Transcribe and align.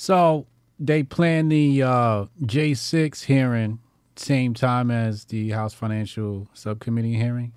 So 0.00 0.46
they 0.78 1.02
plan 1.02 1.50
the 1.50 1.82
uh, 1.82 2.24
J6 2.42 3.24
hearing 3.24 3.80
same 4.16 4.54
time 4.54 4.90
as 4.90 5.26
the 5.26 5.50
House 5.50 5.74
Financial 5.74 6.48
Subcommittee 6.54 7.16
hearing 7.16 7.52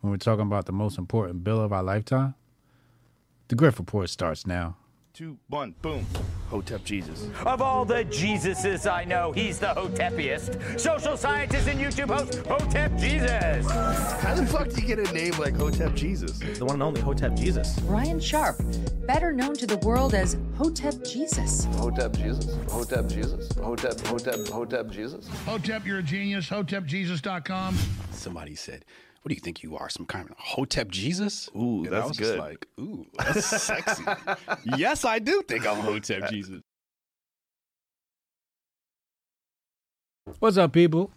when 0.00 0.12
we're 0.12 0.18
talking 0.18 0.46
about 0.46 0.66
the 0.66 0.72
most 0.72 0.96
important 0.96 1.42
bill 1.42 1.60
of 1.60 1.72
our 1.72 1.82
lifetime. 1.82 2.36
The 3.48 3.56
Grift 3.56 3.80
Report 3.80 4.08
starts 4.10 4.46
now. 4.46 4.76
Two, 5.18 5.36
one, 5.48 5.74
boom. 5.82 6.06
Hotep 6.48 6.84
Jesus. 6.84 7.28
Of 7.44 7.60
all 7.60 7.84
the 7.84 8.04
Jesuses 8.04 8.88
I 8.88 9.02
know, 9.02 9.32
he's 9.32 9.58
the 9.58 9.66
Hotepiest. 9.66 10.78
Social 10.78 11.16
scientist 11.16 11.66
and 11.66 11.80
YouTube 11.80 12.16
host, 12.16 12.46
Hotep 12.46 12.96
Jesus. 12.96 13.68
How 13.68 14.36
the 14.36 14.46
fuck 14.46 14.68
do 14.68 14.80
you 14.80 14.86
get 14.86 15.00
a 15.00 15.12
name 15.12 15.32
like 15.32 15.56
Hotep 15.56 15.96
Jesus? 15.96 16.38
The 16.38 16.64
one 16.64 16.74
and 16.74 16.84
only 16.84 17.00
Hotep 17.00 17.34
Jesus. 17.34 17.80
Ryan 17.80 18.20
Sharp, 18.20 18.58
better 19.08 19.32
known 19.32 19.54
to 19.54 19.66
the 19.66 19.78
world 19.78 20.14
as 20.14 20.36
Hotep 20.56 21.02
Jesus. 21.02 21.64
Hotep 21.64 22.12
Jesus. 22.12 22.54
Hotep 22.70 23.08
Jesus. 23.08 23.50
Hotep, 23.56 23.98
Hotep, 24.06 24.46
Hotep 24.46 24.88
Jesus. 24.88 25.26
Hotep, 25.46 25.84
you're 25.84 25.98
a 25.98 26.02
genius. 26.04 26.48
HotepJesus.com. 26.48 27.76
Somebody 28.12 28.54
said, 28.54 28.84
"What 29.22 29.30
do 29.30 29.34
you 29.34 29.40
think 29.40 29.62
you 29.62 29.76
are? 29.76 29.88
Some 29.88 30.06
kind 30.06 30.28
of 30.30 30.36
Hotep 30.38 30.88
Jesus?" 30.88 31.48
Ooh, 31.56 31.84
And 31.84 31.88
I 31.88 31.90
that's 31.90 32.08
was 32.08 32.18
good. 32.18 32.36
Just 32.36 32.38
like, 32.38 32.66
ooh, 32.80 33.06
that's 33.16 33.62
sexy. 33.62 34.04
yes, 34.76 35.04
I 35.04 35.18
do 35.18 35.42
think 35.42 35.66
I'm 35.66 35.78
Hotep 35.80 36.28
Jesus. 36.30 36.62
What's 40.38 40.56
up, 40.56 40.72
people? 40.72 41.10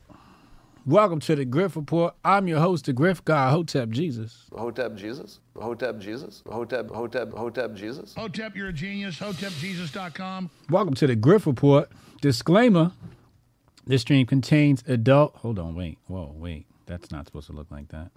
Welcome 0.86 1.20
to 1.22 1.36
the 1.36 1.46
Grift 1.46 1.76
Report. 1.76 2.16
I'm 2.26 2.48
your 2.48 2.60
host, 2.60 2.86
the 2.86 2.94
Grift 2.94 3.26
Guy, 3.26 3.52
Hotep 3.52 3.90
Jesus. 3.90 4.46
Hotep 4.52 4.96
Jesus. 4.96 5.40
Hotep 5.56 6.00
Jesus. 6.00 6.42
Hotep, 6.50 6.90
Hotep, 6.90 7.32
Hotep 7.34 7.76
Jesus. 7.76 8.16
Hotep, 8.16 8.56
you're 8.56 8.70
a 8.70 8.74
genius. 8.74 9.20
HotepJesus.com. 9.20 10.50
Welcome 10.72 10.96
to 10.96 11.06
the 11.06 11.16
Grift 11.16 11.46
Report. 11.46 11.92
Disclaimer 12.22 12.94
this 13.86 14.02
stream 14.02 14.26
contains 14.26 14.84
adult. 14.88 15.36
Hold 15.38 15.60
on, 15.60 15.76
wait. 15.76 16.00
Whoa, 16.08 16.34
wait. 16.36 16.66
That's 16.86 17.12
not 17.12 17.26
supposed 17.26 17.48
to 17.48 17.54
look 17.54 17.72
like 17.72 17.90
that. 17.90 18.12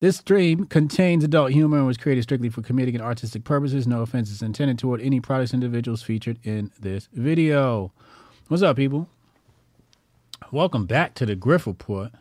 This 0.00 0.18
stream 0.18 0.66
contains 0.66 1.24
adult 1.24 1.52
humor 1.52 1.78
and 1.78 1.86
was 1.86 1.96
created 1.96 2.22
strictly 2.22 2.50
for 2.50 2.60
comedic 2.60 2.94
and 2.94 3.00
artistic 3.00 3.44
purposes. 3.44 3.86
No 3.86 4.02
offense 4.02 4.30
is 4.30 4.42
intended 4.42 4.78
toward 4.78 5.00
any 5.00 5.20
products 5.20 5.54
individuals 5.54 6.02
featured 6.02 6.38
in 6.42 6.70
this 6.78 7.08
video. 7.12 7.92
What's 8.48 8.62
up, 8.62 8.76
people? 8.76 9.08
Welcome 10.52 10.84
back 10.84 11.14
to 11.14 11.24
the 11.24 11.34
Grift 11.34 11.64
Report. 11.64 12.12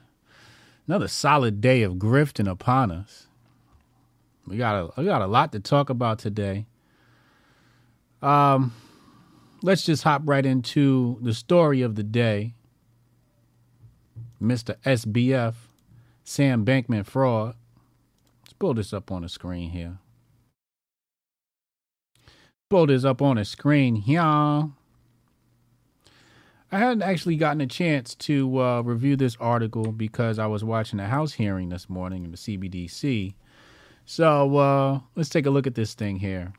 Another 0.87 1.09
solid 1.09 1.59
day 1.59 1.83
of 1.83 1.95
grifting 1.95 2.49
upon 2.49 2.91
us. 2.91 3.27
We 4.47 4.57
got 4.57 4.75
a, 4.75 5.01
we 5.01 5.05
got 5.05 5.21
a 5.21 5.27
lot 5.27 5.51
to 5.51 5.59
talk 5.59 5.89
about 5.89 6.19
today. 6.19 6.67
Um, 8.21 8.73
let's 9.61 9.83
just 9.83 10.03
hop 10.03 10.21
right 10.25 10.45
into 10.45 11.17
the 11.21 11.33
story 11.33 11.81
of 11.81 11.95
the 11.95 12.03
day. 12.03 12.53
Mr. 14.41 14.75
SBF, 14.85 15.55
Sam 16.23 16.65
Bankman 16.65 17.05
fraud. 17.05 17.55
Let's 18.43 18.53
pull 18.53 18.73
this 18.73 18.93
up 18.93 19.11
on 19.11 19.21
the 19.21 19.29
screen 19.29 19.71
here. 19.71 19.97
Pull 22.69 22.87
this 22.87 23.05
up 23.05 23.21
on 23.21 23.37
the 23.37 23.45
screen 23.45 23.95
here. 23.95 24.21
I 26.71 26.79
hadn't 26.79 27.03
actually 27.03 27.37
gotten 27.37 27.61
a 27.61 27.67
chance 27.67 28.15
to 28.15 28.59
uh, 28.61 28.81
review 28.81 29.15
this 29.15 29.37
article 29.39 29.91
because 29.91 30.39
I 30.39 30.47
was 30.47 30.63
watching 30.63 30.99
a 30.99 31.07
House 31.07 31.33
hearing 31.33 31.69
this 31.69 31.89
morning 31.89 32.25
in 32.25 32.31
the 32.31 32.37
CBDC. 32.37 33.35
So 34.05 34.57
uh, 34.57 34.99
let's 35.15 35.29
take 35.29 35.45
a 35.45 35.49
look 35.49 35.67
at 35.67 35.75
this 35.75 35.93
thing 35.93 36.17
here. 36.17 36.53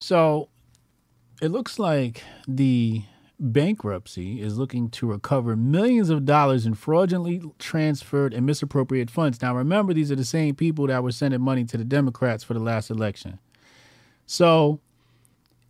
So 0.00 0.48
it 1.40 1.48
looks 1.48 1.78
like 1.78 2.22
the 2.48 3.02
bankruptcy 3.38 4.40
is 4.40 4.58
looking 4.58 4.88
to 4.90 5.06
recover 5.06 5.56
millions 5.56 6.10
of 6.10 6.24
dollars 6.24 6.66
in 6.66 6.74
fraudulently 6.74 7.42
transferred 7.58 8.32
and 8.32 8.46
misappropriated 8.46 9.10
funds. 9.10 9.42
Now, 9.42 9.54
remember, 9.54 9.92
these 9.92 10.10
are 10.10 10.16
the 10.16 10.24
same 10.24 10.54
people 10.54 10.86
that 10.86 11.02
were 11.02 11.12
sending 11.12 11.40
money 11.40 11.64
to 11.64 11.76
the 11.76 11.84
Democrats 11.84 12.44
for 12.44 12.54
the 12.54 12.60
last 12.60 12.90
election. 12.90 13.38
So, 14.26 14.80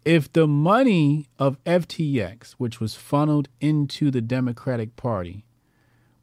if 0.05 0.33
the 0.33 0.47
money 0.47 1.27
of 1.39 1.63
FTX, 1.65 2.53
which 2.53 2.81
was 2.81 2.95
funneled 2.95 3.49
into 3.61 4.11
the 4.11 4.21
Democratic 4.21 4.95
Party, 4.95 5.45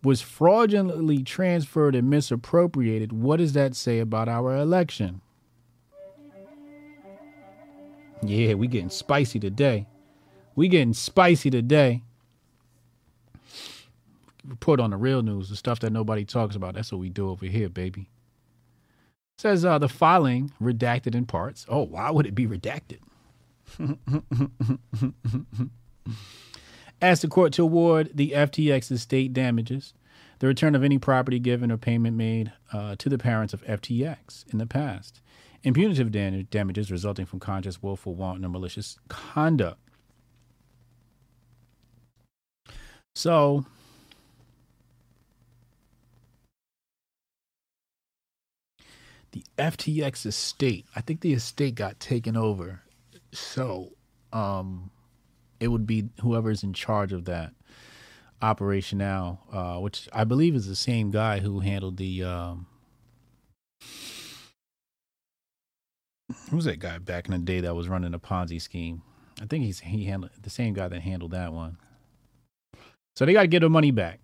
was 0.02 0.22
fraudulently 0.22 1.24
transferred 1.24 1.96
and 1.96 2.10
misappropriated, 2.10 3.12
what 3.12 3.38
does 3.38 3.54
that 3.54 3.76
say 3.76 4.00
about 4.00 4.30
our 4.30 4.56
election? 4.56 5.22
Yeah, 8.22 8.54
we 8.54 8.68
getting 8.68 8.90
spicy 8.90 9.40
today. 9.40 9.86
We 10.56 10.68
getting 10.68 10.94
spicy 10.94 11.50
today. 11.50 12.04
Report 14.46 14.80
on 14.80 14.92
the 14.92 14.98
real 14.98 15.22
news, 15.22 15.50
the 15.50 15.56
stuff 15.56 15.80
that 15.80 15.92
nobody 15.92 16.26
talks 16.26 16.56
about. 16.56 16.76
That's 16.76 16.92
what 16.92 17.00
we 17.00 17.10
do 17.10 17.30
over 17.30 17.46
here, 17.46 17.70
baby. 17.70 18.10
Says 19.38 19.66
uh, 19.66 19.80
the 19.80 19.90
filing 19.90 20.52
redacted 20.62 21.16
in 21.16 21.26
parts. 21.26 21.66
Oh, 21.70 21.84
why 21.84 22.12
would 22.12 22.26
it 22.26 22.36
be 22.36 22.46
redacted? 22.46 23.00
Asked 27.02 27.24
the 27.24 27.28
court 27.28 27.54
to 27.54 27.64
award 27.64 28.12
the 28.14 28.32
FTX 28.32 28.92
estate 28.92 29.34
damages, 29.34 29.94
the 30.40 30.48
return 30.48 30.76
of 30.76 30.84
any 30.84 30.98
property 30.98 31.40
given 31.40 31.72
or 31.72 31.78
payment 31.78 32.16
made 32.16 32.52
uh, 32.72 32.96
to 32.98 33.10
the 33.10 33.18
parents 33.18 33.54
of 33.54 33.64
FTX 33.66 34.52
in 34.52 34.60
the 34.60 34.68
past, 34.68 35.22
and 35.64 35.74
punitive 35.74 36.12
dam- 36.12 36.48
damages 36.52 36.92
resulting 36.92 37.26
from 37.26 37.40
conscious, 37.40 37.82
willful, 37.82 38.14
wanton, 38.14 38.46
or 38.46 38.50
malicious 38.50 38.98
conduct. 39.08 39.83
So, 43.16 43.66
the 49.32 49.44
FTX 49.58 50.26
estate, 50.26 50.86
I 50.96 51.02
think 51.02 51.22
the 51.22 51.34
estate 51.34 51.76
got 51.76 52.00
taken 52.00 52.36
over. 52.36 52.82
So, 53.32 53.94
um, 54.32 54.92
it 55.60 55.68
would 55.70 55.88
be 55.88 56.10
whoever's 56.22 56.64
in 56.64 56.74
charge 56.74 57.14
of 57.14 57.26
that 57.26 57.54
operation 58.42 58.98
now, 58.98 59.40
uh, 59.52 59.80
which 59.80 60.10
I 60.12 60.24
believe 60.24 60.56
is 60.56 60.68
the 60.68 60.76
same 60.76 61.12
guy 61.12 61.40
who 61.40 61.60
handled 61.62 61.98
the. 61.98 62.24
Um, 62.24 62.68
who 66.50 66.56
was 66.56 66.66
that 66.66 66.80
guy 66.80 66.98
back 66.98 67.26
in 67.28 67.32
the 67.32 67.38
day 67.40 67.62
that 67.62 67.76
was 67.76 67.88
running 67.88 68.14
a 68.14 68.20
Ponzi 68.20 68.62
scheme? 68.62 69.02
I 69.42 69.46
think 69.46 69.64
he's 69.64 69.80
he 69.80 70.06
handled 70.06 70.32
the 70.42 70.50
same 70.50 70.74
guy 70.74 70.88
that 70.88 71.02
handled 71.02 71.32
that 71.32 71.54
one. 71.54 71.78
So 73.16 73.26
they 73.26 73.34
got 73.34 73.42
to 73.42 73.48
get 73.48 73.60
their 73.60 73.70
money 73.70 73.92
back. 73.92 74.20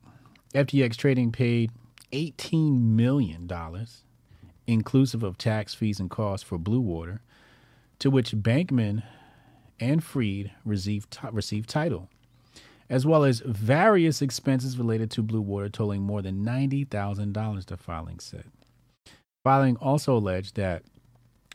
FTX 0.54 0.96
Trading 0.96 1.32
paid 1.32 1.72
eighteen 2.12 2.96
million 2.96 3.46
dollars, 3.46 4.04
inclusive 4.66 5.22
of 5.24 5.38
tax 5.38 5.74
fees 5.74 6.00
and 6.00 6.10
costs 6.10 6.48
for 6.48 6.58
Blue 6.58 6.82
Water, 6.82 7.22
to 8.00 8.10
which 8.10 8.32
Bankman 8.32 9.04
and 9.80 10.04
Fried 10.04 10.52
received 10.66 11.12
ti- 11.12 11.28
received 11.32 11.70
title, 11.70 12.10
as 12.90 13.06
well 13.06 13.24
as 13.24 13.42
various 13.46 14.22
expenses 14.24 14.78
related 14.78 15.12
to 15.12 15.22
Blue 15.22 15.42
Water, 15.42 15.70
totaling 15.70 16.02
more 16.02 16.24
than 16.24 16.44
ninety 16.44 16.84
thousand 16.84 17.34
dollars. 17.34 17.66
The 17.66 17.78
filing 17.78 18.20
said. 18.20 18.46
Filing 19.44 19.78
also 19.78 20.18
alleged 20.18 20.56
that 20.56 20.84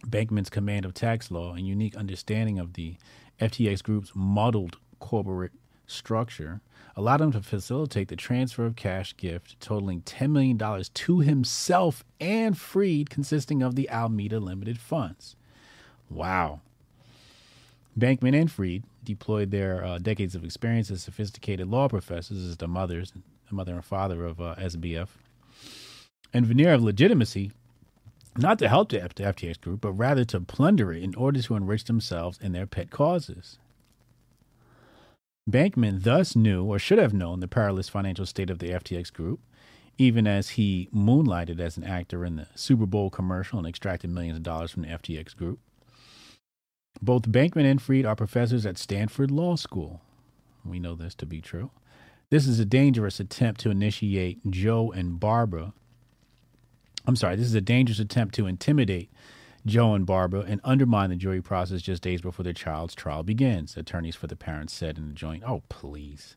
Bankman's 0.07 0.51
command 0.51 0.85
of 0.85 0.95
tax 0.95 1.31
law 1.31 1.53
and 1.53 1.67
unique 1.67 1.97
understanding 1.97 2.59
of 2.59 2.75
the 2.75 2.97
FTX 3.41 3.83
Group's 3.83 4.13
muddled 4.15 4.77
corporate 5.01 5.53
structure 5.87 6.61
allowed 6.97 7.21
him 7.21 7.33
to 7.33 7.41
facilitate 7.41 8.09
the 8.09 8.17
transfer 8.17 8.67
of 8.67 8.77
cash 8.77 9.17
gift 9.17 9.59
totaling 9.61 10.03
$10 10.03 10.31
million 10.31 10.85
to 10.95 11.21
himself 11.21 12.05
and 12.21 12.57
Fried, 12.57 13.11
consisting 13.11 13.63
of 13.63 13.75
the 13.75 13.89
Alameda 13.89 14.39
Limited 14.39 14.79
funds. 14.79 15.37
Wow. 16.09 16.61
Bankman 17.99 18.39
and 18.39 18.51
Fried 18.51 18.85
deployed 19.03 19.51
their 19.51 19.85
uh, 19.85 19.99
decades 19.99 20.35
of 20.35 20.45
experience 20.45 20.91
as 20.91 21.03
sophisticated 21.03 21.69
law 21.69 21.89
professors 21.89 22.39
as 22.39 22.57
the 22.57 22.69
mothers, 22.69 23.13
the 23.49 23.55
mother 23.55 23.75
and 23.75 23.85
father 23.85 24.25
of 24.25 24.41
uh, 24.41 24.55
SBF, 24.57 25.09
and 26.33 26.47
veneer 26.47 26.73
of 26.73 26.83
legitimacy 26.83 27.53
not 28.37 28.59
to 28.59 28.69
help 28.69 28.89
the 28.89 28.99
the 28.99 29.23
FTX 29.25 29.61
group, 29.61 29.81
but 29.81 29.93
rather 29.93 30.25
to 30.25 30.41
plunder 30.41 30.93
it 30.93 31.03
in 31.03 31.15
order 31.15 31.41
to 31.41 31.55
enrich 31.55 31.85
themselves 31.85 32.39
and 32.43 32.55
their 32.55 32.67
pet 32.67 32.91
causes. 32.91 33.59
Bankman 35.49 36.03
thus 36.03 36.35
knew, 36.35 36.65
or 36.65 36.79
should 36.79 36.99
have 36.99 37.13
known, 37.13 37.41
the 37.41 37.49
perilous 37.49 37.89
financial 37.89 38.27
state 38.27 38.51
of 38.51 38.59
the 38.59 38.71
FTX 38.71 39.13
group, 39.13 39.41
even 39.99 40.27
as 40.27 40.51
he 40.51 40.89
moonlighted 40.93 41.61
as 41.61 41.77
an 41.77 41.85
actor 41.85 42.25
in 42.25 42.37
the 42.37 42.49
Super 42.55 42.87
Bowl 42.87 43.11
commercial 43.11 43.59
and 43.59 43.69
extracted 43.69 44.11
millions 44.11 44.39
of 44.39 44.43
dollars 44.43 44.71
from 44.71 44.83
the 44.83 44.89
FTX 44.89 45.37
group. 45.37 45.59
Both 47.03 47.31
Bankman 47.31 47.71
and 47.71 47.83
Fried 47.83 48.07
are 48.07 48.17
professors 48.17 48.65
at 48.65 48.79
Stanford 48.79 49.31
Law 49.31 49.57
School. 49.57 50.01
We 50.65 50.79
know 50.79 50.95
this 50.95 51.15
to 51.17 51.27
be 51.27 51.41
true. 51.41 51.71
This 52.31 52.47
is 52.47 52.59
a 52.59 52.65
dangerous 52.65 53.21
attempt 53.21 53.61
to 53.61 53.71
initiate 53.71 54.39
Joe 54.51 54.91
and 54.93 55.21
Barbara 55.21 55.75
I'm 57.07 57.17
sorry, 57.17 57.37
this 57.37 57.47
is 57.47 57.55
a 57.55 57.61
dangerous 57.61 57.99
attempt 57.99 58.35
to 58.37 58.47
intimidate 58.47 59.11
Joe 59.67 59.95
and 59.95 60.05
Barbara 60.05 60.45
and 60.47 60.61
undermine 60.63 61.11
the 61.11 61.17
jury 61.17 61.41
process 61.41 61.81
just 61.81 62.03
days 62.03 62.21
before 62.21 62.43
their 62.43 62.53
child's 62.53 62.95
trial 62.95 63.23
begins, 63.23 63.77
attorneys 63.77 64.17
for 64.17 64.27
the 64.27 64.37
parents 64.37 64.75
said 64.75 64.99
in 64.99 65.09
the 65.09 65.15
joint. 65.15 65.43
Oh, 65.47 65.63
please. 65.69 66.37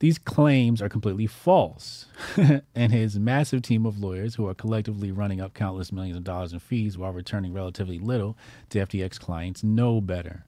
These 0.00 0.18
claims 0.18 0.82
are 0.82 0.88
completely 0.88 1.26
false, 1.28 2.06
and 2.74 2.92
his 2.92 3.18
massive 3.18 3.62
team 3.62 3.86
of 3.86 4.00
lawyers, 4.00 4.34
who 4.34 4.46
are 4.48 4.54
collectively 4.54 5.12
running 5.12 5.40
up 5.40 5.54
countless 5.54 5.92
millions 5.92 6.16
of 6.16 6.24
dollars 6.24 6.52
in 6.52 6.58
fees 6.58 6.98
while 6.98 7.12
returning 7.12 7.52
relatively 7.52 7.98
little 7.98 8.36
to 8.70 8.80
FTX 8.80 9.20
clients, 9.20 9.62
know 9.62 10.00
better. 10.00 10.44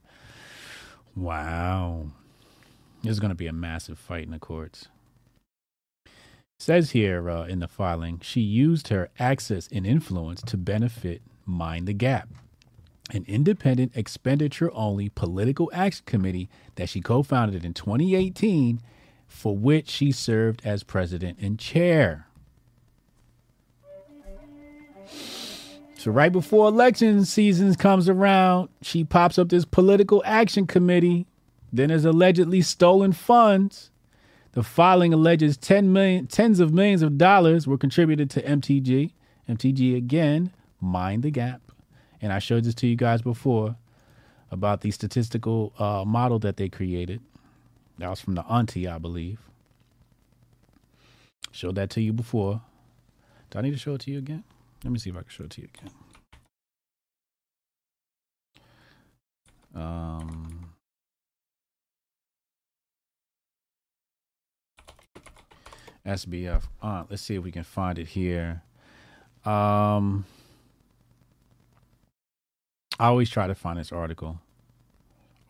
Wow. 1.14 2.08
This 3.02 3.12
is 3.12 3.20
going 3.20 3.30
to 3.30 3.36
be 3.36 3.46
a 3.46 3.52
massive 3.52 3.98
fight 3.98 4.24
in 4.24 4.32
the 4.32 4.38
courts. 4.40 4.88
Says 6.58 6.90
here 6.90 7.30
uh, 7.30 7.46
in 7.46 7.60
the 7.60 7.68
filing, 7.68 8.18
she 8.22 8.40
used 8.40 8.88
her 8.88 9.10
access 9.18 9.68
and 9.70 9.86
influence 9.86 10.42
to 10.42 10.56
benefit 10.56 11.22
Mind 11.46 11.86
the 11.86 11.92
Gap, 11.92 12.28
an 13.12 13.24
independent, 13.28 13.92
expenditure 13.94 14.70
only 14.74 15.08
political 15.08 15.70
action 15.72 16.04
committee 16.06 16.48
that 16.74 16.88
she 16.88 17.00
co 17.00 17.22
founded 17.22 17.64
in 17.64 17.72
2018, 17.72 18.80
for 19.28 19.56
which 19.56 19.88
she 19.88 20.10
served 20.10 20.60
as 20.64 20.82
president 20.82 21.38
and 21.40 21.58
chair. 21.58 22.26
So, 25.96 26.10
right 26.10 26.32
before 26.32 26.68
election 26.68 27.24
season 27.24 27.74
comes 27.74 28.08
around, 28.08 28.68
she 28.82 29.04
pops 29.04 29.38
up 29.38 29.48
this 29.48 29.64
political 29.64 30.22
action 30.24 30.66
committee. 30.66 31.26
Then 31.72 31.88
there's 31.88 32.04
allegedly 32.04 32.62
stolen 32.62 33.12
funds. 33.12 33.90
The 34.52 34.62
filing 34.62 35.12
alleges 35.12 35.56
10 35.56 35.92
million, 35.92 36.26
tens 36.28 36.60
of 36.60 36.72
millions 36.72 37.02
of 37.02 37.18
dollars 37.18 37.66
were 37.66 37.76
contributed 37.76 38.30
to 38.30 38.42
MTG. 38.42 39.12
MTG 39.48 39.96
again, 39.96 40.52
mind 40.80 41.22
the 41.22 41.30
gap. 41.30 41.60
And 42.20 42.32
I 42.32 42.38
showed 42.38 42.64
this 42.64 42.74
to 42.76 42.86
you 42.86 42.96
guys 42.96 43.22
before 43.22 43.76
about 44.50 44.80
the 44.80 44.90
statistical 44.90 45.72
uh, 45.78 46.04
model 46.06 46.38
that 46.40 46.56
they 46.56 46.68
created. 46.68 47.20
That 47.98 48.10
was 48.10 48.20
from 48.20 48.34
the 48.34 48.44
auntie, 48.44 48.88
I 48.88 48.98
believe. 48.98 49.40
Showed 51.50 51.76
that 51.76 51.90
to 51.90 52.00
you 52.00 52.12
before. 52.12 52.60
Do 53.50 53.58
I 53.58 53.62
need 53.62 53.72
to 53.72 53.78
show 53.78 53.94
it 53.94 54.02
to 54.02 54.10
you 54.10 54.18
again? 54.18 54.44
Let 54.84 54.92
me 54.92 54.98
see 54.98 55.10
if 55.10 55.16
I 55.16 55.20
can 55.20 55.30
show 55.30 55.44
it 55.44 55.50
to 55.50 55.62
you 55.62 55.68
again. 55.74 55.92
Um, 59.74 60.70
SBF. 66.06 66.62
Uh, 66.80 67.04
let's 67.10 67.22
see 67.22 67.34
if 67.34 67.42
we 67.42 67.50
can 67.50 67.64
find 67.64 67.98
it 67.98 68.08
here. 68.08 68.62
Um, 69.44 70.24
I 72.98 73.06
always 73.08 73.28
try 73.28 73.46
to 73.46 73.54
find 73.54 73.78
this 73.78 73.92
article 73.92 74.40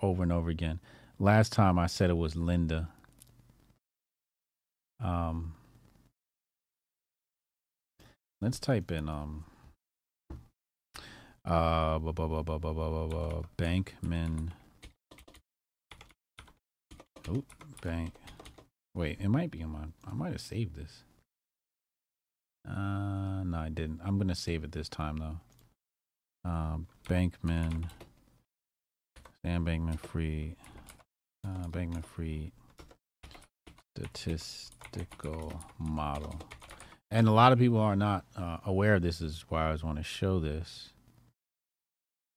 over 0.03 0.23
and 0.23 0.33
over 0.33 0.51
again. 0.51 0.81
Last 1.19 1.53
time 1.53 1.79
I 1.79 1.87
said 1.87 2.11
it 2.11 2.17
was 2.17 2.37
Linda. 2.37 2.89
Um, 5.03 5.55
let's 8.41 8.59
type 8.59 8.91
in 8.91 9.09
um 9.09 9.45
uh 11.45 11.99
Bankman. 13.59 14.51
Oh, 17.29 17.43
bank. 17.83 18.13
Wait, 18.95 19.19
it 19.21 19.29
might 19.29 19.51
be 19.51 19.63
on 19.63 19.71
my. 19.71 19.85
I 20.09 20.15
might 20.15 20.33
have 20.33 20.41
saved 20.41 20.77
this. 20.77 21.03
Uh, 22.69 23.43
no, 23.45 23.59
I 23.59 23.69
didn't. 23.69 24.01
I'm 24.05 24.19
gonna 24.19 24.35
save 24.35 24.65
it 24.65 24.73
this 24.73 24.89
time 24.89 25.19
though. 25.19 25.39
Um, 26.47 26.87
Bankman, 27.09 27.91
Sam 29.43 29.65
Bankman 29.65 29.99
Fried, 29.99 30.57
uh, 31.45 31.67
Bankman 31.69 32.05
Fried 32.05 32.53
statistical 33.97 35.61
model. 35.79 36.39
And 37.11 37.29
a 37.29 37.33
lot 37.33 37.53
of 37.53 37.59
people 37.59 37.79
are 37.79 37.97
not 37.97 38.25
uh, 38.37 38.59
aware 38.65 38.99
this. 38.99 39.21
Is 39.21 39.45
why 39.49 39.69
I 39.69 39.73
was 39.73 39.85
want 39.85 39.99
to 39.99 40.05
show 40.05 40.41
this. 40.41 40.91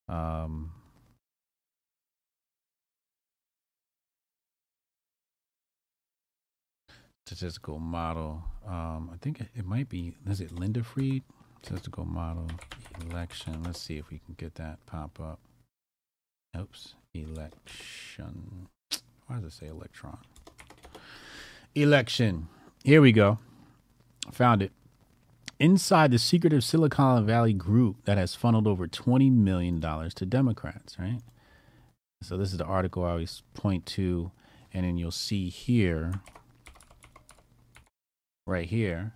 Um, 0.08 0.72
statistical 7.26 7.80
model. 7.80 8.44
Um, 8.66 9.10
I 9.14 9.18
think 9.22 9.42
it, 9.42 9.66
might 9.66 9.90
be. 9.90 10.14
Is 10.28 10.40
it 10.42 10.52
Linda 10.52 10.84
Fried? 10.84 11.24
Statistical 11.62 12.06
model 12.06 12.48
election. 13.10 13.64
Let's 13.64 13.82
see 13.82 13.98
if 13.98 14.10
we 14.10 14.20
can 14.20 14.36
get 14.36 14.56
that 14.56 14.86
pop 14.86 15.20
up. 15.20 15.40
Oops, 16.58 16.96
election. 17.14 18.68
Why 19.28 19.36
does 19.36 19.46
it 19.46 19.52
say 19.54 19.68
electron? 19.68 20.18
Election. 21.76 22.48
Here 22.84 23.02
we 23.02 23.12
go. 23.12 23.40
Found 24.32 24.62
it. 24.62 24.72
Inside 25.60 26.12
the 26.12 26.18
secretive 26.18 26.64
Silicon 26.64 27.26
Valley 27.26 27.54
group 27.54 27.98
that 28.06 28.18
has 28.18 28.34
funneled 28.34 28.66
over 28.66 28.88
$20 28.88 29.32
million 29.32 29.82
to 29.82 30.26
Democrats, 30.26 30.98
right? 30.98 31.20
So, 32.24 32.38
this 32.38 32.52
is 32.52 32.58
the 32.58 32.66
article 32.66 33.04
I 33.04 33.12
always 33.12 33.44
point 33.54 33.86
to. 33.88 34.32
And 34.74 34.86
then 34.86 34.98
you'll 34.98 35.12
see 35.12 35.50
here, 35.50 36.22
right 38.48 38.68
here, 38.68 39.14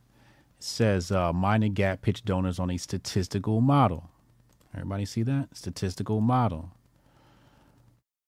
says 0.63 1.12
uh, 1.12 1.31
the 1.31 1.69
Gap 1.69 2.01
pitch 2.01 2.24
donors 2.25 2.60
on 2.60 2.71
a 2.71 2.77
statistical 2.77 3.62
model. 3.62 4.10
Everybody 4.74 5.06
see 5.06 5.24
that? 5.24 5.50
Statistical 5.56 6.21
model. 6.21 6.71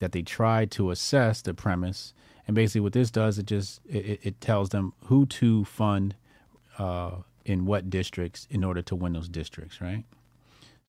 That 0.02 0.12
they 0.12 0.22
try 0.22 0.66
to 0.66 0.92
assess 0.92 1.42
the 1.42 1.54
premise. 1.54 2.14
And 2.48 2.54
basically, 2.56 2.82
what 2.82 2.94
this 2.94 3.10
does, 3.10 3.40
it 3.40 3.46
just 3.48 3.82
it- 3.88 4.20
it 4.24 4.42
tells 4.42 4.70
them 4.70 4.94
who 5.06 5.26
to 5.28 5.66
fund 5.66 6.16
uh, 6.78 7.18
in 7.46 7.66
what 7.66 7.90
districts 7.90 8.48
in 8.50 8.64
order 8.64 8.82
to 8.82 8.96
win 8.96 9.14
those 9.14 9.30
districts, 9.30 9.82
right? 9.82 10.04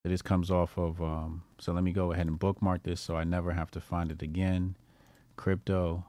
So 0.03 0.09
this 0.09 0.21
comes 0.21 0.51
off 0.51 0.77
of. 0.77 1.01
Um, 1.01 1.43
so 1.59 1.71
let 1.73 1.83
me 1.83 1.91
go 1.91 2.11
ahead 2.11 2.27
and 2.27 2.37
bookmark 2.37 2.83
this 2.83 3.01
so 3.01 3.15
I 3.15 3.23
never 3.23 3.53
have 3.53 3.71
to 3.71 3.81
find 3.81 4.11
it 4.11 4.21
again. 4.21 4.75
Crypto, 5.37 6.05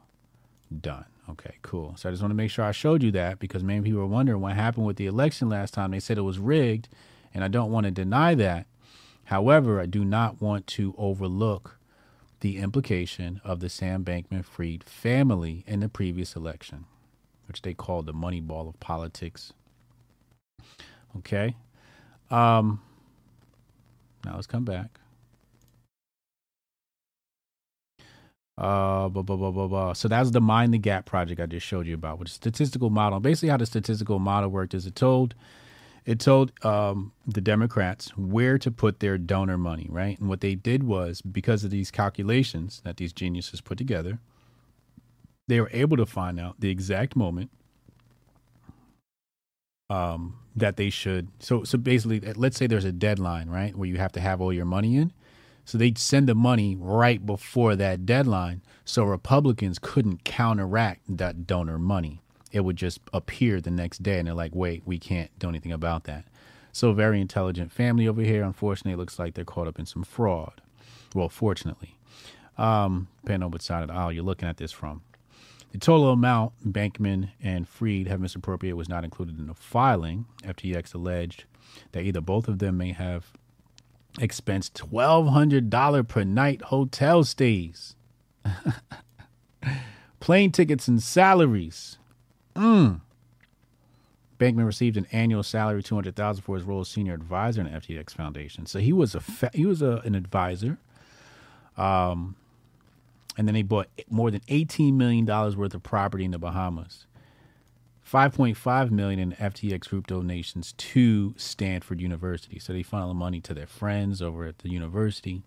done. 0.80 1.04
Okay, 1.30 1.56
cool. 1.62 1.94
So 1.96 2.08
I 2.08 2.12
just 2.12 2.22
want 2.22 2.30
to 2.30 2.36
make 2.36 2.50
sure 2.50 2.64
I 2.64 2.72
showed 2.72 3.02
you 3.02 3.10
that 3.12 3.38
because 3.38 3.62
many 3.62 3.82
people 3.82 4.00
were 4.00 4.06
wondering 4.06 4.40
what 4.40 4.54
happened 4.54 4.86
with 4.86 4.96
the 4.96 5.06
election 5.06 5.48
last 5.48 5.74
time. 5.74 5.90
They 5.90 6.00
said 6.00 6.16
it 6.16 6.22
was 6.22 6.38
rigged, 6.38 6.88
and 7.34 7.44
I 7.44 7.48
don't 7.48 7.70
want 7.70 7.84
to 7.84 7.90
deny 7.90 8.34
that. 8.36 8.66
However, 9.24 9.78
I 9.80 9.86
do 9.86 10.04
not 10.04 10.40
want 10.40 10.66
to 10.68 10.94
overlook 10.96 11.78
the 12.40 12.56
implication 12.58 13.40
of 13.44 13.60
the 13.60 13.68
Sam 13.68 14.04
Bankman 14.04 14.44
Fried 14.44 14.84
family 14.84 15.64
in 15.66 15.80
the 15.80 15.88
previous 15.88 16.34
election, 16.34 16.86
which 17.46 17.62
they 17.62 17.74
called 17.74 18.06
the 18.06 18.12
money 18.14 18.40
ball 18.40 18.68
of 18.68 18.80
politics. 18.80 19.52
Okay. 21.18 21.56
Um, 22.30 22.80
now 24.24 24.34
let's 24.34 24.46
come 24.46 24.64
back. 24.64 24.98
Uh, 28.58 29.08
blah, 29.08 29.22
blah, 29.22 29.36
blah, 29.36 29.52
blah, 29.52 29.68
blah. 29.68 29.92
So 29.92 30.08
that's 30.08 30.32
the 30.32 30.40
Mind 30.40 30.74
the 30.74 30.78
Gap 30.78 31.06
project 31.06 31.40
I 31.40 31.46
just 31.46 31.64
showed 31.64 31.86
you 31.86 31.94
about, 31.94 32.18
which 32.18 32.30
is 32.30 32.34
statistical 32.34 32.90
model. 32.90 33.20
Basically, 33.20 33.50
how 33.50 33.56
the 33.56 33.66
statistical 33.66 34.18
model 34.18 34.50
worked 34.50 34.74
is 34.74 34.84
it 34.84 34.96
told 34.96 35.36
it 36.04 36.20
told 36.20 36.52
um, 36.64 37.12
the 37.26 37.42
Democrats 37.42 38.16
where 38.16 38.58
to 38.58 38.70
put 38.70 39.00
their 39.00 39.18
donor 39.18 39.58
money, 39.58 39.86
right? 39.90 40.18
And 40.18 40.28
what 40.28 40.40
they 40.40 40.54
did 40.54 40.84
was 40.84 41.20
because 41.20 41.64
of 41.64 41.70
these 41.70 41.90
calculations 41.90 42.80
that 42.84 42.96
these 42.96 43.12
geniuses 43.12 43.60
put 43.60 43.78
together, 43.78 44.18
they 45.48 45.60
were 45.60 45.70
able 45.72 45.98
to 45.98 46.06
find 46.06 46.40
out 46.40 46.60
the 46.60 46.70
exact 46.70 47.14
moment 47.14 47.50
um, 49.90 50.38
that 50.56 50.78
they 50.78 50.90
should. 50.90 51.28
So, 51.40 51.64
so 51.64 51.78
basically, 51.78 52.20
let's 52.20 52.56
say 52.56 52.66
there's 52.66 52.86
a 52.86 52.92
deadline, 52.92 53.50
right, 53.50 53.76
where 53.76 53.88
you 53.88 53.98
have 53.98 54.12
to 54.12 54.20
have 54.20 54.40
all 54.40 54.52
your 54.52 54.64
money 54.64 54.96
in. 54.96 55.12
So 55.68 55.76
they'd 55.76 55.98
send 55.98 56.30
the 56.30 56.34
money 56.34 56.78
right 56.80 57.26
before 57.26 57.76
that 57.76 58.06
deadline, 58.06 58.62
so 58.86 59.04
Republicans 59.04 59.78
couldn't 59.78 60.24
counteract 60.24 61.02
that 61.18 61.46
donor 61.46 61.78
money. 61.78 62.22
It 62.52 62.60
would 62.60 62.76
just 62.76 63.00
appear 63.12 63.60
the 63.60 63.70
next 63.70 64.02
day, 64.02 64.18
and 64.18 64.26
they're 64.26 64.34
like, 64.34 64.54
"Wait, 64.54 64.82
we 64.86 64.98
can't 64.98 65.30
do 65.38 65.46
anything 65.46 65.70
about 65.70 66.04
that." 66.04 66.24
So, 66.72 66.94
very 66.94 67.20
intelligent 67.20 67.70
family 67.70 68.08
over 68.08 68.22
here. 68.22 68.44
Unfortunately, 68.44 68.96
looks 68.96 69.18
like 69.18 69.34
they're 69.34 69.44
caught 69.44 69.68
up 69.68 69.78
in 69.78 69.84
some 69.84 70.04
fraud. 70.04 70.62
Well, 71.14 71.28
fortunately, 71.28 71.98
um, 72.56 73.08
depending 73.22 73.52
on 73.52 73.60
side 73.60 73.82
of 73.82 73.88
the 73.88 73.94
aisle 73.94 74.10
you're 74.10 74.24
looking 74.24 74.48
at 74.48 74.56
this 74.56 74.72
from. 74.72 75.02
The 75.72 75.78
total 75.78 76.12
amount 76.12 76.52
Bankman 76.64 77.28
and 77.42 77.68
Fried 77.68 78.06
have 78.06 78.20
misappropriated 78.20 78.78
was 78.78 78.88
not 78.88 79.04
included 79.04 79.38
in 79.38 79.48
the 79.48 79.54
filing. 79.54 80.24
FTX 80.42 80.94
alleged 80.94 81.44
that 81.92 82.04
either 82.04 82.22
both 82.22 82.48
of 82.48 82.58
them 82.58 82.78
may 82.78 82.92
have 82.92 83.32
expensed 84.20 84.74
$1,200 84.90 86.08
per 86.08 86.24
night 86.24 86.62
hotel 86.62 87.24
stays, 87.24 87.94
plane 90.20 90.52
tickets, 90.52 90.88
and 90.88 91.02
salaries. 91.02 91.98
Mm. 92.54 93.00
Bankman 94.38 94.66
received 94.66 94.96
an 94.96 95.06
annual 95.10 95.42
salary 95.42 95.82
two 95.82 95.94
hundred 95.96 96.14
thousand 96.14 96.42
for 96.42 96.54
his 96.54 96.64
role 96.64 96.80
as 96.80 96.88
senior 96.88 97.12
advisor 97.14 97.60
in 97.60 97.72
the 97.72 97.78
FTX 97.78 98.12
Foundation. 98.12 98.66
So 98.66 98.78
he 98.78 98.92
was 98.92 99.14
a 99.14 99.20
fa- 99.20 99.50
he 99.52 99.66
was 99.66 99.82
a, 99.82 100.00
an 100.04 100.14
advisor. 100.14 100.78
Um, 101.76 102.36
and 103.36 103.46
then 103.46 103.54
they 103.54 103.62
bought 103.62 103.88
more 104.08 104.30
than 104.30 104.40
eighteen 104.48 104.96
million 104.96 105.24
dollars 105.24 105.56
worth 105.56 105.74
of 105.74 105.82
property 105.82 106.24
in 106.24 106.30
the 106.30 106.38
Bahamas. 106.38 107.06
5.5 108.10 108.90
million 108.90 109.18
in 109.18 109.32
FTX 109.32 109.88
group 109.90 110.06
donations 110.06 110.72
to 110.72 111.34
Stanford 111.36 112.00
University. 112.00 112.58
So 112.58 112.72
they 112.72 112.82
funnel 112.82 113.12
money 113.12 113.40
to 113.42 113.52
their 113.52 113.66
friends 113.66 114.22
over 114.22 114.46
at 114.46 114.60
the 114.60 114.70
university. 114.70 115.42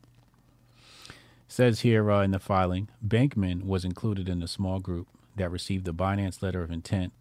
Says 1.48 1.80
here 1.80 2.12
uh, 2.12 2.22
in 2.22 2.32
the 2.32 2.39
filing, 2.39 2.89
Bankman 3.06 3.63
was 3.63 3.84
included 3.84 4.30
in 4.30 4.39
the 4.39 4.48
small 4.48 4.80
group 4.80 5.08
that 5.38 5.50
received 5.50 5.86
the 5.86 5.94
Binance 5.94 6.44
letter 6.44 6.62
of 6.62 6.70
intent 6.70 7.13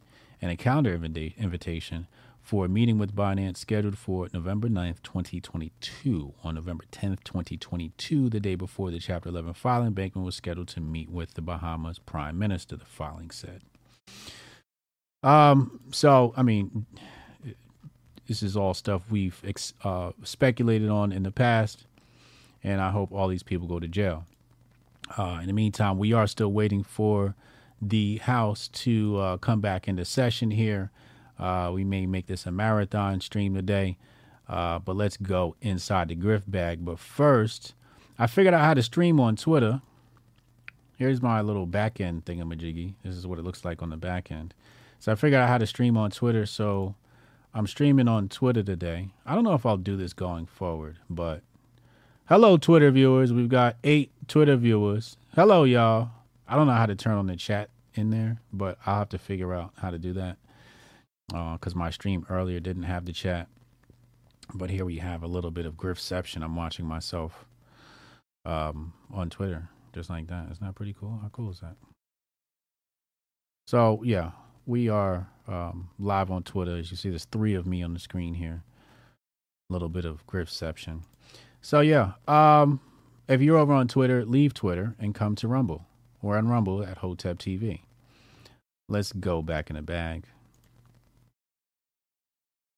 and 0.43 0.51
a 0.51 0.57
calendar 0.57 0.93
invita- 0.93 1.35
invitation 1.39 2.07
for 2.43 2.67
a 2.67 2.69
meeting 2.69 2.99
with 2.99 3.17
Binance 3.17 3.57
scheduled 3.57 3.97
for 3.97 4.29
November 4.35 4.69
9th, 4.69 5.03
2022. 5.03 6.35
On 6.45 6.55
November 6.55 6.85
10th, 6.93 7.25
2022, 7.25 8.29
the 8.29 8.41
day 8.41 8.57
before 8.57 8.91
the 8.91 8.99
Chapter 8.99 9.31
11 9.31 9.55
filing, 9.55 9.95
Bankman 9.95 10.25
was 10.25 10.35
scheduled 10.35 10.69
to 10.69 10.81
meet 10.81 11.09
with 11.09 11.33
the 11.33 11.43
Bahamas 11.43 11.99
Prime 11.99 12.39
Minister, 12.39 12.77
the 12.77 12.85
filing 12.85 13.31
said. 13.31 13.63
Um, 15.23 15.81
so, 15.91 16.33
I 16.37 16.43
mean, 16.43 16.87
this 18.27 18.43
is 18.43 18.57
all 18.57 18.75
stuff 18.75 19.03
we've 19.11 19.41
ex- 19.45 19.75
uh, 19.85 20.13
speculated 20.23 20.89
on 20.89 21.13
in 21.13 21.25
the 21.25 21.31
past, 21.31 21.85
and 22.63 22.81
I 22.81 22.91
hope 22.91 23.13
all 23.13 23.29
these 23.29 23.43
people 23.43 23.67
go 23.67 23.81
to 23.81 23.89
jail. 23.89 24.25
Uh, 25.19 25.39
in 25.41 25.47
the 25.47 25.53
meantime, 25.53 25.99
we 25.99 26.13
are 26.13 26.27
still 26.27 26.53
waiting 26.53 26.83
for 26.83 27.35
the 27.83 28.19
House 28.19 28.69
to 28.69 29.17
uh, 29.19 29.37
come 29.39 29.61
back 29.61 29.89
into 29.89 30.05
session 30.05 30.53
here. 30.53 30.91
Uh, 31.39 31.71
we 31.73 31.85
may 31.85 32.07
make 32.07 32.27
this 32.27 32.47
a 32.47 32.53
marathon 32.53 33.21
stream 33.21 33.55
today, 33.55 33.97
uh, 34.49 34.79
but 34.79 34.95
let's 34.95 35.17
go 35.17 35.57
inside 35.61 36.09
the 36.09 36.17
grift 36.17 36.45
bag. 36.47 36.85
But 36.85 36.99
first, 36.99 37.75
I 38.19 38.27
figured 38.27 38.55
out 38.55 38.61
how 38.61 38.75
to 38.75 38.83
stream 38.83 39.19
on 39.19 39.37
Twitter. 39.37 39.81
Here's 40.97 41.23
my 41.23 41.41
little 41.41 41.67
back 41.67 42.01
end 42.01 42.27
thingamajiggy. 42.27 42.95
This 43.03 43.17
is 43.17 43.27
what 43.27 43.39
it 43.39 43.43
looks 43.43 43.65
like 43.65 43.83
on 43.83 43.91
the 43.91 43.97
back 43.97 44.31
end. 44.31 44.53
So 45.01 45.11
I 45.11 45.15
figured 45.15 45.41
out 45.41 45.49
how 45.49 45.59
to 45.59 45.67
stream 45.67 45.97
on 45.97 46.11
Twitter. 46.11 46.45
So 46.47 46.95
I'm 47.55 47.67
streaming 47.67 48.07
on 48.07 48.29
Twitter 48.29 48.63
today. 48.63 49.09
I 49.27 49.35
don't 49.35 49.45
know 49.45 49.55
if 49.55 49.65
I'll 49.65 49.79
do 49.79 49.97
this 49.97 50.13
going 50.13 50.47
forward, 50.47 50.99
but 51.09 51.43
hello, 52.29 52.59
Twitter 52.59 52.91
viewers. 52.91 53.33
We've 53.33 53.49
got 53.49 53.77
eight 53.83 54.13
Twitter 54.29 54.57
viewers. 54.57 55.17
Hello, 55.35 55.65
y'all. 55.65 56.11
I 56.47 56.55
don't 56.55 56.67
know 56.67 56.75
how 56.75 56.87
to 56.87 56.95
turn 56.95 57.17
on 57.17 57.27
the 57.27 57.37
chat 57.37 57.71
in 57.95 58.11
there, 58.11 58.41
but 58.53 58.79
I'll 58.85 58.99
have 58.99 59.09
to 59.11 59.19
figure 59.19 59.55
out 59.55 59.73
how 59.79 59.91
to 59.91 59.99
do 59.99 60.13
that 60.13 60.37
because 61.29 61.75
uh, 61.75 61.79
my 61.79 61.91
stream 61.91 62.27
earlier 62.29 62.61
didn't 62.61 62.83
have 62.83 63.07
the 63.07 63.13
chat. 63.13 63.49
But 64.53 64.69
here 64.69 64.85
we 64.85 64.99
have 64.99 65.23
a 65.23 65.29
little 65.29 65.51
bit 65.51 65.65
of 65.65 65.75
Griftception. 65.75 66.43
I'm 66.43 66.57
watching 66.57 66.85
myself 66.85 67.47
um, 68.45 68.93
on 69.13 69.31
Twitter 69.31 69.69
just 69.95 70.11
like 70.11 70.27
that. 70.27 70.51
Isn't 70.51 70.67
that 70.67 70.75
pretty 70.75 70.95
cool? 70.99 71.21
How 71.23 71.29
cool 71.29 71.51
is 71.51 71.61
that? 71.61 71.77
So, 73.67 74.03
yeah, 74.05 74.33
we 74.71 74.89
are 74.89 75.29
um, 75.49 75.91
live 75.99 76.31
on 76.31 76.45
Twitter. 76.45 76.77
As 76.77 76.93
you 76.93 76.97
see, 76.97 77.11
there's 77.11 77.25
three 77.25 77.55
of 77.55 77.67
me 77.67 77.83
on 77.83 77.93
the 77.93 77.99
screen 77.99 78.35
here. 78.35 78.63
A 79.69 79.73
little 79.73 79.89
bit 79.89 80.05
of 80.05 80.25
Griftception. 80.29 81.03
So, 81.61 81.81
yeah, 81.81 82.13
um, 82.29 82.81
if 83.29 83.43
you're 83.43 83.59
over 83.59 83.73
on 83.73 83.89
Twitter, 83.89 84.25
leave 84.25 84.55
Twitter 84.55 84.95
and 84.99 85.13
come 85.13 85.35
to 85.37 85.49
Rumble. 85.49 85.87
We're 86.23 86.39
on 86.39 86.47
Rumble 86.47 86.85
at 86.85 86.99
Hotep 86.99 87.39
TV. 87.39 87.81
Let's 88.89 89.13
go 89.13 89.43
back 89.43 89.71
in 89.71 89.77
the 89.77 89.83
bag. 89.83 90.25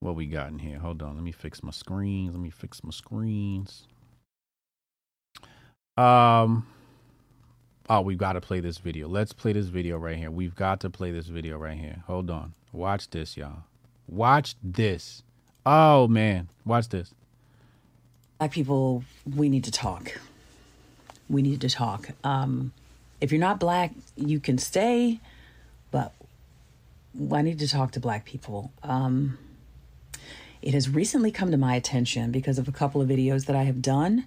What 0.00 0.16
we 0.16 0.26
got 0.26 0.48
in 0.48 0.60
here? 0.60 0.78
Hold 0.78 1.02
on. 1.02 1.14
Let 1.14 1.22
me 1.22 1.32
fix 1.32 1.62
my 1.62 1.70
screens. 1.70 2.32
Let 2.32 2.40
me 2.40 2.50
fix 2.50 2.82
my 2.82 2.90
screens. 2.90 3.86
Um, 5.98 6.66
oh, 7.88 8.00
we've 8.00 8.18
got 8.18 8.34
to 8.34 8.40
play 8.40 8.60
this 8.60 8.78
video. 8.78 9.08
Let's 9.08 9.32
play 9.32 9.52
this 9.52 9.66
video 9.66 9.98
right 9.98 10.16
here. 10.16 10.30
We've 10.30 10.54
got 10.54 10.80
to 10.80 10.90
play 10.90 11.10
this 11.10 11.26
video 11.26 11.58
right 11.58 11.76
here. 11.78 12.02
Hold 12.06 12.30
on. 12.30 12.54
Watch 12.72 13.10
this, 13.10 13.36
y'all. 13.36 13.64
Watch 14.08 14.54
this. 14.62 15.22
Oh, 15.64 16.08
man. 16.08 16.48
Watch 16.64 16.88
this. 16.88 17.14
Black 18.38 18.50
people, 18.50 19.04
we 19.36 19.48
need 19.48 19.64
to 19.64 19.70
talk. 19.70 20.18
We 21.28 21.42
need 21.42 21.60
to 21.60 21.68
talk. 21.68 22.08
Um, 22.24 22.72
if 23.20 23.30
you're 23.30 23.40
not 23.40 23.60
black, 23.60 23.92
you 24.16 24.40
can 24.40 24.58
stay, 24.58 25.20
but 25.90 26.12
I 27.32 27.42
need 27.42 27.58
to 27.60 27.68
talk 27.68 27.92
to 27.92 28.00
black 28.00 28.24
people. 28.24 28.72
Um, 28.82 29.38
it 30.60 30.74
has 30.74 30.88
recently 30.88 31.30
come 31.30 31.50
to 31.50 31.56
my 31.56 31.74
attention 31.74 32.30
because 32.30 32.58
of 32.58 32.68
a 32.68 32.72
couple 32.72 33.00
of 33.00 33.08
videos 33.08 33.46
that 33.46 33.56
I 33.56 33.64
have 33.64 33.82
done 33.82 34.26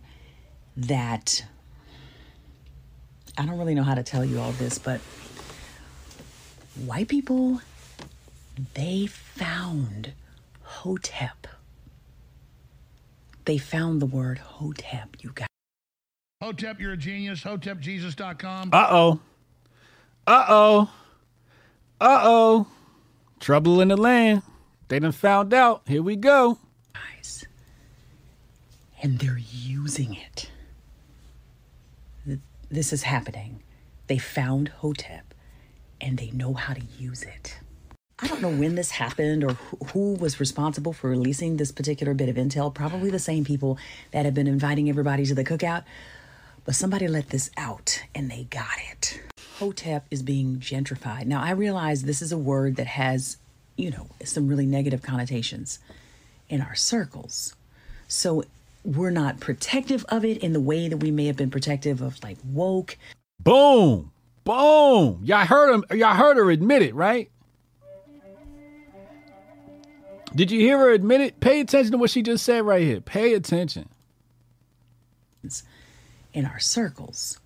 that 0.77 1.45
I 3.38 3.46
don't 3.46 3.58
really 3.58 3.75
know 3.75 3.84
how 3.84 3.96
to 3.96 4.04
tell 4.04 4.24
you 4.24 4.39
all 4.39 4.51
this, 4.54 4.77
but 4.77 5.01
white 6.86 7.08
people, 7.08 7.62
they 8.74 9.08
found 9.08 10.13
Hotep. 10.62 11.48
They 13.46 13.58
found 13.58 14.01
the 14.01 14.06
word 14.06 14.39
Hotep, 14.39 15.18
you 15.22 15.32
guys. 15.36 15.48
Hotep, 16.42 16.80
you're 16.80 16.94
a 16.94 16.98
genius. 16.98 17.44
HotepJesus.com. 17.44 18.70
Uh 18.72 18.88
oh. 18.89 19.20
Uh 20.27 20.46
oh. 20.48 20.92
Uh 22.00 22.20
oh. 22.24 22.68
Trouble 23.39 23.82
in 23.82 23.89
the 23.89 23.98
land. 23.98 24.42
They 24.88 25.00
done 25.00 25.12
found 25.12 25.54
out. 25.54 25.82
Here 25.88 26.01
we 26.01 26.15
go. 26.15 26.58
Guys. 26.94 27.46
And 29.01 29.20
they're 29.20 29.38
using 29.38 30.13
it. 30.15 30.50
Th- 32.69 32.75
This 32.75 32.93
is 32.93 33.03
happening. 33.03 33.62
They 34.07 34.17
found 34.17 34.69
Hotep 34.69 35.34
and 36.01 36.17
they 36.17 36.31
know 36.31 36.53
how 36.53 36.74
to 36.74 36.81
use 37.00 37.24
it. 37.24 37.57
I 38.19 38.27
don't 38.27 38.41
know 38.41 38.50
when 38.50 38.75
this 38.75 38.91
happened 38.91 39.43
or 39.43 39.53
who 39.93 40.13
was 40.13 40.39
responsible 40.39 40.93
for 40.93 41.10
releasing 41.10 41.57
this 41.57 41.72
particular 41.72 42.13
bit 42.13 42.29
of 42.29 42.36
intel. 42.38 42.74
Probably 42.74 43.10
the 43.10 43.19
same 43.19 43.43
people 43.43 43.77
that 44.12 44.24
have 44.25 44.34
been 44.34 44.48
inviting 44.48 44.89
everybody 44.89 45.25
to 45.25 45.36
the 45.36 45.43
cookout. 45.43 45.84
But 46.63 46.75
somebody 46.75 47.07
let 47.07 47.29
this 47.29 47.51
out 47.57 48.03
and 48.13 48.31
they 48.31 48.45
got 48.45 48.77
it. 48.91 49.22
Hotep 49.60 50.05
is 50.12 50.24
being 50.24 50.57
gentrified. 50.57 51.25
Now, 51.25 51.41
I 51.41 51.51
realize 51.51 52.03
this 52.03 52.22
is 52.22 52.31
a 52.31 52.38
word 52.38 52.77
that 52.77 52.88
has, 52.88 53.38
you 53.75 53.91
know, 53.91 54.07
some 54.24 54.48
really 54.48 54.65
negative 54.65 55.01
connotations 55.01 55.79
in 56.50 56.62
our 56.62 56.75
circles. 56.75 57.55
So 58.07 58.43
we're 58.86 59.10
not 59.10 59.39
protective 59.39 60.06
of 60.10 60.24
it 60.24 60.38
in 60.38 60.54
the 60.54 60.60
way 60.60 60.88
that 60.88 60.98
we 60.98 61.12
may 61.12 61.25
have 61.25 61.36
been 61.36 61.50
protective 61.50 62.01
of 62.01 62.22
like 62.24 62.38
woke. 62.46 62.98
Boom. 63.39 64.12
Boom. 64.44 65.20
Y'all 65.24 65.46
heard 65.46 65.74
him. 65.74 65.84
Y'all 65.98 66.13
heard 66.13 66.38
her 66.38 66.51
admit 66.51 66.84
it, 66.84 66.94
right? 66.94 67.30
Did 70.36 70.51
you 70.51 70.60
hear 70.60 70.77
her 70.77 70.92
admit 70.92 71.22
it? 71.22 71.39
Pay 71.39 71.62
attention 71.62 71.94
to 71.94 71.98
what 71.98 72.10
she 72.10 72.22
just 72.22 72.44
said 72.44 72.65
right 72.65 72.82
here. 72.82 73.01
Pay 73.01 73.34
attention. 73.34 73.89
in 76.34 76.46
our 76.46 76.60
circles. 76.60 77.39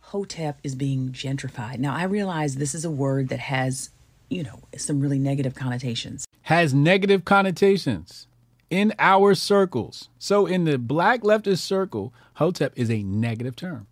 Hotep 0.00 0.60
is 0.62 0.76
being 0.76 1.10
gentrified. 1.10 1.78
Now, 1.78 1.94
I 1.94 2.04
realize 2.04 2.54
this 2.54 2.74
is 2.74 2.84
a 2.84 2.90
word 2.90 3.28
that 3.28 3.40
has, 3.40 3.90
you 4.30 4.44
know, 4.44 4.60
some 4.76 5.00
really 5.00 5.18
negative 5.18 5.54
connotations. 5.54 6.24
Has 6.42 6.72
negative 6.72 7.24
connotations 7.24 8.27
in 8.70 8.92
our 8.98 9.34
circles. 9.34 10.08
So 10.18 10.46
in 10.46 10.64
the 10.64 10.78
black 10.78 11.22
leftist 11.22 11.58
circle, 11.60 12.12
Hotep 12.34 12.72
is 12.76 12.90
a 12.90 13.02
negative 13.02 13.56
term. 13.56 13.86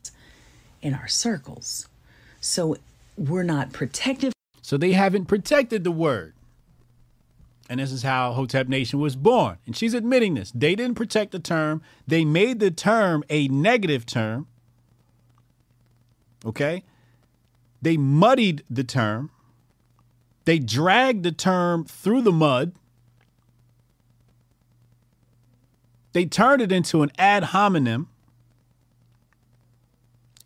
in 0.82 0.94
our 0.94 1.08
circles. 1.08 1.88
So 2.40 2.76
we're 3.16 3.42
not 3.42 3.72
protective 3.72 4.32
So 4.62 4.76
they 4.76 4.92
haven't 4.92 5.24
protected 5.26 5.82
the 5.84 5.90
word. 5.90 6.34
And 7.68 7.80
this 7.80 7.90
is 7.90 8.02
how 8.04 8.32
Hotep 8.32 8.68
Nation 8.68 9.00
was 9.00 9.16
born. 9.16 9.56
And 9.66 9.76
she's 9.76 9.94
admitting 9.94 10.34
this. 10.34 10.52
They 10.54 10.76
didn't 10.76 10.94
protect 10.94 11.32
the 11.32 11.40
term, 11.40 11.82
they 12.06 12.24
made 12.24 12.60
the 12.60 12.70
term 12.70 13.24
a 13.28 13.48
negative 13.48 14.06
term. 14.06 14.46
Okay? 16.44 16.84
They 17.82 17.96
muddied 17.96 18.62
the 18.70 18.84
term, 18.84 19.30
they 20.44 20.58
dragged 20.60 21.24
the 21.24 21.32
term 21.32 21.84
through 21.84 22.22
the 22.22 22.32
mud. 22.32 22.72
They 26.16 26.24
turned 26.24 26.62
it 26.62 26.72
into 26.72 27.02
an 27.02 27.12
ad 27.18 27.44
hominem. 27.44 28.08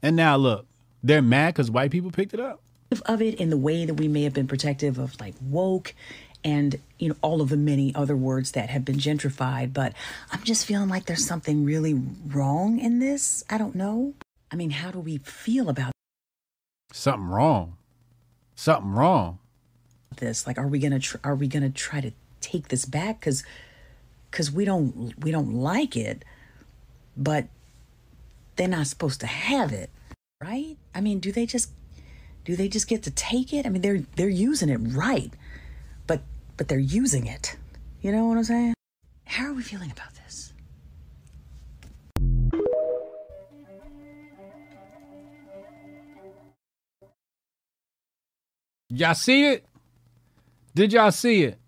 And 0.03 0.17
now 0.17 0.35
look, 0.35 0.67
they're 1.01 1.23
mad 1.23 1.55
because 1.55 1.71
white 1.71 1.93
people 1.93 2.11
picked 2.11 2.35
it 2.35 2.41
up. 2.41 2.61
of 3.07 3.23
it 3.23 3.37
in 3.37 3.51
the 3.51 3.57
way 3.57 3.85
that 3.85 3.95
we 3.95 4.09
may 4.09 4.25
have 4.25 4.33
been 4.33 4.49
protective 4.49 4.99
of 4.99 5.21
like 5.21 5.35
woke 5.41 5.95
and 6.43 6.75
you 6.99 7.11
know 7.11 7.15
all 7.23 7.41
of 7.41 7.51
the 7.51 7.57
many 7.57 7.95
other 7.95 8.17
words 8.17 8.51
that 8.51 8.69
have 8.69 8.85
been 8.85 8.97
gentrified 8.97 9.73
but 9.73 9.93
i'm 10.33 10.43
just 10.43 10.67
feeling 10.67 10.89
like 10.89 11.05
there's 11.05 11.25
something 11.25 11.65
really 11.65 11.95
wrong 12.27 12.81
in 12.81 12.99
this 12.99 13.45
i 13.49 13.57
don't 13.57 13.75
know 13.77 14.15
i 14.51 14.57
mean 14.57 14.71
how 14.71 14.91
do 14.91 14.99
we 14.99 15.19
feel 15.19 15.69
about 15.69 15.93
Something 16.93 17.29
wrong. 17.29 17.77
Something 18.57 18.91
wrong. 18.91 19.39
this? 20.17 20.49
Like, 20.49 20.59
are 20.59 20.67
we 20.67 20.81
gonna 20.81 20.99
tr- 20.99 21.19
are 21.23 21.37
we 21.37 21.47
gonna 21.47 21.71
try 21.71 22.01
to 22.01 22.11
take 22.41 22.69
this 22.69 22.85
back? 22.87 23.21
Because 23.21 23.45
because 24.31 24.51
we 24.51 24.65
don't 24.65 25.13
we 25.23 25.31
don't 25.31 25.55
like 25.55 25.97
it, 25.97 26.25
but 27.17 27.47
they're 28.57 28.69
not 28.69 28.87
supposed 28.87 29.21
to 29.21 29.27
have 29.27 29.73
it, 29.73 29.91
right? 30.43 30.77
I 30.95 31.01
mean, 31.01 31.19
do 31.19 31.33
they 31.33 31.47
just 31.47 31.71
do 32.45 32.57
they 32.57 32.69
just 32.69 32.89
get 32.89 33.03
to 33.05 33.11
take 33.11 33.53
it? 33.53 33.67
I 33.67 33.69
mean, 33.69 33.83
they're 33.83 34.03
they're 34.17 34.29
using 34.29 34.69
it 34.69 34.79
right, 34.79 35.33
but 36.07 36.23
but 36.57 36.69
they're 36.69 36.79
using 36.79 37.27
it. 37.27 37.57
You 38.01 38.13
know 38.13 38.27
what 38.27 38.39
I'm 38.39 38.45
saying? 38.45 38.75
How 39.25 39.47
are 39.47 39.53
we 39.53 39.63
feeling 39.63 39.91
about 39.91 40.15
this? 40.15 40.53
Y'all 48.93 49.15
see 49.15 49.47
it? 49.47 49.65
Did 50.75 50.93
y'all 50.93 51.13
see 51.13 51.45
it? 51.45 51.59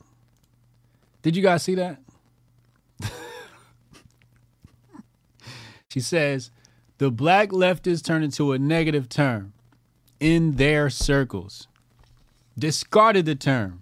Did 1.23 1.37
you 1.37 1.43
guys 1.43 1.63
see 1.63 1.77
that? 1.77 1.99
She 5.93 6.01
says 6.01 6.51
the 6.97 7.11
black 7.11 7.51
leftists 7.51 8.03
turned 8.03 8.25
into 8.25 8.53
a 8.53 8.59
negative 8.59 9.11
term 9.11 9.53
in 10.21 10.53
their 10.53 10.89
circles. 10.89 11.69
Discarded 12.59 13.27
the 13.27 13.35
term. 13.35 13.79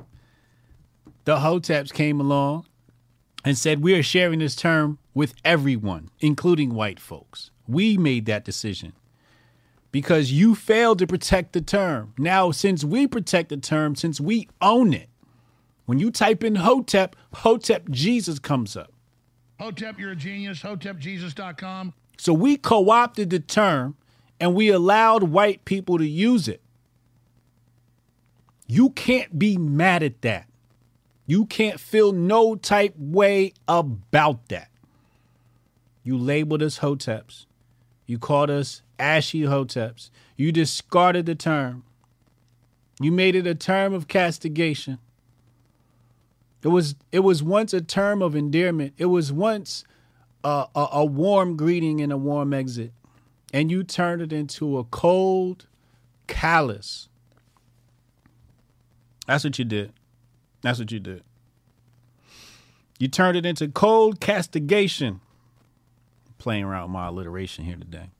The 1.25 1.37
Hoteps 1.37 1.93
came 1.93 2.19
along 2.19 2.67
and 3.45 3.57
said, 3.57 3.81
We 3.81 3.95
are 3.95 4.03
sharing 4.03 4.41
this 4.41 4.57
term 4.57 4.99
with 5.15 5.35
everyone, 5.45 6.11
including 6.19 6.75
white 6.75 6.99
folks. 6.99 7.53
We 7.69 7.97
made 7.97 8.27
that 8.27 8.45
decision 8.45 8.95
because 9.93 10.33
you 10.33 10.57
failed 10.57 10.99
to 10.99 11.07
protect 11.07 11.53
the 11.53 11.61
term. 11.61 12.13
Now, 12.19 12.51
since 12.51 12.83
we 12.83 13.07
protect 13.07 13.51
the 13.51 13.57
term, 13.57 13.95
since 13.95 14.21
we 14.21 14.49
own 14.61 14.93
it, 14.93 15.11
when 15.87 16.01
you 16.01 16.11
type 16.11 16.43
in 16.43 16.57
Hotep, 16.57 17.15
Hotep 17.35 17.89
Jesus 17.89 18.41
comes 18.41 18.77
up. 18.77 18.93
Hotep, 19.61 20.01
you're 20.01 20.13
a 20.13 20.17
genius. 20.17 20.61
HotepJesus.com. 20.63 21.95
So 22.21 22.35
we 22.35 22.59
co 22.59 22.91
opted 22.91 23.31
the 23.31 23.41
term 23.41 23.97
and 24.39 24.55
we 24.55 24.69
allowed 24.69 25.23
white 25.23 25.65
people 25.65 25.97
to 25.97 26.07
use 26.07 26.49
it. 26.49 26.61
You 28.67 28.91
can't 28.91 29.39
be 29.39 29.57
mad 29.57 30.03
at 30.03 30.21
that. 30.21 30.47
You 31.27 31.47
can't 31.47 31.81
feel 31.81 32.13
no 32.13 32.57
type 32.57 32.93
way 32.99 33.55
about 33.67 34.51
that. 34.51 34.69
You 36.05 36.19
labeled 36.19 36.63
us 36.63 36.81
Hoteps. 36.81 37.47
You 38.05 38.19
called 38.19 38.51
us 38.51 38.83
ashy 38.99 39.45
Hoteps. 39.45 40.11
You 40.37 40.53
discarded 40.53 41.25
the 41.25 41.35
term. 41.35 41.85
You 43.01 43.13
made 43.13 43.35
it 43.35 43.47
a 43.47 43.55
term 43.55 43.95
of 43.95 44.09
castigation. 44.09 44.99
It 46.63 46.69
was 46.69 46.97
it 47.13 47.21
was 47.21 47.43
once 47.43 47.73
a 47.73 47.81
term 47.81 48.21
of 48.21 48.37
endearment. 48.37 48.93
It 48.99 49.07
was 49.07 49.33
once 49.33 49.85
a, 50.45 50.67
a, 50.75 50.89
a 50.93 51.05
warm 51.05 51.57
greeting 51.57 52.01
and 52.01 52.13
a 52.13 52.17
warm 52.17 52.53
exit. 52.53 52.93
And 53.53 53.71
you 53.71 53.83
turned 53.83 54.23
it 54.23 54.33
into 54.33 54.79
a 54.79 54.85
cold, 54.85 55.67
callous. 56.27 57.09
That's 59.27 59.45
what 59.45 59.59
you 59.59 59.65
did. 59.65 59.93
That's 60.63 60.79
what 60.79 60.93
you 60.93 61.01
did. 61.01 61.23
You 62.99 63.09
turned 63.09 63.37
it 63.37 63.47
into 63.47 63.69
cold 63.69 64.21
castigation. 64.21 65.21
Playing 66.39 66.65
around 66.65 66.85
with 66.85 66.93
my 66.93 67.09
alliteration 67.09 67.65
here 67.65 67.77
today. 67.77 68.11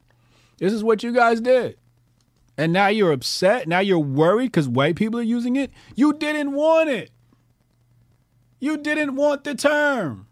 This 0.59 0.73
is 0.73 0.85
what 0.85 1.03
you 1.03 1.13
guys 1.13 1.41
did. 1.41 1.79
And 2.59 2.73
now 2.73 2.89
you're 2.89 3.13
upset. 3.13 3.67
Now 3.67 3.79
you're 3.81 3.99
worried 3.99 4.53
because 4.53 4.69
white 4.69 4.97
people 4.97 5.19
are 5.19 5.23
using 5.23 5.57
it. 5.57 5.71
You 5.95 6.13
didn't 6.13 6.53
want 6.53 6.91
it. 6.91 7.11
You 8.59 8.77
didn't 8.77 9.17
want 9.17 9.45
the 9.45 9.55
term. 9.55 10.27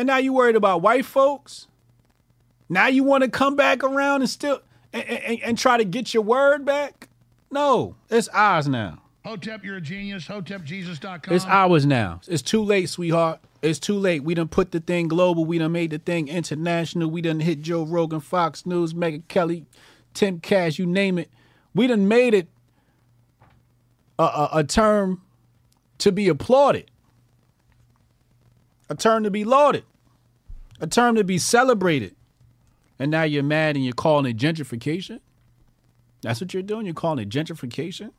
And 0.00 0.06
now 0.06 0.16
you 0.16 0.32
worried 0.32 0.56
about 0.56 0.80
white 0.80 1.04
folks? 1.04 1.66
Now 2.70 2.86
you 2.86 3.04
want 3.04 3.22
to 3.22 3.28
come 3.28 3.54
back 3.54 3.84
around 3.84 4.22
and 4.22 4.30
still 4.30 4.62
and, 4.94 5.04
and, 5.04 5.42
and 5.42 5.58
try 5.58 5.76
to 5.76 5.84
get 5.84 6.14
your 6.14 6.22
word 6.22 6.64
back? 6.64 7.10
No, 7.50 7.96
it's 8.08 8.26
ours 8.28 8.66
now. 8.66 9.02
Hotep, 9.26 9.62
you're 9.62 9.76
a 9.76 9.80
genius. 9.82 10.26
HotepJesus.com. 10.26 11.34
It's 11.34 11.44
ours 11.44 11.84
now. 11.84 12.22
It's 12.26 12.40
too 12.40 12.62
late, 12.62 12.88
sweetheart. 12.88 13.40
It's 13.60 13.78
too 13.78 13.98
late. 13.98 14.24
We 14.24 14.32
done 14.32 14.48
put 14.48 14.72
the 14.72 14.80
thing 14.80 15.06
global. 15.06 15.44
We 15.44 15.58
done 15.58 15.72
made 15.72 15.90
the 15.90 15.98
thing 15.98 16.28
international. 16.28 17.10
We 17.10 17.20
done 17.20 17.40
hit 17.40 17.60
Joe 17.60 17.84
Rogan, 17.84 18.20
Fox 18.20 18.64
News, 18.64 18.94
Megyn 18.94 19.28
Kelly, 19.28 19.66
Tim 20.14 20.40
Cash, 20.40 20.78
you 20.78 20.86
name 20.86 21.18
it. 21.18 21.28
We 21.74 21.86
done 21.86 22.08
made 22.08 22.32
it 22.32 22.48
a, 24.18 24.22
a, 24.22 24.48
a 24.54 24.64
term 24.64 25.20
to 25.98 26.10
be 26.10 26.26
applauded, 26.28 26.90
a 28.88 28.94
term 28.94 29.24
to 29.24 29.30
be 29.30 29.44
lauded, 29.44 29.84
a 30.80 30.86
term 30.86 31.14
to 31.16 31.24
be 31.24 31.38
celebrated. 31.38 32.16
And 32.98 33.10
now 33.10 33.22
you're 33.22 33.42
mad 33.42 33.76
and 33.76 33.84
you're 33.84 33.94
calling 33.94 34.26
it 34.26 34.36
gentrification? 34.36 35.20
That's 36.22 36.40
what 36.40 36.52
you're 36.52 36.62
doing? 36.62 36.86
You're 36.86 36.94
calling 36.94 37.18
it 37.20 37.28
gentrification? 37.28 38.12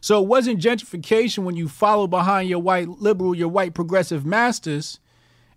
So 0.00 0.22
it 0.22 0.26
wasn't 0.26 0.60
gentrification 0.60 1.44
when 1.44 1.56
you 1.56 1.68
followed 1.68 2.08
behind 2.08 2.48
your 2.48 2.60
white 2.60 2.88
liberal, 2.88 3.34
your 3.34 3.48
white 3.48 3.74
progressive 3.74 4.24
masters, 4.24 4.98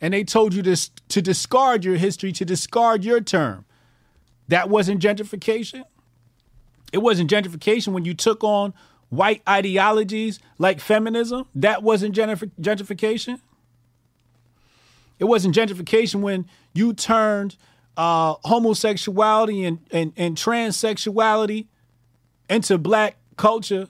and 0.01 0.13
they 0.13 0.25
told 0.25 0.53
you 0.53 0.62
to, 0.63 0.75
to 1.07 1.21
discard 1.21 1.86
your 1.86 1.95
history, 1.95 2.33
to 2.33 2.43
discard 2.43 3.05
your 3.05 3.21
term. 3.21 3.63
That 4.49 4.69
wasn't 4.69 5.01
gentrification. 5.01 5.86
It 6.91 6.97
wasn't 6.97 7.31
gentrification 7.31 7.93
when 7.93 8.03
you 8.03 8.13
took 8.13 8.43
on 8.43 8.73
white 9.09 9.41
ideologies 9.47 10.39
like 10.57 10.81
feminism. 10.81 11.45
That 11.55 11.81
wasn't 11.81 12.13
gentrification. 12.13 13.39
It 15.19 15.26
wasn't 15.26 15.56
gentrification 15.56 16.21
when 16.21 16.45
you 16.73 16.93
turned 16.93 17.56
uh, 17.95 18.36
homosexuality 18.43 19.65
and, 19.65 19.80
and, 19.91 20.13
and 20.17 20.36
transsexuality 20.36 21.67
into 22.49 22.78
black 22.78 23.17
culture 23.38 23.88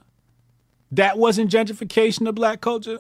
that 0.91 1.17
wasn't 1.17 1.49
gentrification 1.51 2.27
of 2.27 2.35
black 2.35 2.61
culture. 2.61 2.99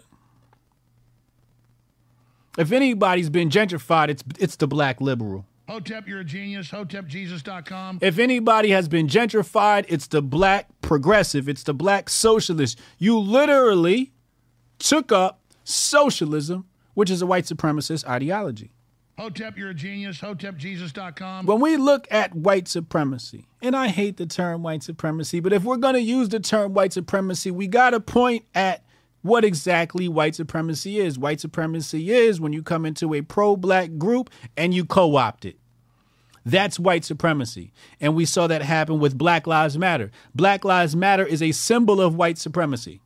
If 2.57 2.71
anybody's 2.71 3.29
been 3.29 3.49
gentrified, 3.49 4.09
it's 4.09 4.23
it's 4.39 4.55
the 4.55 4.67
black 4.67 5.01
liberal. 5.01 5.45
Hotep, 5.67 6.07
you're 6.07 6.19
a 6.19 6.23
genius. 6.23 6.69
HotepJesus.com. 6.69 7.99
If 8.01 8.19
anybody 8.19 8.69
has 8.69 8.87
been 8.87 9.07
gentrified, 9.07 9.85
it's 9.87 10.07
the 10.07 10.21
black 10.21 10.67
progressive. 10.81 11.47
It's 11.47 11.63
the 11.63 11.73
black 11.73 12.09
socialist. 12.09 12.79
You 12.97 13.17
literally 13.17 14.11
took 14.77 15.11
up 15.11 15.39
socialism, 15.63 16.65
which 16.93 17.09
is 17.09 17.21
a 17.21 17.25
white 17.25 17.45
supremacist 17.45 18.07
ideology. 18.07 18.71
Hotep, 19.17 19.57
you're 19.57 19.69
a 19.69 19.73
genius. 19.75 20.19
HotepJesus.com. 20.19 21.45
When 21.45 21.59
we 21.59 21.77
look 21.77 22.07
at 22.09 22.33
white 22.33 22.67
supremacy, 22.67 23.45
and 23.61 23.75
I 23.75 23.89
hate 23.89 24.17
the 24.17 24.25
term 24.25 24.63
white 24.63 24.81
supremacy, 24.81 25.39
but 25.39 25.53
if 25.53 25.63
we're 25.63 25.77
going 25.77 25.93
to 25.93 26.01
use 26.01 26.29
the 26.29 26.39
term 26.39 26.73
white 26.73 26.93
supremacy, 26.93 27.51
we 27.51 27.67
got 27.67 27.91
to 27.91 27.99
point 27.99 28.45
at 28.55 28.83
what 29.21 29.45
exactly 29.45 30.07
white 30.07 30.33
supremacy 30.33 30.99
is. 30.99 31.19
White 31.19 31.39
supremacy 31.39 32.11
is 32.11 32.41
when 32.41 32.53
you 32.53 32.63
come 32.63 32.85
into 32.85 33.13
a 33.13 33.21
pro 33.21 33.55
black 33.55 33.97
group 33.99 34.31
and 34.57 34.73
you 34.73 34.83
co 34.83 35.15
opt 35.15 35.45
it. 35.45 35.57
That's 36.43 36.79
white 36.79 37.05
supremacy. 37.05 37.71
And 38.01 38.15
we 38.15 38.25
saw 38.25 38.47
that 38.47 38.63
happen 38.63 38.99
with 38.99 39.17
Black 39.17 39.47
Lives 39.47 39.77
Matter. 39.77 40.11
Black 40.35 40.65
Lives 40.65 40.95
Matter 40.95 41.25
is 41.25 41.41
a 41.41 41.53
symbol 41.53 42.01
of 42.01 42.15
white 42.15 42.37
supremacy 42.37 42.99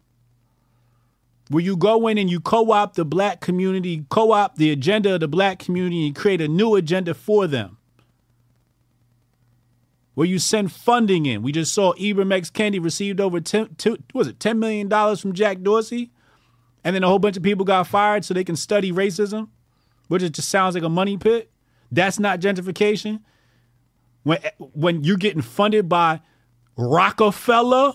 where 1.49 1.63
you 1.63 1.77
go 1.77 2.07
in 2.07 2.17
and 2.17 2.29
you 2.29 2.39
co-opt 2.39 2.95
the 2.95 3.05
black 3.05 3.39
community, 3.39 4.05
co-opt 4.10 4.57
the 4.57 4.71
agenda 4.71 5.13
of 5.13 5.21
the 5.21 5.27
black 5.27 5.60
community 5.60 6.05
and 6.07 6.15
create 6.15 6.41
a 6.41 6.47
new 6.47 6.75
agenda 6.75 7.13
for 7.13 7.47
them. 7.47 7.77
Where 10.13 10.27
you 10.27 10.39
send 10.39 10.71
funding 10.71 11.25
in. 11.25 11.43
We 11.43 11.51
just 11.51 11.73
saw 11.73 11.93
Ibram 11.93 12.33
X. 12.33 12.49
Kendi 12.49 12.83
received 12.83 13.21
over 13.21 13.39
10, 13.39 13.75
two, 13.75 13.97
was 14.13 14.27
it 14.27 14.39
$10 14.39 14.57
million 14.57 14.89
from 15.15 15.33
Jack 15.33 15.62
Dorsey? 15.62 16.12
And 16.83 16.95
then 16.95 17.03
a 17.03 17.07
whole 17.07 17.19
bunch 17.19 17.38
of 17.38 17.43
people 17.43 17.65
got 17.65 17.86
fired 17.88 18.25
so 18.25 18.33
they 18.33 18.43
can 18.43 18.55
study 18.55 18.91
racism, 18.91 19.49
which 20.07 20.23
it 20.23 20.31
just 20.31 20.49
sounds 20.49 20.73
like 20.73 20.83
a 20.83 20.89
money 20.89 21.17
pit. 21.17 21.51
That's 21.91 22.19
not 22.19 22.39
gentrification. 22.39 23.21
When, 24.23 24.39
when 24.57 25.03
you're 25.03 25.17
getting 25.17 25.41
funded 25.41 25.88
by 25.88 26.21
Rockefeller, 26.75 27.93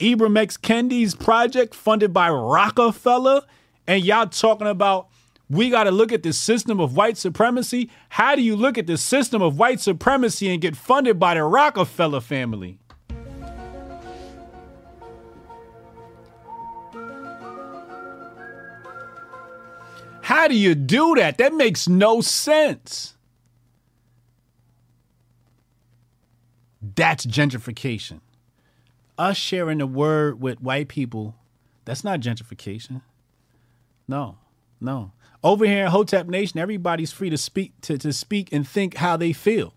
Ibram 0.00 0.38
X. 0.38 0.56
Kendi's 0.56 1.14
project 1.14 1.74
funded 1.74 2.12
by 2.12 2.30
Rockefeller, 2.30 3.42
and 3.86 4.02
y'all 4.02 4.26
talking 4.26 4.66
about 4.66 5.08
we 5.50 5.68
got 5.68 5.84
to 5.84 5.90
look 5.90 6.10
at 6.10 6.22
the 6.22 6.32
system 6.32 6.80
of 6.80 6.96
white 6.96 7.18
supremacy. 7.18 7.90
How 8.08 8.34
do 8.34 8.40
you 8.40 8.56
look 8.56 8.78
at 8.78 8.86
the 8.86 8.96
system 8.96 9.42
of 9.42 9.58
white 9.58 9.80
supremacy 9.80 10.48
and 10.50 10.60
get 10.60 10.74
funded 10.76 11.18
by 11.18 11.34
the 11.34 11.44
Rockefeller 11.44 12.20
family? 12.20 12.78
How 20.22 20.48
do 20.48 20.54
you 20.54 20.74
do 20.74 21.16
that? 21.16 21.38
That 21.38 21.52
makes 21.52 21.88
no 21.88 22.20
sense. 22.20 23.16
That's 26.80 27.26
gentrification. 27.26 28.20
Us 29.20 29.36
sharing 29.36 29.78
the 29.78 29.86
word 29.86 30.40
with 30.40 30.62
white 30.62 30.88
people, 30.88 31.36
that's 31.84 32.02
not 32.02 32.20
gentrification. 32.20 33.02
No, 34.08 34.38
no. 34.80 35.12
Over 35.44 35.66
here 35.66 35.84
in 35.84 35.90
Hotep 35.90 36.26
Nation, 36.26 36.58
everybody's 36.58 37.12
free 37.12 37.30
to 37.30 37.38
speak 37.38 37.78
to, 37.82 37.98
to 37.98 38.12
speak 38.12 38.52
and 38.52 38.66
think 38.66 38.94
how 38.96 39.16
they 39.16 39.32
feel. 39.32 39.74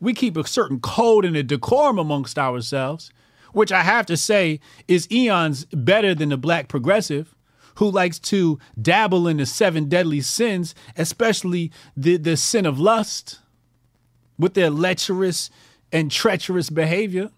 We 0.00 0.12
keep 0.12 0.36
a 0.36 0.46
certain 0.46 0.80
code 0.80 1.24
and 1.24 1.36
a 1.36 1.42
decorum 1.42 1.98
amongst 1.98 2.38
ourselves, 2.38 3.10
which 3.52 3.72
I 3.72 3.82
have 3.82 4.06
to 4.06 4.16
say 4.16 4.60
is 4.86 5.10
eons 5.10 5.64
better 5.66 6.14
than 6.14 6.28
the 6.28 6.36
black 6.36 6.68
progressive 6.68 7.34
who 7.76 7.90
likes 7.90 8.18
to 8.18 8.58
dabble 8.80 9.26
in 9.26 9.38
the 9.38 9.46
seven 9.46 9.88
deadly 9.88 10.20
sins, 10.20 10.74
especially 10.96 11.72
the, 11.96 12.16
the 12.16 12.36
sin 12.36 12.66
of 12.66 12.78
lust, 12.78 13.40
with 14.38 14.54
their 14.54 14.70
lecherous 14.70 15.50
and 15.90 16.10
treacherous 16.10 16.70
behavior. 16.70 17.30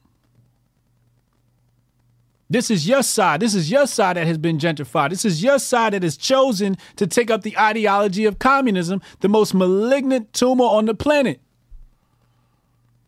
This 2.48 2.70
is 2.70 2.86
your 2.86 3.02
side. 3.02 3.40
This 3.40 3.54
is 3.54 3.70
your 3.70 3.86
side 3.86 4.16
that 4.16 4.26
has 4.26 4.38
been 4.38 4.58
gentrified. 4.58 5.10
This 5.10 5.24
is 5.24 5.42
your 5.42 5.58
side 5.58 5.92
that 5.92 6.04
has 6.04 6.16
chosen 6.16 6.76
to 6.94 7.06
take 7.06 7.30
up 7.30 7.42
the 7.42 7.58
ideology 7.58 8.24
of 8.24 8.38
communism, 8.38 9.02
the 9.20 9.28
most 9.28 9.52
malignant 9.52 10.32
tumor 10.32 10.64
on 10.64 10.84
the 10.84 10.94
planet. 10.94 11.40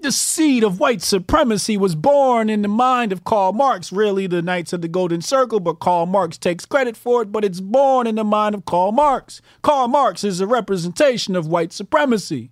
The 0.01 0.13
seed 0.13 0.63
of 0.63 0.79
white 0.79 1.03
supremacy 1.03 1.77
was 1.77 1.97
born 1.97 2.49
in 2.49 2.63
the 2.63 2.69
mind 2.69 3.13
of 3.13 3.25
Karl 3.25 3.53
Marx, 3.53 3.93
really 3.93 4.29
the 4.29 4.43
Knights 4.43 4.73
of 4.73 4.81
the 4.81 4.87
Golden 4.87 5.21
Circle, 5.21 5.59
but 5.59 5.81
Karl 5.81 6.07
Marx 6.07 6.39
takes 6.39 6.65
credit 6.65 6.97
for 6.97 7.23
it, 7.23 7.33
but 7.33 7.45
it's 7.45 7.61
born 7.61 8.07
in 8.07 8.15
the 8.15 8.23
mind 8.23 8.55
of 8.55 8.65
Karl 8.65 8.93
Marx. 8.93 9.43
Karl 9.63 9.89
Marx 9.89 10.23
is 10.23 10.41
a 10.41 10.47
representation 10.47 11.35
of 11.35 11.49
white 11.49 11.73
supremacy. 11.73 12.51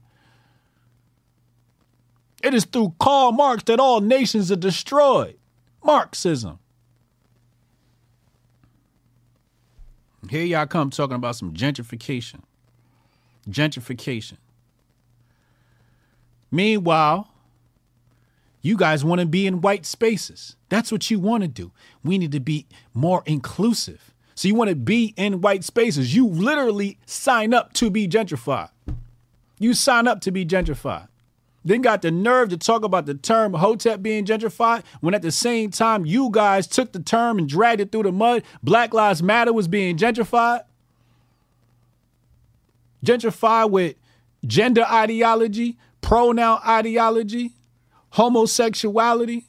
It 2.42 2.52
is 2.52 2.64
through 2.64 2.94
Karl 2.98 3.30
Marx 3.30 3.62
that 3.64 3.80
all 3.80 4.00
nations 4.00 4.50
are 4.50 4.56
destroyed. 4.56 5.36
Marxism. 5.84 6.58
Here 10.28 10.44
y'all 10.44 10.66
come 10.66 10.90
talking 10.90 11.16
about 11.16 11.36
some 11.36 11.52
gentrification. 11.52 12.40
Gentrification. 13.48 14.38
Meanwhile, 16.50 17.28
you 18.62 18.76
guys 18.76 19.04
want 19.04 19.20
to 19.20 19.26
be 19.26 19.46
in 19.46 19.60
white 19.60 19.86
spaces. 19.86 20.56
That's 20.68 20.90
what 20.90 21.10
you 21.10 21.20
want 21.20 21.42
to 21.42 21.48
do. 21.48 21.70
We 22.02 22.18
need 22.18 22.32
to 22.32 22.40
be 22.40 22.66
more 22.94 23.22
inclusive. 23.26 24.12
So 24.34 24.48
you 24.48 24.54
want 24.54 24.70
to 24.70 24.76
be 24.76 25.14
in 25.16 25.40
white 25.40 25.64
spaces. 25.64 26.14
You 26.14 26.26
literally 26.26 26.98
sign 27.06 27.54
up 27.54 27.72
to 27.74 27.90
be 27.90 28.08
gentrified. 28.08 28.70
You 29.58 29.72
sign 29.72 30.06
up 30.06 30.20
to 30.22 30.30
be 30.30 30.44
gentrified. 30.44 31.08
Then 31.66 31.82
got 31.82 32.02
the 32.02 32.12
nerve 32.12 32.50
to 32.50 32.56
talk 32.56 32.84
about 32.84 33.06
the 33.06 33.14
term 33.14 33.52
Hotep 33.52 34.00
being 34.00 34.24
gentrified 34.24 34.84
when 35.00 35.14
at 35.14 35.22
the 35.22 35.32
same 35.32 35.72
time 35.72 36.06
you 36.06 36.30
guys 36.30 36.68
took 36.68 36.92
the 36.92 37.00
term 37.00 37.40
and 37.40 37.48
dragged 37.48 37.80
it 37.80 37.90
through 37.90 38.04
the 38.04 38.12
mud. 38.12 38.44
Black 38.62 38.94
Lives 38.94 39.20
Matter 39.20 39.52
was 39.52 39.66
being 39.66 39.96
gentrified. 39.96 40.60
Gentrified 43.04 43.72
with 43.72 43.96
gender 44.46 44.84
ideology, 44.84 45.76
pronoun 46.02 46.60
ideology, 46.64 47.54
homosexuality, 48.10 49.46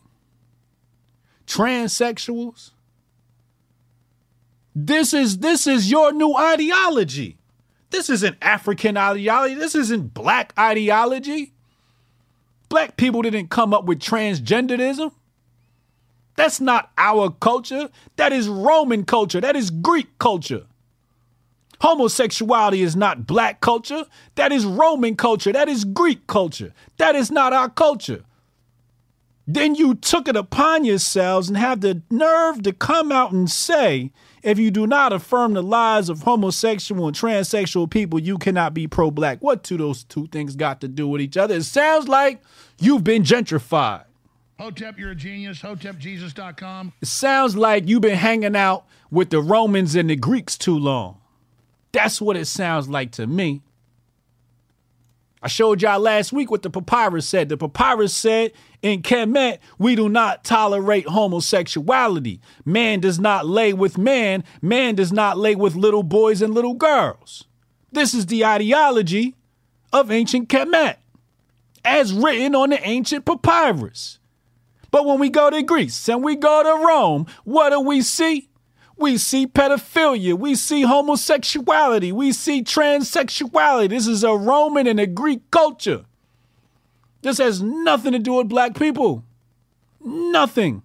transsexuals. 1.46 2.72
This 4.74 5.14
is 5.14 5.38
this 5.38 5.68
is 5.68 5.92
your 5.92 6.12
new 6.14 6.36
ideology. 6.36 7.38
This 7.92 8.10
isn't 8.10 8.38
African 8.42 8.98
ideology. 8.98 9.54
This 9.54 9.76
isn't 9.76 10.16
black 10.16 10.52
ideology. 10.58 11.54
Black 12.70 12.98
people 12.98 13.22
didn't 13.22 13.50
come 13.50 13.74
up 13.74 13.86
with 13.86 14.00
transgenderism. 14.00 15.12
That's 16.36 16.60
not 16.60 16.92
our 16.98 17.32
culture. 17.32 17.90
That 18.16 18.32
is 18.32 18.48
Roman 18.48 19.06
culture. 19.06 19.42
That 19.42 19.56
is 19.56 19.72
Greek 19.72 20.18
culture. 20.20 20.66
Homosexuality 21.82 22.82
is 22.82 22.96
not 22.96 23.28
black 23.28 23.62
culture. 23.62 24.06
That 24.36 24.52
is 24.52 24.66
Roman 24.66 25.16
culture. 25.16 25.52
That 25.52 25.70
is 25.70 25.84
Greek 25.84 26.26
culture. 26.28 26.74
That 26.98 27.16
is 27.16 27.32
not 27.32 27.54
our 27.54 27.70
culture. 27.70 28.24
Then 29.48 29.76
you 29.76 29.96
took 29.96 30.28
it 30.28 30.36
upon 30.36 30.86
yourselves 30.86 31.48
and 31.48 31.58
have 31.58 31.82
the 31.82 32.02
nerve 32.10 32.64
to 32.64 32.74
come 32.74 33.12
out 33.12 33.32
and 33.32 33.50
say, 33.50 34.12
if 34.43 34.60
you 34.60 34.71
do 34.71 34.88
not 34.88 35.13
affirm 35.13 35.54
the 35.54 35.63
lives 35.63 36.10
of 36.10 36.21
homosexual 36.21 37.08
and 37.08 37.15
transsexual 37.15 37.89
people, 37.89 38.19
you 38.19 38.38
cannot 38.38 38.73
be 38.73 38.88
pro 38.88 39.12
black. 39.12 39.39
What 39.41 39.63
do 39.63 39.78
those 39.78 40.04
two 40.04 40.28
things 40.28 40.56
got 40.56 40.82
to 40.82 40.88
do 40.88 41.08
with 41.08 41.21
each 41.21 41.38
other? 41.38 41.56
It 41.56 41.63
sounds 41.63 42.08
like 42.08 42.41
you've 42.80 43.04
been 43.04 43.23
gentrified. 43.23 44.06
Hotep, 44.60 44.97
you're 44.97 45.12
a 45.12 45.15
genius. 45.15 45.62
HotepJesus.com. 45.62 46.93
It 47.02 47.08
sounds 47.08 47.56
like 47.56 47.88
you've 47.88 48.02
been 48.02 48.17
hanging 48.17 48.56
out 48.56 48.86
with 49.12 49.30
the 49.30 49.41
Romans 49.41 49.95
and 49.95 50.10
the 50.10 50.15
Greeks 50.15 50.58
too 50.58 50.78
long. 50.78 51.19
That's 51.91 52.19
what 52.19 52.36
it 52.36 52.45
sounds 52.45 52.89
like 52.89 53.12
to 53.13 53.28
me. 53.28 53.62
I 55.41 55.47
showed 55.47 55.82
y'all 55.82 56.00
last 56.00 56.34
week 56.34 56.50
what 56.50 56.63
the 56.63 56.69
papyrus 56.69 57.28
said. 57.28 57.50
The 57.50 57.58
papyrus 57.58 58.13
said 58.13 58.54
in 58.82 59.02
Kemet, 59.02 59.60
we 59.78 59.95
do 59.95 60.10
not 60.10 60.43
tolerate 60.43 61.08
homosexuality. 61.08 62.41
Man 62.65 63.00
does 63.00 63.19
not 63.19 63.45
lay 63.45 63.73
with 63.73 63.97
man. 63.97 64.43
Man 64.62 64.95
does 64.95 65.13
not 65.13 65.38
lay 65.38 65.56
with 65.56 65.76
little 65.76 66.04
boys 66.04 66.41
and 66.41 66.54
little 66.54 66.73
girls. 66.73 67.45
This 67.91 68.13
is 68.13 68.26
the 68.26 68.45
ideology 68.45 69.36
of 69.93 70.12
ancient 70.12 70.50
Kemet, 70.50 70.97
as 71.86 72.13
written 72.13 72.56
on 72.56 72.71
the 72.71 72.88
ancient 72.88 73.26
papyrus. 73.26 74.19
But 74.89 75.06
when 75.06 75.19
we 75.19 75.30
go 75.30 75.50
to 75.50 75.62
Greece 75.62 76.10
and 76.10 76.23
we 76.23 76.36
go 76.36 76.63
to 76.63 76.86
Rome, 76.86 77.28
what 77.43 77.69
do 77.69 77.80
we 77.80 78.02
see? 78.02 78.50
We 78.98 79.18
see 79.18 79.46
pedophilia. 79.46 80.34
We 80.34 80.56
see 80.56 80.84
homosexuality. 80.84 82.12
We 82.12 82.32
see 82.32 82.64
transsexuality. 82.64 83.90
This 83.90 84.08
is 84.08 84.24
a 84.24 84.36
Roman 84.36 84.88
and 84.88 85.00
a 85.00 85.08
Greek 85.08 85.50
culture. 85.52 86.06
This 87.22 87.38
has 87.38 87.62
nothing 87.62 88.14
to 88.14 88.20
do 88.20 88.34
with 88.34 88.50
black 88.50 88.78
people. 88.78 89.24
Nothing. 90.04 90.84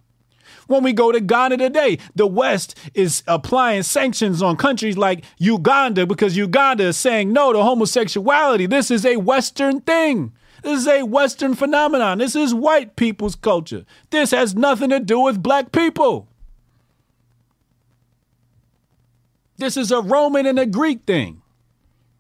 When 0.66 0.82
we 0.82 0.92
go 0.92 1.12
to 1.12 1.20
Ghana 1.20 1.56
today, 1.58 1.98
the 2.14 2.26
West 2.26 2.78
is 2.94 3.22
applying 3.26 3.82
sanctions 3.82 4.42
on 4.42 4.56
countries 4.56 4.96
like 4.96 5.24
Uganda 5.38 6.06
because 6.06 6.36
Uganda 6.36 6.84
is 6.84 6.96
saying 6.96 7.32
no 7.32 7.52
to 7.52 7.62
homosexuality. 7.62 8.66
This 8.66 8.90
is 8.90 9.04
a 9.04 9.16
Western 9.16 9.80
thing. 9.80 10.32
This 10.62 10.80
is 10.80 10.86
a 10.86 11.02
Western 11.02 11.54
phenomenon. 11.54 12.18
This 12.18 12.36
is 12.36 12.54
white 12.54 12.94
people's 12.96 13.34
culture. 13.34 13.84
This 14.10 14.30
has 14.30 14.54
nothing 14.54 14.90
to 14.90 15.00
do 15.00 15.20
with 15.20 15.42
black 15.42 15.72
people. 15.72 16.28
This 19.62 19.76
is 19.76 19.92
a 19.92 20.00
Roman 20.00 20.44
and 20.44 20.58
a 20.58 20.66
Greek 20.66 21.04
thing. 21.04 21.40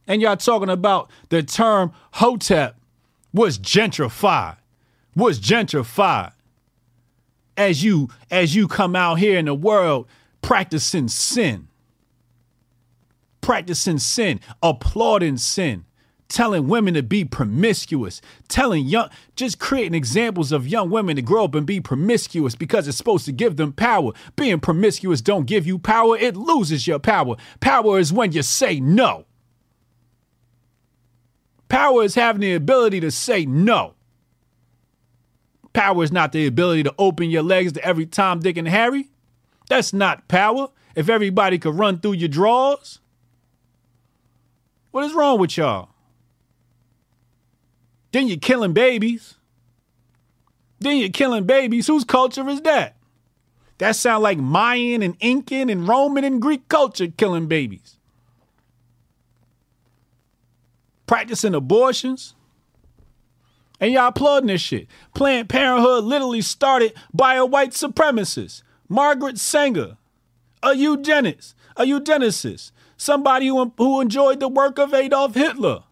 And 0.06 0.22
y'all 0.22 0.36
talking 0.36 0.68
about 0.68 1.10
the 1.28 1.42
term 1.42 1.92
Hotep 2.12 2.76
was 3.34 3.58
gentrified. 3.58 4.58
Was 5.16 5.40
gentrified. 5.40 6.34
As 7.56 7.82
you 7.82 8.10
as 8.30 8.54
you 8.54 8.68
come 8.68 8.94
out 8.94 9.18
here 9.18 9.38
in 9.38 9.46
the 9.46 9.54
world 9.54 10.06
practicing 10.40 11.08
sin. 11.08 11.66
Practicing 13.40 13.98
sin, 13.98 14.38
applauding 14.62 15.36
sin, 15.36 15.84
telling 16.32 16.66
women 16.66 16.94
to 16.94 17.02
be 17.02 17.24
promiscuous, 17.24 18.20
telling 18.48 18.84
young, 18.84 19.08
just 19.36 19.58
creating 19.58 19.94
examples 19.94 20.50
of 20.50 20.66
young 20.66 20.90
women 20.90 21.16
to 21.16 21.22
grow 21.22 21.44
up 21.44 21.54
and 21.54 21.66
be 21.66 21.80
promiscuous 21.80 22.54
because 22.54 22.88
it's 22.88 22.96
supposed 22.96 23.26
to 23.26 23.32
give 23.32 23.56
them 23.56 23.72
power. 23.72 24.12
Being 24.34 24.58
promiscuous 24.58 25.20
don't 25.20 25.46
give 25.46 25.66
you 25.66 25.78
power, 25.78 26.16
it 26.16 26.36
loses 26.36 26.86
your 26.86 26.98
power. 26.98 27.36
Power 27.60 27.98
is 27.98 28.12
when 28.12 28.32
you 28.32 28.42
say 28.42 28.80
no. 28.80 29.26
Power 31.68 32.02
is 32.02 32.14
having 32.14 32.40
the 32.40 32.54
ability 32.54 33.00
to 33.00 33.10
say 33.10 33.46
no. 33.46 33.94
Power 35.72 36.04
is 36.04 36.12
not 36.12 36.32
the 36.32 36.46
ability 36.46 36.82
to 36.82 36.94
open 36.98 37.30
your 37.30 37.42
legs 37.42 37.72
to 37.72 37.84
every 37.84 38.04
Tom, 38.04 38.40
Dick, 38.40 38.56
and 38.56 38.68
Harry. 38.68 39.10
That's 39.68 39.92
not 39.92 40.28
power. 40.28 40.68
If 40.94 41.08
everybody 41.08 41.58
could 41.58 41.74
run 41.74 41.98
through 41.98 42.12
your 42.12 42.28
drawers, 42.28 43.00
what 44.90 45.04
is 45.04 45.14
wrong 45.14 45.38
with 45.38 45.56
y'all? 45.56 45.91
Then 48.12 48.28
you're 48.28 48.36
killing 48.38 48.72
babies. 48.72 49.34
Then 50.78 50.98
you're 50.98 51.08
killing 51.08 51.44
babies. 51.44 51.86
Whose 51.86 52.04
culture 52.04 52.48
is 52.48 52.60
that? 52.62 52.96
That 53.78 53.96
sound 53.96 54.22
like 54.22 54.38
Mayan 54.38 55.02
and 55.02 55.16
Incan 55.20 55.68
and 55.68 55.88
Roman 55.88 56.24
and 56.24 56.40
Greek 56.40 56.68
culture 56.68 57.08
killing 57.08 57.46
babies. 57.46 57.96
Practicing 61.06 61.54
abortions. 61.54 62.34
And 63.80 63.92
y'all 63.92 64.08
applauding 64.08 64.46
this 64.46 64.60
shit. 64.60 64.86
Planned 65.14 65.48
Parenthood 65.48 66.04
literally 66.04 66.42
started 66.42 66.92
by 67.12 67.34
a 67.34 67.44
white 67.44 67.72
supremacist, 67.72 68.62
Margaret 68.88 69.38
Sanger, 69.38 69.96
a 70.62 70.76
eugenics, 70.76 71.56
a 71.76 71.82
eugenicist, 71.82 72.70
somebody 72.96 73.48
who, 73.48 73.72
who 73.78 74.00
enjoyed 74.00 74.38
the 74.38 74.48
work 74.48 74.78
of 74.78 74.94
Adolf 74.94 75.34
Hitler. 75.34 75.82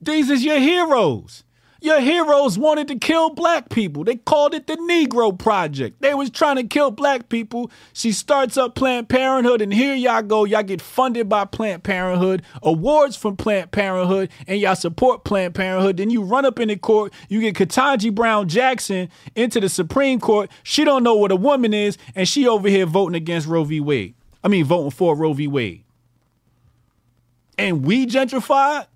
These 0.00 0.30
is 0.30 0.44
your 0.44 0.58
heroes. 0.58 1.44
Your 1.82 2.00
heroes 2.00 2.58
wanted 2.58 2.88
to 2.88 2.98
kill 2.98 3.30
black 3.30 3.70
people. 3.70 4.04
They 4.04 4.16
called 4.16 4.52
it 4.52 4.66
the 4.66 4.76
Negro 4.76 5.36
Project. 5.38 6.02
They 6.02 6.12
was 6.12 6.28
trying 6.28 6.56
to 6.56 6.64
kill 6.64 6.90
black 6.90 7.30
people. 7.30 7.70
She 7.94 8.12
starts 8.12 8.58
up 8.58 8.74
Planned 8.74 9.08
Parenthood, 9.08 9.62
and 9.62 9.72
here 9.72 9.94
y'all 9.94 10.20
go. 10.20 10.44
Y'all 10.44 10.62
get 10.62 10.82
funded 10.82 11.30
by 11.30 11.46
Planned 11.46 11.82
Parenthood, 11.82 12.42
awards 12.62 13.16
from 13.16 13.34
Planned 13.34 13.70
Parenthood, 13.70 14.28
and 14.46 14.60
y'all 14.60 14.74
support 14.74 15.24
Planned 15.24 15.54
Parenthood. 15.54 15.96
Then 15.96 16.10
you 16.10 16.22
run 16.22 16.44
up 16.44 16.60
in 16.60 16.68
the 16.68 16.76
court. 16.76 17.14
You 17.30 17.40
get 17.40 17.54
Ketanji 17.54 18.14
Brown 18.14 18.46
Jackson 18.46 19.08
into 19.34 19.58
the 19.58 19.70
Supreme 19.70 20.20
Court. 20.20 20.50
She 20.62 20.84
don't 20.84 21.02
know 21.02 21.14
what 21.14 21.32
a 21.32 21.36
woman 21.36 21.72
is, 21.72 21.96
and 22.14 22.28
she 22.28 22.46
over 22.46 22.68
here 22.68 22.84
voting 22.84 23.16
against 23.16 23.46
Roe 23.46 23.64
v. 23.64 23.80
Wade. 23.80 24.14
I 24.44 24.48
mean, 24.48 24.66
voting 24.66 24.90
for 24.90 25.16
Roe 25.16 25.32
v. 25.32 25.48
Wade. 25.48 25.82
And 27.56 27.86
we 27.86 28.06
gentrified? 28.06 28.86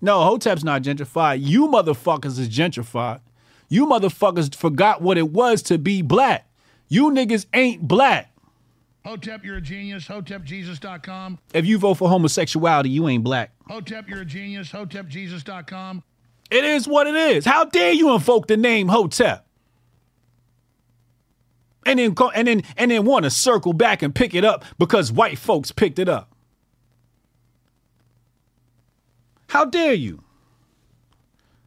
No, 0.00 0.22
Hotep's 0.24 0.64
not 0.64 0.82
gentrified. 0.82 1.38
You 1.42 1.68
motherfuckers 1.68 2.38
is 2.38 2.48
gentrified. 2.48 3.20
You 3.68 3.86
motherfuckers 3.86 4.54
forgot 4.54 5.02
what 5.02 5.18
it 5.18 5.30
was 5.30 5.62
to 5.62 5.78
be 5.78 6.02
black. 6.02 6.48
You 6.88 7.10
niggas 7.10 7.46
ain't 7.52 7.88
black. 7.88 8.32
Hotep, 9.04 9.44
you're 9.44 9.56
a 9.56 9.60
genius. 9.60 10.06
HotepJesus.com. 10.06 11.38
If 11.54 11.64
you 11.64 11.78
vote 11.78 11.94
for 11.94 12.08
homosexuality, 12.08 12.90
you 12.90 13.08
ain't 13.08 13.24
black. 13.24 13.52
Hotep, 13.68 14.08
you're 14.08 14.22
a 14.22 14.24
genius. 14.24 14.70
HotepJesus.com. 14.70 16.02
It 16.50 16.64
is 16.64 16.86
what 16.86 17.06
it 17.06 17.14
is. 17.14 17.44
How 17.44 17.64
dare 17.64 17.92
you 17.92 18.14
invoke 18.14 18.46
the 18.46 18.56
name 18.56 18.88
Hotep? 18.88 19.46
And 21.84 22.00
then 22.00 22.14
and 22.34 22.48
then 22.48 22.62
and 22.76 22.90
then 22.90 23.04
want 23.04 23.24
to 23.24 23.30
circle 23.30 23.72
back 23.72 24.02
and 24.02 24.12
pick 24.12 24.34
it 24.34 24.44
up 24.44 24.64
because 24.76 25.12
white 25.12 25.38
folks 25.38 25.70
picked 25.70 26.00
it 26.00 26.08
up. 26.08 26.32
How 29.48 29.64
dare 29.64 29.94
you? 29.94 30.22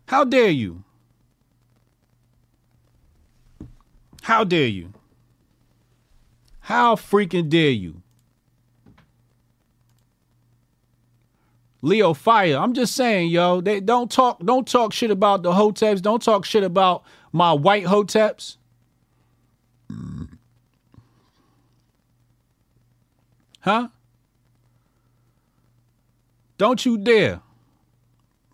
How 0.07 0.23
dare 0.23 0.49
you? 0.49 0.83
How 4.23 4.43
dare 4.43 4.67
you? 4.67 4.93
How 6.59 6.95
freaking 6.95 7.49
dare 7.49 7.71
you? 7.71 8.01
Leo 11.81 12.13
Fire. 12.13 12.57
I'm 12.57 12.73
just 12.73 12.95
saying, 12.95 13.29
yo, 13.29 13.61
they 13.61 13.79
don't 13.79 14.11
talk 14.11 14.43
don't 14.43 14.67
talk 14.67 14.93
shit 14.93 15.11
about 15.11 15.43
the 15.43 15.51
hoteps. 15.51 16.01
Don't 16.01 16.21
talk 16.21 16.45
shit 16.45 16.63
about 16.63 17.03
my 17.31 17.53
white 17.53 17.85
hoteps. 17.85 18.57
Huh? 23.61 23.89
Don't 26.57 26.85
you 26.85 26.97
dare. 26.97 27.41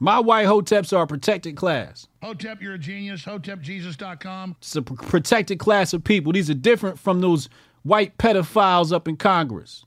My 0.05 0.19
white 0.19 0.45
hoteps 0.45 0.95
are 0.95 1.01
a 1.01 1.07
protected 1.07 1.55
class. 1.55 2.05
Hotep, 2.21 2.61
you're 2.61 2.75
a 2.75 2.77
genius. 2.77 3.23
HotepJesus.com. 3.23 4.55
It's 4.59 4.75
a 4.75 4.83
pr- 4.83 4.93
protected 4.93 5.57
class 5.57 5.93
of 5.93 6.03
people. 6.03 6.31
These 6.31 6.47
are 6.47 6.53
different 6.53 6.99
from 6.99 7.21
those 7.21 7.49
white 7.81 8.15
pedophiles 8.19 8.93
up 8.93 9.07
in 9.07 9.17
Congress. 9.17 9.83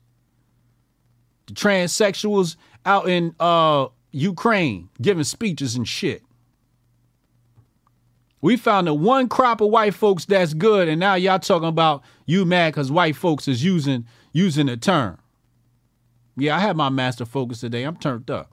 The 1.47 1.53
transsexuals 1.53 2.57
out 2.85 3.07
in 3.07 3.33
uh, 3.39 3.87
Ukraine 4.11 4.89
giving 5.01 5.23
speeches 5.23 5.77
and 5.77 5.87
shit. 5.87 6.21
We 8.41 8.57
found 8.57 8.87
the 8.87 8.93
one 8.93 9.29
crop 9.29 9.61
of 9.61 9.69
white 9.69 9.93
folks 9.93 10.25
that's 10.25 10.53
good, 10.53 10.89
and 10.89 10.99
now 10.99 11.15
y'all 11.15 11.39
talking 11.39 11.69
about 11.69 12.03
you 12.25 12.43
mad 12.43 12.73
because 12.73 12.91
white 12.91 13.15
folks 13.15 13.47
is 13.47 13.63
using 13.63 14.05
using 14.33 14.65
the 14.65 14.75
term. 14.75 15.17
Yeah, 16.35 16.57
I 16.57 16.59
had 16.59 16.75
my 16.75 16.89
master 16.89 17.23
focus 17.23 17.61
today. 17.61 17.83
I'm 17.83 17.95
turned 17.95 18.29
up. 18.29 18.51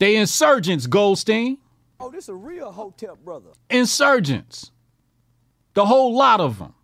They 0.00 0.16
insurgents, 0.16 0.86
Goldstein. 0.86 1.58
Oh, 2.00 2.10
this 2.10 2.30
a 2.30 2.34
real 2.34 2.72
hotel 2.72 3.18
brother. 3.22 3.50
Insurgents. 3.68 4.72
The 5.74 5.84
whole 5.84 6.16
lot 6.16 6.40
of 6.40 6.58
them. 6.58 6.74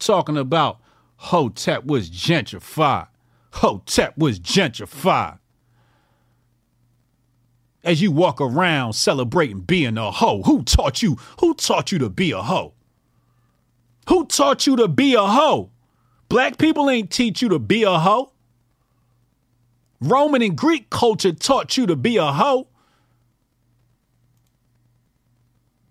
Talking 0.00 0.36
about 0.36 0.80
Hotep 1.16 1.84
was 1.86 2.10
gentrified. 2.10 3.06
Hotep 3.52 4.18
was 4.18 4.40
gentrified. 4.40 5.38
As 7.84 8.02
you 8.02 8.10
walk 8.10 8.40
around 8.40 8.94
celebrating 8.94 9.60
being 9.60 9.96
a 9.96 10.10
hoe, 10.10 10.42
who 10.42 10.64
taught 10.64 11.02
you? 11.02 11.18
Who 11.38 11.54
taught 11.54 11.92
you 11.92 11.98
to 11.98 12.10
be 12.10 12.32
a 12.32 12.42
hoe? 12.42 12.74
Who 14.08 14.26
taught 14.26 14.66
you 14.66 14.74
to 14.74 14.88
be 14.88 15.14
a 15.14 15.22
hoe? 15.22 15.70
Black 16.28 16.58
people 16.58 16.90
ain't 16.90 17.12
teach 17.12 17.40
you 17.40 17.48
to 17.48 17.60
be 17.60 17.84
a 17.84 17.96
hoe. 17.98 18.32
Roman 20.00 20.42
and 20.42 20.56
Greek 20.56 20.88
culture 20.90 21.32
taught 21.32 21.76
you 21.76 21.86
to 21.86 21.96
be 21.96 22.16
a 22.16 22.32
hoe. 22.32 22.68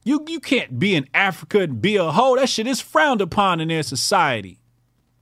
You 0.04 0.26
you 0.28 0.40
can't 0.40 0.80
be 0.80 0.96
in 0.96 1.08
Africa 1.14 1.60
and 1.60 1.80
be 1.82 1.96
a 1.98 2.12
hoe. 2.12 2.36
That 2.36 2.50
shit 2.50 2.66
is 2.66 2.82
frowned 2.82 3.22
upon 3.22 3.60
in 3.60 3.68
their 3.68 3.84
society. 3.84 4.60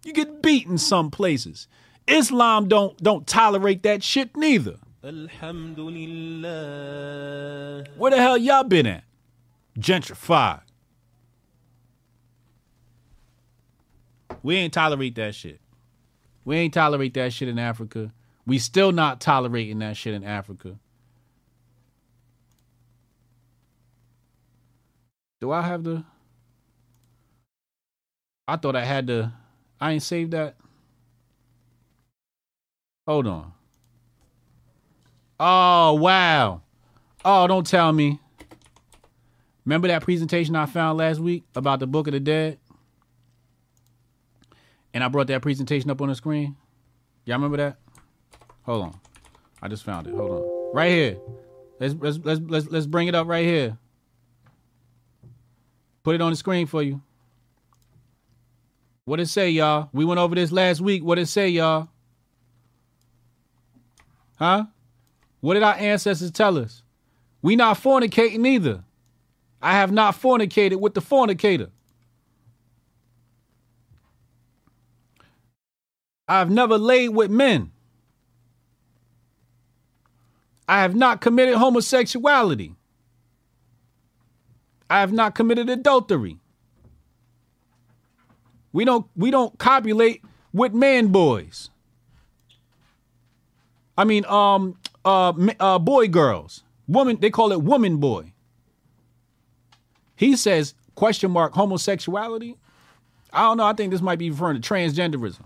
You 0.05 0.13
get 0.13 0.41
beaten 0.41 0.77
some 0.77 1.11
places. 1.11 1.67
Islam 2.07 2.69
don't 2.69 2.97
don't 3.03 3.27
tolerate 3.27 3.83
that 3.83 4.01
shit 4.03 4.37
neither. 4.37 4.77
Where 7.97 8.11
the 8.11 8.17
hell 8.17 8.37
y'all 8.37 8.63
been 8.63 8.87
at? 8.87 9.03
Gentrified. 9.77 10.61
We 14.41 14.55
ain't 14.55 14.73
tolerate 14.73 15.15
that 15.15 15.35
shit. 15.35 15.59
We 16.45 16.55
ain't 16.57 16.73
tolerate 16.73 17.13
that 17.15 17.33
shit 17.33 17.49
in 17.49 17.59
Africa. 17.59 18.13
We 18.47 18.59
still 18.59 18.93
not 18.93 19.19
tolerating 19.19 19.79
that 19.79 19.97
shit 19.97 20.13
in 20.13 20.23
Africa. 20.23 20.79
Do 25.41 25.51
I 25.51 25.61
have 25.61 25.83
the 25.83 26.05
I 28.47 28.55
thought 28.55 28.77
I 28.77 28.85
had 28.85 29.07
the 29.07 29.33
I 29.81 29.91
ain't 29.91 30.01
saved 30.01 30.31
that. 30.31 30.55
Hold 33.05 33.27
on. 33.27 33.53
Oh, 35.39 35.93
wow. 35.93 36.61
Oh, 37.23 37.47
don't 37.47 37.67
tell 37.67 37.91
me. 37.91 38.19
Remember 39.65 39.89
that 39.89 40.01
presentation 40.01 40.55
I 40.55 40.65
found 40.65 40.97
last 40.97 41.19
week 41.19 41.43
about 41.53 41.79
the 41.79 41.87
Book 41.87 42.07
of 42.07 42.13
the 42.13 42.19
Dead? 42.21 42.57
And 44.93 45.03
I 45.03 45.09
brought 45.09 45.27
that 45.27 45.41
presentation 45.41 45.91
up 45.91 46.01
on 46.01 46.07
the 46.07 46.15
screen. 46.15 46.55
Y'all 47.25 47.35
remember 47.35 47.57
that? 47.57 47.77
Hold 48.67 48.83
on. 48.83 48.99
I 49.61 49.69
just 49.69 49.83
found 49.83 50.07
it. 50.07 50.13
Hold 50.13 50.31
on. 50.31 50.75
Right 50.75 50.91
here. 50.91 51.17
Let's 51.79 51.95
let's 51.99 52.19
let's 52.23 52.41
let's, 52.45 52.67
let's 52.67 52.85
bring 52.85 53.07
it 53.07 53.15
up 53.15 53.25
right 53.25 53.45
here. 53.45 53.77
Put 56.03 56.15
it 56.15 56.21
on 56.21 56.31
the 56.31 56.35
screen 56.35 56.67
for 56.67 56.83
you. 56.83 57.01
What 59.05 59.21
it 59.21 59.27
say, 59.27 59.49
y'all? 59.49 59.89
We 59.93 60.03
went 60.03 60.19
over 60.19 60.35
this 60.35 60.51
last 60.51 60.81
week. 60.81 61.01
What 61.03 61.17
it 61.17 61.27
say, 61.27 61.47
y'all? 61.47 61.87
Huh? 64.37 64.65
What 65.39 65.53
did 65.53 65.63
our 65.63 65.75
ancestors 65.75 66.31
tell 66.31 66.57
us? 66.57 66.83
We 67.41 67.55
not 67.55 67.77
fornicating 67.77 68.45
either. 68.45 68.83
I 69.61 69.73
have 69.73 69.93
not 69.93 70.15
fornicated 70.15 70.81
with 70.81 70.93
the 70.93 71.01
fornicator. 71.01 71.69
I've 76.27 76.51
never 76.51 76.77
laid 76.77 77.09
with 77.09 77.31
men. 77.31 77.71
I 80.67 80.81
have 80.81 80.95
not 80.95 81.21
committed 81.21 81.55
homosexuality. 81.55 82.75
I 84.89 84.99
have 84.99 85.11
not 85.13 85.35
committed 85.35 85.69
adultery. 85.69 86.37
We 88.73 88.85
don't 88.85 89.07
we 89.15 89.31
don't 89.31 89.57
copulate 89.57 90.23
with 90.53 90.73
man 90.73 91.07
boys. 91.07 91.69
I 93.97 94.03
mean, 94.03 94.25
um, 94.25 94.77
uh, 95.03 95.33
uh, 95.59 95.79
boy 95.79 96.07
girls, 96.07 96.63
woman. 96.87 97.17
They 97.19 97.29
call 97.29 97.51
it 97.51 97.61
woman 97.61 97.97
boy. 97.97 98.33
He 100.15 100.35
says 100.35 100.75
question 100.95 101.31
mark 101.31 101.53
homosexuality. 101.53 102.57
I 103.33 103.43
don't 103.43 103.57
know. 103.57 103.65
I 103.65 103.73
think 103.73 103.91
this 103.91 104.01
might 104.01 104.19
be 104.19 104.29
referring 104.29 104.61
to 104.61 104.67
transgenderism. 104.73 105.41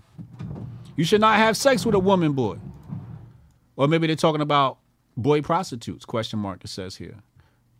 You 0.95 1.03
should 1.03 1.21
not 1.21 1.37
have 1.37 1.55
sex 1.55 1.85
with 1.85 1.95
a 1.95 1.99
woman 1.99 2.33
boy, 2.33 2.57
or 3.75 3.87
maybe 3.87 4.07
they're 4.07 4.15
talking 4.15 4.41
about 4.41 4.77
boy 5.17 5.41
prostitutes. 5.41 6.05
Question 6.05 6.39
mark. 6.39 6.63
It 6.63 6.69
says 6.69 6.95
here. 6.95 7.17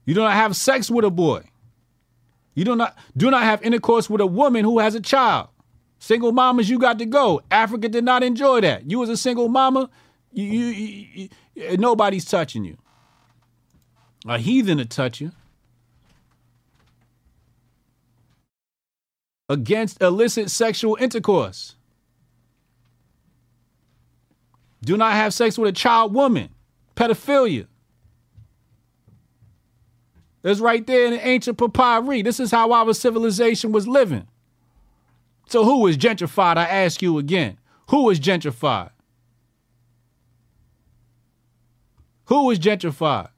You 0.06 0.14
do 0.14 0.22
not 0.22 0.34
have 0.34 0.56
sex 0.56 0.90
with 0.90 1.06
a 1.06 1.10
boy. 1.10 1.44
You 2.54 2.66
do 2.66 2.76
not 2.76 2.98
do 3.16 3.32
not 3.32 3.44
have 3.44 3.64
intercourse 3.64 4.10
with 4.10 4.22
a 4.22 4.26
woman 4.26 4.66
who 4.66 4.80
has 4.80 4.96
a 4.96 5.02
child. 5.02 5.50
Single 6.00 6.32
mamas, 6.32 6.70
you 6.70 6.80
got 6.80 6.98
to 7.00 7.06
go. 7.06 7.42
Africa 7.52 7.88
did 7.88 8.04
not 8.04 8.24
enjoy 8.24 8.62
that. 8.62 8.90
You 8.90 9.04
as 9.04 9.10
a 9.10 9.16
single 9.16 9.48
mama, 9.50 9.90
you, 10.32 10.44
you, 10.46 11.30
you, 11.56 11.78
nobody's 11.78 12.26
touching 12.26 12.66
you. 12.66 12.78
A 14.28 14.40
heathen 14.40 14.80
to 14.80 14.86
touch 14.86 15.22
you. 15.22 15.32
Against 19.48 20.02
illicit 20.02 20.50
sexual 20.50 20.98
intercourse. 21.00 21.76
Do 24.84 24.98
not 24.98 25.14
have 25.14 25.34
sex 25.34 25.58
with 25.58 25.70
a 25.70 25.74
child 25.74 26.14
woman. 26.14 26.50
Pedophilia. 27.02 27.66
It's 30.44 30.60
right 30.60 30.86
there 30.86 31.06
in 31.06 31.12
the 31.14 31.28
ancient 31.28 31.58
papyri. 31.58 32.22
This 32.22 32.40
is 32.40 32.52
how 32.52 32.72
our 32.72 32.94
civilization 32.94 33.72
was 33.72 33.88
living. 33.88 34.28
So 35.48 35.66
who 35.66 35.88
is 35.88 35.98
gentrified? 35.98 36.58
I 36.58 36.68
ask 36.68 37.02
you 37.02 37.18
again. 37.18 37.58
Who 37.90 38.08
is 38.12 38.20
gentrified? 38.20 38.92
Who 42.26 42.52
is 42.52 42.60
gentrified? 42.60 43.30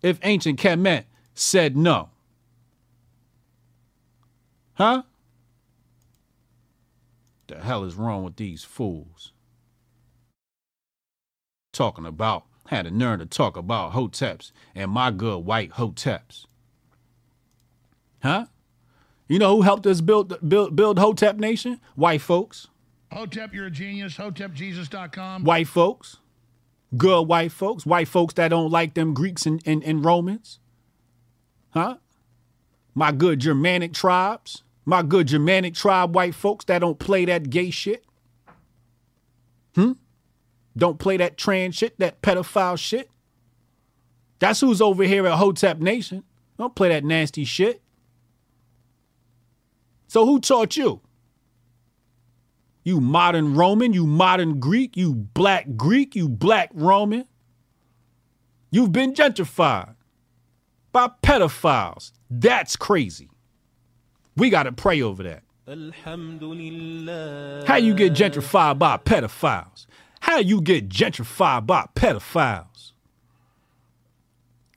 If 0.00 0.18
ancient 0.22 0.58
Kemet 0.58 1.04
said 1.34 1.76
no. 1.76 2.08
Huh? 4.74 5.02
The 7.48 7.60
hell 7.60 7.84
is 7.84 7.96
wrong 7.96 8.24
with 8.24 8.36
these 8.36 8.64
fools? 8.64 9.32
Talking 11.76 12.06
about, 12.06 12.44
had 12.68 12.86
a 12.86 12.90
nerve 12.90 13.18
to 13.18 13.26
talk 13.26 13.54
about 13.54 13.92
hoteps 13.92 14.50
and 14.74 14.90
my 14.90 15.10
good 15.10 15.40
white 15.40 15.72
hoteps. 15.72 16.46
Huh? 18.22 18.46
You 19.28 19.38
know 19.38 19.56
who 19.56 19.60
helped 19.60 19.86
us 19.86 20.00
build 20.00 20.38
build 20.48 20.74
build 20.74 20.98
Hotep 20.98 21.36
Nation? 21.36 21.78
White 21.94 22.22
folks. 22.22 22.68
Hotep, 23.12 23.52
you're 23.52 23.66
a 23.66 23.70
genius. 23.70 24.14
HotepJesus.com. 24.16 25.44
White 25.44 25.68
folks. 25.68 26.16
Good 26.96 27.24
white 27.24 27.52
folks. 27.52 27.84
White 27.84 28.08
folks 28.08 28.32
that 28.34 28.48
don't 28.48 28.70
like 28.70 28.94
them 28.94 29.12
Greeks 29.12 29.44
and, 29.44 29.60
and, 29.66 29.84
and 29.84 30.02
Romans. 30.02 30.60
Huh? 31.72 31.98
My 32.94 33.12
good 33.12 33.40
Germanic 33.40 33.92
tribes. 33.92 34.62
My 34.86 35.02
good 35.02 35.26
Germanic 35.26 35.74
tribe 35.74 36.14
white 36.14 36.34
folks 36.34 36.64
that 36.64 36.78
don't 36.78 36.98
play 36.98 37.26
that 37.26 37.50
gay 37.50 37.68
shit. 37.68 38.02
Hmm? 39.74 39.92
Don't 40.76 40.98
play 40.98 41.16
that 41.16 41.36
trans 41.36 41.74
shit, 41.74 41.98
that 41.98 42.20
pedophile 42.22 42.78
shit. 42.78 43.10
That's 44.38 44.60
who's 44.60 44.80
over 44.82 45.04
here 45.04 45.26
at 45.26 45.38
Hotep 45.38 45.78
Nation. 45.78 46.24
Don't 46.58 46.74
play 46.74 46.90
that 46.90 47.04
nasty 47.04 47.44
shit. 47.44 47.82
So 50.08 50.26
who 50.26 50.40
taught 50.40 50.76
you? 50.76 51.00
You 52.84 53.00
modern 53.00 53.54
Roman, 53.54 53.92
you 53.92 54.06
modern 54.06 54.60
Greek, 54.60 54.96
you 54.96 55.14
black 55.14 55.76
Greek, 55.76 56.14
you 56.14 56.28
black 56.28 56.70
Roman. 56.72 57.26
You've 58.70 58.92
been 58.92 59.14
gentrified 59.14 59.94
by 60.92 61.08
pedophiles. 61.22 62.12
That's 62.30 62.76
crazy. 62.76 63.28
We 64.36 64.50
got 64.50 64.64
to 64.64 64.72
pray 64.72 65.02
over 65.02 65.22
that. 65.24 65.42
How 67.66 67.76
you 67.76 67.94
get 67.94 68.12
gentrified 68.12 68.78
by 68.78 68.98
pedophiles? 68.98 69.85
How 70.20 70.38
you 70.38 70.60
get 70.60 70.88
gentrified 70.88 71.66
by 71.66 71.86
pedophiles? 71.94 72.92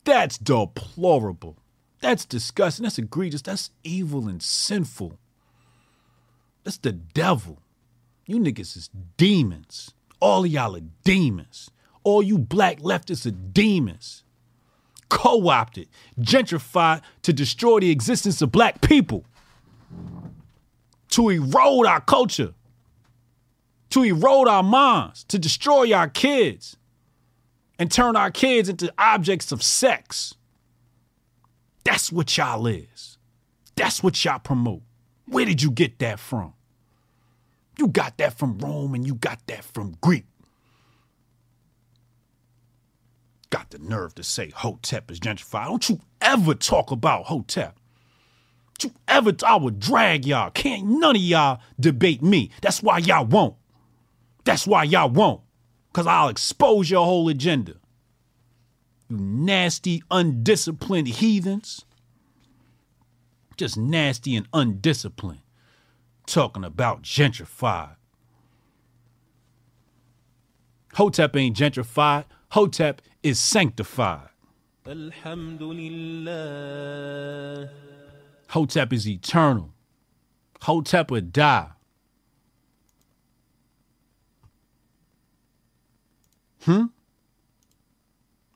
That's 0.03 0.37
deplorable. 0.37 1.57
That's 2.01 2.25
disgusting. 2.25 2.83
That's 2.83 2.97
egregious. 2.97 3.41
That's 3.41 3.71
evil 3.83 4.27
and 4.27 4.41
sinful. 4.41 5.19
That's 6.63 6.77
the 6.77 6.93
devil. 6.93 7.59
You 8.25 8.39
niggas 8.39 8.77
is 8.77 8.89
demons. 9.17 9.91
All 10.19 10.45
y'all 10.45 10.75
are 10.75 10.81
demons. 11.03 11.69
All 12.03 12.21
you 12.21 12.37
black 12.37 12.79
leftists 12.79 13.25
are 13.25 13.31
demons. 13.31 14.23
Co 15.09 15.49
opted, 15.49 15.87
gentrified 16.19 17.01
to 17.23 17.33
destroy 17.33 17.79
the 17.79 17.89
existence 17.89 18.41
of 18.43 18.51
black 18.51 18.79
people, 18.81 19.25
to 21.09 21.29
erode 21.29 21.87
our 21.87 22.01
culture, 22.01 22.53
to 23.91 24.03
erode 24.03 24.47
our 24.47 24.63
minds, 24.63 25.23
to 25.25 25.39
destroy 25.39 25.93
our 25.93 26.07
kids, 26.07 26.77
and 27.77 27.91
turn 27.91 28.15
our 28.15 28.31
kids 28.31 28.69
into 28.69 28.93
objects 28.97 29.51
of 29.51 29.63
sex. 29.63 30.35
That's 31.83 32.11
what 32.11 32.37
y'all 32.37 32.67
is. 32.67 33.17
That's 33.75 34.03
what 34.03 34.23
y'all 34.23 34.39
promote. 34.39 34.81
Where 35.25 35.45
did 35.45 35.61
you 35.61 35.71
get 35.71 35.99
that 35.99 36.19
from? 36.19 36.53
You 37.77 37.87
got 37.87 38.17
that 38.17 38.37
from 38.37 38.57
Rome 38.57 38.93
and 38.93 39.07
you 39.07 39.15
got 39.15 39.39
that 39.47 39.63
from 39.63 39.95
Greek. 40.01 40.25
Got 43.49 43.69
the 43.71 43.79
nerve 43.79 44.13
to 44.15 44.23
say 44.23 44.49
Hotep 44.49 45.09
is 45.09 45.19
gentrified. 45.19 45.67
Don't 45.67 45.89
you 45.89 45.99
ever 46.21 46.53
talk 46.53 46.91
about 46.91 47.25
Hotep. 47.25 47.79
Don't 48.77 48.91
you 48.91 48.99
ever, 49.07 49.31
I 49.45 49.55
would 49.55 49.79
drag 49.79 50.25
y'all. 50.25 50.51
Can't 50.51 50.85
none 50.85 51.15
of 51.15 51.21
y'all 51.21 51.61
debate 51.79 52.21
me. 52.21 52.51
That's 52.61 52.83
why 52.83 52.99
y'all 52.99 53.25
won't. 53.25 53.55
That's 54.49 54.65
why 54.65 54.83
y'all 54.83 55.11
won't. 55.11 55.41
Because 55.91 56.07
I'll 56.07 56.29
expose 56.29 56.89
your 56.89 57.05
whole 57.05 57.29
agenda. 57.29 57.75
You 59.07 59.17
nasty, 59.19 60.01
undisciplined 60.09 61.07
heathens. 61.07 61.85
Just 63.57 63.77
nasty 63.77 64.35
and 64.35 64.47
undisciplined. 64.51 65.41
Talking 66.25 66.63
about 66.63 67.03
gentrified. 67.03 67.95
Hotep 70.95 71.35
ain't 71.35 71.55
gentrified. 71.55 72.25
Hotep 72.49 73.03
is 73.21 73.39
sanctified. 73.39 74.29
Hotep 78.47 78.93
is 78.93 79.07
eternal. 79.07 79.73
Hotep 80.61 81.11
would 81.11 81.31
die. 81.31 81.69
Hmm? 86.63 86.85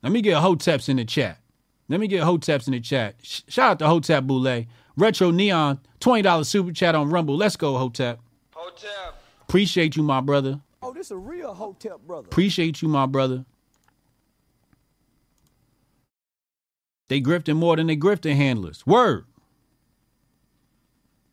Let 0.02 0.12
me 0.12 0.22
get 0.22 0.38
Hoteps 0.38 0.90
in 0.90 0.98
the 0.98 1.06
chat. 1.06 1.40
Let 1.88 2.00
me 2.00 2.08
get 2.08 2.24
Hoteps 2.24 2.68
in 2.68 2.74
the 2.74 2.80
chat. 2.80 3.16
Sh- 3.22 3.42
shout 3.48 3.72
out 3.72 3.80
to 3.80 3.88
Hotep 3.88 4.26
Boule. 4.26 4.66
Retro 4.96 5.32
Neon, 5.32 5.80
$20 6.02 6.46
super 6.46 6.72
chat 6.72 6.96
on 6.96 7.10
Rumble. 7.10 7.36
Let's 7.36 7.56
go, 7.56 7.78
Hotep. 7.78 8.20
Hotep. 8.54 9.22
Appreciate 9.42 9.96
you, 9.96 10.04
my 10.04 10.22
brother. 10.22 10.60
Oh, 10.82 10.94
this 10.94 11.08
is 11.08 11.12
a 11.12 11.18
real 11.18 11.54
Hotep 11.54 12.02
brother. 12.02 12.28
Appreciate 12.28 12.82
you, 12.82 12.88
my 12.88 13.06
brother. 13.06 13.46
They 17.10 17.22
grifting 17.22 17.58
more 17.58 17.76
than 17.76 17.88
they 17.88 17.98
grifting 17.98 18.36
handlers. 18.36 18.86
Word. 18.86 19.26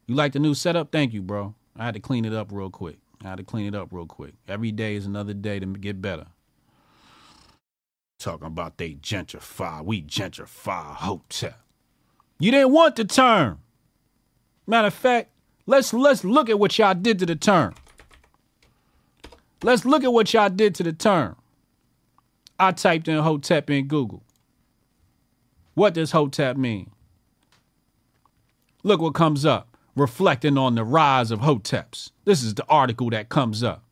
You 0.07 0.15
like 0.15 0.33
the 0.33 0.39
new 0.39 0.55
setup? 0.55 0.91
Thank 0.93 1.13
you, 1.13 1.23
bro. 1.23 1.55
I 1.77 1.85
had 1.85 1.95
to 1.95 2.01
clean 2.01 2.25
it 2.25 2.35
up 2.35 2.49
real 2.51 2.71
quick. 2.71 2.99
I 3.25 3.29
had 3.29 3.39
to 3.39 3.45
clean 3.45 3.67
it 3.67 3.75
up 3.75 3.89
real 3.93 4.07
quick. 4.07 4.35
Every 4.49 4.73
day 4.73 4.97
is 4.97 5.07
another 5.07 5.35
day 5.35 5.61
to 5.61 5.67
get 5.67 6.03
better. 6.03 6.27
Talking 8.21 8.49
about 8.49 8.77
they 8.77 8.97
gentrify. 8.97 9.83
We 9.83 10.03
gentrify 10.03 10.95
hotel. 10.95 11.55
You 12.39 12.51
didn't 12.51 12.71
want 12.71 12.97
the 12.97 13.07
term. 13.07 13.61
Matter 14.67 14.89
of 14.89 14.95
fact, 14.95 15.31
let's 15.65 15.95
let's 15.95 16.23
look 16.23 16.51
at 16.51 16.59
what 16.59 16.79
y'all 16.79 16.93
did 16.93 17.19
to 17.21 17.27
the 17.27 17.35
term. 17.35 17.75
Let's 19.63 19.87
look 19.87 20.05
at 20.05 20.13
what 20.13 20.35
y'all 20.35 20.51
did 20.51 20.75
to 20.75 20.83
the 20.83 20.93
term. 20.93 21.37
I 22.59 22.73
typed 22.73 23.09
in 23.09 23.17
Hotep 23.23 23.71
in 23.71 23.89
Google. 23.89 24.23
What 25.73 25.95
does 25.95 26.11
Hotep 26.13 26.59
mean? 26.59 26.91
Look 28.83 29.01
what 29.01 29.15
comes 29.15 29.47
up, 29.47 29.79
reflecting 29.97 30.59
on 30.59 30.75
the 30.75 30.85
rise 30.85 31.31
of 31.31 31.41
Hoteps. 31.41 32.11
This 32.27 32.43
is 32.43 32.55
the 32.55 32.67
article 32.67 33.09
that 33.11 33.31
comes 33.31 33.63
up. 33.63 33.83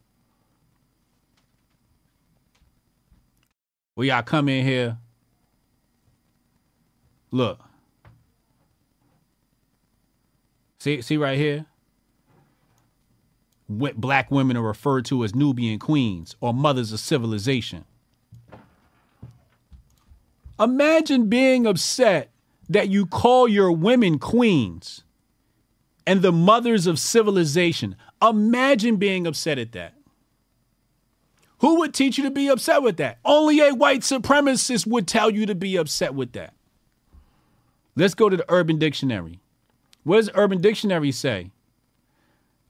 Well, 3.98 4.06
y'all 4.06 4.22
come 4.22 4.48
in 4.48 4.64
here. 4.64 4.96
Look. 7.32 7.58
See, 10.78 11.02
see 11.02 11.16
right 11.16 11.36
here? 11.36 11.66
What 13.66 13.96
Black 13.96 14.30
women 14.30 14.56
are 14.56 14.62
referred 14.62 15.04
to 15.06 15.24
as 15.24 15.34
Nubian 15.34 15.80
queens 15.80 16.36
or 16.40 16.54
mothers 16.54 16.92
of 16.92 17.00
civilization. 17.00 17.86
Imagine 20.60 21.28
being 21.28 21.66
upset 21.66 22.30
that 22.68 22.90
you 22.90 23.04
call 23.04 23.48
your 23.48 23.72
women 23.72 24.20
queens 24.20 25.02
and 26.06 26.22
the 26.22 26.30
mothers 26.30 26.86
of 26.86 27.00
civilization. 27.00 27.96
Imagine 28.22 28.94
being 28.94 29.26
upset 29.26 29.58
at 29.58 29.72
that. 29.72 29.94
Who 31.60 31.80
would 31.80 31.92
teach 31.92 32.18
you 32.18 32.24
to 32.24 32.30
be 32.30 32.48
upset 32.48 32.82
with 32.82 32.96
that? 32.98 33.18
Only 33.24 33.60
a 33.60 33.74
white 33.74 34.00
supremacist 34.00 34.86
would 34.86 35.08
tell 35.08 35.30
you 35.30 35.46
to 35.46 35.54
be 35.54 35.76
upset 35.76 36.14
with 36.14 36.32
that. 36.32 36.54
Let's 37.96 38.14
go 38.14 38.28
to 38.28 38.36
the 38.36 38.44
Urban 38.48 38.78
Dictionary. 38.78 39.40
What 40.04 40.16
does 40.16 40.30
Urban 40.34 40.60
Dictionary 40.60 41.10
say 41.10 41.50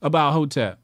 about 0.01 0.33
Hotep? 0.33 0.79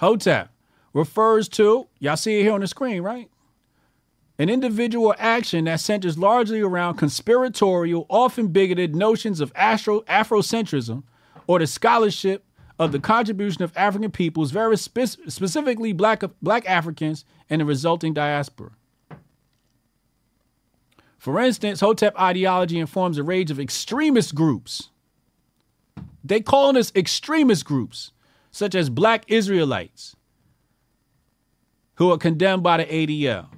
Hotep 0.00 0.50
refers 0.94 1.48
to, 1.50 1.88
y'all 1.98 2.16
see 2.16 2.40
it 2.40 2.44
here 2.44 2.52
on 2.52 2.60
the 2.60 2.66
screen, 2.66 3.02
right? 3.02 3.28
An 4.38 4.48
individual 4.48 5.14
action 5.18 5.64
that 5.64 5.80
centers 5.80 6.16
largely 6.16 6.60
around 6.60 6.96
conspiratorial, 6.96 8.06
often 8.08 8.48
bigoted 8.48 8.94
notions 8.94 9.40
of 9.40 9.52
Afro- 9.54 10.02
Afrocentrism 10.02 11.02
or 11.46 11.58
the 11.58 11.66
scholarship 11.66 12.44
of 12.78 12.92
the 12.92 13.00
contribution 13.00 13.62
of 13.62 13.72
African 13.76 14.10
peoples, 14.10 14.50
very 14.50 14.76
spe- 14.76 15.18
specifically 15.28 15.92
black, 15.92 16.22
black 16.40 16.68
Africans, 16.68 17.24
and 17.50 17.60
the 17.60 17.64
resulting 17.64 18.14
diaspora. 18.14 18.70
For 21.18 21.40
instance, 21.40 21.80
Hotep 21.80 22.18
ideology 22.18 22.78
informs 22.78 23.18
a 23.18 23.22
range 23.22 23.50
of 23.50 23.58
extremist 23.58 24.34
groups. 24.34 24.90
They 26.22 26.40
call 26.40 26.76
us 26.76 26.92
extremist 26.94 27.64
groups, 27.64 28.12
such 28.50 28.74
as 28.74 28.88
black 28.88 29.24
Israelites, 29.28 30.14
who 31.96 32.12
are 32.12 32.18
condemned 32.18 32.62
by 32.62 32.76
the 32.76 32.84
ADL. 32.84 33.48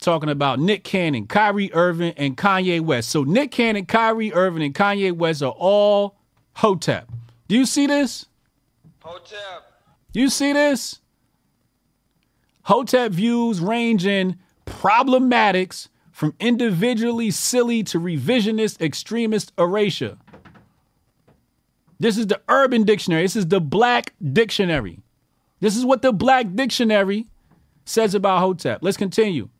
Talking 0.00 0.30
about 0.30 0.58
Nick 0.58 0.82
Cannon, 0.82 1.26
Kyrie 1.26 1.72
Irving, 1.74 2.14
and 2.16 2.34
Kanye 2.36 2.80
West. 2.80 3.10
So 3.10 3.22
Nick 3.22 3.50
Cannon, 3.50 3.84
Kyrie 3.84 4.32
Irving, 4.32 4.62
and 4.62 4.74
Kanye 4.74 5.12
West 5.12 5.42
are 5.42 5.54
all 5.58 6.16
Hotep. 6.54 7.10
Do 7.48 7.54
you 7.54 7.66
see 7.66 7.86
this? 7.86 8.26
Hotep. 9.02 9.72
You 10.14 10.30
see 10.30 10.54
this? 10.54 11.00
Hotep 12.62 13.12
views 13.12 13.60
range 13.60 14.06
in 14.06 14.38
problematics 14.64 15.88
from 16.12 16.34
individually 16.40 17.30
silly 17.30 17.82
to 17.82 17.98
revisionist 18.00 18.80
extremist 18.80 19.52
erasure. 19.58 20.16
This 21.98 22.16
is 22.16 22.26
the 22.26 22.40
Urban 22.48 22.84
Dictionary. 22.84 23.22
This 23.22 23.36
is 23.36 23.48
the 23.48 23.60
Black 23.60 24.14
Dictionary. 24.32 25.00
This 25.60 25.76
is 25.76 25.84
what 25.84 26.00
the 26.00 26.12
Black 26.12 26.54
Dictionary 26.54 27.26
says 27.84 28.14
about 28.14 28.40
Hotep. 28.40 28.78
Let's 28.82 28.96
continue. 28.96 29.50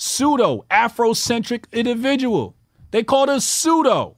Pseudo 0.00 0.64
Afrocentric 0.70 1.70
individual. 1.72 2.56
They 2.90 3.02
called 3.02 3.28
us 3.28 3.44
pseudo. 3.44 4.16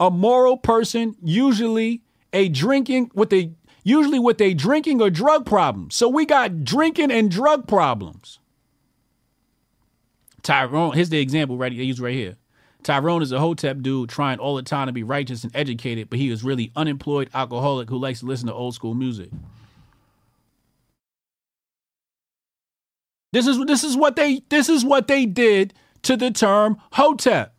A 0.00 0.10
moral 0.10 0.56
person, 0.56 1.14
usually 1.22 2.02
a 2.32 2.48
drinking 2.48 3.12
with 3.14 3.32
a 3.32 3.52
usually 3.84 4.18
with 4.18 4.40
a 4.40 4.52
drinking 4.52 5.00
or 5.00 5.10
drug 5.10 5.46
problem. 5.46 5.92
So 5.92 6.08
we 6.08 6.26
got 6.26 6.64
drinking 6.64 7.12
and 7.12 7.30
drug 7.30 7.68
problems. 7.68 8.40
Tyrone, 10.42 10.94
here's 10.94 11.10
the 11.10 11.20
example 11.20 11.56
right 11.56 11.70
they 11.70 11.84
use 11.84 12.00
right 12.00 12.14
here. 12.14 12.36
Tyrone 12.82 13.22
is 13.22 13.30
a 13.30 13.38
hotep 13.38 13.80
dude 13.80 14.10
trying 14.10 14.40
all 14.40 14.56
the 14.56 14.62
time 14.62 14.88
to 14.88 14.92
be 14.92 15.04
righteous 15.04 15.44
and 15.44 15.54
educated, 15.54 16.10
but 16.10 16.18
he 16.18 16.30
is 16.30 16.42
really 16.42 16.72
unemployed 16.74 17.30
alcoholic 17.32 17.88
who 17.88 17.96
likes 17.96 18.20
to 18.20 18.26
listen 18.26 18.48
to 18.48 18.54
old 18.54 18.74
school 18.74 18.94
music. 18.94 19.30
This 23.34 23.48
is 23.48 23.58
this 23.66 23.82
is 23.82 23.96
what 23.96 24.14
they 24.14 24.42
this 24.48 24.68
is 24.68 24.84
what 24.84 25.08
they 25.08 25.26
did 25.26 25.74
to 26.02 26.16
the 26.16 26.30
term 26.30 26.80
hotep. 26.92 27.52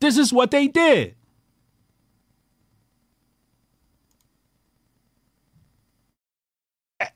This 0.00 0.16
is 0.16 0.32
what 0.32 0.50
they 0.50 0.66
did. 0.66 1.14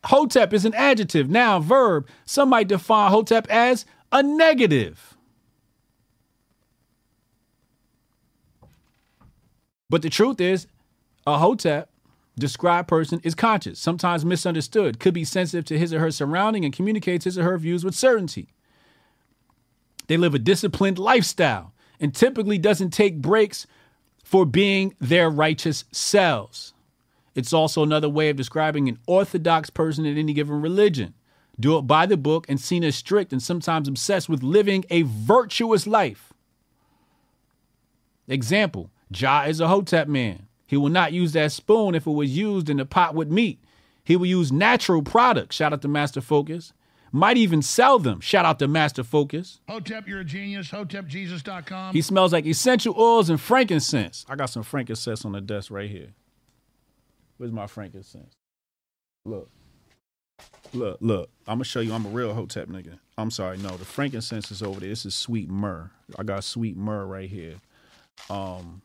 Hotep 0.04 0.52
is 0.52 0.66
an 0.66 0.74
adjective, 0.74 1.30
noun, 1.30 1.62
verb. 1.62 2.06
Some 2.26 2.50
might 2.50 2.68
define 2.68 3.10
Hotep 3.10 3.46
as 3.48 3.86
a 4.12 4.22
negative. 4.22 5.16
But 9.88 10.02
the 10.02 10.10
truth 10.10 10.42
is, 10.42 10.66
a 11.26 11.38
Hotep, 11.38 11.91
described 12.38 12.88
person, 12.88 13.20
is 13.24 13.34
conscious, 13.34 13.78
sometimes 13.78 14.24
misunderstood, 14.24 14.98
could 14.98 15.14
be 15.14 15.24
sensitive 15.24 15.64
to 15.66 15.78
his 15.78 15.92
or 15.92 16.00
her 16.00 16.10
surrounding, 16.10 16.64
and 16.64 16.74
communicates 16.74 17.24
his 17.24 17.38
or 17.38 17.44
her 17.44 17.58
views 17.58 17.84
with 17.84 17.94
certainty. 17.94 18.48
They 20.06 20.16
live 20.16 20.34
a 20.34 20.38
disciplined 20.38 20.98
lifestyle 20.98 21.72
and 22.00 22.14
typically 22.14 22.58
doesn't 22.58 22.90
take 22.90 23.22
breaks 23.22 23.66
for 24.24 24.44
being 24.44 24.94
their 25.00 25.30
righteous 25.30 25.84
selves. 25.92 26.74
It's 27.34 27.52
also 27.52 27.82
another 27.82 28.08
way 28.08 28.28
of 28.28 28.36
describing 28.36 28.88
an 28.88 28.98
orthodox 29.06 29.70
person 29.70 30.04
in 30.04 30.18
any 30.18 30.32
given 30.32 30.60
religion. 30.60 31.14
Do 31.58 31.78
it 31.78 31.82
by 31.82 32.06
the 32.06 32.16
book 32.16 32.46
and 32.48 32.60
seen 32.60 32.82
as 32.84 32.96
strict 32.96 33.32
and 33.32 33.42
sometimes 33.42 33.88
obsessed 33.88 34.28
with 34.28 34.42
living 34.42 34.84
a 34.90 35.02
virtuous 35.02 35.86
life. 35.86 36.32
Example 38.28 38.90
Jah 39.10 39.44
is 39.46 39.60
a 39.60 39.68
Hotep 39.68 40.08
man. 40.08 40.46
He 40.72 40.78
will 40.78 40.88
not 40.88 41.12
use 41.12 41.32
that 41.32 41.52
spoon 41.52 41.94
if 41.94 42.06
it 42.06 42.10
was 42.12 42.34
used 42.34 42.70
in 42.70 42.80
a 42.80 42.86
pot 42.86 43.14
with 43.14 43.30
meat. 43.30 43.62
He 44.04 44.16
will 44.16 44.24
use 44.24 44.50
natural 44.50 45.02
products. 45.02 45.56
Shout 45.56 45.74
out 45.74 45.82
to 45.82 45.88
Master 45.88 46.22
Focus. 46.22 46.72
Might 47.12 47.36
even 47.36 47.60
sell 47.60 47.98
them. 47.98 48.20
Shout 48.20 48.46
out 48.46 48.58
to 48.60 48.66
Master 48.68 49.04
Focus. 49.04 49.60
Hotep, 49.68 50.08
you're 50.08 50.20
a 50.20 50.24
genius. 50.24 50.70
HotepJesus.com. 50.70 51.92
He 51.92 52.00
smells 52.00 52.32
like 52.32 52.46
essential 52.46 52.94
oils 52.98 53.28
and 53.28 53.38
frankincense. 53.38 54.24
I 54.30 54.34
got 54.34 54.46
some 54.46 54.62
frankincense 54.62 55.26
on 55.26 55.32
the 55.32 55.42
desk 55.42 55.70
right 55.70 55.90
here. 55.90 56.14
Where's 57.36 57.52
my 57.52 57.66
frankincense? 57.66 58.32
Look. 59.26 59.50
Look, 60.72 60.96
look. 61.02 61.28
I'm 61.46 61.56
gonna 61.56 61.64
show 61.64 61.80
you 61.80 61.92
I'm 61.92 62.06
a 62.06 62.08
real 62.08 62.32
hotep 62.32 62.68
nigga. 62.68 62.98
I'm 63.18 63.30
sorry, 63.30 63.58
no, 63.58 63.76
the 63.76 63.84
frankincense 63.84 64.50
is 64.50 64.62
over 64.62 64.80
there. 64.80 64.88
This 64.88 65.04
is 65.04 65.14
sweet 65.14 65.50
myrrh. 65.50 65.90
I 66.18 66.22
got 66.22 66.44
sweet 66.44 66.78
myrrh 66.78 67.04
right 67.04 67.28
here. 67.28 67.56
Um 68.30 68.80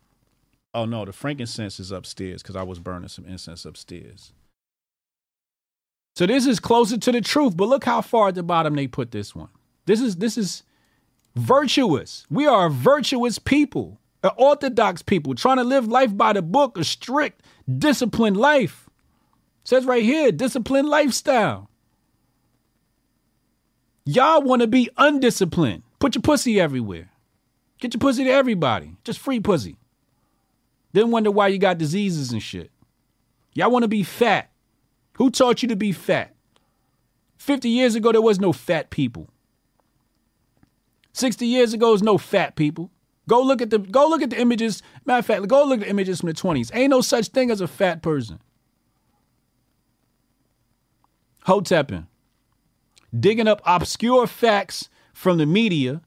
oh 0.77 0.85
no, 0.85 1.03
the 1.05 1.11
frankincense 1.11 1.79
is 1.79 1.91
upstairs 1.91 2.43
because 2.43 2.55
I 2.55 2.61
was 2.61 2.79
burning 2.79 3.09
some 3.09 3.25
incense 3.25 3.65
upstairs. 3.65 4.31
So 6.15 6.27
this 6.27 6.45
is 6.45 6.59
closer 6.59 6.97
to 6.97 7.11
the 7.11 7.21
truth, 7.21 7.57
but 7.57 7.67
look 7.67 7.83
how 7.83 8.01
far 8.01 8.29
at 8.29 8.35
the 8.35 8.43
bottom 8.43 8.75
they 8.75 8.87
put 8.87 9.11
this 9.11 9.35
one. 9.35 9.49
This 9.85 9.99
is 10.01 10.17
this 10.17 10.37
is 10.37 10.63
virtuous. 11.35 12.25
We 12.29 12.45
are 12.45 12.67
a 12.67 12.69
virtuous 12.69 13.39
people, 13.39 13.99
an 14.23 14.31
orthodox 14.37 15.01
people 15.01 15.33
trying 15.33 15.57
to 15.57 15.63
live 15.63 15.87
life 15.87 16.15
by 16.15 16.33
the 16.33 16.43
book, 16.43 16.77
a 16.77 16.83
strict, 16.83 17.41
disciplined 17.77 18.37
life. 18.37 18.87
It 19.63 19.69
says 19.69 19.85
right 19.85 20.03
here, 20.03 20.31
disciplined 20.31 20.89
lifestyle. 20.89 21.69
Y'all 24.05 24.43
want 24.43 24.61
to 24.61 24.67
be 24.67 24.89
undisciplined. 24.95 25.83
Put 25.99 26.15
your 26.15 26.21
pussy 26.21 26.61
everywhere. 26.61 27.09
Get 27.79 27.93
your 27.93 27.99
pussy 27.99 28.23
to 28.23 28.29
everybody. 28.29 28.95
Just 29.03 29.19
free 29.19 29.39
pussy. 29.39 29.77
Then 30.93 31.11
wonder 31.11 31.31
why 31.31 31.47
you 31.49 31.57
got 31.57 31.77
diseases 31.77 32.31
and 32.31 32.41
shit. 32.41 32.71
Y'all 33.53 33.71
want 33.71 33.83
to 33.83 33.89
be 33.89 34.03
fat. 34.03 34.51
Who 35.13 35.29
taught 35.29 35.61
you 35.61 35.69
to 35.69 35.75
be 35.75 35.91
fat? 35.91 36.35
50 37.37 37.69
years 37.69 37.95
ago, 37.95 38.11
there 38.11 38.21
was 38.21 38.39
no 38.39 38.53
fat 38.53 38.89
people. 38.89 39.29
60 41.13 41.45
years 41.45 41.73
ago, 41.73 41.89
there's 41.89 42.03
no 42.03 42.17
fat 42.17 42.55
people. 42.55 42.91
Go 43.27 43.41
look 43.41 43.61
at 43.61 43.69
the 43.69 43.79
go 43.79 44.07
look 44.07 44.21
at 44.21 44.29
the 44.29 44.39
images. 44.39 44.81
Matter 45.05 45.19
of 45.19 45.25
fact, 45.25 45.47
go 45.47 45.63
look 45.65 45.79
at 45.79 45.85
the 45.85 45.89
images 45.89 46.21
from 46.21 46.29
the 46.29 46.35
20s. 46.35 46.71
Ain't 46.73 46.91
no 46.91 47.01
such 47.01 47.27
thing 47.27 47.51
as 47.51 47.59
a 47.59 47.67
fat 47.67 48.01
person. 48.01 48.39
Hotepping. 51.45 52.07
Digging 53.17 53.47
up 53.47 53.61
obscure 53.65 54.27
facts 54.27 54.89
from 55.13 55.37
the 55.37 55.45
media 55.45 56.01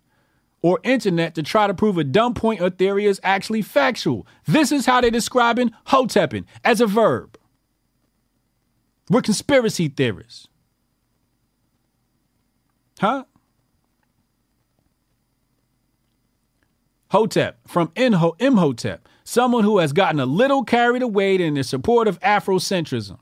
or 0.63 0.81
internet 0.83 1.35
to 1.35 1.43
try 1.43 1.67
to 1.67 1.75
prove 1.75 1.97
a 1.99 2.05
dumb 2.05 2.35
point 2.35 2.61
or 2.61 2.71
theory 2.71 3.07
is 3.07 3.21
actually 3.23 3.63
factual. 3.63 4.27
This 4.47 4.71
is 4.73 4.87
how 4.87 5.01
they're 5.01 5.11
describing 5.11 5.73
hotepping 5.89 6.45
as 6.65 6.81
a 6.81 6.87
verb. 6.87 7.39
We're 9.09 9.23
conspiracy 9.23 9.89
theorists. 9.89 10.49
Huh? 13.01 13.25
Hotep 17.11 17.59
from 17.67 17.89
Inho- 17.89 18.41
Imhotep, 18.41 19.09
someone 19.25 19.65
who 19.65 19.79
has 19.79 19.93
gotten 19.93 20.21
a 20.21 20.27
little 20.27 20.63
carried 20.63 21.03
away 21.03 21.35
in 21.37 21.55
the 21.55 21.65
support 21.65 22.07
of 22.07 22.21
Afrocentrism. 22.21 23.19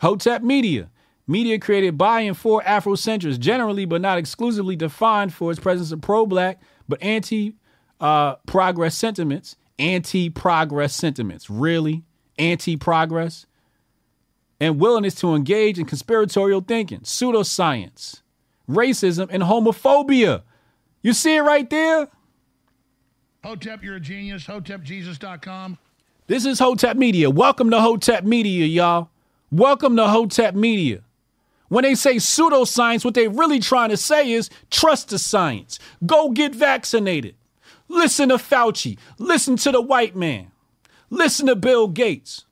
Hotep 0.00 0.42
Media, 0.42 0.90
media 1.28 1.58
created 1.58 1.96
by 1.96 2.22
and 2.22 2.36
for 2.36 2.62
Afrocentrists, 2.62 3.38
generally 3.38 3.84
but 3.84 4.00
not 4.00 4.18
exclusively 4.18 4.74
defined 4.74 5.32
for 5.32 5.50
its 5.50 5.60
presence 5.60 5.92
of 5.92 6.00
pro 6.00 6.26
black 6.26 6.60
but 6.88 7.00
anti 7.02 7.54
uh, 8.00 8.36
progress 8.46 8.96
sentiments. 8.96 9.56
Anti 9.78 10.28
progress 10.30 10.94
sentiments. 10.94 11.48
Really? 11.48 12.02
Anti 12.36 12.76
progress? 12.76 13.46
And 14.60 14.80
willingness 14.80 15.14
to 15.16 15.36
engage 15.36 15.78
in 15.78 15.84
conspiratorial 15.84 16.62
thinking, 16.62 17.00
pseudoscience, 17.00 18.22
racism, 18.68 19.28
and 19.30 19.44
homophobia. 19.44 20.42
You 21.00 21.12
see 21.12 21.36
it 21.36 21.42
right 21.42 21.70
there? 21.70 22.08
Hotep, 23.44 23.84
you're 23.84 23.96
a 23.96 24.00
genius. 24.00 24.46
HotepJesus.com. 24.46 25.78
This 26.26 26.44
is 26.44 26.58
Hotep 26.58 26.96
Media. 26.96 27.30
Welcome 27.30 27.70
to 27.70 27.80
Hotep 27.80 28.24
Media, 28.24 28.66
y'all. 28.66 29.10
Welcome 29.52 29.96
to 29.96 30.08
Hotep 30.08 30.54
Media. 30.56 31.02
When 31.68 31.84
they 31.84 31.94
say 31.94 32.16
pseudoscience, 32.16 33.04
what 33.04 33.14
they're 33.14 33.30
really 33.30 33.60
trying 33.60 33.90
to 33.90 33.96
say 33.96 34.30
is 34.30 34.50
trust 34.70 35.10
the 35.10 35.18
science. 35.18 35.78
Go 36.04 36.30
get 36.30 36.54
vaccinated. 36.54 37.34
Listen 37.88 38.30
to 38.30 38.36
Fauci. 38.36 38.98
Listen 39.18 39.56
to 39.56 39.72
the 39.72 39.80
white 39.80 40.16
man. 40.16 40.50
Listen 41.10 41.46
to 41.46 41.56
Bill 41.56 41.88
Gates. 41.88 42.44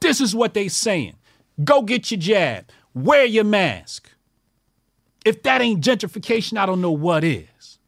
This 0.00 0.20
is 0.20 0.34
what 0.34 0.54
they 0.54 0.68
saying. 0.68 1.16
Go 1.62 1.82
get 1.82 2.10
your 2.10 2.20
jab. 2.20 2.68
Wear 2.94 3.24
your 3.24 3.44
mask. 3.44 4.10
If 5.24 5.42
that 5.42 5.60
ain't 5.60 5.84
gentrification, 5.84 6.58
I 6.58 6.66
don't 6.66 6.80
know 6.80 6.92
what 6.92 7.24
is. 7.24 7.78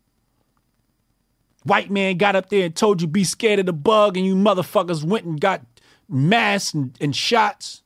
White 1.65 1.91
man 1.91 2.17
got 2.17 2.35
up 2.35 2.49
there 2.49 2.65
and 2.65 2.75
told 2.75 3.03
you 3.03 3.09
be 3.09 3.25
scared 3.25 3.59
of 3.59 3.67
the 3.67 3.73
bug, 3.73 4.17
and 4.17 4.25
you 4.25 4.35
motherfuckers 4.35 5.05
went 5.05 5.27
and 5.27 5.41
got 5.41 5.63
masks 6.09 6.75
and, 6.75 6.97
and 7.01 7.15
shots. 7.15 7.83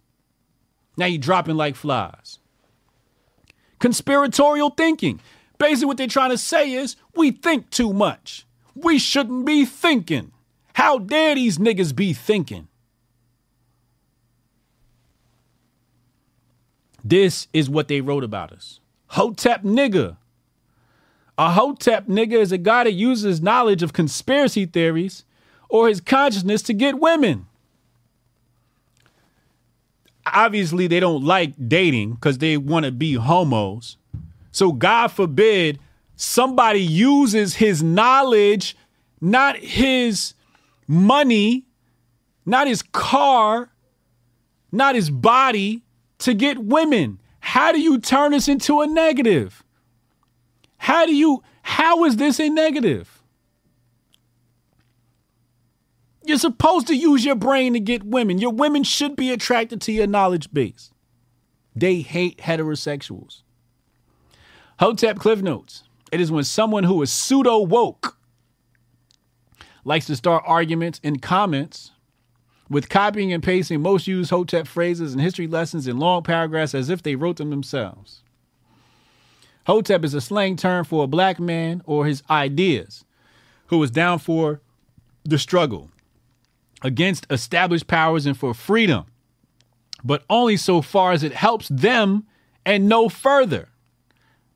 Now 0.97 1.07
you 1.07 1.19
dropping 1.19 1.57
like 1.57 1.75
flies. 1.75 2.39
Conspiratorial 3.83 4.71
thinking. 4.71 5.19
Basically, 5.59 5.87
what 5.87 5.97
they're 5.97 6.07
trying 6.07 6.31
to 6.31 6.39
say 6.39 6.71
is 6.71 6.95
we 7.17 7.33
think 7.33 7.69
too 7.71 7.93
much. 7.93 8.47
We 8.77 8.97
shouldn't 8.97 9.45
be 9.45 9.65
thinking. 9.65 10.31
How 10.75 10.99
dare 10.99 11.35
these 11.35 11.59
niggas 11.59 11.93
be 11.93 12.13
thinking? 12.13 12.69
This 17.03 17.49
is 17.53 17.69
what 17.69 17.89
they 17.89 18.01
wrote 18.01 18.23
about 18.23 18.53
us. 18.53 18.79
Hotep 19.09 19.65
nigga. 19.65 20.17
A 21.37 21.51
Hotep 21.51 22.07
nigga 22.07 22.35
is 22.35 22.53
a 22.53 22.59
guy 22.59 22.85
that 22.85 22.93
uses 22.93 23.43
knowledge 23.43 23.83
of 23.83 23.93
conspiracy 23.93 24.65
theories 24.65 25.25
or 25.69 25.89
his 25.89 26.01
consciousness 26.01 26.63
to 26.63 26.73
get 26.73 27.01
women. 27.01 27.47
Obviously, 30.27 30.87
they 30.87 31.01
don't 31.01 31.25
like 31.25 31.55
dating 31.69 32.15
because 32.15 32.39
they 32.39 32.57
want 32.57 32.85
to 32.87 32.93
be 32.93 33.15
homos. 33.15 33.97
So, 34.53 34.73
God 34.73 35.09
forbid 35.09 35.79
somebody 36.17 36.81
uses 36.81 37.55
his 37.55 37.83
knowledge, 37.83 38.77
not 39.21 39.57
his 39.57 40.35
money, 40.87 41.65
not 42.47 42.67
his 42.67 42.83
car, 42.83 43.71
not 44.71 44.95
his 44.95 45.11
body, 45.11 45.83
to 46.19 46.35
get 46.35 46.59
women. 46.59 47.19
How 47.41 47.73
do 47.73 47.81
you 47.81 47.99
turn 47.99 48.33
this 48.33 48.49
into 48.49 48.81
a 48.81 48.87
negative? 48.87 49.65
How 50.77 51.07
do 51.07 51.15
you, 51.15 51.43
how 51.63 52.05
is 52.05 52.17
this 52.17 52.39
a 52.39 52.49
negative? 52.49 53.12
You're 56.25 56.39
supposed 56.39 56.87
to 56.87 56.97
use 56.97 57.25
your 57.25 57.35
brain 57.35 57.73
to 57.73 57.81
get 57.81 58.05
women. 58.05 58.39
Your 58.39 58.53
women 58.53 58.85
should 58.85 59.17
be 59.17 59.33
attracted 59.33 59.81
to 59.83 59.93
your 59.93 60.07
knowledge 60.07 60.53
base. 60.53 60.91
They 61.75 62.01
hate 62.01 62.39
heterosexuals. 62.39 63.43
Hotep 64.79 65.19
Cliff 65.19 65.43
Notes. 65.43 65.85
It 66.11 66.21
is 66.21 66.31
when 66.31 66.45
someone 66.45 66.85
who 66.85 67.01
is 67.03 67.13
pseudo 67.13 67.59
woke 67.59 68.19
likes 69.85 70.07
to 70.07 70.17
start 70.17 70.45
arguments 70.47 71.01
in 71.03 71.19
comments 71.19 71.93
with 72.69 72.89
copying 72.89 73.33
and 73.33 73.43
pasting 73.43 73.81
most 73.81 74.07
used 74.07 74.31
Hotep 74.31 74.67
phrases 74.67 75.13
and 75.13 75.21
history 75.21 75.47
lessons 75.47 75.87
in 75.87 75.99
long 75.99 76.23
paragraphs 76.23 76.75
as 76.75 76.89
if 76.89 77.03
they 77.03 77.17
wrote 77.17 77.37
them 77.37 77.51
themselves. 77.51 78.23
Hotep 79.67 80.05
is 80.05 80.15
a 80.15 80.21
slang 80.21 80.57
term 80.57 80.85
for 80.85 81.05
a 81.05 81.09
black 81.09 81.39
man 81.39 81.83
or 81.87 82.07
his 82.07 82.23
ideas 82.29 83.05
who 83.67 83.83
is 83.83 83.91
down 83.91 84.19
for 84.19 84.61
the 85.25 85.39
struggle 85.39 85.91
against 86.83 87.27
established 87.31 87.87
powers 87.87 88.27
and 88.27 88.37
for 88.37 88.55
freedom, 88.55 89.05
but 90.05 90.25
only 90.29 90.57
so 90.57 90.83
far 90.83 91.13
as 91.13 91.23
it 91.23 91.33
helps 91.33 91.69
them 91.69 92.27
and 92.65 92.89
no 92.89 93.09
further. 93.09 93.69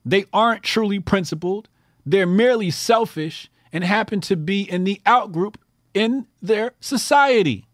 They 0.04 0.24
aren't 0.32 0.62
truly 0.62 1.00
principled, 1.00 1.68
they're 2.04 2.26
merely 2.26 2.70
selfish 2.70 3.50
and 3.72 3.82
happen 3.82 4.20
to 4.22 4.36
be 4.36 4.62
in 4.62 4.84
the 4.84 5.00
outgroup 5.04 5.56
in 5.92 6.26
their 6.40 6.72
society. 6.80 7.66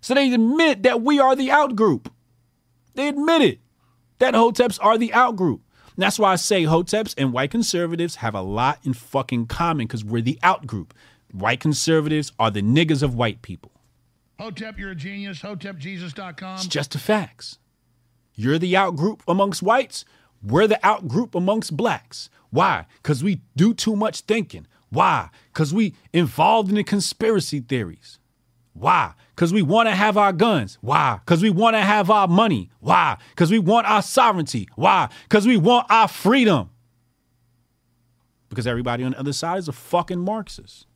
So 0.00 0.14
they 0.14 0.32
admit 0.32 0.82
that 0.82 1.02
we 1.02 1.18
are 1.18 1.34
the 1.34 1.48
outgroup. 1.48 2.06
They 2.94 3.08
admit 3.08 3.42
it 3.42 3.58
that 4.18 4.34
Hoteps 4.34 4.78
are 4.82 4.96
the 4.96 5.10
outgroup. 5.10 5.60
That's 5.96 6.18
why 6.18 6.32
I 6.32 6.36
say 6.36 6.64
Hoteps 6.64 7.14
and 7.16 7.32
white 7.32 7.50
conservatives 7.50 8.16
have 8.16 8.34
a 8.34 8.40
lot 8.40 8.80
in 8.84 8.94
fucking 8.94 9.46
common 9.46 9.86
because 9.86 10.04
we're 10.04 10.22
the 10.22 10.38
outgroup. 10.42 10.90
White 11.32 11.60
conservatives 11.60 12.32
are 12.38 12.50
the 12.50 12.62
niggas 12.62 13.02
of 13.02 13.14
white 13.14 13.42
people. 13.42 13.72
Hotep, 14.38 14.78
you're 14.78 14.90
a 14.90 14.94
genius. 14.94 15.40
HotepJesus.com. 15.40 16.56
It's 16.56 16.66
just 16.66 16.92
the 16.92 16.98
facts. 16.98 17.58
You're 18.34 18.58
the 18.58 18.74
outgroup 18.74 19.20
amongst 19.28 19.62
whites. 19.62 20.04
We're 20.42 20.66
the 20.66 20.80
outgroup 20.82 21.34
amongst 21.34 21.76
blacks. 21.76 22.28
Why? 22.50 22.86
Because 23.02 23.22
we 23.22 23.40
do 23.56 23.74
too 23.74 23.96
much 23.96 24.20
thinking. 24.22 24.66
Why? 24.90 25.30
Because 25.52 25.72
we 25.72 25.94
involved 26.12 26.68
in 26.68 26.74
the 26.76 26.84
conspiracy 26.84 27.60
theories. 27.60 28.18
Why? 28.74 29.14
Because 29.34 29.52
we 29.52 29.62
want 29.62 29.88
to 29.88 29.94
have 29.94 30.16
our 30.16 30.32
guns. 30.32 30.78
Why? 30.80 31.20
Because 31.24 31.42
we 31.42 31.50
want 31.50 31.74
to 31.74 31.80
have 31.80 32.10
our 32.10 32.28
money. 32.28 32.70
Why? 32.80 33.16
Because 33.30 33.50
we 33.50 33.60
want 33.60 33.86
our 33.86 34.02
sovereignty. 34.02 34.68
Why? 34.74 35.08
Because 35.24 35.46
we 35.46 35.56
want 35.56 35.86
our 35.90 36.08
freedom. 36.08 36.70
Because 38.48 38.66
everybody 38.66 39.04
on 39.04 39.12
the 39.12 39.18
other 39.18 39.32
side 39.32 39.58
is 39.58 39.68
a 39.68 39.72
fucking 39.72 40.20
Marxist. 40.20 40.86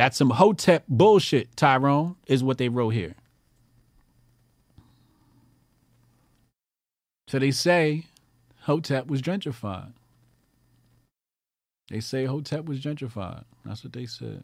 That's 0.00 0.16
some 0.16 0.30
Hotep 0.30 0.84
bullshit, 0.88 1.54
Tyrone, 1.58 2.16
is 2.26 2.42
what 2.42 2.56
they 2.56 2.70
wrote 2.70 2.94
here. 2.94 3.16
So 7.28 7.38
they 7.38 7.50
say 7.50 8.06
Hotep 8.60 9.08
was 9.08 9.20
gentrified. 9.20 9.92
They 11.90 12.00
say 12.00 12.24
Hotep 12.24 12.64
was 12.64 12.80
gentrified. 12.80 13.44
That's 13.66 13.84
what 13.84 13.92
they 13.92 14.06
said. 14.06 14.42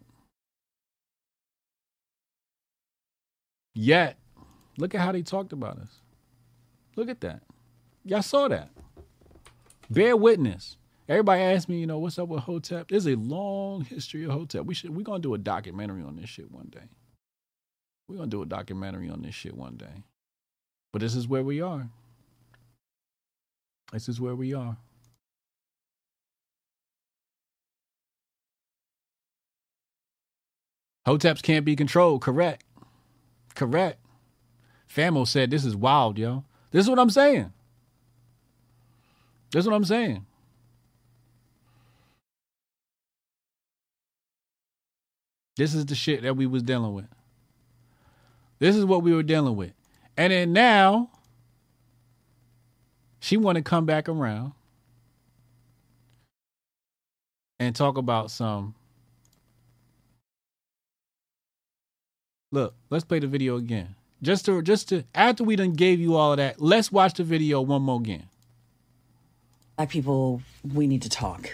Yet, 3.75 4.19
look 4.77 4.95
at 4.95 5.01
how 5.01 5.13
they 5.13 5.23
talked 5.23 5.55
about 5.55 5.79
us. 5.79 6.01
Look 6.97 7.09
at 7.09 7.23
that. 7.23 7.41
Y'all 8.05 8.21
saw 8.21 8.49
that. 8.49 8.69
Bear 9.89 10.19
witness. 10.19 10.77
Everybody 11.09 11.43
asked 11.43 11.69
me, 11.69 11.79
you 11.79 11.87
know, 11.87 11.99
what's 11.99 12.19
up 12.19 12.29
with 12.29 12.43
Hotep? 12.45 12.89
There's 12.89 13.07
a 13.07 13.15
long 13.15 13.85
history 13.85 14.25
of 14.25 14.33
Hotep. 14.33 14.65
We 14.67 14.75
should 14.75 14.95
we're 14.95 15.05
gonna 15.05 15.21
do 15.21 15.35
a 15.35 15.39
documentary 15.39 16.03
on 16.03 16.17
this 16.17 16.29
shit 16.29 16.51
one 16.51 16.67
day. 16.71 16.89
We're 18.09 18.17
gonna 18.17 18.29
do 18.29 18.43
a 18.43 18.47
documentary 18.47 19.09
on 19.09 19.23
this 19.23 19.35
shit 19.35 19.57
one 19.57 19.77
day. 19.77 20.03
But 20.93 21.03
this 21.03 21.15
is 21.15 21.29
where 21.29 21.45
we 21.45 21.61
are. 21.61 21.89
This 23.93 24.09
is 24.09 24.21
where 24.21 24.35
we 24.35 24.53
are. 24.53 24.77
Hoteps 31.07 31.41
can't 31.41 31.65
be 31.65 31.77
controlled, 31.77 32.21
correct. 32.21 32.65
Correct. 33.55 34.01
Famo 34.93 35.27
said 35.27 35.51
this 35.51 35.65
is 35.65 35.77
wild, 35.77 36.19
yo. 36.19 36.45
This 36.73 36.85
is 36.85 36.91
what 36.91 36.99
I'm 36.99 37.11
saying. 37.11 37.53
This 39.53 39.61
is 39.61 39.69
what 39.69 39.77
I'm 39.77 39.85
saying. 39.85 40.27
This 45.57 45.75
is 45.75 45.87
the 45.87 45.95
shit 45.95 46.23
that 46.23 46.37
we 46.37 46.47
was 46.47 46.63
dealing 46.63 46.95
with. 46.95 47.07
This 48.59 48.77
is 48.77 48.85
what 48.85 49.03
we 49.03 49.15
were 49.15 49.23
dealing 49.23 49.57
with. 49.57 49.73
And 50.17 50.33
then 50.33 50.53
now 50.53 51.11
she 53.21 53.37
want 53.37 53.57
to 53.57 53.63
come 53.63 53.87
back 53.87 54.09
around 54.09 54.53
and 57.59 57.75
talk 57.75 57.99
about 57.99 58.31
some 58.31 58.75
Look, 62.53 62.75
let's 62.91 63.05
play 63.05 63.19
the 63.19 63.27
video 63.27 63.57
again. 63.57 63.97
Just 64.23 64.47
to 64.47 64.63
just 64.63 64.89
to 64.91 65.05
after 65.15 65.45
we 65.45 65.57
done 65.57 65.73
gave 65.73 66.01
you 66.01 66.15
all 66.17 66.33
of 66.33 66.39
that, 66.39 66.61
let's 66.61 66.91
watch 66.91 67.15
the 67.15 67.25
video 67.25 67.61
one 67.61 67.83
more 67.83 68.01
again. 68.01 68.29
Black 69.77 69.91
people, 69.91 70.41
we 70.73 70.87
need 70.87 71.03
to 71.03 71.11
talk. 71.11 71.51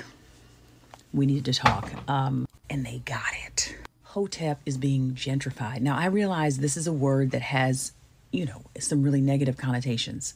We 1.13 1.27
need 1.27 1.45
to 1.47 1.53
talk. 1.53 1.91
Um, 2.09 2.47
and 2.71 2.87
they 2.87 3.01
got 3.05 3.33
it. 3.47 3.75
Hotep 4.13 4.61
is 4.67 4.77
being 4.77 5.13
gentrified. 5.13 5.81
Now, 5.81 5.97
I 5.97 6.05
realize 6.05 6.59
this 6.59 6.77
is 6.77 6.87
a 6.87 6.93
word 6.93 7.31
that 7.31 7.41
has, 7.41 7.93
you 8.31 8.45
know, 8.45 8.61
some 8.79 9.03
really 9.03 9.23
negative 9.23 9.57
connotations 9.57 10.35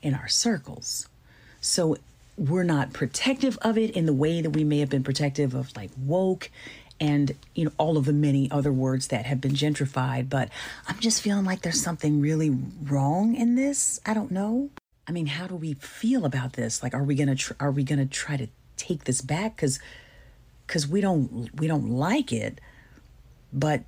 in 0.00 0.14
our 0.14 0.28
circles. 0.28 1.08
So 1.60 1.96
we're 2.38 2.62
not 2.62 2.92
protective 2.92 3.58
of 3.62 3.76
it 3.76 3.90
in 3.96 4.06
the 4.06 4.12
way 4.12 4.40
that 4.40 4.50
we 4.50 4.62
may 4.62 4.78
have 4.78 4.90
been 4.90 5.02
protective 5.02 5.54
of 5.54 5.76
like 5.76 5.90
woke 5.98 6.50
and 7.00 7.34
you 7.54 7.64
know 7.64 7.72
all 7.78 7.98
of 7.98 8.04
the 8.04 8.12
many 8.12 8.48
other 8.50 8.72
words 8.72 9.08
that 9.08 9.26
have 9.26 9.40
been 9.40 9.52
gentrified 9.52 10.28
but 10.28 10.48
i'm 10.86 10.98
just 11.00 11.20
feeling 11.20 11.44
like 11.44 11.62
there's 11.62 11.82
something 11.82 12.20
really 12.20 12.50
wrong 12.84 13.34
in 13.34 13.56
this. 13.56 14.00
I 14.06 14.14
don't 14.14 14.30
know. 14.30 14.70
I 15.08 15.12
mean 15.12 15.26
how 15.26 15.46
do 15.48 15.56
we 15.56 15.74
feel 15.74 16.24
about 16.24 16.52
this? 16.52 16.82
Like 16.82 16.94
are 16.94 17.02
we 17.02 17.16
gonna 17.16 17.34
tr- 17.34 17.54
are 17.58 17.72
we 17.72 17.82
gonna 17.82 18.06
try 18.06 18.36
to 18.36 18.46
take 18.76 19.04
this 19.04 19.20
back? 19.20 19.56
Because 19.56 19.80
because 20.66 20.86
we 20.86 21.00
don't 21.00 21.50
we 21.58 21.66
don't 21.66 21.90
like 21.90 22.32
it 22.32 22.60
but 23.52 23.84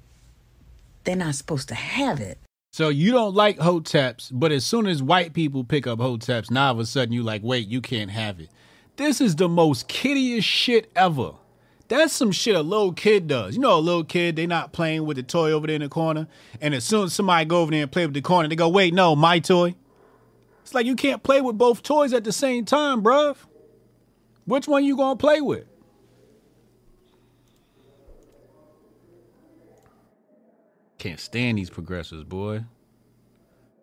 they're 1.05 1.17
not 1.17 1.35
supposed 1.35 1.69
to 1.69 1.75
have 1.75 2.21
it 2.21 2.39
So 2.73 2.89
you 2.89 3.13
don't 3.13 3.35
like 3.35 3.59
hoteps, 3.59 4.31
but 4.33 4.51
as 4.53 4.65
soon 4.65 4.87
as 4.87 5.03
white 5.03 5.35
people 5.35 5.63
pick 5.65 5.87
up 5.87 5.99
hoteps, 5.99 6.51
now 6.51 6.69
all 6.69 6.73
of 6.73 6.79
a 6.79 6.87
sudden 6.87 7.13
you 7.13 7.23
like, 7.23 7.43
wait, 7.43 7.69
you 7.69 7.81
can't 7.83 8.11
have 8.11 8.41
it. 8.41 8.49
This 8.97 9.21
is 9.21 9.37
the 9.37 9.49
most 9.49 9.89
kiddiest 9.89 10.47
shit 10.49 10.91
ever. 10.97 11.33
That's 11.89 12.15
some 12.15 12.33
shit 12.33 12.55
a 12.55 12.63
little 12.63 12.93
kid 12.93 13.27
does. 13.27 13.55
You 13.57 13.61
know, 13.61 13.79
a 13.79 13.81
little 13.81 14.05
kid, 14.05 14.37
they 14.37 14.47
not 14.47 14.73
playing 14.73 15.05
with 15.05 15.19
the 15.19 15.23
toy 15.23 15.51
over 15.53 15.67
there 15.67 15.77
in 15.77 15.83
the 15.83 15.91
corner. 15.91 16.29
And 16.63 16.75
as 16.75 16.85
soon 16.85 17.05
as 17.05 17.13
somebody 17.13 17.45
go 17.45 17.61
over 17.61 17.71
there 17.71 17.83
and 17.83 17.93
play 17.93 18.07
with 18.07 18.15
the 18.15 18.23
corner, 18.23 18.49
they 18.49 18.57
go, 18.57 18.69
wait, 18.71 18.95
no, 18.95 19.15
my 19.15 19.39
toy. 19.41 19.75
It's 20.63 20.73
like 20.73 20.87
you 20.87 20.97
can't 20.97 21.23
play 21.23 21.43
with 21.43 21.59
both 21.59 21.83
toys 21.83 22.15
at 22.15 22.25
the 22.25 22.33
same 22.33 22.65
time, 22.65 23.03
bruv. 23.03 23.37
Which 24.47 24.67
one 24.67 24.85
you 24.85 24.97
gonna 24.97 25.17
play 25.17 25.43
with? 25.43 25.67
Can't 31.03 31.19
stand 31.19 31.59
these 31.59 31.69
progressives, 31.69 32.23
boy. 32.23 32.63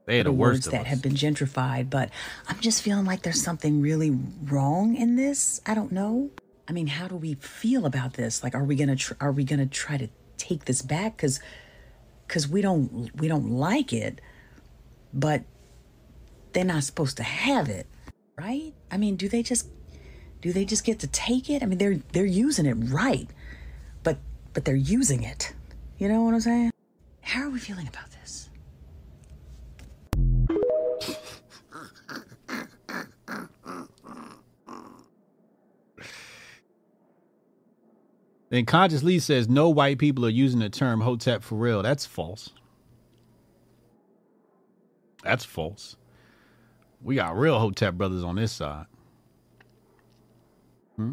They 0.06 0.22
are 0.22 0.24
the 0.24 0.30
the 0.30 0.32
worst 0.32 0.60
words 0.60 0.68
of 0.68 0.72
that 0.72 0.82
us. 0.84 0.88
have 0.88 1.02
been 1.02 1.16
gentrified, 1.16 1.90
but 1.90 2.12
I'm 2.48 2.62
just 2.62 2.82
feeling 2.82 3.04
like 3.04 3.24
there's 3.24 3.44
something 3.44 3.82
really 3.82 4.18
wrong 4.46 4.96
in 4.96 5.18
this. 5.18 5.60
I 5.66 5.74
don't 5.74 5.92
know. 5.92 6.30
I 6.66 6.72
mean, 6.72 6.88
how 6.88 7.10
do 7.10 7.18
we 7.18 7.34
feel 7.34 7.86
about 7.86 8.14
this? 8.14 8.42
Like, 8.42 8.56
are 8.56 8.64
we 8.64 8.78
gonna 8.78 8.96
tr- 8.96 9.16
are 9.20 9.34
we 9.34 9.44
gonna 9.44 9.66
try 9.66 9.98
to 9.98 10.08
take 10.38 10.64
this 10.64 10.82
back? 10.82 11.18
Because 11.18 11.42
because 12.26 12.48
we 12.48 12.62
don't 12.62 13.14
we 13.20 13.28
don't 13.28 13.52
like 13.52 13.92
it, 13.92 14.22
but 15.14 15.44
they're 16.54 16.64
not 16.64 16.86
supposed 16.86 17.18
to 17.18 17.24
have 17.24 17.68
it, 17.68 17.86
right? 18.38 18.74
I 18.90 18.96
mean, 18.96 19.18
do 19.18 19.28
they 19.28 19.44
just 19.44 19.68
do 20.40 20.54
they 20.54 20.64
just 20.64 20.86
get 20.86 21.00
to 21.00 21.08
take 21.08 21.50
it? 21.50 21.64
I 21.64 21.66
mean, 21.66 21.80
they're 21.80 22.00
they're 22.14 22.24
using 22.24 22.66
it 22.66 22.76
right, 22.76 23.28
but 24.04 24.20
but 24.54 24.64
they're 24.64 24.74
using 24.74 25.22
it. 25.24 25.52
You 25.98 26.08
know 26.08 26.24
what 26.24 26.34
I'm 26.34 26.40
saying? 26.40 26.72
How 27.30 27.44
are 27.44 27.50
we 27.52 27.60
feeling 27.60 27.88
about 27.88 28.10
this? 28.10 28.50
Then 38.50 38.66
Conscious 38.66 39.04
Lee 39.04 39.20
says 39.20 39.48
no 39.48 39.70
white 39.70 40.00
people 40.00 40.26
are 40.26 40.30
using 40.30 40.60
the 40.60 40.70
term 40.70 41.02
hotep 41.02 41.44
for 41.44 41.54
real. 41.54 41.84
That's 41.84 42.08
false. 42.08 42.50
That's 45.24 45.46
false. 45.46 45.98
We 47.00 47.14
got 47.14 47.38
real 47.38 47.60
hotep 47.60 47.94
brothers 47.94 48.24
on 48.24 48.38
this 48.38 48.54
side. 48.54 48.88
Hmm? 50.96 51.12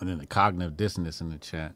And 0.00 0.08
then 0.08 0.18
the 0.18 0.26
cognitive 0.26 0.76
dissonance 0.76 1.20
in 1.20 1.30
the 1.30 1.38
chat. 1.38 1.74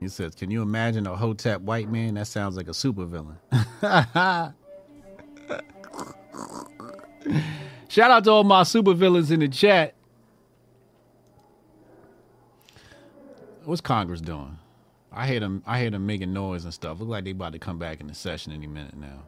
He 0.00 0.08
says, 0.08 0.34
Can 0.34 0.50
you 0.50 0.62
imagine 0.62 1.06
a 1.06 1.16
hotep 1.16 1.60
white 1.60 1.88
man? 1.88 2.14
That 2.14 2.26
sounds 2.26 2.56
like 2.56 2.66
a 2.66 2.72
supervillain. 2.72 3.36
Shout 7.88 8.10
out 8.10 8.24
to 8.24 8.30
all 8.30 8.44
my 8.44 8.62
supervillains 8.62 9.30
in 9.30 9.40
the 9.40 9.48
chat. 9.48 9.94
What's 13.64 13.80
Congress 13.80 14.20
doing? 14.20 14.58
I 15.12 15.28
hear 15.28 15.38
them. 15.38 15.62
I 15.66 15.80
hear 15.80 15.90
them 15.90 16.06
making 16.06 16.32
noise 16.32 16.64
and 16.64 16.74
stuff. 16.74 16.98
Look 16.98 17.08
like 17.08 17.24
they 17.24 17.30
about 17.30 17.52
to 17.52 17.60
come 17.60 17.78
back 17.78 18.00
in 18.00 18.08
the 18.08 18.14
session 18.14 18.52
any 18.52 18.66
minute 18.66 18.96
now. 18.96 19.22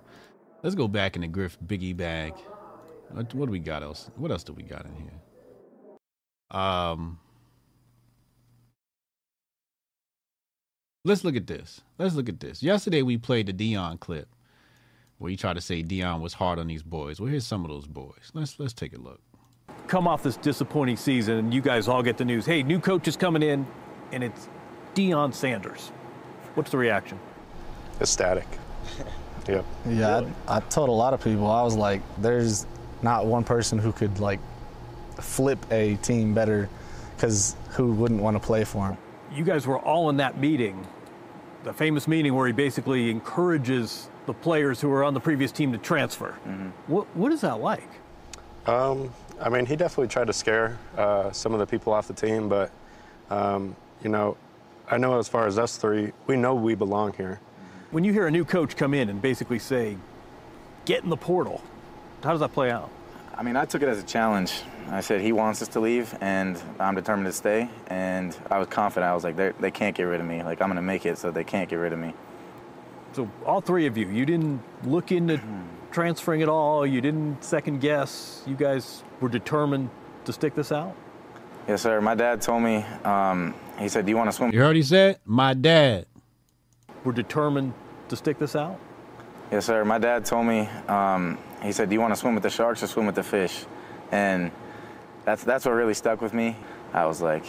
Let's 0.62 0.74
go 0.74 0.88
back 0.88 1.14
in 1.14 1.22
the 1.22 1.28
Griff 1.28 1.56
Biggie 1.64 1.96
bag. 1.96 2.34
What, 3.14 3.34
what 3.34 3.46
do 3.46 3.52
we 3.52 3.60
got 3.60 3.82
else? 3.84 4.10
What 4.16 4.32
else 4.32 4.44
do 4.44 4.54
we 4.54 4.64
got 4.64 4.86
in 4.86 4.96
here? 4.96 6.60
Um, 6.60 7.20
let's 11.04 11.24
look 11.24 11.36
at 11.36 11.46
this. 11.48 11.82
Let's 11.98 12.14
look 12.16 12.28
at 12.30 12.40
this. 12.40 12.62
Yesterday 12.62 13.02
we 13.02 13.18
played 13.18 13.46
the 13.48 13.54
Deion 13.54 14.00
clip 14.00 14.28
where 15.18 15.30
you 15.30 15.38
tried 15.38 15.54
to 15.54 15.62
say 15.62 15.82
Deion 15.82 16.20
was 16.22 16.34
hard 16.34 16.58
on 16.60 16.68
these 16.68 16.82
boys. 16.84 17.20
Well, 17.20 17.30
here's 17.30 17.46
some 17.46 17.64
of 17.64 17.70
those 17.70 17.86
boys. 17.88 18.32
Let's 18.34 18.60
let's 18.60 18.74
take 18.74 18.94
a 18.94 19.00
look. 19.00 19.20
come 19.88 20.08
off 20.08 20.22
this 20.24 20.36
disappointing 20.38 20.96
season 20.96 21.38
and 21.38 21.54
you 21.54 21.60
guys 21.62 21.88
all 21.88 22.02
get 22.02 22.18
the 22.18 22.24
news 22.24 22.46
hey 22.46 22.62
new 22.62 22.80
coach 22.80 23.08
is 23.08 23.16
coming 23.16 23.42
in 23.42 23.66
and 24.12 24.24
it's 24.24 24.48
Deion 24.94 25.34
Sanders 25.34 25.92
what's 26.54 26.70
the 26.72 26.78
reaction 26.78 27.18
Ecstatic. 28.00 28.48
Yep. 29.48 29.66
Yeah, 29.88 30.22
I, 30.48 30.58
I 30.58 30.60
told 30.60 30.88
a 30.88 30.92
lot 30.92 31.14
of 31.14 31.22
people, 31.22 31.50
I 31.50 31.62
was 31.62 31.76
like, 31.76 32.02
there's 32.18 32.66
not 33.04 33.26
one 33.26 33.44
person 33.44 33.78
who 33.78 33.92
could 33.92 34.18
like 34.18 34.40
flip 35.20 35.64
a 35.70 35.94
team 35.96 36.34
better 36.34 36.68
because 37.14 37.54
who 37.70 37.92
wouldn't 37.92 38.20
want 38.20 38.34
to 38.34 38.40
play 38.40 38.64
for 38.64 38.88
him? 38.88 38.96
you 39.32 39.44
guys 39.44 39.66
were 39.66 39.78
all 39.78 40.10
in 40.10 40.16
that 40.18 40.38
meeting 40.38 40.86
the 41.64 41.72
famous 41.72 42.06
meeting 42.06 42.34
where 42.34 42.46
he 42.46 42.52
basically 42.52 43.10
encourages 43.10 44.08
the 44.26 44.32
players 44.34 44.80
who 44.80 44.88
were 44.88 45.02
on 45.02 45.12
the 45.14 45.20
previous 45.20 45.50
team 45.52 45.72
to 45.72 45.78
transfer 45.78 46.32
what, 46.88 47.06
what 47.16 47.30
is 47.32 47.40
that 47.42 47.60
like 47.60 47.88
Um, 48.66 49.10
I 49.40 49.48
mean, 49.50 49.66
he 49.66 49.76
definitely 49.76 50.08
tried 50.08 50.28
to 50.28 50.32
scare 50.32 50.78
uh, 50.96 51.30
some 51.32 51.52
of 51.52 51.58
the 51.58 51.66
people 51.66 51.92
off 51.92 52.06
the 52.08 52.14
team, 52.14 52.48
but 52.48 52.70
um, 53.30 53.74
you 54.02 54.08
know, 54.08 54.36
I 54.88 54.96
know 54.96 55.18
as 55.18 55.28
far 55.28 55.46
as 55.46 55.58
us 55.58 55.76
three, 55.76 56.12
we 56.26 56.36
know 56.36 56.54
we 56.54 56.74
belong 56.74 57.12
here. 57.14 57.40
when 57.90 58.04
you 58.04 58.12
hear 58.12 58.26
a 58.26 58.30
new 58.30 58.44
coach 58.44 58.76
come 58.76 58.94
in 58.94 59.08
and 59.10 59.20
basically 59.20 59.58
say 59.58 59.96
get 60.84 61.02
in 61.04 61.10
the 61.10 61.16
portal 61.16 61.62
how 62.24 62.30
does 62.32 62.40
that 62.40 62.52
play 62.52 62.70
out 62.70 62.90
I 63.36 63.42
mean, 63.42 63.56
I 63.56 63.64
took 63.64 63.82
it 63.82 63.88
as 63.88 63.98
a 63.98 64.04
challenge. 64.04 64.62
I 64.90 65.00
said 65.00 65.20
he 65.20 65.32
wants 65.32 65.60
us 65.60 65.66
to 65.68 65.80
leave, 65.80 66.16
and 66.20 66.56
I'm 66.78 66.94
determined 66.94 67.26
to 67.26 67.32
stay. 67.32 67.68
And 67.88 68.36
I 68.48 68.58
was 68.60 68.68
confident. 68.68 69.10
I 69.10 69.14
was 69.14 69.24
like, 69.24 69.34
"They- 69.34 69.52
they 69.58 69.72
can't 69.72 69.96
get 69.96 70.04
rid 70.04 70.20
of 70.20 70.26
me. 70.26 70.44
Like 70.44 70.62
I'm 70.62 70.68
gonna 70.68 70.82
make 70.82 71.04
it, 71.04 71.18
so 71.18 71.32
they 71.32 71.42
can't 71.42 71.68
get 71.68 71.80
rid 71.80 71.92
of 71.92 71.98
me. 71.98 72.14
So 73.12 73.28
all 73.44 73.60
three 73.60 73.86
of 73.86 73.96
you, 73.98 74.06
you 74.06 74.24
didn't 74.24 74.60
look 74.84 75.10
into 75.10 75.40
transferring 75.90 76.42
at 76.42 76.48
all. 76.48 76.86
You 76.86 77.00
didn't 77.00 77.42
second 77.42 77.80
guess. 77.80 78.42
You 78.46 78.54
guys 78.54 79.02
were 79.20 79.28
determined 79.28 79.90
to 80.26 80.32
stick 80.32 80.54
this 80.54 80.70
out. 80.70 80.94
Yes, 81.66 81.82
sir. 81.82 82.00
My 82.00 82.14
dad 82.14 82.40
told 82.40 82.62
me. 82.62 82.84
Um, 83.04 83.52
he 83.80 83.88
said, 83.88 84.06
"Do 84.06 84.10
you 84.10 84.16
want 84.16 84.28
to 84.30 84.32
swim?" 84.36 84.52
You 84.52 84.60
heard 84.60 84.76
he 84.76 84.82
said, 84.84 85.18
"My 85.24 85.54
dad." 85.54 86.06
We're 87.02 87.10
determined 87.12 87.74
to 88.10 88.14
stick 88.14 88.38
this 88.38 88.54
out. 88.54 88.78
Yes, 89.50 89.66
sir. 89.66 89.84
My 89.84 89.98
dad 89.98 90.24
told 90.24 90.46
me. 90.46 90.68
Um, 90.88 91.38
he 91.62 91.72
said, 91.72 91.88
"Do 91.88 91.94
you 91.94 92.00
want 92.00 92.12
to 92.12 92.16
swim 92.16 92.34
with 92.34 92.42
the 92.42 92.50
sharks 92.50 92.82
or 92.82 92.86
swim 92.86 93.06
with 93.06 93.14
the 93.14 93.22
fish?" 93.22 93.64
And 94.10 94.50
that's 95.24 95.44
that's 95.44 95.64
what 95.64 95.72
really 95.72 95.94
stuck 95.94 96.20
with 96.20 96.34
me. 96.34 96.56
I 96.92 97.06
was 97.06 97.20
like, 97.22 97.44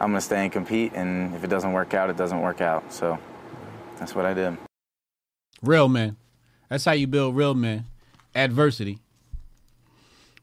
"I'm 0.00 0.10
gonna 0.10 0.20
stay 0.20 0.42
and 0.42 0.52
compete, 0.52 0.92
and 0.94 1.34
if 1.34 1.42
it 1.44 1.48
doesn't 1.48 1.72
work 1.72 1.94
out, 1.94 2.10
it 2.10 2.16
doesn't 2.16 2.40
work 2.40 2.60
out." 2.60 2.92
So 2.92 3.18
that's 3.98 4.14
what 4.14 4.24
I 4.26 4.34
did. 4.34 4.56
Real 5.62 5.88
men. 5.88 6.16
That's 6.68 6.84
how 6.84 6.92
you 6.92 7.06
build 7.06 7.36
real 7.36 7.54
men. 7.54 7.86
Adversity. 8.34 8.98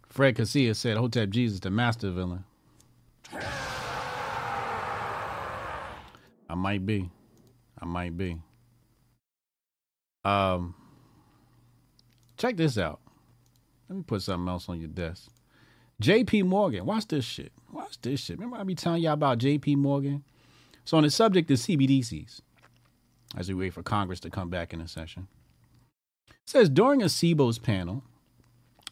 Fred 0.09 0.35
Casillas 0.35 0.75
said 0.75 0.97
Hotep 0.97 1.29
Jesus, 1.29 1.59
the 1.59 1.69
master 1.69 2.11
villain. 2.11 2.43
I 6.49 6.55
might 6.55 6.85
be. 6.85 7.09
I 7.81 7.85
might 7.85 8.17
be. 8.17 8.37
Um 10.23 10.75
check 12.37 12.57
this 12.57 12.77
out. 12.77 12.99
Let 13.89 13.95
me 13.97 14.03
put 14.03 14.21
something 14.21 14.47
else 14.47 14.69
on 14.69 14.79
your 14.79 14.89
desk. 14.89 15.29
JP 16.01 16.45
Morgan, 16.45 16.85
watch 16.85 17.07
this 17.07 17.25
shit. 17.25 17.51
Watch 17.71 18.01
this 18.01 18.19
shit. 18.19 18.37
Remember 18.37 18.57
I 18.57 18.63
be 18.63 18.75
telling 18.75 19.03
y'all 19.03 19.13
about 19.13 19.39
JP 19.39 19.77
Morgan? 19.77 20.23
So 20.85 20.97
on 20.97 21.03
the 21.03 21.11
subject 21.11 21.51
of 21.51 21.57
CBDCs, 21.57 22.41
as 23.35 23.49
we 23.49 23.55
wait 23.55 23.73
for 23.73 23.83
Congress 23.83 24.19
to 24.21 24.29
come 24.29 24.49
back 24.49 24.73
in 24.73 24.81
a 24.81 24.87
session. 24.87 25.27
Says 26.45 26.69
during 26.69 27.01
a 27.01 27.05
Sibos 27.05 27.61
panel 27.61 28.03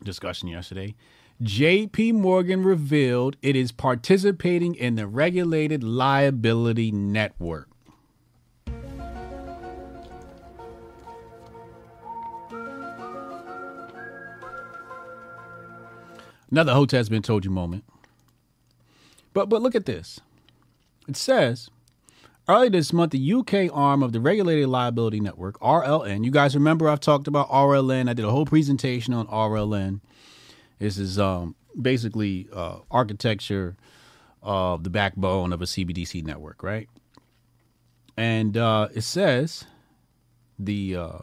discussion 0.03 0.47
yesterday, 0.47 0.95
JP 1.41 2.13
Morgan 2.13 2.63
revealed 2.63 3.37
it 3.41 3.55
is 3.55 3.71
participating 3.71 4.75
in 4.75 4.95
the 4.95 5.07
regulated 5.07 5.83
liability 5.83 6.91
network. 6.91 7.69
Another 16.51 16.73
Hotep's 16.73 17.09
been 17.09 17.21
told 17.21 17.45
you 17.45 17.51
moment. 17.51 17.83
But 19.33 19.49
but 19.49 19.61
look 19.61 19.75
at 19.75 19.85
this. 19.85 20.19
It 21.07 21.15
says 21.15 21.69
Earlier 22.49 22.71
this 22.71 22.91
month, 22.91 23.11
the 23.11 23.33
UK 23.33 23.69
arm 23.71 24.01
of 24.01 24.11
the 24.11 24.19
Regulated 24.19 24.67
Liability 24.69 25.19
Network, 25.19 25.59
RLN, 25.59 26.25
you 26.25 26.31
guys 26.31 26.55
remember 26.55 26.89
I've 26.89 26.99
talked 26.99 27.27
about 27.27 27.47
RLN. 27.49 28.09
I 28.09 28.13
did 28.13 28.25
a 28.25 28.31
whole 28.31 28.47
presentation 28.47 29.13
on 29.13 29.27
RLN. 29.27 29.99
This 30.79 30.97
is 30.97 31.19
um, 31.19 31.53
basically 31.79 32.47
uh, 32.51 32.79
architecture 32.89 33.77
of 34.41 34.83
the 34.83 34.89
backbone 34.89 35.53
of 35.53 35.61
a 35.61 35.65
CBDC 35.65 36.25
network, 36.25 36.63
right? 36.63 36.89
And 38.17 38.57
uh, 38.57 38.87
it 38.95 39.01
says 39.01 39.65
the 40.57 40.95
uh, 40.95 41.19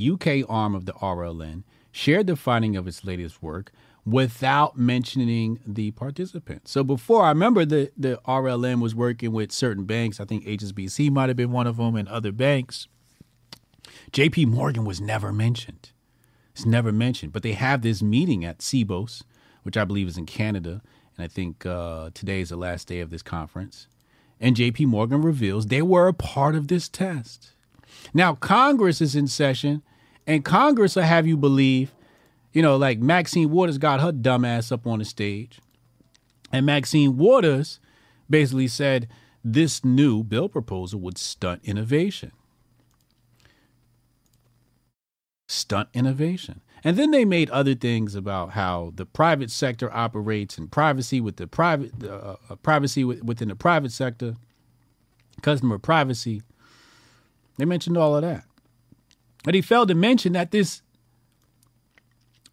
UK 0.00 0.48
arm 0.48 0.76
of 0.76 0.86
the 0.86 0.92
RLN 0.92 1.64
shared 1.90 2.28
the 2.28 2.36
finding 2.36 2.76
of 2.76 2.86
its 2.86 3.04
latest 3.04 3.42
work 3.42 3.72
without 4.06 4.76
mentioning 4.76 5.60
the 5.66 5.90
participants. 5.92 6.70
So 6.70 6.84
before, 6.84 7.24
I 7.24 7.30
remember 7.30 7.64
the, 7.64 7.90
the 7.96 8.20
RLN 8.26 8.80
was 8.80 8.94
working 8.94 9.32
with 9.32 9.50
certain 9.50 9.84
banks. 9.84 10.20
I 10.20 10.24
think 10.24 10.44
HSBC 10.44 11.10
might 11.10 11.28
have 11.28 11.36
been 11.36 11.52
one 11.52 11.66
of 11.66 11.78
them 11.78 11.96
and 11.96 12.08
other 12.08 12.32
banks. 12.32 12.86
JP 14.12 14.48
Morgan 14.48 14.84
was 14.84 15.00
never 15.00 15.32
mentioned. 15.32 15.90
It's 16.52 16.66
never 16.66 16.92
mentioned. 16.92 17.32
But 17.32 17.42
they 17.42 17.52
have 17.52 17.82
this 17.82 18.02
meeting 18.02 18.44
at 18.44 18.58
Sibos, 18.58 19.22
which 19.62 19.76
I 19.76 19.84
believe 19.84 20.08
is 20.08 20.18
in 20.18 20.26
Canada. 20.26 20.82
And 21.16 21.24
I 21.24 21.28
think 21.28 21.64
uh, 21.64 22.10
today 22.12 22.40
is 22.40 22.50
the 22.50 22.56
last 22.56 22.86
day 22.86 23.00
of 23.00 23.10
this 23.10 23.22
conference. 23.22 23.88
And 24.38 24.56
JP 24.56 24.86
Morgan 24.86 25.22
reveals 25.22 25.66
they 25.66 25.82
were 25.82 26.08
a 26.08 26.14
part 26.14 26.54
of 26.54 26.68
this 26.68 26.88
test. 26.88 27.52
Now, 28.12 28.34
Congress 28.34 29.00
is 29.00 29.16
in 29.16 29.28
session, 29.28 29.82
and 30.26 30.44
Congress 30.44 30.96
will 30.96 31.04
have 31.04 31.26
you 31.26 31.36
believe 31.36 31.94
You 32.54 32.62
know, 32.62 32.76
like 32.76 33.00
Maxine 33.00 33.50
Waters 33.50 33.78
got 33.78 34.00
her 34.00 34.12
dumb 34.12 34.44
ass 34.44 34.72
up 34.72 34.86
on 34.86 35.00
the 35.00 35.04
stage. 35.04 35.58
And 36.52 36.64
Maxine 36.64 37.18
Waters 37.18 37.80
basically 38.30 38.68
said 38.68 39.08
this 39.44 39.84
new 39.84 40.22
bill 40.22 40.48
proposal 40.48 41.00
would 41.00 41.18
stunt 41.18 41.60
innovation. 41.64 42.30
Stunt 45.48 45.88
innovation. 45.92 46.60
And 46.84 46.96
then 46.96 47.10
they 47.10 47.24
made 47.24 47.50
other 47.50 47.74
things 47.74 48.14
about 48.14 48.50
how 48.50 48.92
the 48.94 49.04
private 49.04 49.50
sector 49.50 49.92
operates 49.92 50.56
and 50.56 50.70
privacy 50.70 51.20
with 51.20 51.36
the 51.36 51.48
private 51.48 51.92
uh, 52.04 52.36
uh, 52.48 52.54
privacy 52.56 53.02
within 53.04 53.48
the 53.48 53.56
private 53.56 53.90
sector, 53.90 54.36
customer 55.42 55.78
privacy. 55.78 56.42
They 57.58 57.64
mentioned 57.64 57.96
all 57.96 58.14
of 58.14 58.22
that. 58.22 58.44
But 59.42 59.54
he 59.54 59.60
failed 59.60 59.88
to 59.88 59.94
mention 59.94 60.34
that 60.34 60.52
this 60.52 60.82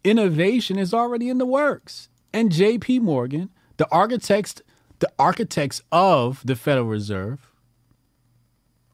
innovation 0.04 0.78
is 0.78 0.92
already 0.94 1.28
in 1.28 1.38
the 1.38 1.46
works. 1.46 2.08
And 2.32 2.50
JP 2.50 3.02
Morgan, 3.02 3.50
the 3.76 3.88
architects 3.90 4.62
the 5.00 5.10
architects 5.18 5.82
of 5.90 6.42
the 6.44 6.54
Federal 6.54 6.86
Reserve 6.86 7.50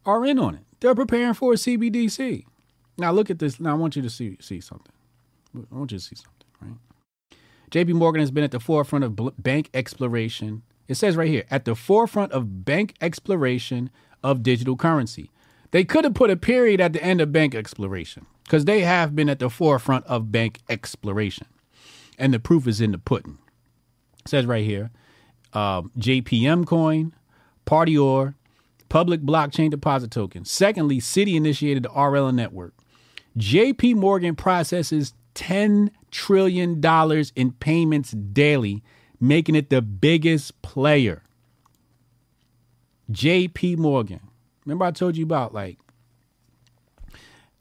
are 0.06 0.24
in 0.24 0.38
on 0.38 0.54
it. 0.54 0.64
They're 0.80 0.94
preparing 0.94 1.34
for 1.34 1.52
a 1.52 1.56
CBDC. 1.56 2.46
Now 2.96 3.12
look 3.12 3.28
at 3.28 3.38
this. 3.38 3.60
Now 3.60 3.72
I 3.72 3.74
want 3.74 3.94
you 3.94 4.00
to 4.00 4.08
see 4.08 4.38
see 4.40 4.60
something. 4.60 4.92
I 5.54 5.74
want 5.74 5.92
you 5.92 5.98
to 5.98 6.04
see 6.04 6.16
something, 6.16 6.48
right? 6.62 7.38
JP 7.70 7.94
Morgan 7.94 8.20
has 8.20 8.30
been 8.30 8.44
at 8.44 8.52
the 8.52 8.60
forefront 8.60 9.04
of 9.04 9.42
bank 9.42 9.68
exploration. 9.74 10.62
It 10.88 10.94
says 10.94 11.14
right 11.14 11.28
here, 11.28 11.44
at 11.50 11.66
the 11.66 11.74
forefront 11.74 12.32
of 12.32 12.64
bank 12.64 12.94
exploration 13.02 13.90
of 14.22 14.42
digital 14.42 14.76
currency. 14.76 15.30
They 15.70 15.84
could 15.84 16.04
have 16.04 16.14
put 16.14 16.30
a 16.30 16.36
period 16.36 16.80
at 16.80 16.94
the 16.94 17.04
end 17.04 17.20
of 17.20 17.30
bank 17.30 17.54
exploration 17.54 18.24
because 18.48 18.64
they 18.64 18.80
have 18.80 19.14
been 19.14 19.28
at 19.28 19.40
the 19.40 19.50
forefront 19.50 20.06
of 20.06 20.32
bank 20.32 20.60
exploration. 20.70 21.46
And 22.18 22.32
the 22.32 22.40
proof 22.40 22.66
is 22.66 22.80
in 22.80 22.92
the 22.92 22.98
pudding. 22.98 23.36
It 24.20 24.28
says 24.28 24.46
right 24.46 24.64
here, 24.64 24.90
um, 25.52 25.92
JPM 25.98 26.66
coin, 26.66 27.14
Partior, 27.66 28.36
public 28.88 29.20
blockchain 29.20 29.70
deposit 29.70 30.10
token. 30.10 30.46
Secondly, 30.46 30.98
Citi 30.98 31.34
initiated 31.34 31.82
the 31.82 31.90
RLN 31.90 32.36
network. 32.36 32.72
JP 33.36 33.96
Morgan 33.96 34.34
processes 34.34 35.12
$10 35.34 35.90
trillion 36.10 36.82
in 37.36 37.52
payments 37.52 38.12
daily, 38.12 38.82
making 39.20 39.56
it 39.56 39.68
the 39.68 39.82
biggest 39.82 40.60
player. 40.62 41.22
JP 43.12 43.76
Morgan. 43.76 44.20
Remember, 44.64 44.86
I 44.86 44.90
told 44.90 45.18
you 45.18 45.24
about 45.24 45.52
like 45.52 45.78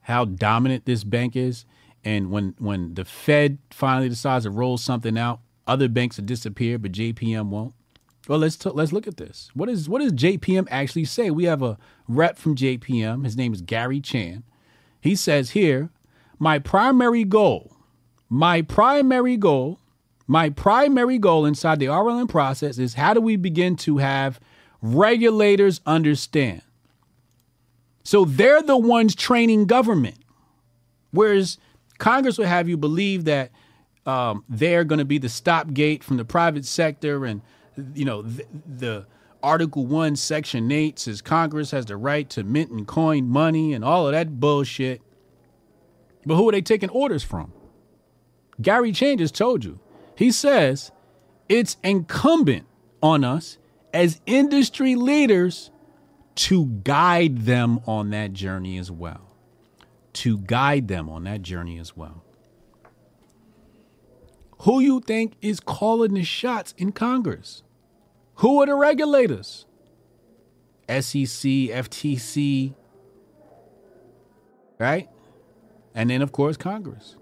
how 0.07 0.23
dominant 0.23 0.85
this 0.85 1.03
bank 1.03 1.35
is? 1.35 1.65
And 2.01 2.31
when, 2.31 2.55
when 2.59 2.93
the 2.93 3.03
Fed 3.03 3.57
finally 3.71 4.07
decides 4.07 4.45
to 4.45 4.49
roll 4.49 4.77
something 4.77 5.17
out, 5.17 5.41
other 5.67 5.89
banks 5.89 6.15
will 6.15 6.23
disappear, 6.23 6.77
but 6.77 6.93
JPM 6.93 7.47
won't. 7.49 7.73
Well, 8.29 8.39
let's 8.39 8.55
t- 8.55 8.69
let's 8.69 8.93
look 8.93 9.05
at 9.05 9.17
this. 9.17 9.49
What 9.53 9.67
is 9.67 9.89
what 9.89 10.01
does 10.01 10.13
JPM 10.13 10.67
actually 10.71 11.03
say? 11.03 11.29
We 11.29 11.43
have 11.43 11.61
a 11.61 11.77
rep 12.07 12.37
from 12.37 12.55
JPM. 12.55 13.25
His 13.25 13.35
name 13.35 13.53
is 13.53 13.61
Gary 13.61 13.99
Chan. 13.99 14.43
He 15.01 15.13
says 15.13 15.49
here, 15.49 15.89
my 16.39 16.57
primary 16.57 17.25
goal, 17.25 17.75
my 18.29 18.61
primary 18.61 19.35
goal, 19.35 19.81
my 20.25 20.49
primary 20.49 21.17
goal 21.17 21.45
inside 21.45 21.79
the 21.79 21.87
RLN 21.87 22.29
process 22.29 22.77
is 22.77 22.93
how 22.93 23.13
do 23.13 23.19
we 23.19 23.35
begin 23.35 23.75
to 23.77 23.97
have 23.97 24.39
regulators 24.81 25.81
understand? 25.85 26.61
So 28.07 28.23
they're 28.23 28.61
the 28.61 28.77
ones 28.77 29.15
training 29.15 29.65
government, 29.65 30.15
whereas 31.11 31.57
Congress 31.97 32.37
would 32.37 32.47
have 32.47 32.69
you 32.69 32.77
believe 32.77 33.25
that 33.25 33.51
um, 34.05 34.45
they're 34.47 34.85
going 34.85 34.99
to 34.99 35.05
be 35.05 35.17
the 35.17 35.27
stopgate 35.27 36.05
from 36.05 36.15
the 36.15 36.23
private 36.23 36.63
sector 36.63 37.25
and 37.25 37.41
you 37.93 38.05
know, 38.05 38.21
the, 38.21 38.45
the 38.65 39.05
Article 39.43 39.85
1, 39.85 40.15
Section 40.15 40.71
8 40.71 40.97
says 40.99 41.21
Congress 41.21 41.71
has 41.71 41.85
the 41.85 41.97
right 41.97 42.29
to 42.29 42.45
mint 42.45 42.71
and 42.71 42.87
coin 42.87 43.27
money 43.27 43.73
and 43.73 43.83
all 43.83 44.07
of 44.07 44.13
that 44.13 44.39
bullshit. 44.39 45.01
But 46.25 46.37
who 46.37 46.47
are 46.47 46.53
they 46.53 46.61
taking 46.61 46.89
orders 46.89 47.25
from? 47.25 47.51
Gary 48.61 48.93
Chan 48.93 49.17
just 49.17 49.35
told 49.35 49.65
you. 49.65 49.81
He 50.15 50.31
says 50.31 50.93
it's 51.49 51.75
incumbent 51.83 52.67
on 53.03 53.25
us 53.25 53.57
as 53.93 54.21
industry 54.25 54.95
leaders 54.95 55.71
to 56.37 56.67
guide 56.83 57.39
them 57.39 57.79
on 57.87 58.11
that 58.11 58.31
journey 58.31 58.77
as 58.77 58.91
well. 58.91 59.35
To 60.13 60.37
guide 60.37 60.87
them 60.87 61.09
on 61.09 61.23
that 61.23 61.41
journey 61.41 61.79
as 61.79 61.97
well. 61.97 62.23
Who 64.61 64.79
you 64.79 64.99
think 64.99 65.33
is 65.41 65.59
calling 65.59 66.13
the 66.13 66.23
shots 66.23 66.73
in 66.77 66.91
Congress? 66.91 67.63
Who 68.35 68.61
are 68.61 68.67
the 68.67 68.75
regulators? 68.75 69.65
SEC, 70.87 71.73
FTC, 71.73 72.75
right? 74.79 75.09
And 75.95 76.09
then, 76.09 76.21
of 76.21 76.31
course, 76.31 76.55
Congress. 76.55 77.15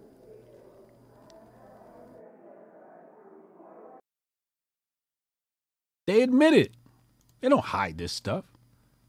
They 6.05 6.21
admit 6.21 6.53
it. 6.53 6.71
They 7.39 7.47
don't 7.47 7.63
hide 7.63 7.97
this 7.97 8.11
stuff. 8.11 8.45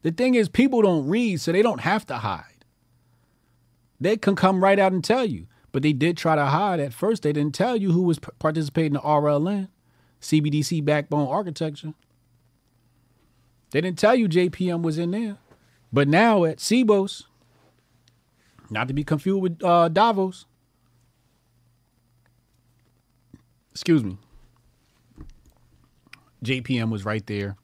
The 0.03 0.11
thing 0.11 0.35
is, 0.35 0.49
people 0.49 0.81
don't 0.81 1.07
read, 1.07 1.41
so 1.41 1.51
they 1.51 1.61
don't 1.61 1.81
have 1.81 2.05
to 2.07 2.17
hide. 2.17 2.65
They 3.99 4.17
can 4.17 4.35
come 4.35 4.63
right 4.63 4.79
out 4.79 4.91
and 4.91 5.03
tell 5.03 5.25
you. 5.25 5.47
But 5.71 5.83
they 5.83 5.93
did 5.93 6.17
try 6.17 6.35
to 6.35 6.45
hide. 6.45 6.79
At 6.79 6.93
first, 6.93 7.23
they 7.23 7.33
didn't 7.33 7.53
tell 7.53 7.75
you 7.75 7.91
who 7.91 8.03
was 8.03 8.19
participating 8.19 8.87
in 8.87 8.93
the 8.93 8.99
RLN. 9.01 9.69
CBDC 10.21 10.83
backbone 10.83 11.27
architecture. 11.27 11.93
They 13.71 13.81
didn't 13.81 13.99
tell 13.99 14.15
you 14.15 14.27
JPM 14.27 14.81
was 14.81 14.97
in 14.97 15.11
there. 15.11 15.37
But 15.91 16.07
now 16.07 16.45
at 16.45 16.57
Sibos, 16.57 17.25
not 18.69 18.87
to 18.87 18.93
be 18.93 19.03
confused 19.03 19.41
with 19.41 19.63
uh, 19.63 19.89
Davos. 19.89 20.45
Excuse 23.71 24.03
me. 24.03 24.17
JPM 26.43 26.89
was 26.89 27.05
right 27.05 27.25
there 27.27 27.57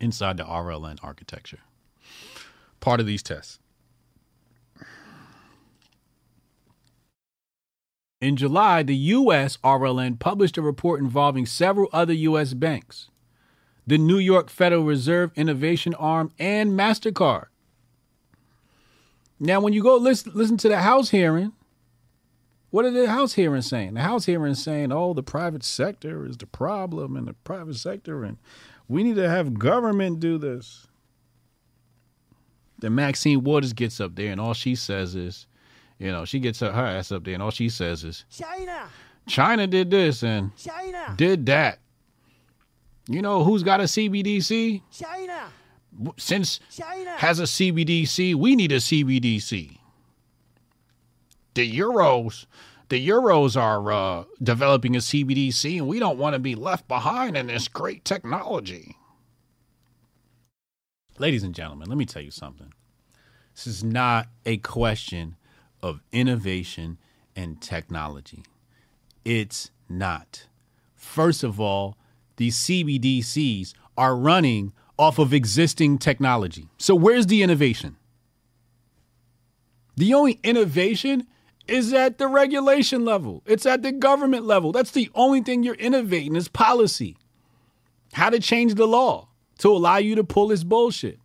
inside 0.00 0.36
the 0.36 0.44
RLN 0.44 0.98
architecture. 1.02 1.60
Part 2.80 3.00
of 3.00 3.06
these 3.06 3.22
tests. 3.22 3.58
In 8.20 8.36
July, 8.36 8.82
the 8.82 8.96
U.S. 8.96 9.58
RLN 9.58 10.18
published 10.18 10.56
a 10.56 10.62
report 10.62 11.00
involving 11.00 11.44
several 11.44 11.88
other 11.92 12.14
U.S. 12.14 12.54
banks, 12.54 13.10
the 13.86 13.98
New 13.98 14.18
York 14.18 14.48
Federal 14.48 14.84
Reserve 14.84 15.32
Innovation 15.36 15.92
Arm, 15.94 16.32
and 16.38 16.72
MasterCard. 16.72 17.46
Now, 19.38 19.60
when 19.60 19.74
you 19.74 19.82
go 19.82 19.96
listen, 19.96 20.32
listen 20.34 20.56
to 20.58 20.68
the 20.68 20.78
House 20.80 21.10
hearing, 21.10 21.52
what 22.70 22.86
are 22.86 22.90
the 22.90 23.08
House 23.08 23.34
hearing 23.34 23.62
saying? 23.62 23.94
The 23.94 24.00
House 24.00 24.24
hearing 24.24 24.54
saying, 24.54 24.92
oh, 24.92 25.12
the 25.12 25.22
private 25.22 25.62
sector 25.62 26.24
is 26.26 26.38
the 26.38 26.46
problem 26.46 27.16
and 27.16 27.28
the 27.28 27.34
private 27.34 27.76
sector, 27.76 28.24
and 28.24 28.38
we 28.88 29.02
need 29.02 29.16
to 29.16 29.28
have 29.28 29.58
government 29.58 30.20
do 30.20 30.38
this. 30.38 30.86
Then 32.78 32.94
Maxine 32.94 33.42
Waters 33.42 33.72
gets 33.72 34.00
up 34.00 34.14
there, 34.14 34.30
and 34.30 34.40
all 34.40 34.54
she 34.54 34.74
says 34.74 35.14
is, 35.14 35.46
you 35.98 36.12
know, 36.12 36.24
she 36.24 36.38
gets 36.40 36.60
her, 36.60 36.70
her 36.70 36.84
ass 36.86 37.10
up 37.10 37.24
there, 37.24 37.34
and 37.34 37.42
all 37.42 37.50
she 37.50 37.68
says 37.68 38.04
is, 38.04 38.24
China. 38.30 38.88
China 39.26 39.66
did 39.66 39.90
this 39.90 40.22
and 40.22 40.56
China. 40.56 41.14
did 41.16 41.46
that. 41.46 41.80
You 43.08 43.22
know 43.22 43.44
who's 43.44 43.62
got 43.62 43.80
a 43.80 43.84
CBDC? 43.84 44.82
China. 44.92 45.48
Since 46.16 46.60
China. 46.70 47.10
has 47.16 47.40
a 47.40 47.44
CBDC, 47.44 48.34
we 48.34 48.54
need 48.54 48.72
a 48.72 48.76
CBDC. 48.76 49.78
The 51.54 51.78
Euros, 51.78 52.46
the 52.88 53.08
Euros 53.08 53.60
are 53.60 53.90
uh, 53.92 54.24
developing 54.42 54.94
a 54.94 55.00
CBDC, 55.00 55.78
and 55.78 55.88
we 55.88 55.98
don't 55.98 56.18
want 56.18 56.34
to 56.34 56.38
be 56.38 56.54
left 56.54 56.86
behind 56.86 57.36
in 57.36 57.48
this 57.48 57.68
great 57.68 58.04
technology. 58.04 58.96
Ladies 61.18 61.42
and 61.42 61.54
gentlemen, 61.54 61.88
let 61.88 61.98
me 61.98 62.06
tell 62.06 62.22
you 62.22 62.30
something. 62.30 62.72
This 63.54 63.66
is 63.66 63.82
not 63.82 64.28
a 64.44 64.58
question 64.58 65.36
of 65.82 66.02
innovation 66.12 66.98
and 67.34 67.60
technology. 67.60 68.44
It's 69.24 69.70
not. 69.88 70.46
First 70.94 71.42
of 71.42 71.58
all, 71.58 71.96
these 72.36 72.56
CBDCs 72.56 73.72
are 73.96 74.14
running 74.14 74.72
off 74.98 75.18
of 75.18 75.32
existing 75.32 75.98
technology. 75.98 76.68
So, 76.78 76.94
where's 76.94 77.26
the 77.26 77.42
innovation? 77.42 77.96
The 79.96 80.12
only 80.12 80.38
innovation 80.42 81.26
is 81.68 81.92
at 81.92 82.18
the 82.18 82.28
regulation 82.28 83.04
level, 83.04 83.42
it's 83.46 83.66
at 83.66 83.82
the 83.82 83.92
government 83.92 84.44
level. 84.44 84.72
That's 84.72 84.92
the 84.92 85.10
only 85.14 85.42
thing 85.42 85.62
you're 85.62 85.74
innovating 85.74 86.36
is 86.36 86.48
policy. 86.48 87.16
How 88.12 88.30
to 88.30 88.38
change 88.40 88.74
the 88.74 88.86
law 88.86 89.28
to 89.58 89.68
allow 89.68 89.96
you 89.96 90.14
to 90.14 90.24
pull 90.24 90.48
this 90.48 90.64
bullshit. 90.64 91.18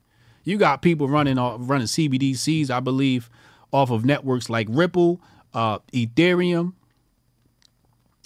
You 0.44 0.58
got 0.58 0.82
people 0.82 1.08
running 1.08 1.38
off, 1.38 1.60
running 1.64 1.88
CBDCs, 1.88 2.70
I 2.70 2.80
believe, 2.80 3.30
off 3.72 3.92
of 3.92 4.04
networks 4.04 4.50
like 4.50 4.68
Ripple, 4.70 5.22
uh, 5.54 5.80
Ethereum, 5.94 6.74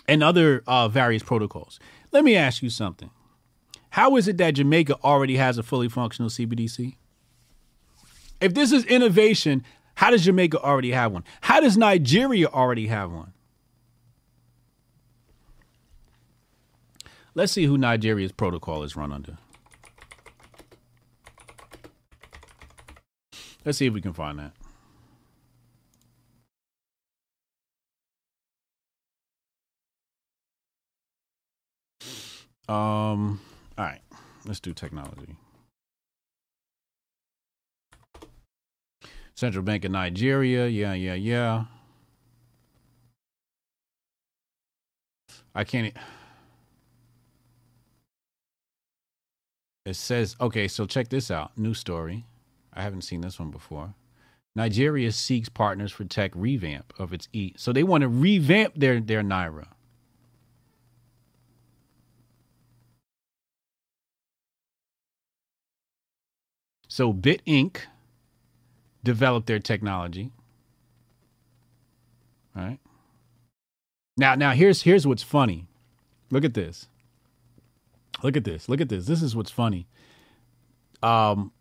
and 0.07 0.24
other 0.24 0.63
uh, 0.68 0.88
various 0.88 1.24
protocols. 1.24 1.80
Let 2.11 2.24
me 2.24 2.36
ask 2.36 2.63
you 2.63 2.70
something. 2.70 3.09
How 3.89 4.16
is 4.18 4.28
it 4.28 4.38
that 4.38 4.51
Jamaica 4.51 4.97
already 5.03 5.38
has 5.38 5.57
a 5.57 5.63
fully 5.63 5.89
functional 5.89 6.30
CBDC? 6.30 6.95
If 8.41 8.53
this 8.53 8.72
is 8.72 8.86
innovation, 8.86 9.63
how 9.96 10.12
does 10.12 10.24
Jamaica 10.24 10.60
already 10.62 10.91
have 10.91 11.12
one? 11.12 11.24
How 11.41 11.60
does 11.60 11.78
Nigeria 11.78 12.48
already 12.48 12.88
have 12.88 13.12
one? 13.12 13.34
Let's 17.34 17.52
see 17.52 17.66
who 17.66 17.78
Nigeria's 17.78 18.32
protocol 18.32 18.84
is 18.84 18.96
run 18.96 19.12
under. 19.12 19.38
Let's 23.66 23.78
see 23.78 23.88
if 23.88 23.93
we 23.93 24.02
can 24.02 24.14
find 24.14 24.39
that. 24.39 24.54
Um, 32.68 33.41
all 33.78 33.86
right, 33.86 34.02
let's 34.46 34.60
do 34.60 34.74
technology. 34.74 35.36
Central 39.36 39.63
Bank 39.63 39.83
of 39.83 39.91
Nigeria, 39.91 40.67
yeah, 40.67 40.93
yeah, 40.93 41.13
yeah. 41.13 41.65
I 45.53 45.63
can't. 45.63 45.93
It 49.86 49.95
says, 49.95 50.36
okay, 50.41 50.67
so 50.67 50.86
check 50.86 51.09
this 51.09 51.29
out. 51.29 51.57
New 51.57 51.73
story. 51.73 52.25
I 52.73 52.81
haven't 52.81 53.03
seen 53.03 53.21
this 53.21 53.39
one 53.39 53.51
before. 53.51 53.93
Nigeria 54.55 55.11
seeks 55.11 55.49
partners 55.49 55.91
for 55.91 56.05
tech 56.05 56.31
revamp 56.33 56.93
of 56.97 57.13
its 57.13 57.27
E. 57.33 57.53
So 57.57 57.73
they 57.73 57.83
want 57.83 58.01
to 58.01 58.07
revamp 58.07 58.73
their, 58.75 59.01
their 59.01 59.21
Naira. 59.21 59.67
So 66.88 67.11
Bitt 67.11 67.41
Inc. 69.06 69.14
developed 69.14 69.47
their 69.47 69.60
technology. 69.60 70.32
All 72.56 72.64
right. 72.64 72.80
Now, 74.18 74.36
now 74.36 74.51
here's 74.51 74.82
here's 74.84 75.06
what's 75.06 75.24
funny. 75.24 75.68
Look 76.32 76.43
at 76.43 76.53
this. 76.53 76.88
Look 78.24 78.38
at 78.38 78.43
this. 78.43 78.68
Look 78.68 78.82
at 78.82 78.89
this. 78.89 79.06
This 79.06 79.22
is 79.22 79.36
what's 79.36 79.51
funny. 79.51 79.88
Um, 81.03 81.51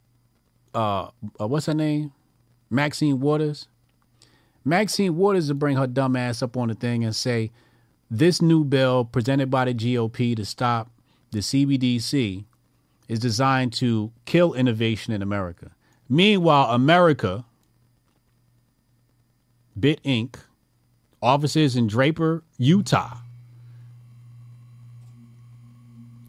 uh, 0.75 1.09
uh 1.41 1.47
what's 1.47 1.67
her 1.67 1.75
name? 1.75 2.13
Maxine 2.71 3.21
Waters. 3.21 3.69
Maxine 4.65 5.17
Waters 5.17 5.49
to 5.49 5.55
bring 5.55 5.77
her 5.77 5.87
dumb 5.87 6.17
ass 6.17 6.43
up 6.43 6.57
on 6.57 6.69
the 6.69 6.75
thing 6.75 7.05
and 7.05 7.15
say, 7.15 7.51
this 8.11 8.41
new 8.41 8.65
bill 8.65 9.05
presented 9.05 9.51
by 9.51 9.65
the 9.65 9.75
GOP 9.75 10.37
to 10.37 10.45
stop 10.45 10.91
the 11.33 11.41
CBDC 11.41 12.45
is 13.09 13.19
designed 13.19 13.73
to 13.75 14.13
kill 14.25 14.55
innovation 14.55 15.13
in 15.13 15.21
America. 15.21 15.74
Meanwhile, 16.09 16.71
America, 16.71 17.45
Bitt 19.79 20.03
Inc., 20.03 20.37
offices 21.23 21.77
in 21.77 21.87
Draper, 21.87 22.43
Utah, 22.59 23.19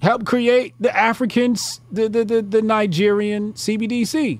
helped 0.01 0.25
create 0.25 0.73
the 0.79 0.95
African, 0.95 1.55
the, 1.91 2.07
the, 2.07 2.23
the, 2.23 2.41
the 2.41 2.61
Nigerian 2.61 3.53
CBDC. 3.53 4.39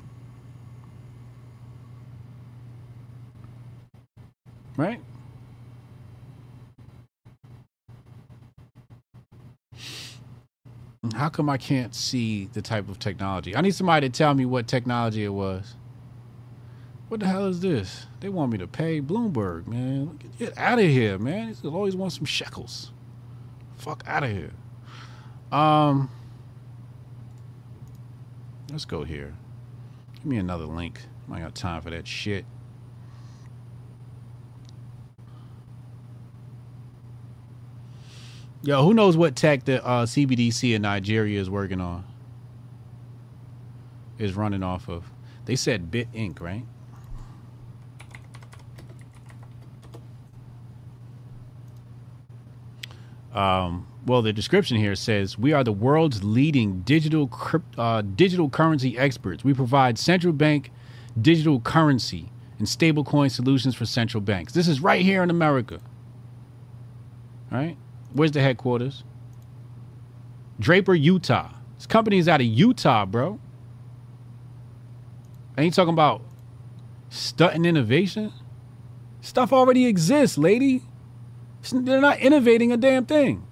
Right? 4.78 5.00
How 11.12 11.30
come 11.30 11.50
I 11.50 11.58
can't 11.58 11.94
see 11.94 12.46
the 12.54 12.62
type 12.62 12.90
of 12.90 13.00
technology? 13.00 13.56
I 13.56 13.62
need 13.62 13.76
somebody 13.76 14.10
to 14.10 14.18
tell 14.18 14.34
me 14.34 14.46
what 14.46 14.68
technology 14.68 15.24
it 15.24 15.30
was. 15.30 15.76
What 17.08 17.20
the 17.20 17.28
hell 17.28 17.46
is 17.46 17.60
this? 17.60 18.08
They 18.20 18.30
want 18.30 18.52
me 18.52 18.58
to 18.58 18.68
pay 18.68 19.00
Bloomberg, 19.00 19.68
man. 19.68 20.20
Get 20.40 20.58
out 20.58 20.80
of 20.80 20.86
here, 20.86 21.20
man. 21.20 21.56
Always 21.64 21.96
want 21.96 22.14
some 22.14 22.26
shekels. 22.26 22.92
Fuck 23.78 24.04
out 24.08 24.24
of 24.24 24.32
here. 24.32 24.52
Um, 25.52 26.10
let's 28.72 28.86
go 28.86 29.04
here. 29.04 29.36
Give 30.16 30.26
me 30.26 30.38
another 30.38 30.66
link. 30.66 31.02
I 31.32 31.40
got 31.40 31.56
time 31.56 31.82
for 31.82 31.92
that 31.92 32.08
shit. 32.08 32.46
Yo, 38.66 38.82
who 38.82 38.96
knows 38.96 39.16
what 39.16 39.36
tech 39.36 39.64
the 39.66 39.86
uh, 39.86 40.08
CBDC 40.08 40.74
in 40.74 40.82
Nigeria 40.82 41.40
is 41.40 41.52
working 41.52 41.80
on? 41.80 42.04
Is 44.18 44.34
running 44.34 44.64
off 44.64 44.90
of? 44.90 45.12
They 45.46 45.56
said 45.56 45.92
Bitt 45.92 46.12
Inc., 46.14 46.42
right? 46.42 46.66
Um, 53.36 53.86
well, 54.08 54.24
the 54.24 54.34
description 54.34 54.78
here 54.78 54.96
says 54.96 55.38
we 55.38 55.54
are 55.54 55.64
the 55.64 55.72
world's 55.72 56.24
leading 56.24 56.82
digital 56.82 57.30
uh, 57.78 58.02
digital 58.02 58.50
currency 58.50 58.98
experts. 58.98 59.44
We 59.44 59.54
provide 59.54 60.00
central 60.00 60.34
bank 60.34 60.72
digital 61.22 61.60
currency 61.60 62.32
and 62.58 62.68
stablecoin 62.68 63.30
solutions 63.30 63.76
for 63.76 63.86
central 63.86 64.22
banks. 64.22 64.54
This 64.54 64.68
is 64.68 64.80
right 64.82 65.04
here 65.04 65.22
in 65.22 65.30
America. 65.30 65.82
Right, 67.52 67.78
where's 68.16 68.32
the 68.32 68.42
headquarters? 68.42 69.04
Draper, 70.60 70.96
Utah. 70.96 71.52
This 71.78 71.86
company 71.86 72.18
is 72.18 72.28
out 72.28 72.40
of 72.40 72.48
Utah, 72.48 73.06
bro. 73.06 73.40
You 75.58 75.70
talking 75.72 75.94
about 75.94 76.22
stunting 77.10 77.66
innovation? 77.66 78.34
Stuff 79.22 79.52
already 79.54 79.86
exists, 79.86 80.38
lady. 80.38 80.82
They're 81.72 82.02
not 82.02 82.20
innovating 82.20 82.72
a 82.72 82.78
damn 82.78 83.06
thing. 83.06 83.46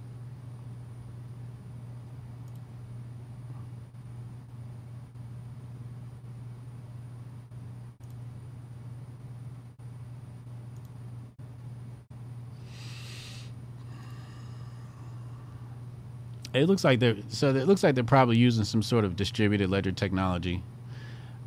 It 16.54 16.66
looks 16.66 16.84
like 16.84 17.00
they're 17.00 17.16
so 17.28 17.48
it 17.48 17.66
looks 17.66 17.82
like 17.82 17.96
they're 17.96 18.04
probably 18.04 18.36
using 18.38 18.64
some 18.64 18.82
sort 18.82 19.04
of 19.04 19.16
distributed 19.16 19.70
ledger 19.70 19.90
technology. 19.90 20.62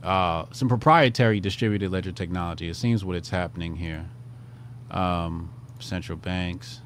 Uh, 0.03 0.45
some 0.51 0.67
proprietary 0.67 1.39
distributed 1.39 1.91
ledger 1.91 2.11
technology. 2.11 2.69
It 2.69 2.75
seems 2.75 3.03
what 3.03 3.15
it's 3.15 3.29
happening 3.29 3.77
here. 3.77 4.09
Um, 4.91 5.53
central 5.79 6.17
banks, 6.17 6.81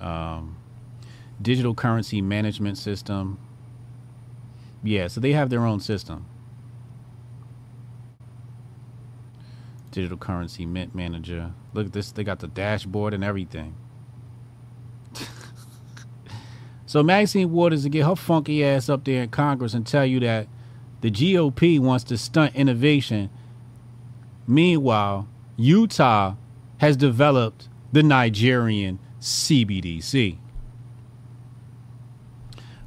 um, 0.00 0.56
digital 1.40 1.74
currency 1.74 2.22
management 2.22 2.78
system. 2.78 3.38
Yeah, 4.82 5.08
so 5.08 5.20
they 5.20 5.32
have 5.32 5.50
their 5.50 5.64
own 5.66 5.80
system. 5.80 6.26
Digital 9.90 10.18
currency 10.18 10.66
mint 10.66 10.94
manager. 10.94 11.52
Look 11.72 11.86
at 11.86 11.92
this, 11.92 12.10
they 12.10 12.24
got 12.24 12.40
the 12.40 12.48
dashboard 12.48 13.14
and 13.14 13.22
everything. 13.22 13.74
So 16.94 17.02
Maxine 17.02 17.50
Waters 17.50 17.82
to 17.82 17.88
get 17.88 18.06
her 18.06 18.14
funky 18.14 18.64
ass 18.64 18.88
up 18.88 19.02
there 19.02 19.24
in 19.24 19.30
Congress 19.30 19.74
and 19.74 19.84
tell 19.84 20.06
you 20.06 20.20
that 20.20 20.46
the 21.00 21.10
GOP 21.10 21.80
wants 21.80 22.04
to 22.04 22.16
stunt 22.16 22.54
innovation. 22.54 23.30
Meanwhile, 24.46 25.28
Utah 25.56 26.36
has 26.78 26.96
developed 26.96 27.68
the 27.92 28.04
Nigerian 28.04 29.00
CBDC. 29.18 30.38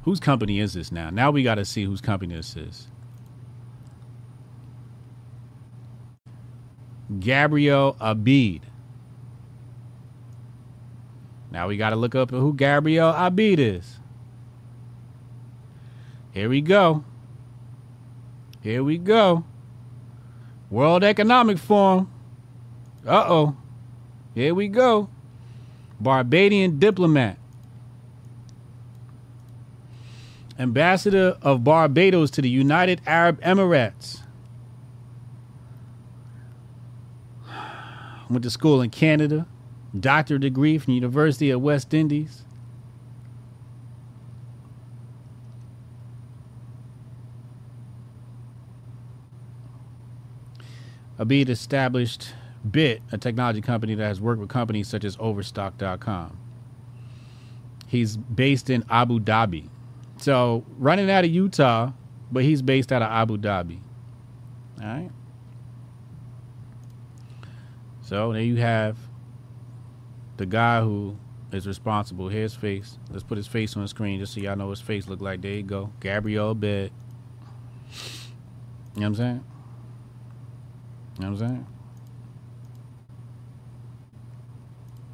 Whose 0.04 0.20
company 0.20 0.58
is 0.58 0.72
this 0.72 0.90
now? 0.90 1.10
Now 1.10 1.30
we 1.30 1.42
got 1.42 1.56
to 1.56 1.66
see 1.66 1.84
whose 1.84 2.00
company 2.00 2.34
this 2.34 2.56
is. 2.56 2.86
Gabriel 7.20 7.94
Abed. 8.00 8.60
Now 11.50 11.68
we 11.68 11.76
got 11.76 11.90
to 11.90 11.96
look 11.96 12.14
up 12.14 12.30
who 12.30 12.54
Gabriel 12.54 13.12
Abed 13.12 13.60
is. 13.60 13.97
Here 16.32 16.48
we 16.48 16.60
go. 16.60 17.04
Here 18.62 18.84
we 18.84 18.98
go. 18.98 19.44
World 20.70 21.02
Economic 21.04 21.58
Forum. 21.58 22.10
Uh 23.06 23.24
oh. 23.26 23.56
Here 24.34 24.54
we 24.54 24.68
go. 24.68 25.08
Barbadian 26.00 26.78
diplomat. 26.78 27.38
Ambassador 30.58 31.38
of 31.40 31.64
Barbados 31.64 32.30
to 32.32 32.42
the 32.42 32.48
United 32.50 33.00
Arab 33.06 33.40
Emirates. 33.42 34.20
Went 38.28 38.42
to 38.42 38.50
school 38.50 38.82
in 38.82 38.90
Canada. 38.90 39.46
doctorate 39.98 40.42
degree 40.42 40.78
from 40.78 40.94
University 40.94 41.50
of 41.50 41.62
West 41.62 41.94
Indies. 41.94 42.44
Abed 51.18 51.50
established 51.50 52.34
Bitt, 52.68 53.02
a 53.12 53.18
technology 53.18 53.60
company 53.60 53.94
that 53.94 54.06
has 54.06 54.20
worked 54.20 54.40
with 54.40 54.48
companies 54.48 54.88
such 54.88 55.04
as 55.04 55.16
Overstock.com. 55.18 56.38
He's 57.86 58.16
based 58.16 58.70
in 58.70 58.84
Abu 58.90 59.18
Dhabi. 59.18 59.68
So 60.18 60.64
running 60.78 61.10
out 61.10 61.24
of 61.24 61.30
Utah, 61.30 61.92
but 62.30 62.44
he's 62.44 62.62
based 62.62 62.92
out 62.92 63.02
of 63.02 63.10
Abu 63.10 63.38
Dhabi. 63.38 63.78
All 64.80 64.86
right. 64.86 65.10
So 68.02 68.32
there 68.32 68.42
you 68.42 68.56
have 68.56 68.96
the 70.36 70.46
guy 70.46 70.80
who 70.80 71.16
is 71.52 71.66
responsible. 71.66 72.28
Here's 72.28 72.54
face. 72.54 72.98
Let's 73.10 73.22
put 73.22 73.36
his 73.36 73.46
face 73.46 73.76
on 73.76 73.82
the 73.82 73.88
screen 73.88 74.20
just 74.20 74.34
so 74.34 74.40
y'all 74.40 74.56
know 74.56 74.70
his 74.70 74.80
face 74.80 75.08
look 75.08 75.20
like. 75.20 75.40
There 75.40 75.52
you 75.52 75.62
go. 75.62 75.92
Gabriel 76.00 76.50
Abed. 76.50 76.90
You 78.94 79.00
know 79.00 79.00
what 79.00 79.06
I'm 79.06 79.14
saying? 79.14 79.44
You 81.18 81.24
know 81.24 81.32
what 81.32 81.42
I'm 81.42 81.48
saying? 81.48 81.66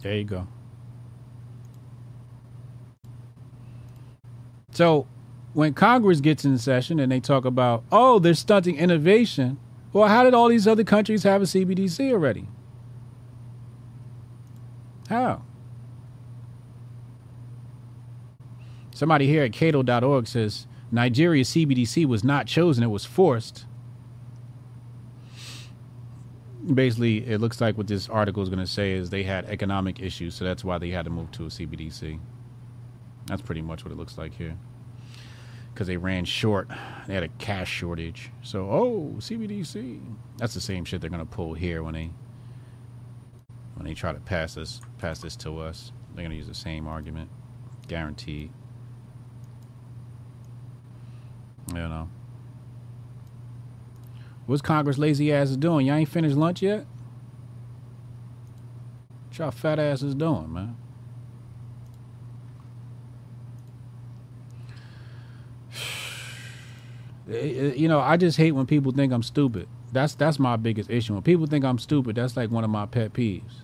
There 0.03 0.17
you 0.17 0.25
go. 0.25 0.47
So 4.73 5.07
when 5.55 5.73
Congress 5.73 6.21
gets 6.21 6.45
in 6.45 6.59
session 6.59 7.01
and 7.01 7.11
they 7.11 7.21
talk 7.21 7.45
about, 7.45 7.85
oh, 7.91 8.19
they're 8.19 8.35
stunting 8.35 8.77
innovation, 8.77 9.59
well, 9.93 10.09
how 10.09 10.25
did 10.25 10.35
all 10.35 10.49
these 10.49 10.67
other 10.67 10.85
countries 10.85 11.23
have 11.23 11.41
a 11.41 11.45
CBDC 11.47 12.13
already? 12.13 12.49
How? 15.09 15.43
Somebody 18.93 19.27
here 19.27 19.45
at 19.45 19.53
cato.org 19.53 20.27
says 20.27 20.67
Nigeria's 20.91 21.49
CBDC 21.51 22.05
was 22.07 22.25
not 22.25 22.47
chosen, 22.47 22.85
it 22.85 22.89
was 22.89 23.05
forced. 23.05 23.65
Basically, 26.73 27.27
it 27.27 27.41
looks 27.41 27.61
like 27.61 27.77
what 27.77 27.87
this 27.87 28.09
article 28.09 28.43
is 28.43 28.49
going 28.49 28.61
to 28.61 28.67
say 28.67 28.93
is 28.93 29.11
they 29.11 29.23
had 29.23 29.45
economic 29.47 30.01
issues, 30.01 30.35
so 30.35 30.45
that's 30.45 30.65
why 30.65 30.79
they 30.79 30.91
had 30.91 31.05
to 31.05 31.11
move 31.11 31.31
to 31.33 31.45
a 31.45 31.49
CBDC. 31.49 32.19
That's 33.27 33.43
pretty 33.43 33.61
much 33.61 33.85
what 33.85 33.93
it 33.93 33.99
looks 33.99 34.17
like 34.17 34.35
here. 34.35 34.57
Because 35.73 35.87
they 35.89 35.97
ran 35.97 36.25
short, 36.25 36.69
they 37.07 37.15
had 37.15 37.23
a 37.23 37.29
cash 37.29 37.71
shortage. 37.71 38.31
So, 38.43 38.71
oh, 38.71 39.15
CBDC. 39.19 40.01
That's 40.39 40.55
the 40.55 40.61
same 40.61 40.85
shit 40.85 41.01
they're 41.01 41.11
going 41.11 41.21
to 41.21 41.27
pull 41.27 41.55
here 41.55 41.83
when 41.83 41.95
they 41.95 42.11
when 43.75 43.85
they 43.85 43.95
try 43.95 44.13
to 44.13 44.21
pass 44.21 44.55
this 44.55 44.81
pass 44.99 45.21
this 45.21 45.37
to 45.37 45.59
us. 45.59 45.93
They're 46.15 46.23
going 46.23 46.31
to 46.31 46.37
use 46.37 46.47
the 46.47 46.55
same 46.55 46.87
argument, 46.87 47.29
guaranteed. 47.89 48.51
You 51.69 51.75
know. 51.75 52.09
What's 54.47 54.63
Congress 54.63 54.99
lazy 54.99 55.33
asses 55.33 55.57
doing? 55.57 55.87
Y'all 55.87 55.97
ain't 55.97 56.09
finished 56.09 56.37
lunch 56.37 56.63
yet? 56.63 56.87
What 59.29 59.39
y'all 59.39 59.51
fat 59.51 59.79
asses 59.79 60.15
doing, 60.15 60.53
man? 60.53 60.77
You 67.27 67.89
know, 67.89 68.01
I 68.01 68.19
just 68.19 68.37
hate 68.37 68.53
when 68.53 68.67
people 68.67 68.93
think 68.93 69.11
I'm 69.11 69.23
stupid. 69.23 69.67
That's 69.93 70.15
that's 70.15 70.39
my 70.39 70.57
biggest 70.57 70.91
issue. 70.91 71.15
When 71.15 71.23
people 71.23 71.47
think 71.47 71.65
I'm 71.65 71.79
stupid, 71.79 72.17
that's 72.17 72.37
like 72.37 72.51
one 72.51 72.65
of 72.65 72.71
my 72.71 72.85
pet 72.85 73.15
peeves. 73.15 73.63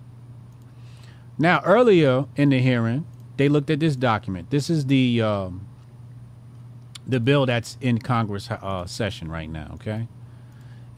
Now, 1.37 1.61
earlier 1.63 2.25
in 2.35 2.49
the 2.49 2.59
hearing, 2.59 3.05
they 3.37 3.49
looked 3.49 3.69
at 3.69 3.79
this 3.79 3.95
document. 3.95 4.49
This 4.49 4.69
is 4.69 4.87
the 4.87 5.21
um, 5.21 5.67
the 7.05 7.19
bill 7.19 7.45
that's 7.45 7.77
in 7.81 7.99
Congress 7.99 8.49
uh, 8.49 8.85
session 8.87 9.29
right 9.29 9.49
now. 9.49 9.71
Okay, 9.75 10.07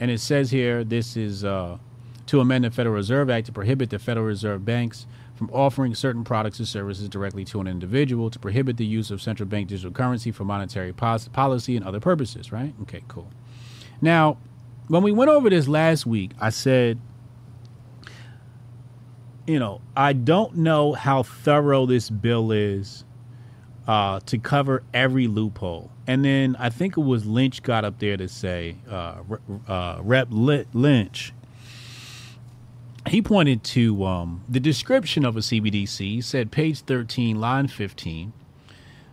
and 0.04 0.12
it 0.12 0.20
says 0.20 0.52
here 0.52 0.84
this 0.84 1.16
is 1.16 1.46
uh, 1.46 1.78
to 2.26 2.42
amend 2.42 2.66
the 2.66 2.72
Federal 2.72 2.94
Reserve 2.94 3.30
Act 3.30 3.46
to 3.46 3.54
prohibit 3.54 3.90
the 3.90 3.98
Federal 3.98 4.26
Reserve 4.26 4.66
banks 4.66 5.08
from 5.34 5.50
offering 5.52 5.96
certain 5.96 6.26
products 6.26 6.60
or 6.60 6.66
services 6.66 7.08
directly 7.08 7.46
to 7.46 7.62
an 7.62 7.68
individual, 7.68 8.30
to 8.30 8.38
prohibit 8.38 8.76
the 8.76 8.86
use 8.86 9.12
of 9.12 9.22
central 9.22 9.48
bank 9.48 9.70
digital 9.70 9.94
currency 9.94 10.30
for 10.30 10.44
monetary 10.44 10.92
pos- 10.92 11.30
policy 11.30 11.78
and 11.78 11.86
other 11.86 12.02
purposes. 12.02 12.52
Right? 12.52 12.74
Okay, 12.82 13.02
cool. 13.08 13.32
Now, 14.02 14.40
when 14.90 15.04
we 15.04 15.14
went 15.14 15.32
over 15.32 15.50
this 15.50 15.70
last 15.70 16.06
week, 16.06 16.32
I 16.38 16.50
said 16.50 17.00
you 19.48 19.58
know, 19.58 19.80
I 19.96 20.12
don't 20.12 20.58
know 20.58 20.92
how 20.92 21.24
thorough 21.24 21.86
this 21.86 22.10
bill 22.10 22.52
is 22.52 23.06
uh, 23.88 24.20
to 24.22 24.38
cover 24.38 24.84
every 24.94 25.28
loophole. 25.28 25.92
And 26.08 26.24
then 26.24 26.56
I 26.58 26.70
think 26.70 26.98
it 26.98 27.02
was 27.02 27.26
Lynch 27.26 27.64
got 27.64 27.86
up 27.86 28.00
there 28.00 28.18
to 28.18 28.28
say, 28.28 28.78
uh, 28.90 29.16
uh, 29.68 30.00
Rep 30.02 30.28
Lynch, 30.32 31.34
he 33.08 33.22
pointed 33.22 33.64
to 33.66 34.06
um, 34.06 34.44
the 34.48 34.60
description 34.60 35.26
of 35.26 35.36
a 35.36 35.42
CBDC. 35.42 35.98
He 36.00 36.22
said, 36.22 36.52
page 36.52 36.82
13, 36.82 37.40
line 37.40 37.68
15. 37.68 38.32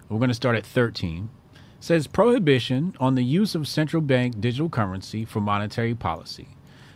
We're 0.09 0.19
going 0.19 0.29
to 0.29 0.35
start 0.35 0.57
at 0.57 0.67
13. 0.67 1.31
Says 1.81 2.07
prohibition 2.07 2.95
on 3.01 3.15
the 3.15 3.25
use 3.25 3.55
of 3.55 3.67
central 3.67 4.03
bank 4.03 4.41
digital 4.41 4.69
currency 4.69 5.25
for 5.25 5.41
monetary 5.41 5.95
policy. 5.95 6.49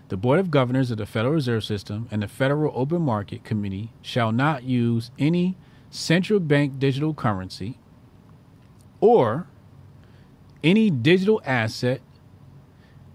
The 0.09 0.16
Board 0.18 0.39
of 0.39 0.51
Governors 0.51 0.91
of 0.91 0.99
the 0.99 1.07
Federal 1.07 1.35
Reserve 1.35 1.64
System 1.64 2.07
and 2.11 2.22
the 2.22 2.29
Federal 2.29 2.72
Open 2.77 3.01
Market 3.01 3.43
Committee 3.43 3.91
shall 4.03 4.31
not 4.31 4.62
use 4.62 5.11
any 5.18 5.57
central 5.95 6.40
bank 6.40 6.76
digital 6.80 7.14
currency 7.14 7.78
or 9.01 9.47
any 10.64 10.90
digital 10.90 11.40
asset 11.47 12.01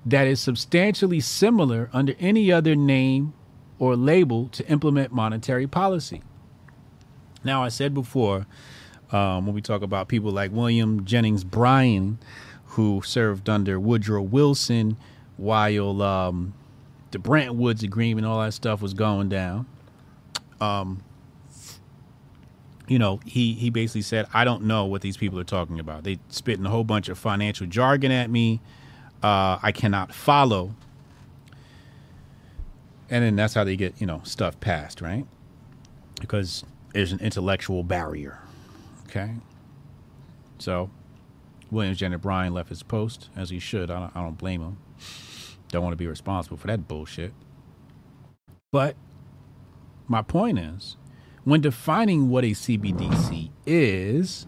that 0.06 0.26
is 0.26 0.40
substantially 0.40 1.20
similar 1.20 1.90
under 1.92 2.16
any 2.20 2.50
other 2.50 2.76
name 2.76 3.34
or 3.80 3.98
label 3.98 4.48
to 4.48 4.66
implement 4.70 5.12
monetary 5.12 5.68
policy. 5.68 6.22
Now, 7.44 7.64
I 7.64 7.68
said 7.68 7.94
before, 7.94 8.46
um, 9.12 9.46
when 9.46 9.54
we 9.54 9.62
talk 9.62 9.82
about 9.82 10.08
people 10.08 10.32
like 10.32 10.52
William 10.54 11.04
Jennings 11.04 11.44
Bryan, 11.44 12.18
who 12.66 13.02
served 13.04 13.50
under 13.50 13.78
Woodrow 13.78 14.22
Wilson 14.22 14.96
while 15.36 16.02
um, 16.02 16.54
the 17.12 17.20
Bretton 17.20 17.58
Woods 17.58 17.84
agreement, 17.84 18.26
all 18.26 18.40
that 18.40 18.54
stuff 18.54 18.82
was 18.82 18.94
going 18.94 19.28
down. 19.28 19.66
Um, 20.62 21.04
you 22.90 23.00
know, 23.00 23.20
he 23.26 23.54
he 23.54 23.70
basically 23.70 24.02
said, 24.02 24.28
"I 24.34 24.44
don't 24.44 24.64
know 24.64 24.86
what 24.86 25.02
these 25.02 25.16
people 25.16 25.40
are 25.40 25.46
talking 25.46 25.80
about. 25.80 26.04
They 26.04 26.20
spitting 26.30 26.66
a 26.66 26.70
whole 26.70 26.84
bunch 26.84 27.08
of 27.08 27.18
financial 27.18 27.68
jargon 27.68 28.12
at 28.12 28.30
me. 28.30 28.62
Uh, 29.22 29.60
I 29.62 29.72
cannot 29.72 30.14
follow." 30.14 30.76
And 33.12 33.24
then 33.24 33.36
that's 33.36 33.54
how 33.54 33.64
they 33.64 33.76
get 33.76 34.02
you 34.02 34.08
know 34.08 34.22
stuff 34.24 34.60
passed, 34.60 35.02
right? 35.02 35.26
Because 36.20 36.64
there's 36.94 37.12
an 37.12 37.20
intellectual 37.20 37.84
barrier. 37.84 38.40
Okay. 39.06 39.36
So, 40.58 40.90
Williams 41.72 41.98
Jennings 41.98 42.22
Bryan 42.22 42.54
left 42.54 42.70
his 42.70 42.84
post 42.84 43.30
as 43.36 43.50
he 43.50 43.60
should. 43.60 43.90
I 43.90 44.00
don't, 44.00 44.16
I 44.16 44.24
don't 44.24 44.38
blame 44.38 44.62
him. 44.62 44.78
Don't 45.70 45.84
want 45.84 45.94
to 45.94 45.98
be 45.98 46.08
responsible 46.08 46.58
for 46.58 46.68
that 46.68 46.88
bullshit. 46.88 47.34
But 48.72 48.96
my 50.08 50.22
point 50.22 50.60
is, 50.60 50.98
when 51.44 51.62
defining 51.62 52.30
what 52.30 52.44
a 52.44 52.52
CBDC 52.52 53.50
is, 53.66 54.46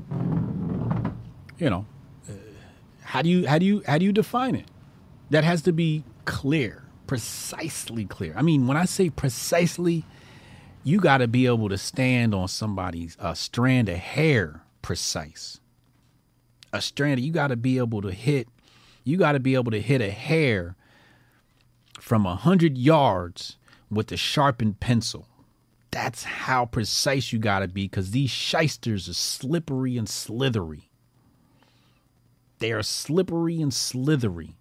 you 1.58 1.70
know, 1.70 1.86
uh, 2.30 2.34
how 3.04 3.22
do 3.22 3.30
you 3.30 3.48
how 3.48 3.58
do 3.58 3.66
you 3.66 3.84
how 3.86 3.98
do 3.98 4.06
you 4.06 4.12
define 4.12 4.56
it? 4.56 4.66
That 5.30 5.44
has 5.44 5.62
to 5.64 5.72
be 5.72 6.04
clear, 6.26 6.84
precisely 7.08 8.06
clear. 8.06 8.34
I 8.36 8.42
mean, 8.42 8.68
when 8.68 8.78
I 8.78 8.86
say 8.86 9.10
precisely, 9.10 10.06
you 10.84 11.00
got 11.00 11.20
to 11.20 11.28
be 11.28 11.46
able 11.46 11.70
to 11.70 11.78
stand 11.78 12.34
on 12.34 12.48
somebody's 12.48 13.16
uh, 13.20 13.34
strand 13.34 13.90
of 13.90 13.98
hair 13.98 14.64
precise. 14.82 15.60
A 16.74 16.82
strand, 16.82 17.20
you 17.20 17.32
got 17.32 17.48
to 17.48 17.56
be 17.56 17.78
able 17.78 18.02
to 18.02 18.12
hit. 18.12 18.48
You 19.04 19.18
got 19.18 19.34
to 19.34 19.40
be 19.40 19.56
able 19.56 19.72
to 19.72 19.82
hit 19.82 20.02
a 20.02 20.12
hair 20.12 20.76
from 22.00 22.26
a 22.26 22.36
hundred 22.36 22.78
yards 22.78 23.58
with 23.90 24.12
a 24.12 24.18
sharpened 24.18 24.80
pencil. 24.80 25.28
That's 25.92 26.24
how 26.24 26.66
precise 26.66 27.34
you 27.34 27.40
gotta 27.40 27.68
be, 27.68 27.84
because 27.84 28.12
these 28.12 28.30
shysters 28.30 29.10
are 29.10 29.14
slippery 29.14 29.98
and 29.98 30.08
slithery. 30.08 30.90
They 32.60 32.72
are 32.72 32.84
slippery 32.84 33.62
and 33.62 33.74
slithery. 33.74 34.56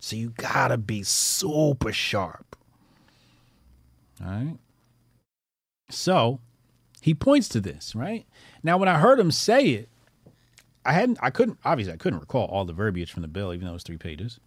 So 0.00 0.16
you 0.16 0.30
gotta 0.30 0.78
be 0.78 1.02
super 1.02 1.92
sharp. 1.92 2.56
All 4.24 4.30
right. 4.30 4.58
So 5.90 6.40
he 7.02 7.14
points 7.14 7.48
to 7.50 7.60
this, 7.60 7.94
right? 7.94 8.26
Now, 8.62 8.78
when 8.78 8.88
I 8.88 8.98
heard 8.98 9.20
him 9.20 9.30
say 9.30 9.66
it, 9.68 9.88
I 10.84 10.92
hadn't, 10.92 11.18
I 11.20 11.30
couldn't, 11.30 11.58
obviously, 11.64 11.92
I 11.92 11.96
couldn't 11.96 12.20
recall 12.20 12.46
all 12.46 12.64
the 12.64 12.72
verbiage 12.72 13.12
from 13.12 13.22
the 13.22 13.28
bill, 13.28 13.52
even 13.52 13.66
though 13.66 13.72
it 13.72 13.74
was 13.74 13.82
three 13.82 13.98
pages. 13.98 14.40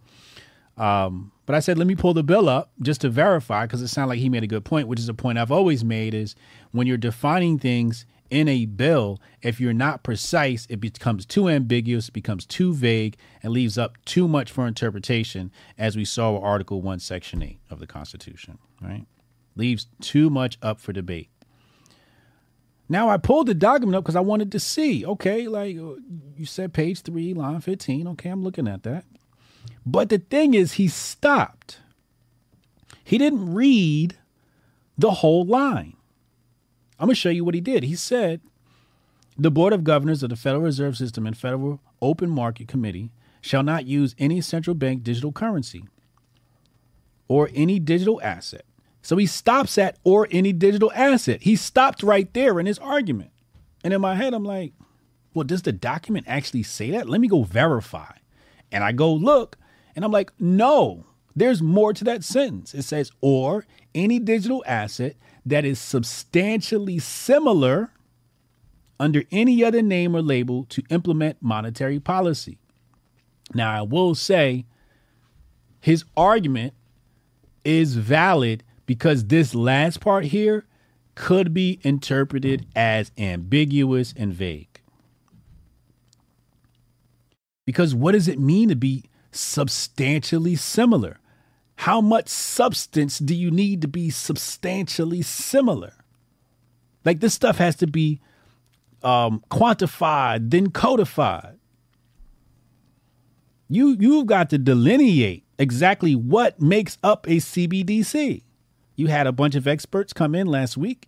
Um, 0.78 1.34
But 1.50 1.56
I 1.56 1.62
said, 1.62 1.80
let 1.80 1.88
me 1.88 1.96
pull 1.96 2.14
the 2.14 2.22
bill 2.22 2.48
up 2.48 2.70
just 2.80 3.02
to 3.02 3.10
verify 3.10 3.66
because 3.66 3.82
it 3.82 3.88
sounded 3.88 4.10
like 4.10 4.20
he 4.20 4.30
made 4.30 4.44
a 4.44 4.48
good 4.48 4.64
point, 4.64 4.88
which 4.88 5.00
is 5.00 5.10
a 5.10 5.16
point 5.16 5.40
I've 5.40 5.52
always 5.52 5.84
made 5.84 6.14
is 6.14 6.36
when 6.70 6.86
you're 6.86 6.96
defining 6.96 7.58
things 7.58 8.06
in 8.30 8.48
a 8.48 8.68
bill, 8.68 9.20
if 9.42 9.60
you're 9.60 9.74
not 9.74 10.04
precise, 10.04 10.68
it 10.70 10.80
becomes 10.80 11.26
too 11.26 11.50
ambiguous, 11.50 12.12
becomes 12.12 12.46
too 12.46 12.76
vague, 12.76 13.18
and 13.42 13.52
leaves 13.52 13.80
up 13.80 13.98
too 14.06 14.28
much 14.28 14.52
for 14.52 14.68
interpretation, 14.68 15.52
as 15.76 15.98
we 15.98 16.06
saw 16.06 16.34
with 16.34 16.44
Article 16.44 16.84
1, 16.84 17.00
Section 17.00 17.42
8 17.42 17.60
of 17.72 17.80
the 17.80 17.88
Constitution, 17.88 18.60
right? 18.80 19.08
Leaves 19.56 19.88
too 20.02 20.30
much 20.30 20.60
up 20.62 20.80
for 20.80 20.94
debate. 20.94 21.30
Now 22.88 23.10
I 23.10 23.18
pulled 23.18 23.48
the 23.48 23.56
document 23.56 23.96
up 23.96 24.04
because 24.04 24.16
I 24.16 24.20
wanted 24.20 24.52
to 24.52 24.60
see, 24.60 25.04
okay, 25.04 25.48
like 25.48 25.76
uh, 25.78 25.96
you 26.38 26.46
said, 26.46 26.74
page 26.74 27.02
three, 27.02 27.34
line 27.34 27.60
15. 27.60 28.08
Okay, 28.10 28.30
I'm 28.30 28.44
looking 28.44 28.68
at 28.68 28.84
that. 28.84 29.06
But 29.86 30.10
the 30.10 30.20
thing 30.20 30.54
is, 30.54 30.74
he 30.74 30.88
stopped. 30.88 31.80
He 33.04 33.18
didn't 33.18 33.54
read 33.54 34.18
the 34.98 35.12
whole 35.12 35.46
line. 35.46 35.96
I'm 37.00 37.08
going 37.08 37.16
to 37.16 37.20
show 37.20 37.30
you 37.30 37.46
what 37.46 37.56
he 37.56 37.62
did. 37.62 37.84
He 37.84 37.96
said, 37.96 38.42
the 39.38 39.50
Board 39.50 39.72
of 39.72 39.86
Governors 39.86 40.22
of 40.22 40.30
the 40.30 40.36
Federal 40.36 40.64
Reserve 40.64 40.98
System 40.98 41.26
and 41.26 41.38
Federal 41.38 41.80
Open 42.02 42.30
Market 42.30 42.68
Committee 42.68 43.12
shall 43.42 43.64
not 43.64 43.86
use 43.86 44.14
any 44.20 44.42
central 44.42 44.76
bank 44.76 45.02
digital 45.02 45.32
currency 45.32 45.86
or 47.30 47.50
any 47.54 47.80
digital 47.80 48.22
asset. 48.22 48.66
So 49.02 49.16
he 49.16 49.26
stops 49.26 49.78
at 49.78 49.98
or 50.04 50.28
any 50.30 50.52
digital 50.52 50.92
asset. 50.94 51.44
He 51.44 51.56
stopped 51.56 52.04
right 52.04 52.32
there 52.34 52.60
in 52.60 52.66
his 52.66 52.80
argument. 52.80 53.32
And 53.82 53.94
in 53.94 54.02
my 54.02 54.16
head, 54.16 54.34
I'm 54.34 54.44
like, 54.44 54.74
well, 55.34 55.46
does 55.46 55.62
the 55.62 55.72
document 55.72 56.26
actually 56.28 56.64
say 56.64 56.92
that? 56.92 57.08
Let 57.08 57.22
me 57.22 57.30
go 57.30 57.44
verify. 57.44 58.12
And 58.72 58.84
I 58.84 58.92
go 58.92 59.14
look, 59.14 59.58
and 59.96 60.06
I'm 60.06 60.12
like, 60.12 60.32
no, 60.40 61.06
there's 61.36 61.62
more 61.62 61.94
to 61.94 62.04
that 62.06 62.24
sentence. 62.24 62.74
It 62.74 62.84
says, 62.84 63.12
or 63.22 63.66
any 63.96 64.20
digital 64.20 64.64
asset 64.68 65.16
that 65.46 65.66
is 65.66 65.80
substantially 65.80 67.00
similar 67.00 67.92
under 69.00 69.24
any 69.32 69.64
other 69.64 69.82
name 69.82 70.16
or 70.16 70.22
label 70.22 70.66
to 70.66 70.84
implement 70.90 71.42
monetary 71.42 72.00
policy. 72.00 72.60
Now, 73.54 73.72
I 73.72 73.82
will 73.82 74.14
say 74.16 74.66
his 75.82 76.04
argument 76.16 76.74
is 77.64 77.96
valid 77.96 78.64
because 78.86 79.26
this 79.26 79.56
last 79.56 80.02
part 80.02 80.26
here 80.26 80.66
could 81.16 81.54
be 81.54 81.80
interpreted 81.84 82.66
as 82.76 83.12
ambiguous 83.18 84.14
and 84.16 84.34
vague. 84.34 84.69
Because 87.70 87.94
what 87.94 88.14
does 88.14 88.28
it 88.28 88.40
mean 88.40 88.70
to 88.70 88.76
be 88.76 89.04
substantially 89.32 90.56
similar? 90.56 91.20
How 91.76 92.02
much 92.02 92.28
substance 92.28 93.20
do 93.20 93.36
you 93.36 93.52
need 93.52 93.84
to 93.84 93.88
be 93.88 94.10
substantially 94.10 95.22
similar? 95.22 95.94
Like 97.06 97.20
this 97.20 97.36
stuff 97.36 97.60
has 97.60 97.76
to 97.76 97.86
be 97.86 98.22
um, 99.04 99.44
quantified, 99.52 100.50
then 100.50 100.72
codified. 100.72 101.60
You 103.68 103.96
you've 104.00 104.26
got 104.26 104.50
to 104.50 104.58
delineate 104.58 105.46
exactly 105.60 106.16
what 106.16 106.60
makes 106.60 106.98
up 107.04 107.28
a 107.28 107.36
CBDC. 107.36 108.42
You 108.96 109.08
had 109.10 109.28
a 109.28 109.32
bunch 109.32 109.54
of 109.54 109.68
experts 109.68 110.12
come 110.12 110.34
in 110.34 110.48
last 110.48 110.76
week 110.76 111.08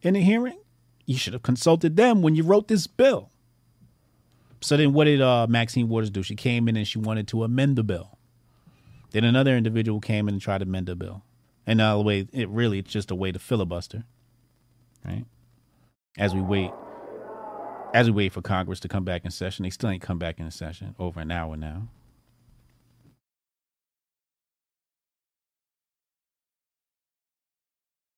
in 0.00 0.16
a 0.16 0.20
hearing. 0.20 0.58
You 1.04 1.18
should 1.18 1.34
have 1.34 1.42
consulted 1.42 1.96
them 1.96 2.22
when 2.22 2.34
you 2.34 2.44
wrote 2.44 2.68
this 2.68 2.86
bill. 2.86 3.30
So 4.60 4.76
then 4.76 4.92
what 4.92 5.04
did 5.04 5.20
uh, 5.20 5.46
Maxine 5.48 5.88
Waters 5.88 6.10
do? 6.10 6.22
She 6.22 6.34
came 6.34 6.68
in 6.68 6.76
and 6.76 6.86
she 6.86 6.98
wanted 6.98 7.28
to 7.28 7.44
amend 7.44 7.76
the 7.76 7.84
bill. 7.84 8.18
Then 9.10 9.24
another 9.24 9.56
individual 9.56 10.00
came 10.00 10.28
in 10.28 10.34
and 10.34 10.42
tried 10.42 10.58
to 10.58 10.64
amend 10.64 10.86
the 10.86 10.96
bill. 10.96 11.22
And 11.66 11.78
now 11.78 11.98
the 11.98 12.04
way 12.04 12.26
it 12.32 12.48
really 12.48 12.78
it's 12.78 12.90
just 12.90 13.10
a 13.10 13.14
way 13.14 13.32
to 13.32 13.38
filibuster. 13.38 14.04
Right? 15.04 15.24
As 16.16 16.34
we 16.34 16.40
wait 16.40 16.70
as 17.94 18.06
we 18.10 18.12
wait 18.12 18.32
for 18.32 18.42
Congress 18.42 18.80
to 18.80 18.88
come 18.88 19.04
back 19.04 19.24
in 19.24 19.30
session, 19.30 19.62
they 19.62 19.70
still 19.70 19.90
ain't 19.90 20.02
come 20.02 20.18
back 20.18 20.38
in 20.38 20.50
session 20.50 20.94
over 20.98 21.20
an 21.20 21.30
hour 21.30 21.56
now. 21.56 21.88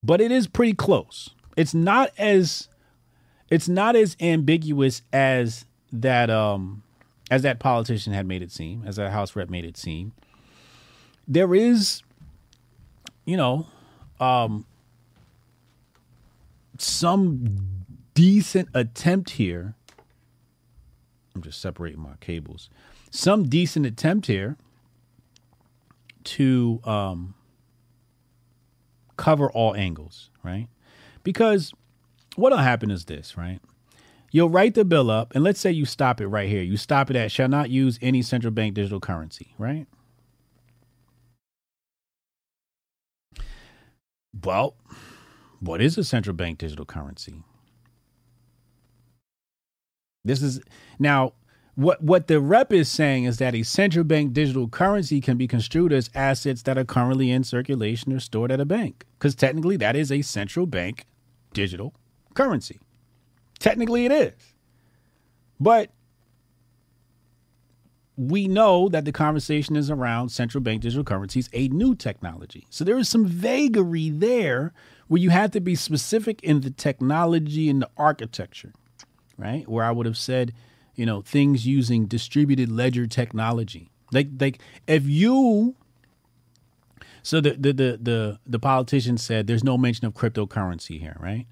But 0.03 0.21
it 0.21 0.33
is 0.33 0.47
pretty 0.47 0.75
close. 0.75 1.31
It's 1.57 1.75
not 1.75 2.11
as 2.19 2.69
it's 3.51 3.69
not 3.69 3.97
as 3.97 4.17
ambiguous 4.21 5.03
as 5.13 5.67
that 5.93 6.31
um 6.31 6.83
as 7.31 7.43
that 7.43 7.61
politician 7.61 8.13
had 8.13 8.27
made 8.27 8.43
it 8.43 8.51
seem, 8.51 8.83
as 8.87 8.97
that 8.97 9.13
House 9.13 9.37
rep 9.37 9.49
made 9.49 9.65
it 9.65 9.77
seem. 9.77 10.13
There 11.29 11.55
is, 11.55 12.03
you 13.25 13.37
know, 13.37 13.67
um 14.19 14.67
some 16.79 17.85
decent 18.15 18.69
attempt 18.75 19.31
here. 19.31 19.75
I'm 21.35 21.43
just 21.43 21.61
separating 21.61 22.01
my 22.01 22.15
cables. 22.21 22.69
Some 23.11 23.49
decent 23.49 23.87
attempt 23.87 24.27
here 24.27 24.57
to 26.25 26.81
um 26.85 27.35
cover 29.17 29.51
all 29.51 29.75
angles, 29.77 30.31
right? 30.43 30.69
Because 31.23 31.73
what'll 32.37 32.59
happen 32.59 32.91
is 32.91 33.05
this, 33.05 33.37
right? 33.37 33.61
You'll 34.31 34.49
write 34.49 34.75
the 34.75 34.85
bill 34.85 35.11
up, 35.11 35.35
and 35.35 35.43
let's 35.43 35.59
say 35.61 35.73
you 35.73 35.85
stop 35.85 36.21
it 36.21 36.29
right 36.29 36.49
here. 36.49 36.63
You 36.63 36.77
stop 36.77 37.11
it 37.11 37.17
at 37.17 37.33
shall 37.33 37.49
not 37.49 37.71
use 37.71 37.99
any 38.01 38.23
central 38.23 38.53
bank 38.53 38.75
digital 38.75 39.01
currency, 39.01 39.55
right? 39.59 39.87
Well, 44.45 44.77
what 45.59 45.81
is 45.81 45.99
a 45.99 46.05
central 46.05 46.35
bank 46.35 46.59
digital 46.59 46.85
currency? 46.85 47.43
This 50.25 50.43
is 50.43 50.61
now 50.99 51.33
what 51.75 52.03
what 52.03 52.27
the 52.27 52.41
rep 52.41 52.73
is 52.73 52.89
saying 52.89 53.25
is 53.25 53.39
that 53.39 53.55
a 53.55 53.63
central 53.63 54.05
bank 54.05 54.33
digital 54.33 54.69
currency 54.69 55.21
can 55.21 55.37
be 55.37 55.49
construed 55.49 55.93
as 55.93 56.11
assets 56.15 56.63
that 56.63 56.77
are 56.77 56.85
currently 56.85 57.31
in 57.31 57.43
circulation 57.43 58.13
or 58.13 58.21
stored 58.21 58.53
at 58.53 58.61
a 58.61 58.65
bank 58.65 59.07
because 59.19 59.35
technically 59.35 59.77
that 59.77 59.97
is 59.97 60.13
a 60.13 60.21
central 60.21 60.67
bank 60.67 61.07
digital 61.55 61.95
currency 62.35 62.79
technically 63.61 64.05
it 64.05 64.13
is. 64.13 64.35
But 65.61 65.91
we 68.17 68.49
know 68.49 68.89
that 68.89 69.05
the 69.05 69.13
conversation 69.13 69.77
is 69.77 69.91
around 69.91 70.31
central 70.31 70.61
bank 70.61 70.83
digital 70.83 71.05
currencies 71.05 71.49
a 71.53 71.69
new 71.69 71.95
technology. 71.95 72.67
So 72.69 72.85
there 72.85 72.99
is 72.99 73.09
some 73.09 73.27
vagary 73.27 74.11
there 74.11 74.73
where 75.07 75.21
you 75.21 75.31
have 75.31 75.53
to 75.53 75.61
be 75.61 75.75
specific 75.75 76.43
in 76.43 76.63
the 76.63 76.71
technology 76.71 77.71
and 77.71 77.81
the 77.81 77.91
architecture 77.97 78.73
right? 79.41 79.67
Where 79.67 79.85
i 79.85 79.91
would 79.91 80.07
have 80.07 80.19
said 80.19 80.53
you 80.95 81.07
know 81.07 81.23
things 81.23 81.67
using 81.67 82.07
distributed 82.07 82.71
ledger 82.71 83.07
technology. 83.07 83.91
Like 84.13 84.29
like 84.39 84.61
if 84.87 85.07
you 85.07 85.75
so 87.23 87.41
the 87.41 87.53
the 87.53 87.73
the 87.73 87.99
the, 88.01 88.39
the 88.47 88.59
politician 88.59 89.17
said 89.19 89.47
there's 89.47 89.65
no 89.65 89.79
mention 89.79 90.07
of 90.07 90.15
cryptocurrency 90.15 91.01
here 91.01 91.17
right? 91.19 91.47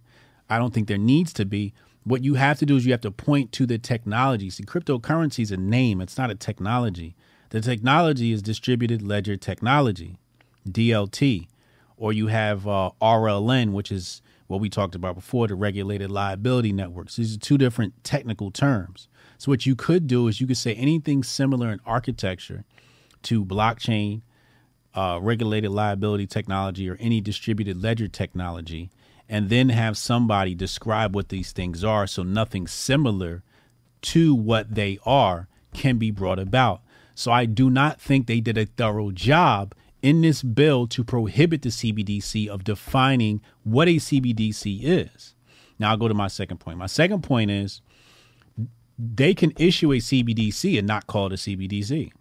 I 0.50 0.58
don't 0.58 0.72
think 0.72 0.88
there 0.88 0.98
needs 0.98 1.32
to 1.34 1.44
be 1.44 1.72
what 2.08 2.24
you 2.24 2.34
have 2.34 2.58
to 2.58 2.66
do 2.66 2.76
is 2.76 2.86
you 2.86 2.92
have 2.92 3.00
to 3.02 3.10
point 3.10 3.52
to 3.52 3.66
the 3.66 3.78
technology. 3.78 4.50
See 4.50 4.64
cryptocurrency 4.64 5.40
is 5.40 5.50
a 5.50 5.56
name. 5.56 6.00
It's 6.00 6.16
not 6.16 6.30
a 6.30 6.34
technology. 6.34 7.14
The 7.50 7.60
technology 7.60 8.32
is 8.32 8.42
distributed 8.42 9.02
ledger 9.02 9.36
technology 9.36 10.18
dlt 10.68 11.48
or 11.96 12.12
you 12.12 12.26
have 12.26 12.66
uh, 12.68 12.90
rln 13.00 13.72
which 13.72 13.90
is 13.90 14.20
what 14.46 14.60
we 14.60 14.68
talked 14.68 14.94
about 14.94 15.14
before 15.14 15.46
the 15.46 15.54
regulated 15.54 16.10
liability 16.10 16.72
networks. 16.72 17.16
These 17.16 17.36
are 17.36 17.38
two 17.38 17.58
different 17.58 18.02
technical 18.02 18.50
terms. 18.50 19.06
So 19.36 19.52
what 19.52 19.66
you 19.66 19.76
could 19.76 20.06
do 20.06 20.26
is 20.26 20.40
you 20.40 20.46
could 20.46 20.56
say 20.56 20.74
anything 20.74 21.22
similar 21.22 21.70
in 21.70 21.80
architecture 21.84 22.64
to 23.24 23.44
blockchain, 23.44 24.22
uh, 24.94 25.18
regulated 25.20 25.70
liability 25.70 26.26
technology, 26.26 26.88
or 26.88 26.96
any 26.98 27.20
distributed 27.20 27.82
ledger 27.82 28.08
technology, 28.08 28.90
and 29.28 29.50
then 29.50 29.68
have 29.68 29.98
somebody 29.98 30.54
describe 30.54 31.14
what 31.14 31.28
these 31.28 31.52
things 31.52 31.84
are 31.84 32.06
so 32.06 32.22
nothing 32.22 32.66
similar 32.66 33.42
to 34.00 34.34
what 34.34 34.74
they 34.74 34.98
are 35.04 35.48
can 35.74 35.98
be 35.98 36.10
brought 36.10 36.38
about. 36.38 36.80
So 37.14 37.32
I 37.32 37.46
do 37.46 37.68
not 37.68 38.00
think 38.00 38.26
they 38.26 38.40
did 38.40 38.56
a 38.56 38.66
thorough 38.66 39.10
job 39.10 39.74
in 40.00 40.20
this 40.20 40.42
bill 40.42 40.86
to 40.86 41.02
prohibit 41.02 41.62
the 41.62 41.68
CBDC 41.70 42.46
of 42.48 42.64
defining 42.64 43.40
what 43.64 43.88
a 43.88 43.96
CBDC 43.96 44.80
is. 44.82 45.34
Now 45.78 45.90
I'll 45.90 45.96
go 45.96 46.08
to 46.08 46.14
my 46.14 46.28
second 46.28 46.58
point. 46.58 46.78
My 46.78 46.86
second 46.86 47.22
point 47.22 47.50
is 47.50 47.82
they 48.98 49.34
can 49.34 49.52
issue 49.58 49.92
a 49.92 49.96
CBDC 49.96 50.78
and 50.78 50.86
not 50.86 51.06
call 51.06 51.26
it 51.26 51.32
a 51.32 51.36
CBDC. 51.36 52.12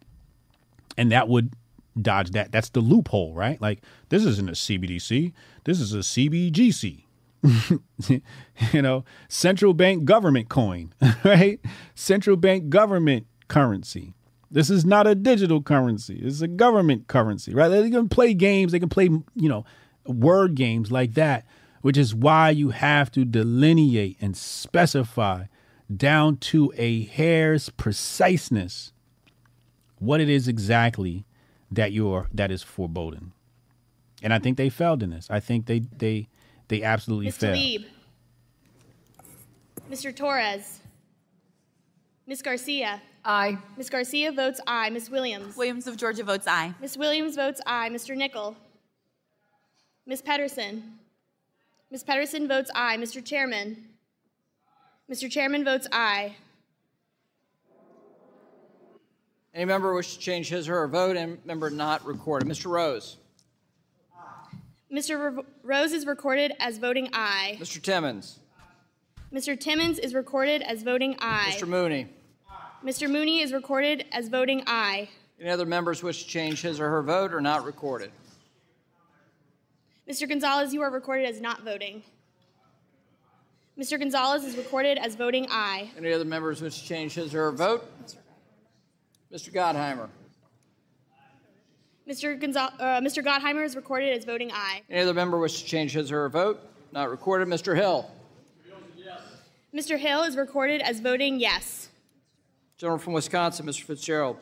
And 0.97 1.11
that 1.11 1.27
would 1.27 1.53
dodge 1.99 2.31
that. 2.31 2.51
That's 2.51 2.69
the 2.69 2.79
loophole, 2.79 3.33
right? 3.33 3.59
Like, 3.61 3.81
this 4.09 4.25
isn't 4.25 4.49
a 4.49 4.53
CBDC, 4.53 5.33
this 5.67 5.81
is 5.81 5.93
a 5.93 5.97
CBGC. 5.97 7.03
you 8.71 8.81
know, 8.81 9.03
central 9.27 9.73
bank 9.73 10.05
government 10.05 10.47
coin, 10.47 10.93
right? 11.25 11.59
Central 11.93 12.37
bank 12.37 12.69
government 12.69 13.27
currency. 13.49 14.13
This 14.49 14.69
is 14.69 14.85
not 14.85 15.07
a 15.07 15.13
digital 15.13 15.61
currency. 15.61 16.21
It's 16.23 16.39
a 16.39 16.47
government 16.47 17.07
currency, 17.07 17.53
right? 17.53 17.67
They 17.67 17.89
can 17.89 18.07
play 18.07 18.33
games. 18.33 18.71
They 18.71 18.79
can 18.79 18.87
play, 18.87 19.09
you 19.09 19.49
know, 19.49 19.65
word 20.05 20.55
games 20.55 20.89
like 20.89 21.15
that, 21.15 21.45
which 21.81 21.97
is 21.97 22.15
why 22.15 22.51
you 22.51 22.69
have 22.69 23.11
to 23.11 23.25
delineate 23.25 24.15
and 24.21 24.37
specify 24.37 25.47
down 25.93 26.37
to 26.37 26.71
a 26.77 27.03
hair's 27.07 27.69
preciseness 27.71 28.93
what 29.99 30.21
it 30.21 30.29
is 30.29 30.47
exactly 30.47 31.25
that 31.69 31.91
you're 31.91 32.29
that 32.33 32.51
is 32.51 32.63
foreboding. 32.63 33.33
And 34.23 34.33
I 34.33 34.39
think 34.39 34.57
they 34.57 34.69
failed 34.69 35.03
in 35.03 35.09
this. 35.11 35.27
I 35.29 35.39
think 35.39 35.65
they 35.65 35.79
they 35.79 36.27
they 36.67 36.83
absolutely 36.83 37.25
Ms. 37.27 37.37
failed. 37.37 37.55
Tlaib. 37.57 37.85
Mr. 39.91 40.15
Torres. 40.15 40.79
Ms. 42.25 42.41
Garcia. 42.41 43.01
Aye. 43.23 43.57
Ms. 43.77 43.89
Garcia 43.89 44.31
votes 44.31 44.59
aye. 44.67 44.89
Ms. 44.89 45.09
Williams. 45.09 45.55
Williams 45.55 45.87
of 45.87 45.95
Georgia 45.97 46.23
votes 46.23 46.45
aye. 46.47 46.73
Ms. 46.81 46.97
Williams 46.97 47.35
votes 47.35 47.61
aye. 47.65 47.89
Mr. 47.89 48.15
Nickel. 48.15 48.55
Ms. 50.05 50.21
Pettersen. 50.21 50.81
Ms. 51.89 52.03
Pettersen 52.03 52.47
votes 52.47 52.69
aye. 52.75 52.97
Mr. 52.97 53.23
Chairman. 53.23 53.85
Mr. 55.09 55.31
Chairman 55.31 55.63
votes 55.63 55.87
aye. 55.91 56.35
Any 59.53 59.65
member 59.65 59.93
wish 59.93 60.13
to 60.15 60.19
change 60.19 60.49
his 60.49 60.67
or 60.67 60.73
her 60.73 60.87
vote? 60.87 61.15
Any 61.15 61.37
member 61.45 61.69
not 61.69 62.05
recorded? 62.05 62.47
Mr. 62.47 62.69
Rose. 62.69 63.17
Mr. 64.91 65.35
Ro- 65.35 65.45
Rose 65.63 65.91
is 65.91 66.05
recorded 66.05 66.53
as 66.59 66.77
voting 66.77 67.09
aye. 67.13 67.57
Mr. 67.59 67.81
Timmons. 67.81 68.39
Mr. 69.33 69.59
Timmons 69.59 69.99
is 69.99 70.13
recorded 70.13 70.61
as 70.61 70.83
voting 70.83 71.15
aye. 71.19 71.53
Mr. 71.57 71.67
Mooney. 71.67 72.07
Mr. 72.83 73.09
Mooney 73.09 73.41
is 73.41 73.51
recorded 73.51 74.05
as 74.11 74.29
voting 74.29 74.63
aye. 74.67 75.09
Any 75.39 75.49
other 75.49 75.65
members 75.65 76.01
wish 76.01 76.23
to 76.23 76.29
change 76.29 76.61
his 76.61 76.79
or 76.79 76.89
her 76.89 77.03
vote 77.03 77.33
or 77.33 77.41
not 77.41 77.65
recorded? 77.65 78.11
Mr. 80.09 80.27
Gonzalez, 80.27 80.73
you 80.73 80.81
are 80.81 80.89
recorded 80.89 81.25
as 81.27 81.41
not 81.41 81.63
voting. 81.63 82.01
Mr. 83.77 83.99
Gonzalez 83.99 84.43
is 84.45 84.55
recorded 84.55 84.97
as 84.97 85.15
voting 85.15 85.47
aye. 85.51 85.91
Any 85.97 86.13
other 86.13 86.25
members 86.25 86.61
wish 86.61 86.79
to 86.81 86.87
change 86.87 87.13
his 87.13 87.35
or 87.35 87.43
her 87.45 87.51
vote? 87.51 87.85
Mr. 89.31 89.51
Gottheimer. 89.53 90.07
Mr. 92.07 92.39
Gonzal- 92.41 92.73
uh, 92.79 93.01
Mr. 93.01 93.23
Gottheimer 93.23 93.65
is 93.65 93.75
recorded 93.75 94.17
as 94.17 94.23
voting 94.23 94.49
aye. 94.53 94.81
Any 94.89 95.01
other 95.01 95.13
member 95.13 95.37
wish 95.37 95.61
to 95.61 95.67
change 95.67 95.91
his 95.91 96.11
or 96.11 96.21
her 96.21 96.29
vote? 96.29 96.59
Not 96.93 97.09
recorded. 97.09 97.47
Mr. 97.49 97.75
Hill. 97.75 98.09
Mr. 99.75 99.97
Hill 99.99 100.23
is 100.23 100.37
recorded 100.37 100.81
as 100.81 101.01
voting 101.01 101.39
yes. 101.39 101.89
Gentleman 102.77 103.03
from 103.03 103.13
Wisconsin, 103.13 103.65
Mr. 103.65 103.83
Fitzgerald. 103.83 104.37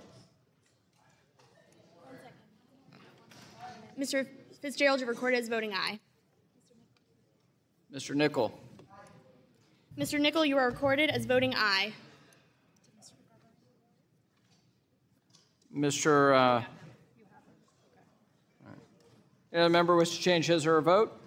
Mr. 3.99 4.27
Fitzgerald, 4.61 4.99
you're 4.99 5.09
recorded 5.09 5.39
as 5.39 5.47
voting 5.49 5.73
aye. 5.73 5.99
Mr. 7.91 8.13
Nickel. 8.13 8.57
Mr. 9.97 10.19
Nickel, 10.19 10.45
you 10.45 10.57
are 10.57 10.67
recorded 10.67 11.09
as 11.09 11.25
voting 11.25 11.53
aye. 11.55 11.93
Mr. 15.75 16.35
Uh. 16.35 16.65
Any 19.55 19.61
other 19.61 19.69
member 19.69 19.95
wish 19.95 20.17
to 20.17 20.21
change 20.21 20.47
his 20.47 20.65
or 20.65 20.73
her 20.73 20.81
vote? 20.81 21.17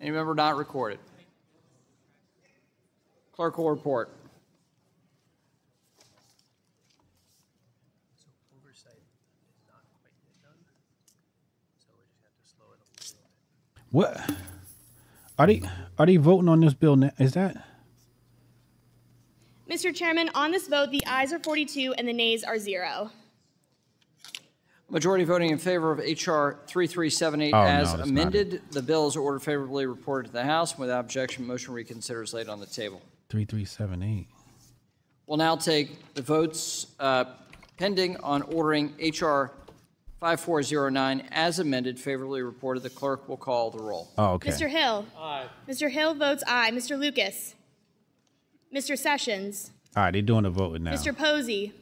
Any 0.00 0.10
member 0.10 0.34
not 0.34 0.56
recorded? 0.56 0.98
Clerk 3.30 3.58
will 3.58 3.70
report. 3.70 4.10
What 13.92 14.20
are 15.38 15.46
they 15.46 15.62
are 15.96 16.06
they 16.06 16.16
voting 16.16 16.48
on 16.48 16.58
this 16.58 16.74
bill 16.74 16.96
now? 16.96 17.12
Is 17.20 17.34
that 17.34 17.64
Mr. 19.70 19.94
Chairman, 19.94 20.28
on 20.34 20.50
this 20.50 20.66
vote, 20.66 20.90
the 20.90 21.06
ayes 21.06 21.32
are 21.32 21.38
42 21.38 21.94
and 21.96 22.08
the 22.08 22.12
nays 22.12 22.42
are 22.42 22.58
zero. 22.58 23.12
Majority 24.88 25.24
voting 25.24 25.50
in 25.50 25.58
favor 25.58 25.90
of 25.90 25.98
H.R. 25.98 26.58
3378 26.68 27.52
Oh, 27.52 27.58
no, 27.60 27.64
as 27.66 27.88
that's 27.88 27.98
not 27.98 28.08
amended. 28.08 28.62
The 28.70 28.82
bill 28.82 29.08
is 29.08 29.16
ordered 29.16 29.40
favorably 29.42 29.84
reported 29.86 30.28
to 30.28 30.32
the 30.32 30.44
House. 30.44 30.78
Without 30.78 31.00
objection, 31.00 31.44
motion 31.46 31.74
reconsider 31.74 32.22
is 32.22 32.32
laid 32.32 32.48
on 32.48 32.60
the 32.60 32.66
table. 32.66 33.02
three 33.28 33.44
three 33.44 33.64
seven 33.64 34.00
eight? 34.02 34.28
We'll 35.26 35.38
now 35.38 35.56
take 35.56 36.14
the 36.14 36.22
votes 36.22 36.86
uh, 37.00 37.24
pending 37.78 38.16
on 38.18 38.42
ordering 38.42 38.94
H.R. 39.00 39.50
5409 40.20 41.28
as 41.30 41.58
amended, 41.58 41.98
favorably 42.00 42.40
reported. 42.42 42.82
The 42.82 42.90
clerk 42.90 43.28
will 43.28 43.36
call 43.36 43.70
the 43.70 43.82
roll. 43.82 44.08
Oh, 44.16 44.34
okay. 44.34 44.50
Mr. 44.50 44.68
Hill. 44.68 45.04
Aye. 45.18 45.46
Mr. 45.68 45.90
Hill 45.90 46.14
votes 46.14 46.42
aye. 46.46 46.70
Mr. 46.72 46.98
Lucas. 46.98 47.54
Mr. 48.74 48.96
Sessions. 48.96 49.72
All 49.94 50.04
right, 50.04 50.12
they're 50.12 50.22
doing 50.22 50.44
the 50.44 50.50
voting 50.50 50.84
now. 50.84 50.92
Mr. 50.94 51.14
Posey. 51.16 51.72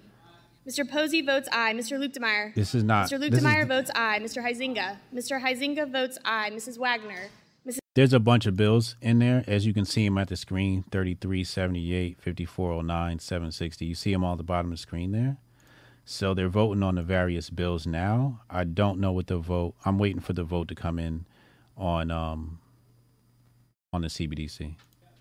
Mr. 0.67 0.89
Posey 0.89 1.21
votes 1.23 1.49
aye. 1.53 1.73
Mr. 1.75 1.99
Luetkemeyer. 1.99 2.55
This 2.55 2.75
is 2.75 2.83
not- 2.85 3.09
Mr. 3.11 3.19
Luke 3.21 3.33
is- 3.33 3.41
Demeyer 3.43 3.67
votes 3.69 3.91
aye. 3.95 4.19
Mr. 4.23 4.43
Huizinga. 4.43 4.97
Mr. 5.15 5.41
Huizinga 5.41 5.91
votes 5.91 6.19
aye. 6.25 6.51
Mrs. 6.53 6.79
Wagner. 6.79 7.29
Mrs. 7.67 7.79
There's 7.95 8.13
a 8.13 8.21
bunch 8.21 8.47
of 8.47 8.57
bills 8.57 8.97
in 9.01 9.19
there, 9.19 9.45
as 9.47 9.67
you 9.67 9.75
can 9.75 9.85
see 9.85 10.05
them 10.05 10.17
at 10.19 10.29
the 10.29 10.37
screen 10.37 10.83
33, 10.91 11.45
78, 11.45 12.19
5409, 12.21 13.19
760. 13.19 13.85
You 13.87 13.95
see 13.95 14.13
them 14.13 14.25
all 14.25 14.33
at 14.33 14.39
the 14.39 14.45
bottom 14.45 14.73
of 14.73 14.79
the 14.79 14.83
screen 14.83 15.13
there. 15.13 15.37
So 16.07 16.35
they're 16.35 16.49
voting 16.49 16.83
on 16.83 16.97
the 16.97 17.03
various 17.03 17.49
bills 17.51 17.87
now. 17.87 18.41
I 18.51 18.65
don't 18.65 19.01
know 19.01 19.13
what 19.13 19.27
the 19.27 19.39
vote. 19.39 19.75
I'm 19.85 19.99
waiting 19.99 20.21
for 20.21 20.33
the 20.35 20.45
vote 20.45 20.69
to 20.69 20.75
come 20.75 20.99
in 20.99 21.25
on 21.77 22.11
um 22.11 22.59
on 23.93 24.01
the 24.03 24.09
CBDC. 24.09 24.77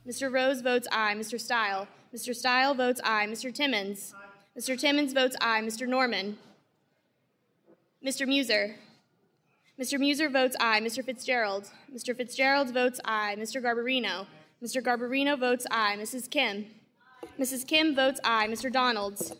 Mr. 0.07 0.31
Rose 0.31 0.61
votes 0.61 0.87
aye. 0.91 1.15
Mr. 1.15 1.39
Steil. 1.39 1.87
Mr. 2.13 2.35
Steil 2.35 2.73
votes 2.73 2.99
aye. 3.03 3.27
Mr. 3.27 3.53
Timmons. 3.53 4.13
Mr. 4.57 4.79
Timmons 4.79 5.13
votes 5.13 5.35
aye. 5.41 5.61
Mr. 5.61 5.87
Norman. 5.87 6.37
Mr. 8.05 8.27
Meuser. 8.27 8.75
Mr. 9.79 9.99
Meuser 9.99 10.31
votes 10.31 10.55
aye. 10.59 10.79
Mr. 10.79 11.03
Fitzgerald. 11.03 11.71
Mr. 11.93 12.15
Fitzgerald 12.15 12.71
votes 12.71 12.99
aye. 13.05 13.35
Mr. 13.37 13.61
Garbarino. 13.63 14.27
Mr. 14.63 14.83
Garbarino 14.83 15.39
votes 15.39 15.65
aye. 15.71 15.97
Mrs. 15.97 16.29
Kim. 16.29 16.67
Mrs. 17.39 17.65
Kim 17.65 17.95
votes 17.95 18.19
aye. 18.23 18.47
Mr. 18.47 18.71
Donalds. 18.71 19.33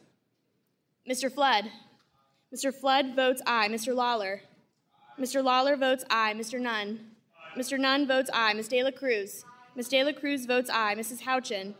Mr. 1.07 1.31
Flood. 1.31 1.65
Mr. 2.53 2.73
Flood 2.73 3.15
votes 3.15 3.41
aye. 3.45 3.67
Mr. 3.69 3.93
Lawler. 3.95 4.41
Mr. 5.19 5.43
Lawler 5.43 5.75
votes 5.75 6.03
aye. 6.09 6.33
Mr. 6.33 6.59
Nunn. 6.59 6.99
Mr. 7.55 7.79
Nunn 7.79 8.07
votes 8.07 8.31
aye. 8.33 8.53
Ms. 8.53 8.67
De 8.67 8.83
La 8.83 8.91
Cruz. 8.91 9.45
Ms. 9.75 9.89
De 9.89 10.03
La 10.03 10.13
Cruz 10.13 10.47
votes 10.47 10.71
aye. 10.71 10.95
Mrs. 10.95 11.21
Houchin. 11.21 11.75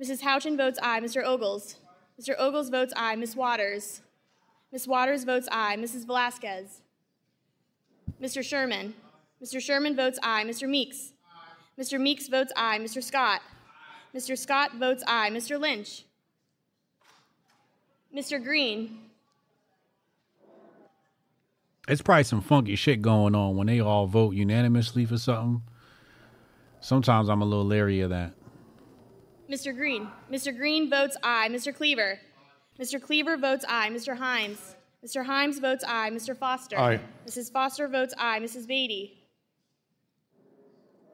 Mrs. 0.00 0.20
Houchin 0.20 0.56
votes 0.56 0.78
aye. 0.80 1.00
Mr. 1.00 1.24
Ogles. 1.24 1.74
Mr. 2.20 2.34
Ogles 2.38 2.70
votes 2.70 2.92
aye. 2.96 3.16
Ms. 3.16 3.36
Waters. 3.36 4.00
Ms. 4.72 4.88
Waters 4.88 5.24
votes 5.24 5.48
aye. 5.52 5.76
Mrs. 5.78 6.06
Velázquez. 6.06 6.80
Mr. 8.20 8.42
Sherman. 8.42 8.94
Mr. 9.42 9.60
Sherman 9.60 9.94
votes 9.94 10.18
aye. 10.22 10.44
Mr. 10.44 10.68
Meeks. 10.68 11.12
Mr. 11.78 12.00
Meeks 12.00 12.28
votes 12.28 12.52
aye. 12.56 12.78
Mr. 12.78 13.02
Scott. 13.02 13.42
Mr. 14.14 14.36
Scott 14.36 14.76
votes 14.76 15.04
aye. 15.06 15.30
Mr. 15.30 15.60
Lynch. 15.60 16.04
Mr. 18.14 18.42
Green. 18.42 18.98
It's 21.86 22.02
probably 22.02 22.24
some 22.24 22.40
funky 22.40 22.76
shit 22.76 23.02
going 23.02 23.34
on 23.34 23.56
when 23.56 23.66
they 23.66 23.80
all 23.80 24.06
vote 24.06 24.34
unanimously 24.34 25.04
for 25.04 25.18
something. 25.18 25.62
Sometimes 26.80 27.28
I'm 27.28 27.42
a 27.42 27.44
little 27.44 27.64
leery 27.64 28.00
of 28.00 28.10
that. 28.10 28.32
Mr. 29.50 29.74
Green. 29.74 30.08
Mr. 30.30 30.56
Green 30.56 30.90
votes 30.90 31.16
aye. 31.22 31.48
Mr. 31.50 31.74
Cleaver. 31.74 32.18
Mr. 32.80 33.00
Cleaver 33.00 33.36
votes 33.36 33.64
aye. 33.68 33.90
Mr. 33.90 34.18
Himes. 34.18 34.74
Mr. 35.04 35.24
Himes 35.24 35.60
votes 35.60 35.84
aye. 35.86 36.10
Mr. 36.10 36.36
Foster. 36.36 36.78
Aye. 36.78 37.00
Mrs. 37.26 37.52
Foster 37.52 37.88
votes 37.88 38.14
aye. 38.18 38.40
Mrs. 38.40 38.66
Beatty. 38.66 39.12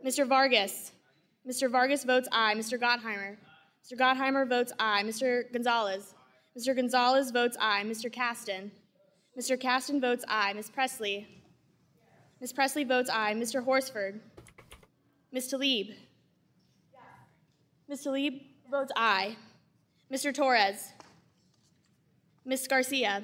Mr. 0.05 0.27
Vargas. 0.27 0.93
Mr. 1.49 1.71
Vargas 1.71 2.05
votes 2.05 2.29
aye. 2.33 2.55
Mr. 2.55 2.81
Gottheimer. 2.81 3.37
Mr. 3.85 3.99
Gottheimer 3.99 4.49
votes 4.49 4.73
aye. 4.79 5.03
Mr. 5.05 5.53
Gonzalez. 5.53 6.15
Mr. 6.59 6.75
Gonzalez 6.75 7.31
votes 7.31 7.57
aye. 7.61 7.83
Mr. 7.85 8.11
Casten. 8.13 8.71
Mr. 9.39 9.61
Casten 9.61 10.01
votes 10.01 10.25
aye. 10.29 10.53
Ms. 10.55 10.71
Pressley. 10.71 11.27
Ms. 12.41 12.53
Pressley 12.53 12.85
votes 12.85 13.11
aye. 13.11 13.35
Mr. 13.35 13.63
Horsford. 13.65 14.21
Ms. 15.33 15.53
Tlaib. 15.53 15.95
Ms. 17.93 18.07
Tlaib 18.07 18.41
votes 18.71 18.91
aye. 18.97 19.37
Mr. 20.11 20.35
Torres. 20.35 20.93
Ms. 22.47 22.67
Garcia. 22.67 23.23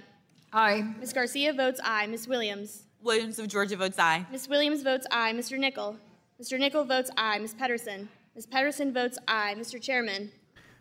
Aye. 0.52 0.84
Ms. 1.00 1.14
Garcia 1.14 1.54
votes 1.54 1.80
aye. 1.82 2.06
Ms. 2.06 2.28
Williams. 2.28 2.82
Williams 3.00 3.38
of 3.38 3.48
Georgia 3.48 3.76
votes 3.76 3.98
aye. 3.98 4.26
Ms. 4.30 4.46
Williams 4.46 4.82
votes 4.82 5.06
aye. 5.10 5.32
Mr. 5.32 5.58
Nickel. 5.58 5.96
Mr. 6.38 6.58
Nickel 6.58 6.84
votes 6.84 7.10
aye. 7.16 7.38
Ms. 7.38 7.54
Pettersen. 7.54 8.08
Ms. 8.34 8.46
Pettersen 8.46 8.92
votes 8.92 9.16
aye. 9.26 9.54
Mr. 9.56 9.80
Chairman. 9.80 10.30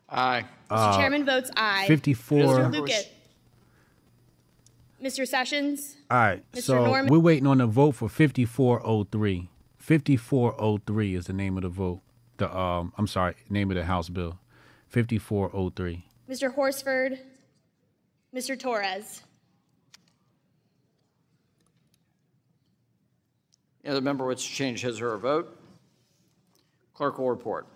Aye. 0.10 0.44
Mr. 0.70 0.76
Uh, 0.76 0.98
Chairman 0.98 1.26
votes 1.26 1.50
aye. 1.56 1.86
54. 1.88 2.40
Mr. 2.40 2.74
Lucas. 2.74 3.06
Mr. 5.02 5.26
Sessions, 5.26 5.96
All 6.12 6.18
right. 6.18 6.52
Mr. 6.52 6.62
So 6.64 6.84
Norman? 6.84 7.10
we're 7.10 7.20
waiting 7.20 7.48
on 7.48 7.60
the 7.60 7.68
vote 7.68 7.92
for 7.94 8.10
5403. 8.10 9.48
5403 9.78 11.16
is 11.16 11.28
the 11.28 11.34
name 11.34 11.56
of 11.56 11.64
the 11.64 11.70
vote. 11.70 12.02
The 12.38 12.56
um 12.56 12.94
I'm 12.98 13.08
sorry, 13.08 13.36
name 13.50 13.72
of 13.72 13.76
the 13.76 13.84
House 13.84 14.10
bill. 14.10 14.40
5403. 14.90 16.06
Mr. 16.30 16.54
Horsford, 16.54 17.20
Mr. 18.34 18.58
Torres. 18.58 19.22
Any 23.84 23.92
other 23.92 24.02
member 24.02 24.26
wants 24.26 24.44
to 24.44 24.50
change 24.50 24.82
his 24.82 25.02
or 25.02 25.12
her 25.12 25.18
vote? 25.18 25.58
Clerk 26.94 27.18
will 27.20 27.30
report. 27.30 27.68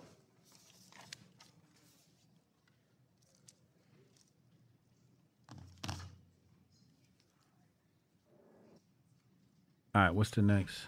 All 9.94 10.02
right, 10.02 10.14
what's 10.14 10.30
the 10.30 10.42
next? 10.42 10.86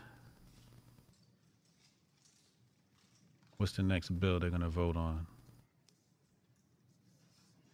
What's 3.64 3.76
the 3.76 3.82
next 3.82 4.10
bill 4.20 4.38
they're 4.38 4.50
gonna 4.50 4.68
vote 4.68 4.94
on? 4.94 5.26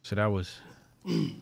So 0.04 0.14
that 0.14 0.26
was 0.26 0.60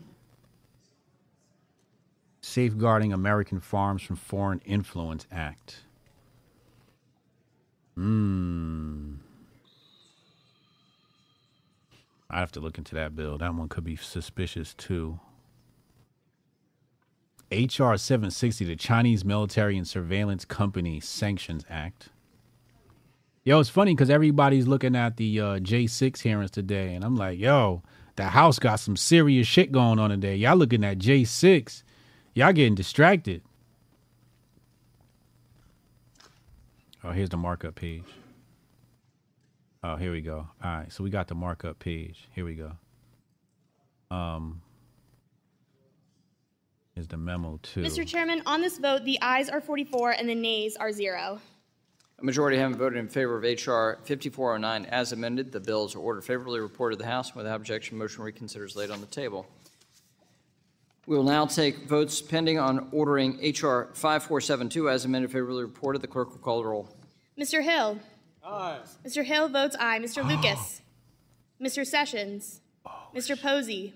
Safeguarding 2.41 3.13
American 3.13 3.59
Farms 3.59 4.01
from 4.01 4.15
Foreign 4.15 4.59
Influence 4.65 5.27
Act. 5.31 5.83
Hmm. 7.93 9.17
I 12.31 12.39
have 12.39 12.51
to 12.53 12.59
look 12.59 12.79
into 12.79 12.95
that 12.95 13.15
bill. 13.15 13.37
That 13.37 13.53
one 13.53 13.69
could 13.69 13.83
be 13.83 13.97
suspicious 13.97 14.73
too. 14.73 15.19
HR 17.51 17.97
760, 17.97 18.65
the 18.65 18.75
Chinese 18.75 19.23
Military 19.23 19.77
and 19.77 19.87
Surveillance 19.87 20.43
Company 20.43 20.99
Sanctions 20.99 21.63
Act. 21.69 22.09
Yo, 23.49 23.59
it's 23.59 23.67
funny 23.67 23.95
because 23.95 24.11
everybody's 24.11 24.67
looking 24.67 24.95
at 24.95 25.17
the 25.17 25.39
uh, 25.41 25.43
J6 25.57 26.21
hearings 26.21 26.51
today, 26.51 26.93
and 26.93 27.03
I'm 27.03 27.15
like, 27.15 27.39
yo, 27.39 27.81
the 28.15 28.25
House 28.25 28.59
got 28.59 28.79
some 28.79 28.95
serious 28.95 29.47
shit 29.47 29.71
going 29.71 29.97
on 29.97 30.11
today. 30.11 30.35
Y'all 30.35 30.55
looking 30.55 30.83
at 30.83 30.99
J6, 30.99 31.81
y'all 32.35 32.53
getting 32.53 32.75
distracted. 32.75 33.41
Oh, 37.03 37.09
here's 37.09 37.29
the 37.29 37.37
markup 37.37 37.73
page. 37.73 38.03
Oh, 39.83 39.95
here 39.95 40.11
we 40.11 40.21
go. 40.21 40.47
All 40.63 40.71
right, 40.71 40.93
so 40.93 41.03
we 41.03 41.09
got 41.09 41.27
the 41.27 41.33
markup 41.33 41.79
page. 41.79 42.27
Here 42.35 42.45
we 42.45 42.53
go. 42.53 42.73
Um, 44.15 44.61
is 46.95 47.07
the 47.07 47.17
memo 47.17 47.59
too. 47.63 47.81
Mr. 47.81 48.05
Chairman, 48.05 48.43
on 48.45 48.61
this 48.61 48.77
vote, 48.77 49.05
the 49.05 49.17
ayes 49.23 49.49
are 49.49 49.59
44 49.59 50.11
and 50.11 50.29
the 50.29 50.35
nays 50.35 50.75
are 50.75 50.91
zero. 50.91 51.41
A 52.19 52.25
majority 52.25 52.57
having 52.57 52.75
voted 52.75 52.99
in 52.99 53.07
favor 53.07 53.37
of 53.37 53.45
H.R. 53.45 53.99
5409 54.03 54.85
as 54.87 55.13
amended, 55.13 55.51
the 55.53 55.59
bills 55.59 55.95
are 55.95 55.99
ordered 55.99 56.23
favorably 56.25 56.59
reported 56.59 56.97
to 56.97 57.03
the 57.03 57.09
House. 57.09 57.33
Without 57.33 57.55
objection, 57.55 57.97
motion 57.97 58.23
reconsiders 58.23 58.75
laid 58.75 58.91
on 58.91 58.99
the 58.99 59.07
table. 59.07 59.47
We 61.07 61.15
will 61.15 61.23
now 61.23 61.45
take 61.45 61.87
votes 61.87 62.21
pending 62.21 62.59
on 62.59 62.89
ordering 62.91 63.37
H.R. 63.41 63.85
5472 63.93 64.89
as 64.89 65.05
amended 65.05 65.31
favorably 65.31 65.63
reported. 65.63 66.01
The 66.01 66.07
clerk 66.07 66.31
will 66.31 66.39
call 66.39 66.61
the 66.61 66.67
roll. 66.67 66.89
Mr. 67.39 67.63
Hill. 67.63 67.99
Aye. 68.43 68.79
Mr. 69.05 69.23
Hill 69.23 69.47
votes 69.47 69.77
aye. 69.79 69.99
Mr. 69.99 70.27
Lucas. 70.27 70.81
Mr. 71.61 71.85
Sessions. 71.85 72.59
Oh, 72.85 72.91
Mr. 73.15 73.41
Posey. 73.41 73.93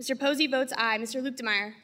Mr. 0.00 0.18
Posey 0.18 0.46
votes 0.46 0.72
aye. 0.76 0.98
Mr. 0.98 1.22
Luetkemeyer. 1.22 1.74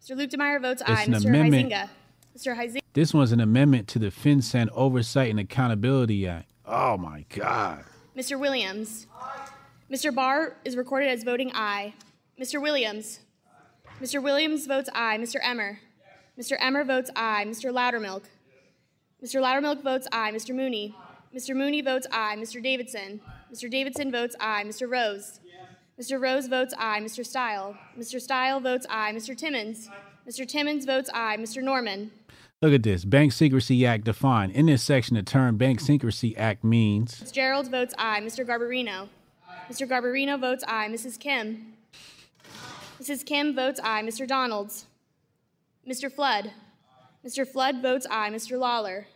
Mr. 0.00 0.16
Luetkemeyer 0.16 0.62
votes 0.62 0.82
aye. 0.86 1.06
Mr. 1.06 1.26
amendment. 1.26 1.70
Huizinga. 1.72 1.88
Mr. 2.36 2.56
Huizinga. 2.56 2.80
This 2.92 3.12
one's 3.14 3.32
an 3.32 3.40
amendment 3.40 3.88
to 3.88 3.98
the 3.98 4.08
FinCEN 4.08 4.68
Oversight 4.72 5.30
and 5.30 5.40
Accountability 5.40 6.26
Act. 6.26 6.50
Oh 6.66 6.96
my 6.96 7.24
God. 7.28 7.84
Mr. 8.16 8.38
Williams. 8.38 9.06
Mr. 9.90 10.14
Barr 10.14 10.56
is 10.64 10.76
recorded 10.76 11.08
as 11.08 11.24
voting 11.24 11.50
aye. 11.54 11.94
Mr. 12.40 12.60
Williams. 12.62 13.20
Mr. 14.00 14.22
Williams 14.22 14.66
votes 14.66 14.88
aye. 14.94 15.18
Mr. 15.18 15.36
Emmer. 15.42 15.80
Mr. 16.38 16.56
Emmer 16.60 16.84
votes 16.84 17.10
aye. 17.16 17.44
Mr. 17.46 17.72
Loudermilk. 17.72 18.22
Mr. 19.22 19.40
Loudermilk 19.40 19.82
votes 19.82 20.06
aye. 20.12 20.32
Mr. 20.32 20.54
Mooney. 20.54 20.94
Mr. 21.34 21.54
Mooney 21.54 21.82
votes 21.82 22.06
aye. 22.12 22.36
Mr. 22.38 22.62
Davidson. 22.62 23.20
Mr. 23.52 23.70
Davidson 23.70 24.10
votes 24.10 24.36
aye. 24.40 24.64
Mr. 24.64 24.90
Rose. 24.90 25.40
Mr. 26.00 26.20
Rose 26.20 26.46
votes 26.46 26.72
aye. 26.78 27.00
Mr. 27.00 27.26
Steil. 27.26 27.76
Mr. 27.98 28.20
Steil 28.20 28.60
votes 28.60 28.86
aye. 28.88 29.12
Mr. 29.12 29.36
Timmons. 29.36 29.88
Mr. 30.28 30.46
Timmons 30.48 30.84
votes 30.84 31.10
aye. 31.12 31.36
Mr. 31.38 31.62
Norman. 31.62 32.10
Look 32.62 32.74
at 32.74 32.82
this. 32.82 33.06
Bank 33.06 33.32
Secrecy 33.32 33.86
Act 33.86 34.04
defined. 34.04 34.52
In 34.52 34.66
this 34.66 34.82
section, 34.82 35.16
the 35.16 35.22
term 35.22 35.56
Bank 35.56 35.80
Secrecy 35.80 36.36
Act 36.36 36.62
means 36.62 37.14
Fitzgerald 37.14 37.70
votes 37.70 37.94
aye. 37.96 38.20
Mr. 38.20 38.46
Garbarino. 38.46 39.08
Mr. 39.70 39.88
Garbarino 39.88 40.38
votes 40.38 40.62
aye. 40.68 40.88
Mrs. 40.90 41.18
Kim. 41.18 41.72
Mrs. 43.00 43.24
Kim 43.24 43.54
votes 43.54 43.80
aye. 43.82 44.02
Mr. 44.02 44.28
Donalds. 44.28 44.84
Mr. 45.88 46.12
Flood. 46.12 46.52
Mr. 47.26 47.48
Flood 47.48 47.80
votes 47.80 48.06
aye. 48.10 48.30
Mr. 48.30 48.58
Lawler. 48.58 49.06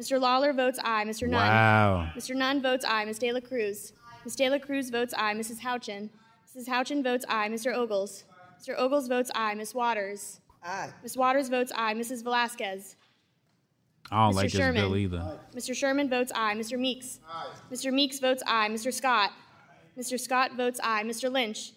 Mr. 0.00 0.18
Lawler 0.18 0.54
votes 0.54 0.78
aye. 0.82 1.04
Mr. 1.04 1.28
Nunn. 1.28 1.32
Wow. 1.46 2.08
Mr. 2.16 2.34
Nunn 2.34 2.62
votes 2.62 2.86
aye. 2.86 3.04
Ms. 3.04 3.18
De 3.18 3.32
La 3.32 3.40
Cruz. 3.40 3.92
Ms. 4.24 4.34
De 4.36 4.48
La 4.48 4.58
Cruz 4.58 4.88
votes 4.88 5.12
aye. 5.18 5.34
Mrs. 5.34 5.58
Houchin. 5.58 6.08
Mrs. 6.56 6.68
Houchin 6.68 7.02
votes 7.02 7.26
aye. 7.28 7.50
Mr. 7.50 7.74
Ogles. 7.74 8.24
Mr. 8.58 8.74
Ogles 8.78 9.08
votes 9.08 9.30
aye. 9.34 9.52
Ms. 9.52 9.74
Waters. 9.74 10.40
Aye. 10.64 10.90
Ms. 11.02 11.16
Waters 11.16 11.48
votes 11.48 11.72
aye. 11.74 11.94
Mrs. 11.94 12.22
Velázquez. 12.22 12.96
I 14.10 14.24
don't 14.26 14.32
Mr. 14.32 14.36
like 14.36 14.44
this 14.44 14.52
Sherman. 14.52 14.74
bill 14.82 14.96
either. 14.96 15.38
Mr. 15.54 15.74
Sherman 15.74 16.08
votes 16.10 16.32
aye. 16.34 16.54
Mr. 16.54 16.78
Meeks. 16.78 17.20
Aye. 17.28 17.46
Mr. 17.72 17.92
Meeks 17.92 18.18
votes 18.18 18.42
aye. 18.46 18.68
Mr. 18.68 18.92
Scott. 18.92 19.32
Mr. 19.98 20.18
Scott 20.20 20.56
votes 20.56 20.80
aye. 20.82 21.02
Mr. 21.04 21.30
Lynch. 21.30 21.72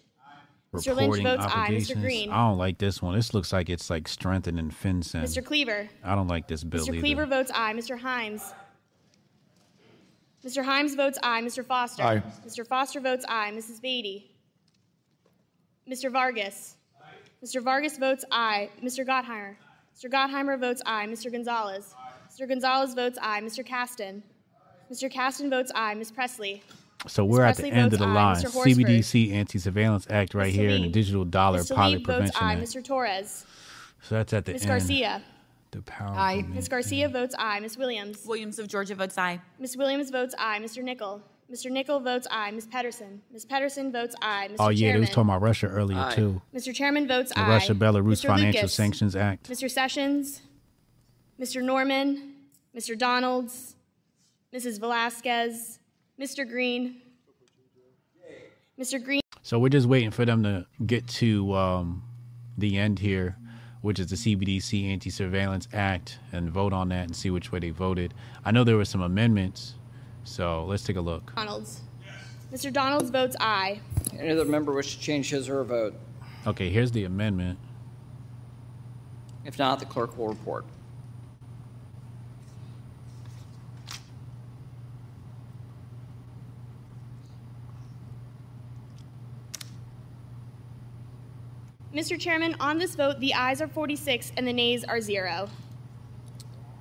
Mr. 0.74 0.94
Lynch 0.94 1.16
Reporting 1.16 1.24
votes 1.24 1.44
aye. 1.44 1.48
Mr. 1.48 1.62
obligations. 1.64 2.02
Green. 2.02 2.30
I 2.30 2.48
don't 2.48 2.58
like 2.58 2.78
this 2.78 3.00
one. 3.00 3.14
This 3.14 3.32
looks 3.32 3.52
like 3.52 3.70
it's 3.70 3.88
like 3.88 4.06
strengthening 4.08 4.70
FinCEN. 4.70 5.22
Mr. 5.22 5.44
Cleaver. 5.44 5.88
I 6.04 6.14
don't 6.14 6.28
like 6.28 6.46
this 6.48 6.62
bill 6.64 6.82
either. 6.82 6.92
Mr. 6.92 6.94
either. 6.96 7.00
Cleaver 7.00 7.26
votes 7.26 7.50
aye. 7.54 7.72
Mr. 7.72 7.98
Himes. 7.98 8.52
Mr. 10.44 10.64
Himes 10.64 10.96
votes 10.96 11.18
aye. 11.22 11.40
Mr. 11.42 11.64
Foster. 11.64 12.02
Aye. 12.02 12.22
Mr. 12.46 12.66
Foster 12.66 13.00
votes 13.00 13.24
aye. 13.28 13.50
Mrs. 13.54 13.80
Beatty. 13.80 14.30
Mr. 15.90 16.10
Vargas. 16.12 16.76
Mr. 17.44 17.62
Vargas 17.62 17.98
votes 17.98 18.24
aye. 18.30 18.70
Mr. 18.82 19.06
Gottheimer. 19.06 19.56
Mr. 19.96 20.10
Gottheimer 20.10 20.58
votes 20.58 20.82
aye. 20.86 21.06
Mr. 21.06 21.30
Gonzalez. 21.30 21.94
Mr. 22.30 22.48
Gonzalez 22.48 22.94
votes 22.94 23.18
aye. 23.22 23.40
Mr. 23.40 23.66
Casten. 23.66 24.22
Mr. 24.90 25.12
Casten 25.12 25.50
votes 25.50 25.70
aye. 25.74 25.94
Ms. 25.94 26.10
Pressley. 26.10 26.62
So 27.08 27.24
Ms. 27.24 27.30
we're 27.32 27.42
at 27.44 27.56
the 27.56 27.62
Pressley 27.62 27.78
end 27.78 27.92
of 27.92 27.98
votes 27.98 28.00
the 28.00 28.06
aye. 28.08 28.14
line. 28.14 28.36
Mr. 28.36 28.52
Horsford. 28.52 28.72
CBDC 28.86 29.32
Anti-Surveillance 29.32 30.06
Act 30.10 30.34
right 30.34 30.52
Mr. 30.52 30.56
here 30.56 30.70
and 30.70 30.84
the 30.84 30.88
Digital 30.88 31.24
Dollar 31.24 31.60
Mr. 31.60 31.74
Pilot 31.76 31.98
Lee 31.98 32.04
votes 32.04 32.04
Prevention 32.06 32.42
aye. 32.42 32.52
Act. 32.54 32.62
Mr. 32.62 32.84
Torres. 32.84 33.44
So 34.02 34.14
that's 34.16 34.32
at 34.32 34.44
the 34.44 34.52
Ms. 34.52 34.62
end. 34.62 34.68
Garcia. 34.68 35.22
The 35.72 35.82
power. 35.82 36.14
Aye. 36.16 36.44
Ms. 36.48 36.68
Garcia 36.68 37.08
votes 37.08 37.34
aye. 37.38 37.60
Ms. 37.60 37.76
Williams. 37.76 38.24
Williams 38.26 38.58
of 38.58 38.68
Georgia 38.68 38.94
votes 38.94 39.18
aye. 39.18 39.40
Ms. 39.58 39.76
Williams 39.76 40.10
votes 40.10 40.34
aye. 40.38 40.58
Mr. 40.60 40.82
Nickel. 40.82 41.20
Mr. 41.52 41.70
Nickel 41.70 42.00
votes 42.00 42.26
aye. 42.30 42.50
Ms. 42.50 42.66
Pettersen. 42.66 43.20
Ms. 43.32 43.46
Pettersen 43.46 43.92
votes 43.92 44.16
aye. 44.20 44.48
Mr. 44.50 44.56
Oh 44.58 44.68
yeah, 44.68 44.74
they 44.74 44.80
Chairman. 44.92 45.00
was 45.02 45.10
talking 45.10 45.30
about 45.30 45.42
Russia 45.42 45.66
earlier 45.68 45.98
Aye. 45.98 46.14
too. 46.14 46.42
Mr. 46.54 46.74
Chairman 46.74 47.06
votes 47.06 47.32
The 47.32 47.38
aye. 47.40 47.48
Russia 47.48 47.74
Belarus 47.74 48.22
Mr. 48.24 48.26
Financial 48.26 48.62
Lucas. 48.62 48.74
Sanctions 48.74 49.14
Act. 49.14 49.48
Mr. 49.48 49.70
Sessions. 49.70 50.42
Mr. 51.40 51.62
Norman. 51.62 52.34
Mr. 52.76 52.98
Donalds. 52.98 53.76
Mrs. 54.52 54.80
Velázquez. 54.80 55.78
Mr. 56.20 56.48
Green. 56.48 56.96
Mr. 58.78 59.02
Green. 59.02 59.20
So 59.42 59.58
we're 59.60 59.68
just 59.68 59.86
waiting 59.86 60.10
for 60.10 60.24
them 60.24 60.42
to 60.42 60.66
get 60.84 61.06
to 61.08 61.54
um, 61.54 62.02
the 62.58 62.76
end 62.76 62.98
here, 62.98 63.36
which 63.82 64.00
is 64.00 64.08
the 64.08 64.16
CBDC 64.16 64.90
Anti 64.90 65.10
Surveillance 65.10 65.68
Act, 65.72 66.18
and 66.32 66.50
vote 66.50 66.72
on 66.72 66.88
that 66.88 67.04
and 67.04 67.14
see 67.14 67.30
which 67.30 67.52
way 67.52 67.60
they 67.60 67.70
voted. 67.70 68.12
I 68.44 68.50
know 68.50 68.64
there 68.64 68.76
were 68.76 68.84
some 68.84 69.00
amendments, 69.02 69.75
so 70.26 70.64
let's 70.64 70.82
take 70.82 70.96
a 70.96 71.00
look. 71.00 71.34
Donalds. 71.34 71.80
Mr. 72.52 72.72
Donalds 72.72 73.10
votes 73.10 73.36
aye. 73.40 73.80
Any 74.18 74.30
other 74.30 74.44
member 74.44 74.72
wish 74.72 74.96
to 74.96 75.00
change 75.00 75.30
his 75.30 75.48
or 75.48 75.54
her 75.54 75.64
vote? 75.64 75.94
Okay, 76.46 76.68
here's 76.68 76.90
the 76.90 77.04
amendment. 77.04 77.58
If 79.44 79.58
not, 79.58 79.78
the 79.78 79.86
clerk 79.86 80.16
will 80.18 80.28
report. 80.28 80.64
Mr. 91.94 92.20
Chairman, 92.20 92.54
on 92.60 92.78
this 92.78 92.94
vote, 92.94 93.18
the 93.20 93.32
ayes 93.32 93.62
are 93.62 93.68
46 93.68 94.32
and 94.36 94.46
the 94.46 94.52
nays 94.52 94.84
are 94.84 95.00
zero. 95.00 95.48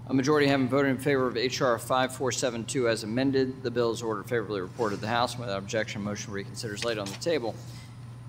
A 0.08 0.14
majority 0.14 0.48
having 0.48 0.68
voted 0.70 0.92
in 0.92 0.98
favor 1.00 1.28
of 1.28 1.36
H.R. 1.36 1.80
5472 1.80 2.88
as 2.88 3.04
amended, 3.04 3.64
the 3.64 3.72
bill 3.72 3.92
is 3.92 4.04
ordered 4.04 4.28
favorably 4.28 4.62
reported 4.62 4.96
to 4.98 5.02
the 5.02 5.08
House. 5.08 5.38
Without 5.38 5.58
objection, 5.58 6.04
motion 6.04 6.32
reconsiders 6.32 6.86
laid 6.86 7.00
on 7.00 7.08
the 7.08 7.14
table. 7.16 7.56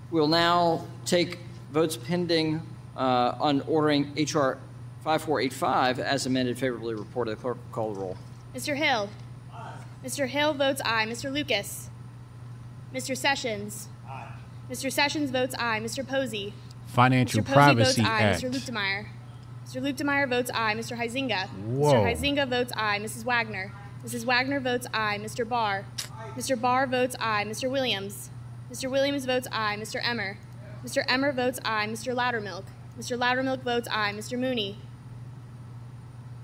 We 0.09 0.19
will 0.19 0.27
now 0.27 0.85
take 1.05 1.39
votes 1.71 1.97
pending 1.97 2.61
Uh, 2.95 3.35
On 3.39 3.61
ordering 3.67 4.05
HR 4.15 4.57
5485 5.03 5.99
as 5.99 6.25
amended 6.25 6.57
favorably 6.57 6.95
reported, 6.95 7.37
the 7.37 7.41
clerk 7.41 7.57
will 7.57 7.71
call 7.75 7.93
the 7.93 7.99
roll. 7.99 8.17
Mr. 8.55 8.75
Hill. 8.75 9.07
Aye. 9.53 9.73
Mr. 10.03 10.27
Hill 10.27 10.55
votes 10.55 10.81
aye. 10.83 11.05
Mr. 11.05 11.31
Lucas. 11.31 11.89
Mr. 12.91 13.15
Sessions. 13.15 13.87
Aye. 14.09 14.31
Mr. 14.71 14.91
Sessions 14.91 15.29
votes 15.29 15.53
aye. 15.59 15.79
Mr. 15.79 16.07
Posey. 16.07 16.53
Financial 16.87 17.41
Mr. 17.43 17.45
Posey 17.45 17.53
Privacy 17.53 18.01
votes 18.01 18.09
aye. 18.09 18.21
Act. 18.23 18.41
Mr. 18.41 18.51
Luetkemeyer. 18.51 19.05
Mr. 19.67 19.81
Luetkemeyer 19.81 20.29
votes 20.29 20.49
aye. 20.53 20.75
Mr. 20.75 20.97
Huizinga. 20.97 21.49
Whoa. 21.49 21.91
Mr. 21.93 22.05
Huizinga 22.05 22.47
votes 22.47 22.71
aye. 22.77 22.99
Mrs. 22.99 23.25
Wagner. 23.25 23.73
Mrs. 24.03 24.23
Wagner 24.23 24.61
votes 24.61 24.87
aye. 24.93 25.19
Mr. 25.21 25.47
Barr. 25.47 25.83
Mr. 26.37 26.59
Barr 26.59 26.87
votes 26.87 27.17
aye. 27.19 27.43
Mr. 27.45 27.69
Williams. 27.69 28.29
Mr. 28.71 28.89
Williams 28.89 29.25
votes 29.25 29.47
aye. 29.51 29.75
Mr. 29.77 29.99
Emmer. 30.01 30.37
Mr. 30.85 31.03
Emmer 31.09 31.33
votes 31.33 31.59
aye. 31.65 31.85
Mr. 31.85 32.15
Loudermilk. 32.15 32.63
Mr. 32.97 33.17
Loudermilk 33.19 33.61
votes 33.61 33.89
aye. 33.91 34.13
Mr. 34.13 34.39
Mooney. 34.39 34.77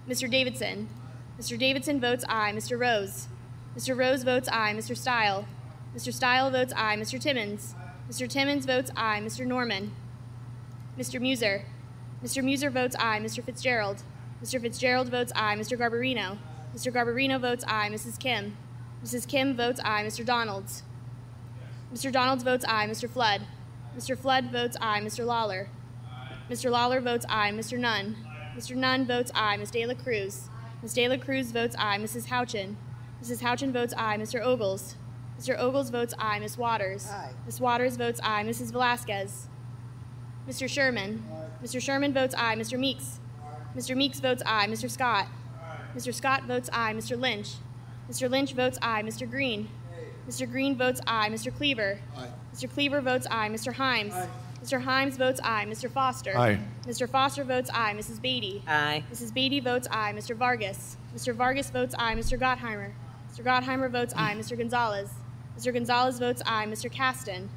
Mr. 0.07 0.29
Davidson. 0.29 0.89
Mr. 1.39 1.57
Davidson 1.57 2.01
votes 2.01 2.25
aye. 2.27 2.51
Mr. 2.53 2.77
Rose. 2.77 3.29
Mr. 3.77 3.97
Rose 3.97 4.23
votes 4.23 4.49
aye. 4.51 4.73
Mr. 4.75 4.97
Steil. 4.97 5.45
Mr. 5.95 6.13
Steil 6.13 6.51
votes 6.51 6.73
aye. 6.75 6.97
Mr. 6.97 7.21
Timmons. 7.21 7.73
Mr. 8.09 8.27
Timmons 8.27 8.65
votes 8.65 8.91
aye. 8.97 9.21
Mr. 9.21 9.45
Norman. 9.47 9.93
Mr. 10.99 11.21
Meuser. 11.21 11.63
Mr. 12.23 12.43
Meuser 12.43 12.71
votes 12.71 12.95
aye. 12.99 13.19
Mr. 13.19 13.43
Fitzgerald. 13.43 14.03
Mr. 14.41 14.61
Fitzgerald 14.61 15.09
votes 15.09 15.31
aye. 15.35 15.55
Mr. 15.55 15.77
Garbarino. 15.77 16.37
Mr. 16.75 16.91
Garbarino 16.91 17.39
votes 17.39 17.63
aye. 17.67 17.89
Mrs. 17.89 18.17
Kim. 18.17 18.55
Mrs. 19.03 19.27
Kim 19.27 19.55
votes 19.55 19.79
aye. 19.83 20.03
Mr. 20.05 20.25
Donalds. 20.25 20.83
Mr. 21.93 22.11
Donalds 22.11 22.43
votes 22.43 22.65
aye. 22.67 22.87
Mr. 22.87 23.09
Flood. 23.09 23.41
Mr. 23.97 24.17
Flood 24.17 24.51
votes 24.51 24.77
aye. 24.81 25.01
Mr. 25.01 25.25
Lawler. 25.25 25.67
Mr. 26.49 26.71
Lawler 26.71 27.01
votes 27.01 27.25
aye. 27.29 27.51
Mr. 27.51 27.77
Nunn. 27.77 28.15
Mr. 28.55 28.75
Nunn 28.75 29.05
votes 29.05 29.31
aye. 29.35 29.57
Ms. 29.57 29.71
De 29.71 29.85
La 29.85 29.93
Cruz. 29.93 30.49
Ms. 30.81 30.93
De 30.93 31.07
La 31.07 31.17
Cruz 31.17 31.51
votes 31.51 31.75
aye. 31.77 31.97
Mrs. 31.97 32.27
Houchin. 32.27 32.77
Mrs. 33.21 33.41
Houchin 33.41 33.73
votes 33.73 33.93
aye. 33.97 34.17
Mr. 34.17 34.41
Ogles. 34.41 34.95
Mr. 35.39 35.57
Ogles 35.59 35.89
votes 35.89 36.13
aye. 36.17 36.39
Ms. 36.39 36.57
Waters. 36.57 37.09
Ms. 37.45 37.59
Waters 37.59 37.97
votes 37.97 38.19
aye. 38.23 38.43
Mrs. 38.43 38.71
Velázquez. 38.71 39.47
Mr. 40.47 40.69
Sherman. 40.69 41.23
Mr. 41.63 41.81
Sherman 41.81 42.13
votes 42.13 42.35
aye. 42.37 42.55
Mr. 42.55 42.77
Meeks. 42.77 43.19
Mr. 43.75 43.95
Meeks 43.95 44.19
votes 44.19 44.43
aye. 44.45 44.67
Mr. 44.67 44.89
Scott. 44.91 45.27
Mr. 45.95 46.13
Scott 46.13 46.43
votes 46.43 46.69
aye. 46.73 46.93
Mr. 46.93 47.19
Lynch. 47.19 47.53
Mr. 48.09 48.29
Lynch 48.29 48.53
votes 48.53 48.77
aye. 48.81 49.01
Mr. 49.01 49.29
Green. 49.29 49.69
Mr. 50.27 50.49
Green 50.49 50.77
votes 50.77 50.99
aye. 51.07 51.29
Mr. 51.29 51.55
Cleaver. 51.55 51.99
Mr. 52.53 52.69
Cleaver 52.71 53.01
votes 53.01 53.25
aye. 53.31 53.49
Mr. 53.49 53.73
Himes. 53.73 54.27
Mr. 54.61 54.83
Himes 54.83 55.17
votes 55.17 55.39
aye. 55.43 55.65
Mr. 55.65 55.89
Foster. 55.89 56.37
Aye. 56.37 56.59
Mr. 56.85 57.09
Foster 57.09 57.43
votes 57.43 57.69
aye. 57.73 57.93
Mrs. 57.93 58.21
Beatty. 58.21 58.61
Aye. 58.67 59.03
Mrs. 59.11 59.33
Beatty 59.33 59.59
votes 59.61 59.87
aye. 59.91 60.13
Mr. 60.13 60.35
Vargas. 60.35 60.97
Mr. 61.15 61.33
Vargas 61.33 61.69
votes 61.69 61.95
aye. 61.97 62.15
Mr. 62.15 62.37
Gottheimer. 62.39 62.91
Mr. 63.31 63.43
Gottheimer 63.43 63.89
votes 63.89 64.13
aye. 64.17 64.35
Mr. 64.35 64.57
Gonzalez. 64.57 65.09
Mr. 65.57 65.73
Gonzalez 65.73 66.19
votes 66.19 66.41
aye. 66.45 66.65
Mr. 66.65 66.91
Casten. 66.91 67.47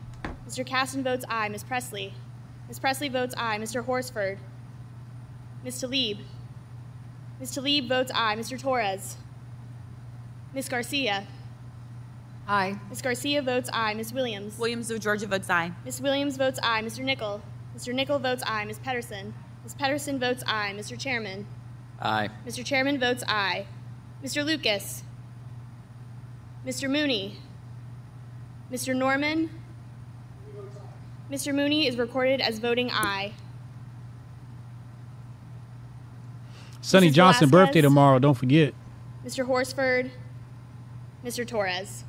Mr. 0.49 0.65
Casten 0.67 1.03
votes 1.03 1.25
aye. 1.29 1.49
Ms. 1.49 1.65
Pressley. 1.65 2.15
Ms. 2.69 2.79
Pressley 2.79 3.09
votes 3.09 3.35
aye. 3.37 3.59
Mr. 3.59 3.85
Horsford. 3.85 4.39
Ms. 5.65 5.83
Tlaib. 5.83 6.19
Ms. 7.41 7.53
Tlaib 7.57 7.89
votes 7.89 8.11
aye. 8.15 8.37
Mr. 8.37 8.59
Torres. 8.59 9.17
Ms. 10.55 10.69
Garcia. 10.69 11.27
Aye. 12.49 12.79
Ms. 12.89 13.03
Garcia 13.03 13.43
votes 13.43 13.71
aye. 13.73 13.95
Ms. 13.95 14.13
Williams. 14.13 14.59
Williams 14.59 14.91
of 14.91 15.01
Georgia 15.01 15.27
votes 15.27 15.51
aye. 15.51 15.73
Ms. 15.85 16.01
Williams 16.01 16.37
votes 16.37 16.59
aye. 16.63 16.83
Mr. 16.83 17.05
Nickel. 17.05 17.41
Mr. 17.77 17.95
Nickel 17.95 18.19
votes 18.19 18.43
aye. 18.47 18.65
Ms. 18.65 18.79
Pettersen. 18.79 19.33
Ms. 19.63 19.75
Pettersen 19.75 20.19
votes 20.19 20.43
aye. 20.47 20.73
Mr. 20.77 20.99
Chairman. 20.99 21.47
Aye. 22.01 22.29
Mr. 22.47 22.65
Chairman 22.65 22.99
votes 22.99 23.23
aye. 23.29 23.67
Mr. 24.25 24.45
Lucas. 24.45 25.03
Mr. 26.67 26.91
Mooney. 26.91 27.39
Mr. 28.73 28.95
Norman. 28.97 29.51
Mr. 31.31 31.55
Mooney 31.55 31.87
is 31.87 31.97
recorded 31.97 32.41
as 32.41 32.59
voting 32.59 32.91
aye. 32.93 33.33
Sonny 36.81 37.11
Mrs. 37.11 37.15
Johnson 37.15 37.49
Velázquez? 37.49 37.53
birthday 37.53 37.81
tomorrow. 37.81 38.19
Don't 38.19 38.35
forget. 38.35 38.75
Mr. 39.25 39.45
Horsford. 39.45 40.11
Mr. 41.25 41.45
Torres. 41.47 42.05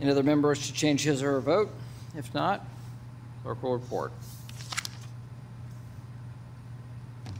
Any 0.00 0.10
other 0.10 0.22
members 0.22 0.66
to 0.68 0.72
change 0.72 1.02
his 1.02 1.22
or 1.22 1.32
her 1.32 1.40
vote? 1.40 1.70
If 2.16 2.32
not, 2.32 2.64
clerk 3.42 3.60
will 3.62 3.72
report. 3.72 4.12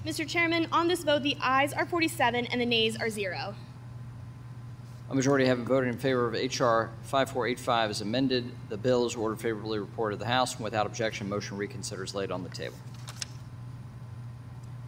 Mr. 0.05 0.27
Chairman, 0.27 0.67
on 0.73 0.89
this 0.89 1.05
vote, 1.05 1.23
the 1.23 1.37
ayes 1.41 1.73
are 1.73 1.87
47 1.87 2.47
and 2.47 2.61
the 2.61 2.67
nays 2.67 2.97
are 2.97 3.11
zero. 3.11 3.55
A 5.11 5.15
majority 5.15 5.47
having 5.47 5.65
voted 5.65 5.89
in 5.89 5.99
favor 5.99 6.27
of 6.27 6.35
H.R. 6.35 6.91
5485 7.03 7.91
as 7.91 8.01
amended, 8.03 8.53
the 8.69 8.77
bill 8.77 9.07
is 9.07 9.17
ordered 9.17 9.41
favorably 9.41 9.79
reported 9.79 10.17
to 10.17 10.25
the 10.25 10.31
House, 10.31 10.55
and 10.55 10.65
without 10.65 10.85
objection, 10.85 11.29
motion 11.31 11.57
reconsider 11.57 12.05
is 12.05 12.15
laid 12.15 12.31
on 12.31 12.43
the 12.43 12.51
table. 12.51 12.77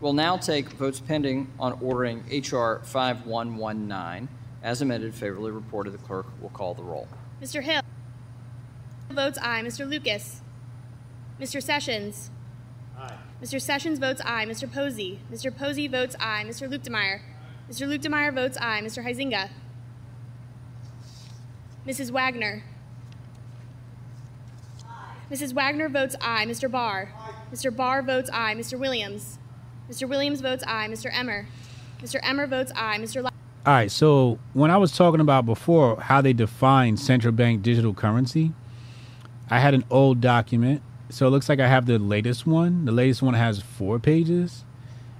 We'll 0.00 0.12
now 0.12 0.36
take 0.36 0.68
votes 0.70 1.00
pending 1.00 1.50
on 1.58 1.78
ordering 1.80 2.24
H.R. 2.30 2.80
5119 2.84 4.28
as 4.62 4.82
amended, 4.82 5.14
favorably 5.14 5.52
reported. 5.52 5.92
The 5.92 5.98
clerk 5.98 6.26
will 6.40 6.50
call 6.50 6.74
the 6.74 6.82
roll. 6.82 7.08
Mr. 7.42 7.62
Hill 7.62 7.80
votes 9.10 9.38
aye. 9.40 9.62
Mr. 9.62 9.88
Lucas. 9.88 10.42
Mr. 11.40 11.62
Sessions. 11.62 12.30
Aye. 12.98 13.16
Mr. 13.42 13.60
Sessions 13.60 13.98
votes 13.98 14.20
aye. 14.24 14.44
Mr. 14.46 14.70
Posey. 14.70 15.20
Mr. 15.32 15.54
Posey 15.54 15.88
votes 15.88 16.14
aye. 16.20 16.44
Mr. 16.46 16.68
Luetkemeyer. 16.70 17.20
Mr. 17.70 17.86
Luetkemeyer 17.88 18.34
votes 18.34 18.58
aye. 18.60 18.80
Mr. 18.82 19.02
Huizinga. 19.04 19.48
Mrs. 21.90 22.12
Wagner. 22.12 22.62
Mrs. 25.28 25.52
Wagner 25.52 25.88
votes 25.88 26.14
aye. 26.20 26.46
Mr. 26.46 26.70
Barr. 26.70 27.12
Mr. 27.52 27.74
Barr 27.74 28.00
votes 28.00 28.30
aye. 28.32 28.54
Mr. 28.54 28.78
Williams. 28.78 29.40
Mr. 29.90 30.08
Williams 30.08 30.40
votes 30.40 30.62
aye. 30.68 30.86
Mr. 30.88 31.12
Emmer. 31.12 31.48
Mr. 32.00 32.20
Emmer 32.22 32.46
votes 32.46 32.70
aye. 32.76 32.98
Mr. 33.00 33.24
All 33.24 33.30
right. 33.66 33.90
So 33.90 34.38
when 34.52 34.70
I 34.70 34.76
was 34.76 34.96
talking 34.96 35.18
about 35.18 35.46
before 35.46 36.00
how 36.00 36.20
they 36.20 36.32
define 36.32 36.96
central 36.96 37.32
bank 37.32 37.62
digital 37.62 37.92
currency, 37.92 38.52
I 39.50 39.58
had 39.58 39.74
an 39.74 39.82
old 39.90 40.20
document. 40.20 40.82
So 41.08 41.26
it 41.26 41.30
looks 41.30 41.48
like 41.48 41.58
I 41.58 41.66
have 41.66 41.86
the 41.86 41.98
latest 41.98 42.46
one. 42.46 42.84
The 42.84 42.92
latest 42.92 43.20
one 43.20 43.34
has 43.34 43.60
four 43.60 43.98
pages. 43.98 44.64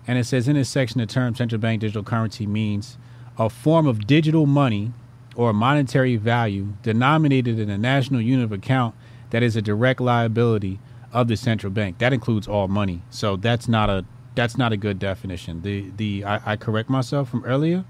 And 0.06 0.18
it 0.18 0.24
says 0.24 0.46
in 0.46 0.54
this 0.54 0.68
section, 0.68 1.00
the 1.00 1.06
term 1.06 1.34
central 1.34 1.60
bank 1.60 1.80
digital 1.80 2.04
currency 2.04 2.46
means 2.46 2.96
a 3.36 3.50
form 3.50 3.88
of 3.88 4.06
digital 4.06 4.46
money 4.46 4.92
or 5.40 5.54
monetary 5.54 6.16
value 6.16 6.74
denominated 6.82 7.58
in 7.58 7.70
a 7.70 7.78
national 7.78 8.20
unit 8.20 8.44
of 8.44 8.52
account 8.52 8.94
that 9.30 9.42
is 9.42 9.56
a 9.56 9.62
direct 9.62 9.98
liability 9.98 10.78
of 11.14 11.28
the 11.28 11.36
central 11.36 11.72
bank. 11.72 11.96
That 11.96 12.12
includes 12.12 12.46
all 12.46 12.68
money. 12.68 13.00
So 13.08 13.36
that's 13.36 13.66
not 13.66 13.88
a 13.88 14.04
that's 14.34 14.58
not 14.58 14.74
a 14.74 14.76
good 14.76 14.98
definition. 14.98 15.62
The 15.62 15.90
the 15.96 16.24
I, 16.26 16.52
I 16.52 16.56
correct 16.56 16.90
myself 16.90 17.30
from 17.30 17.42
earlier. 17.46 17.86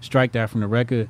Strike 0.00 0.30
that 0.32 0.48
from 0.48 0.60
the 0.60 0.68
record. 0.68 1.08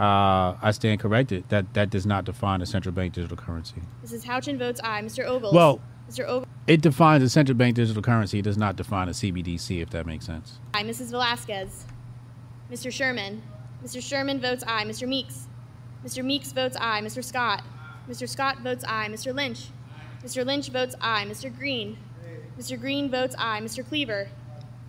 Uh, 0.00 0.56
I 0.62 0.70
stand 0.70 1.00
corrected. 1.00 1.44
That 1.50 1.74
that 1.74 1.90
does 1.90 2.06
not 2.06 2.24
define 2.24 2.62
a 2.62 2.66
central 2.66 2.94
bank 2.94 3.12
digital 3.12 3.36
currency. 3.36 3.82
Mrs. 4.02 4.24
Houchin 4.24 4.58
votes 4.58 4.80
aye. 4.82 5.02
Mr. 5.02 5.26
Ogles. 5.26 5.52
Well- 5.52 5.82
Mr. 6.08 6.26
Ogles. 6.26 6.46
It 6.66 6.80
defines 6.80 7.22
a 7.22 7.28
central 7.28 7.58
bank 7.58 7.74
digital 7.76 8.00
currency. 8.00 8.38
It 8.38 8.42
does 8.46 8.56
not 8.56 8.76
define 8.76 9.08
a 9.08 9.12
CBDC, 9.12 9.82
if 9.82 9.90
that 9.90 10.06
makes 10.06 10.24
sense. 10.24 10.58
Aye. 10.72 10.84
Mrs. 10.84 11.12
Velázquez. 11.12 11.82
Mr. 12.72 12.90
Sherman. 12.90 13.42
Mr. 13.84 14.02
Sherman 14.02 14.40
votes 14.40 14.64
aye. 14.66 14.84
Mr. 14.84 15.06
Meeks. 15.06 15.46
Mr. 16.04 16.24
Meeks 16.24 16.52
votes 16.52 16.76
aye. 16.80 17.00
Mr. 17.02 17.22
Scott. 17.24 17.62
Mr. 18.08 18.28
Scott 18.28 18.58
votes 18.60 18.84
aye. 18.86 19.08
Mr. 19.08 19.34
Lynch. 19.34 19.68
Mr. 20.24 20.44
Lynch 20.44 20.68
votes 20.70 20.94
aye. 21.00 21.24
Mr. 21.26 21.54
Green. 21.56 21.96
Mr. 22.58 22.78
Green 22.80 23.10
votes 23.10 23.34
aye. 23.38 23.60
Mr. 23.60 23.86
Cleaver. 23.86 24.28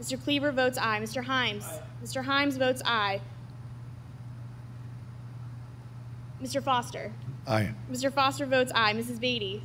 Mr. 0.01 0.21
Cleaver 0.21 0.51
votes 0.51 0.77
aye. 0.77 0.99
Mr. 0.99 1.23
Himes. 1.25 1.65
Mr. 2.03 2.25
Himes 2.25 2.57
votes 2.57 2.81
aye. 2.85 3.21
Mr. 6.41 6.63
Foster. 6.63 7.11
Aye. 7.45 7.73
Mr. 7.91 8.11
Foster 8.11 8.45
votes 8.45 8.71
aye. 8.73 8.93
Mrs. 8.93 9.19
Beatty. 9.19 9.61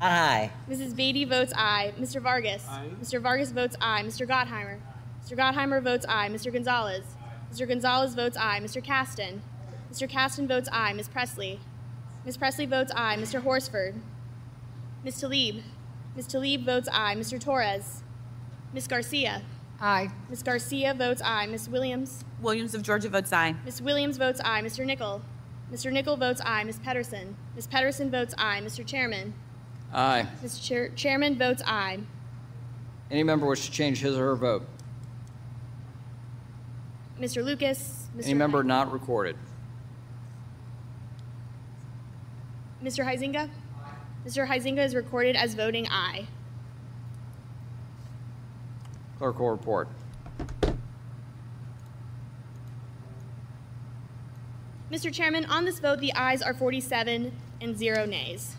Aye. 0.00 0.50
Mrs. 0.68 0.94
Beatty 0.94 1.24
votes 1.24 1.52
aye. 1.56 1.94
Mr. 1.98 2.20
Vargas. 2.20 2.66
Aye. 2.68 2.90
Mr. 3.00 3.20
Vargas 3.22 3.52
votes 3.52 3.76
aye. 3.80 4.02
Mr. 4.02 4.26
Gottheimer. 4.28 4.78
Mr. 5.24 5.36
Gottheimer 5.36 5.82
votes 5.82 6.04
aye. 6.08 6.28
Mr. 6.28 6.52
Gonzalez. 6.52 7.04
Mr. 7.52 7.66
Gonzalez 7.68 8.14
votes 8.14 8.36
aye. 8.36 8.60
Mr. 8.60 8.82
Casten. 8.84 9.40
Mr. 9.92 10.08
Casten 10.10 10.46
votes 10.48 10.68
aye. 10.72 10.92
Ms. 10.92 11.08
Pressley. 11.08 11.60
Ms. 12.24 12.36
Pressley 12.36 12.66
votes 12.66 12.92
aye. 12.94 13.16
Mr. 13.16 13.42
Horsford. 13.42 13.94
Ms. 15.04 15.22
Tlaib. 15.22 15.62
Ms. 16.16 16.26
Tlaib 16.26 16.64
votes 16.64 16.88
aye. 16.92 17.14
Mr. 17.14 17.40
Torres. 17.40 18.02
Ms. 18.72 18.86
Garcia. 18.88 19.42
Aye. 19.80 20.10
Ms. 20.28 20.42
Garcia 20.42 20.92
votes 20.94 21.22
aye. 21.24 21.46
Ms. 21.46 21.68
Williams. 21.68 22.24
Williams 22.40 22.74
of 22.74 22.82
Georgia 22.82 23.08
votes 23.08 23.32
aye. 23.32 23.54
Ms. 23.64 23.80
Williams 23.80 24.16
votes 24.16 24.40
aye. 24.44 24.60
Mr. 24.62 24.84
Nickel. 24.84 25.22
Mr. 25.72 25.92
Nickel 25.92 26.16
votes 26.16 26.40
aye. 26.44 26.64
Ms. 26.64 26.78
Pettersen. 26.80 27.34
Ms. 27.54 27.66
Pettersen 27.68 28.10
votes 28.10 28.34
aye. 28.38 28.60
Mr. 28.62 28.84
Chairman. 28.84 29.34
Aye. 29.92 30.26
Mr. 30.42 30.62
Chair- 30.66 30.88
Chairman 30.90 31.38
votes 31.38 31.62
aye. 31.66 32.00
Any 33.10 33.22
member 33.22 33.46
wish 33.46 33.64
to 33.66 33.70
change 33.70 34.00
his 34.00 34.16
or 34.16 34.26
her 34.26 34.36
vote? 34.36 34.66
Mr. 37.20 37.44
Lucas. 37.44 38.08
Mr. 38.16 38.24
Any 38.24 38.34
member 38.34 38.62
not 38.62 38.92
recorded? 38.92 39.36
Mr. 42.82 43.04
Huizinga? 43.04 43.48
Mr. 44.26 44.46
Huizinga 44.46 44.84
is 44.84 44.94
recorded 44.94 45.34
as 45.34 45.54
voting 45.54 45.86
aye. 45.90 46.26
Clerk 49.18 49.38
will 49.38 49.50
report. 49.50 49.88
Mr. 54.90 55.12
Chairman, 55.12 55.44
on 55.46 55.64
this 55.64 55.78
vote, 55.78 56.00
the 56.00 56.12
ayes 56.14 56.42
are 56.42 56.54
47 56.54 57.32
and 57.60 57.76
zero 57.76 58.04
nays. 58.04 58.56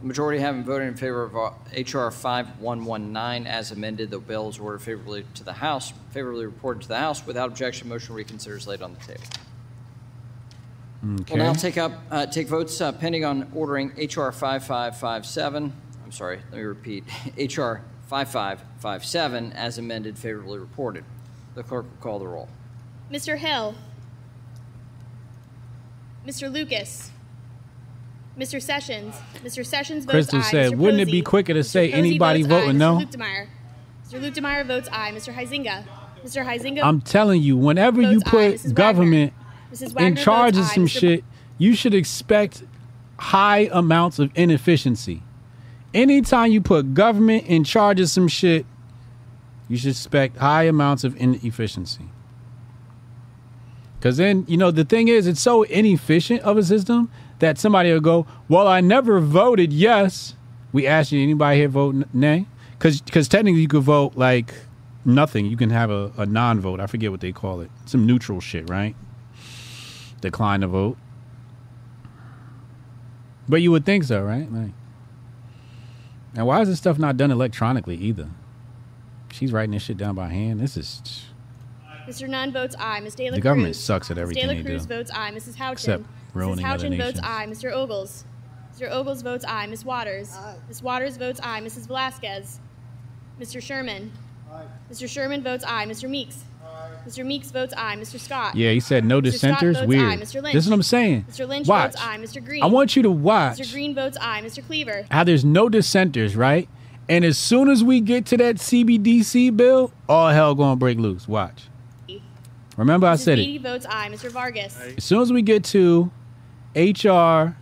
The 0.00 0.06
majority 0.08 0.40
having 0.40 0.64
voted 0.64 0.88
in 0.88 0.94
favor 0.96 1.22
of 1.22 1.36
uh, 1.36 1.50
H.R. 1.72 2.10
5119 2.10 3.46
as 3.46 3.70
amended, 3.70 4.10
the 4.10 4.18
bill 4.18 4.48
is 4.48 4.58
ordered 4.58 4.82
favorably 4.82 5.24
to 5.34 5.44
the 5.44 5.52
House, 5.52 5.92
favorably 6.10 6.44
reported 6.46 6.82
to 6.82 6.88
the 6.88 6.98
House. 6.98 7.26
Without 7.26 7.48
objection, 7.48 7.88
motion 7.88 8.14
reconsiders 8.14 8.66
laid 8.66 8.82
on 8.82 8.94
the 8.94 9.00
table. 9.00 9.24
Okay. 11.20 11.34
We'll 11.34 11.44
now 11.44 11.52
take 11.52 11.76
up, 11.76 11.92
uh, 12.10 12.26
take 12.26 12.48
votes 12.48 12.80
uh, 12.80 12.92
pending 12.92 13.24
on 13.24 13.50
ordering 13.54 13.92
H.R. 13.96 14.32
5557, 14.32 15.72
I'm 16.04 16.12
sorry, 16.12 16.40
let 16.50 16.58
me 16.58 16.62
repeat, 16.62 17.04
H.R. 17.36 17.82
5557 18.06 19.52
as 19.52 19.78
amended, 19.78 20.18
favorably 20.18 20.58
reported. 20.58 21.04
The 21.54 21.62
clerk 21.62 21.84
will 21.84 22.02
call 22.02 22.18
the 22.18 22.26
roll. 22.26 22.48
Mr. 23.10 23.36
Hill? 23.36 23.74
Mr. 26.26 26.50
Lucas? 26.50 27.10
Mr. 28.38 28.60
Sessions? 28.60 29.14
Mr. 29.44 29.64
Sessions 29.64 30.04
votes 30.04 30.12
Crystal 30.30 30.40
aye. 30.40 30.42
said, 30.50 30.72
Mr. 30.72 30.76
"Wouldn't 30.78 31.00
it 31.00 31.04
Posey- 31.06 31.12
be 31.18 31.22
quicker 31.22 31.54
to 31.54 31.60
Mr. 31.60 31.64
say 31.66 31.88
Posey 31.90 31.98
anybody 31.98 32.42
votes 32.42 32.52
aye. 32.52 32.60
voting 32.60 32.74
Mr. 32.76 32.78
no?" 32.78 32.98
Luetkemeyer. 32.98 33.46
Mr. 34.08 34.20
Luetkemeyer 34.20 34.66
votes 34.66 34.88
aye. 34.92 35.12
Mr. 35.14 35.34
Huizinga? 35.34 35.84
Mr. 36.24 36.44
Huizinga? 36.46 36.82
I'm 36.82 37.00
telling 37.00 37.42
you, 37.42 37.56
whenever 37.56 38.00
you 38.02 38.20
Votes 38.20 38.26
aye. 38.26 38.58
put 38.68 38.74
government 38.74 39.32
Mrs. 39.72 40.00
in 40.00 40.16
charge 40.16 40.56
of 40.56 40.64
aye. 40.64 40.74
some 40.74 40.86
Mr. 40.86 41.00
shit, 41.00 41.24
you 41.58 41.74
should 41.74 41.94
expect 41.94 42.64
high 43.18 43.68
amounts 43.72 44.18
of 44.18 44.30
inefficiency. 44.34 45.22
Anytime 45.92 46.50
you 46.50 46.60
put 46.60 46.92
government 46.94 47.44
in 47.46 47.62
charge 47.62 48.00
of 48.00 48.08
some 48.10 48.26
shit, 48.26 48.66
you 49.68 49.76
should 49.76 49.90
expect 49.90 50.38
high 50.38 50.64
amounts 50.64 51.04
of 51.04 51.16
inefficiency. 51.18 52.06
Because 53.98 54.16
then, 54.16 54.44
you 54.48 54.56
know, 54.56 54.70
the 54.70 54.84
thing 54.84 55.08
is, 55.08 55.26
it's 55.26 55.40
so 55.40 55.62
inefficient 55.62 56.40
of 56.42 56.58
a 56.58 56.62
system 56.62 57.10
that 57.44 57.58
somebody 57.58 57.92
will 57.92 58.00
go, 58.00 58.26
Well, 58.48 58.66
I 58.66 58.80
never 58.80 59.20
voted 59.20 59.72
yes. 59.72 60.34
We 60.72 60.86
asked 60.86 61.12
you, 61.12 61.22
anybody 61.22 61.58
here 61.60 61.68
vote 61.68 61.94
n- 61.94 62.04
nay? 62.12 62.46
Because 62.78 63.28
technically 63.28 63.60
you 63.60 63.68
could 63.68 63.82
vote 63.82 64.16
like 64.16 64.52
nothing. 65.04 65.46
You 65.46 65.56
can 65.56 65.70
have 65.70 65.90
a, 65.90 66.10
a 66.18 66.26
non 66.26 66.58
vote. 66.60 66.80
I 66.80 66.86
forget 66.86 67.10
what 67.10 67.20
they 67.20 67.32
call 67.32 67.60
it. 67.60 67.70
Some 67.86 68.06
neutral 68.06 68.40
shit, 68.40 68.68
right? 68.68 68.96
Decline 70.20 70.62
to 70.62 70.68
vote. 70.68 70.96
But 73.48 73.56
you 73.60 73.70
would 73.70 73.84
think 73.84 74.04
so, 74.04 74.22
right? 74.22 74.50
Like, 74.50 74.72
and 76.34 76.46
why 76.46 76.60
is 76.62 76.68
this 76.68 76.78
stuff 76.78 76.98
not 76.98 77.16
done 77.16 77.30
electronically 77.30 77.96
either? 77.96 78.28
She's 79.32 79.52
writing 79.52 79.72
this 79.72 79.82
shit 79.82 79.96
down 79.98 80.14
by 80.14 80.28
hand. 80.28 80.60
This 80.60 80.76
is 80.76 81.26
Mr. 82.08 82.28
Nunn 82.28 82.52
votes 82.52 82.74
aye. 82.78 83.00
Ms. 83.00 83.14
De 83.14 83.30
La 83.30 83.36
The 83.36 83.40
government 83.42 83.76
sucks 83.76 84.10
at 84.10 84.16
Ms. 84.16 84.22
everything 84.22 84.42
De 84.48 84.48
La 84.48 84.54
they 84.62 84.62
Cruz 84.68 84.86
do. 84.86 84.94
votes 84.94 85.10
aye. 85.14 85.30
Mrs. 85.32 85.56
Houchin. 85.56 85.72
Except 85.72 86.04
ruining 86.34 86.64
Mrs. 86.64 86.68
other 86.74 86.86
Houchin 86.88 86.98
votes 86.98 87.16
nations. 87.20 87.20
aye. 87.24 87.46
Mr. 87.48 87.72
Ogles. 87.72 88.24
Mr. 88.76 88.90
Ogles 88.90 89.22
votes 89.22 89.44
aye. 89.46 89.66
Ms. 89.66 89.84
Waters. 89.84 90.36
Ms. 90.68 90.82
Waters 90.82 91.16
votes 91.16 91.40
aye. 91.42 91.60
Mrs. 91.60 91.86
Velázquez. 91.86 92.58
Mr. 93.40 93.62
Sherman. 93.62 94.12
Mr. 94.90 95.08
Sherman 95.08 95.42
votes 95.42 95.64
aye. 95.66 95.86
Mr. 95.86 96.08
Meeks. 96.08 96.42
Mr. 97.06 97.24
Meeks 97.24 97.50
votes 97.50 97.74
aye. 97.76 97.96
Mr. 97.96 98.18
Scott. 98.18 98.54
yeah. 98.56 98.70
He 98.70 98.80
said 98.80 99.04
no 99.04 99.20
Mr. 99.20 99.26
Scott 99.34 99.60
dissenters. 99.60 99.76
votes 99.76 99.86
Weird. 99.88 100.02
aye. 100.02 100.16
Mr. 100.16 100.42
Lynch. 100.42 100.54
This 100.54 100.64
is 100.64 100.70
what 100.70 100.74
I'm 100.76 100.82
saying. 100.82 101.24
Mr. 101.30 101.46
Lynch 101.48 101.66
watch. 101.68 101.92
votes 101.92 102.02
aye. 102.04 102.18
Mr. 102.18 102.44
Green. 102.44 102.62
I 102.62 102.66
want 102.66 102.96
you 102.96 103.02
to 103.02 103.10
watch 103.10 103.58
Mr. 103.58 103.72
Green 103.72 103.94
votes 103.94 104.16
aye. 104.20 104.40
Mr. 104.42 104.64
Cleaver. 104.66 105.06
how 105.10 105.22
there's 105.24 105.44
no 105.44 105.68
dissenters, 105.68 106.34
right? 106.34 106.68
And 107.08 107.24
as 107.24 107.36
soon 107.36 107.68
as 107.68 107.84
we 107.84 108.00
get 108.00 108.24
to 108.26 108.36
that 108.38 108.56
CBDC 108.56 109.54
bill, 109.56 109.92
all 110.08 110.30
hell 110.30 110.54
gonna 110.54 110.76
break 110.76 110.98
loose. 110.98 111.28
Watch. 111.28 111.64
Remember 112.76 113.06
I 113.06 113.16
said 113.16 113.36
Beatty 113.36 113.56
it. 113.56 113.62
votes 113.62 113.86
aye. 113.88 114.08
Mr. 114.10 114.30
Vargas. 114.30 114.76
As 114.96 115.04
soon 115.04 115.20
as 115.20 115.32
we 115.32 115.42
get 115.42 115.62
to 115.64 116.10
HR 116.74 117.56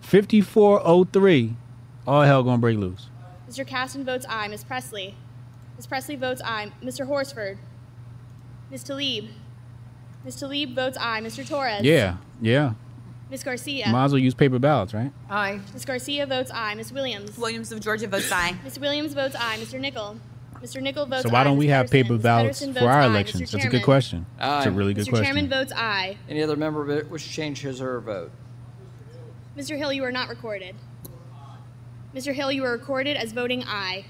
5403, 0.00 1.56
all 2.06 2.22
hell 2.22 2.42
gonna 2.42 2.58
break 2.58 2.78
loose. 2.78 3.08
Mr. 3.48 3.66
Casten 3.66 4.04
votes 4.04 4.26
aye. 4.28 4.48
Ms. 4.48 4.64
Pressley. 4.64 5.14
Ms. 5.76 5.86
Pressley 5.86 6.16
votes 6.16 6.40
aye. 6.44 6.72
Mr. 6.82 7.06
Horsford. 7.06 7.58
Ms. 8.70 8.84
Tlaib. 8.84 9.28
Ms. 10.24 10.36
Tlaib 10.36 10.74
votes 10.74 10.98
aye. 11.00 11.20
Mr. 11.20 11.46
Torres. 11.48 11.82
Yeah, 11.82 12.16
yeah. 12.40 12.72
Ms. 13.30 13.42
Garcia. 13.44 13.88
Might 13.90 14.06
as 14.06 14.12
well 14.12 14.18
use 14.20 14.34
paper 14.34 14.58
ballots, 14.58 14.94
right? 14.94 15.12
Aye. 15.28 15.60
Ms. 15.72 15.84
Garcia 15.84 16.26
votes 16.26 16.50
aye. 16.52 16.74
Ms. 16.74 16.92
Williams. 16.92 17.36
Williams 17.38 17.70
of 17.72 17.80
Georgia 17.80 18.06
votes 18.08 18.30
aye. 18.32 18.56
Ms. 18.64 18.78
Williams 18.78 19.12
votes 19.12 19.36
aye. 19.38 19.58
Mr. 19.58 19.78
Nickel. 19.78 20.18
Mr. 20.62 20.82
Nickel 20.82 21.06
votes 21.06 21.22
So 21.22 21.30
why 21.30 21.40
aye. 21.40 21.44
don't 21.44 21.56
we 21.56 21.66
Ms. 21.66 21.72
have 21.74 21.86
Pettersen. 21.86 21.90
paper 21.90 22.12
Ms. 22.14 22.22
ballots 22.22 22.60
Pettersen 22.60 22.66
for 22.68 22.72
votes 22.80 22.84
our 22.84 23.00
aye. 23.00 23.06
elections? 23.06 23.42
Mr. 23.42 23.44
That's 23.44 23.54
a 23.54 23.58
Chairman. 23.58 23.78
good 23.78 23.84
question. 23.84 24.26
That's 24.38 24.66
a 24.66 24.70
really 24.70 24.94
good 24.94 25.06
Mr. 25.06 25.10
question. 25.10 25.24
Chairman 25.26 25.48
votes 25.48 25.72
aye. 25.76 26.16
Any 26.28 26.42
other 26.42 26.56
member 26.56 26.84
wi- 26.84 27.08
wish 27.08 27.24
to 27.26 27.30
change 27.32 27.60
his 27.60 27.80
or 27.80 27.92
her 27.92 28.00
vote? 28.00 28.30
Mr. 29.56 29.76
Hill, 29.76 29.92
you 29.92 30.04
are 30.04 30.12
not 30.12 30.28
recorded. 30.28 30.74
Mr. 32.14 32.32
Hill, 32.34 32.50
you 32.52 32.64
are 32.64 32.72
recorded 32.72 33.16
as 33.16 33.32
voting 33.32 33.62
aye. 33.66 34.04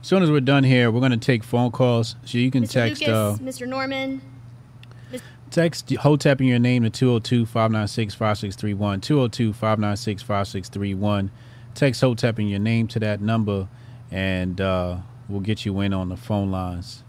As 0.00 0.06
soon 0.06 0.22
as 0.22 0.30
we're 0.30 0.40
done 0.40 0.64
here, 0.64 0.90
we're 0.90 1.00
gonna 1.00 1.16
take 1.18 1.44
phone 1.44 1.70
calls. 1.70 2.16
So 2.24 2.38
you 2.38 2.50
can 2.50 2.64
Mr. 2.64 2.72
text 2.72 3.02
Lucas, 3.02 3.14
uh, 3.14 3.36
Mr. 3.42 3.68
Norman, 3.68 4.22
text 5.50 5.90
Hotep 5.90 6.40
in 6.40 6.46
your 6.46 6.58
name 6.58 6.84
to 6.84 6.90
202-596-5631. 6.90 9.00
202-596-5631. 9.02 11.30
Text 11.74 12.00
Hotep 12.00 12.38
in 12.38 12.48
your 12.48 12.58
name 12.60 12.86
to 12.88 12.98
that 13.00 13.20
number, 13.20 13.68
and 14.10 14.60
uh, 14.60 14.98
we'll 15.28 15.40
get 15.40 15.64
you 15.64 15.80
in 15.80 15.92
on 15.92 16.08
the 16.08 16.16
phone 16.16 16.50
lines 16.50 17.04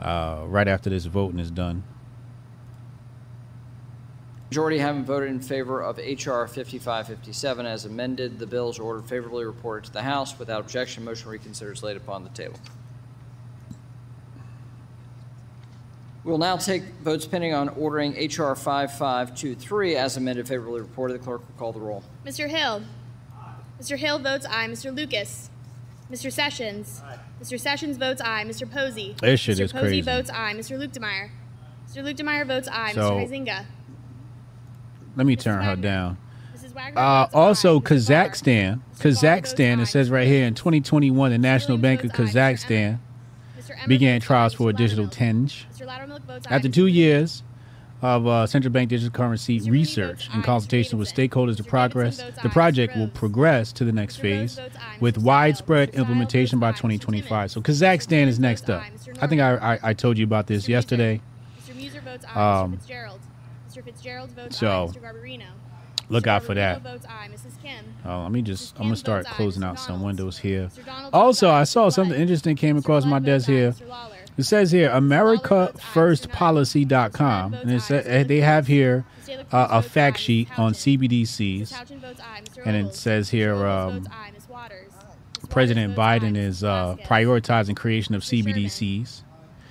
uh, 0.00 0.44
right 0.46 0.68
after 0.68 0.90
this 0.90 1.06
voting 1.06 1.38
is 1.38 1.50
done. 1.50 1.82
Majority 4.50 4.78
having 4.78 5.04
voted 5.04 5.28
in 5.28 5.40
favor 5.40 5.82
of 5.82 5.98
H.R. 5.98 6.46
5557 6.46 7.66
as 7.66 7.84
amended, 7.84 8.38
the 8.38 8.46
bill 8.46 8.70
is 8.70 8.78
ordered 8.78 9.06
favorably 9.06 9.44
reported 9.44 9.84
to 9.86 9.92
the 9.92 10.00
House. 10.00 10.38
Without 10.38 10.60
objection, 10.60 11.04
motion 11.04 11.30
reconsiders 11.30 11.82
laid 11.82 11.98
upon 11.98 12.24
the 12.24 12.30
table. 12.30 12.58
We 16.24 16.30
will 16.30 16.38
now 16.38 16.56
take 16.56 16.82
votes 17.02 17.26
pending 17.26 17.52
on 17.52 17.68
ordering 17.70 18.16
H.R. 18.16 18.54
5523 18.54 19.96
as 19.96 20.16
amended 20.16 20.48
favorably 20.48 20.80
reported. 20.80 21.14
The 21.14 21.24
clerk 21.24 21.40
will 21.40 21.58
call 21.58 21.72
the 21.72 21.80
roll. 21.80 22.02
Mr. 22.24 22.48
Hill. 22.48 22.82
Mr. 23.80 23.98
Hill 23.98 24.18
votes 24.18 24.46
aye. 24.46 24.66
Mr. 24.66 24.94
Lucas. 24.94 25.50
Mr. 26.10 26.32
Sessions. 26.32 27.02
Mr. 27.42 27.58
Sessions 27.60 27.96
votes 27.96 28.20
aye. 28.24 28.44
Mr. 28.46 28.70
Posey. 28.70 29.14
This 29.20 29.40
shit 29.40 29.58
Mr. 29.58 29.60
is 29.60 29.72
Posey 29.72 29.86
crazy. 29.86 30.00
votes 30.00 30.30
aye. 30.30 30.54
Mr. 30.54 30.78
Luetkemeyer. 30.78 31.30
Mr. 31.88 32.02
Luetkemeyer 32.02 32.46
votes 32.46 32.68
aye. 32.70 32.92
So- 32.92 33.12
Mr. 33.18 33.28
Huizinga. 33.30 33.66
Let 35.16 35.26
me 35.26 35.36
turn 35.36 35.62
her 35.62 35.76
down. 35.76 36.16
Uh, 36.76 36.90
aye. 36.96 37.28
also, 37.34 37.80
Kazakhstan. 37.80 38.80
Kazakhstan, 39.00 39.80
it 39.82 39.86
says 39.86 40.10
right 40.10 40.26
here 40.28 40.46
in 40.46 40.54
2021, 40.54 41.30
the 41.32 41.38
National 41.38 41.76
Bank 41.76 42.04
of 42.04 42.12
Kazakhstan 42.12 42.98
began 43.86 44.20
trials 44.20 44.54
for 44.54 44.70
a 44.70 44.72
digital 44.72 45.08
tenge. 45.08 45.66
Mr. 45.74 45.86
Loudermilk 45.86 46.22
votes 46.22 46.46
aye. 46.48 46.54
After 46.54 46.68
two 46.68 46.86
years 46.86 47.42
of 48.00 48.26
uh, 48.26 48.46
central 48.46 48.72
bank 48.72 48.90
digital 48.90 49.10
currency 49.10 49.60
research 49.70 50.28
and 50.32 50.44
consultation 50.44 50.98
with 50.98 51.12
stakeholders, 51.12 51.56
to 51.56 51.64
progress 51.64 52.22
the 52.42 52.48
project 52.48 52.96
will 52.96 53.08
progress 53.08 53.72
to 53.72 53.84
the 53.84 53.92
next 53.92 54.16
phase 54.16 54.60
with 55.00 55.18
widespread 55.18 55.90
implementation 55.90 56.58
by 56.58 56.70
2025. 56.70 57.50
So 57.50 57.60
Kazakhstan 57.60 58.26
is 58.28 58.38
next 58.38 58.70
up. 58.70 58.84
I 59.20 59.26
think 59.26 59.40
I, 59.40 59.56
I, 59.74 59.78
I 59.82 59.92
told 59.94 60.18
you 60.18 60.24
about 60.24 60.46
this 60.46 60.68
yesterday. 60.68 61.20
Mr. 61.60 61.74
Meuser 61.74 62.02
votes 62.02 62.24
aye. 62.34 62.60
Um, 62.60 62.78
Mr. 63.68 63.84
Fitzgerald. 63.84 64.30
Votes 64.32 64.58
so. 64.58 64.92
Look 66.10 66.26
out 66.26 66.42
for 66.42 66.54
that. 66.54 66.82
votes 66.82 67.04
aye. 67.06 67.28
Mrs. 67.30 67.62
Kim. 67.62 67.84
Oh, 68.04 68.22
let 68.22 68.32
me 68.32 68.40
just, 68.40 68.74
I'm 68.76 68.84
going 68.84 68.94
to 68.94 68.96
start 68.96 69.26
closing 69.26 69.62
out 69.62 69.78
some 69.78 70.02
windows 70.02 70.38
here. 70.38 70.70
Also, 71.12 71.50
I 71.50 71.64
saw 71.64 71.90
something 71.90 72.18
interesting 72.18 72.56
came 72.56 72.78
across 72.78 73.04
my 73.04 73.18
desk 73.18 73.46
here. 73.46 73.74
It 74.38 74.44
says 74.44 74.70
here, 74.70 74.88
AmericaFirstPolicy.com, 74.90 77.54
and 77.54 77.70
it 77.72 77.80
sa- 77.80 78.02
they 78.02 78.40
have 78.40 78.68
here 78.68 79.04
uh, 79.50 79.66
a 79.70 79.82
fact 79.82 80.18
sheet 80.18 80.48
on 80.56 80.74
CBDCs, 80.74 81.74
and 82.64 82.76
it 82.76 82.94
says 82.94 83.30
here, 83.30 83.66
um, 83.66 84.08
President 85.50 85.96
Biden 85.96 86.36
is 86.36 86.62
uh, 86.62 86.94
prioritizing 87.04 87.74
creation 87.74 88.14
of 88.14 88.22
CBDCs. 88.22 89.22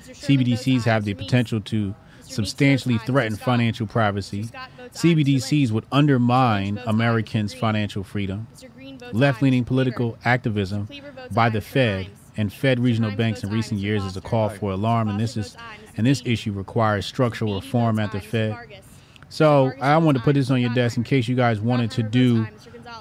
CBDCs 0.04 0.84
have 0.84 1.06
the 1.06 1.14
potential 1.14 1.62
to 1.62 1.96
substantially 2.22 2.98
threaten 2.98 3.38
financial 3.38 3.88
privacy. 3.88 4.50
CBDCs 4.92 5.72
would 5.72 5.86
undermine 5.94 6.78
Americans' 6.86 7.54
financial 7.54 8.04
freedom. 8.04 8.48
Left 9.14 9.42
leaning 9.42 9.64
political 9.64 10.18
activism 10.26 10.90
by 11.32 11.48
the 11.48 11.62
Fed 11.62 12.08
and 12.38 12.54
Fed 12.54 12.80
regional 12.80 13.12
banks 13.16 13.44
in 13.44 13.50
recent 13.50 13.80
years 13.80 14.04
is 14.04 14.16
a 14.16 14.22
call 14.22 14.50
for 14.50 14.72
alarm, 14.72 15.10
and 15.10 15.20
this 15.20 15.36
is 15.36 15.58
and 15.98 16.06
this 16.06 16.22
issue 16.26 16.52
requires 16.52 17.06
structural 17.06 17.56
reform 17.56 18.00
at 18.00 18.12
the 18.12 18.22
Fed. 18.22 18.56
So 19.30 19.74
I 19.82 19.98
wanted 19.98 20.20
to 20.20 20.24
put 20.24 20.36
this 20.36 20.50
on 20.52 20.62
your 20.62 20.74
desk 20.74 20.96
in 20.98 21.04
case 21.04 21.28
you 21.28 21.36
guys 21.36 21.60
wanted 21.60 21.92
to 21.92 22.04
do 22.04 22.48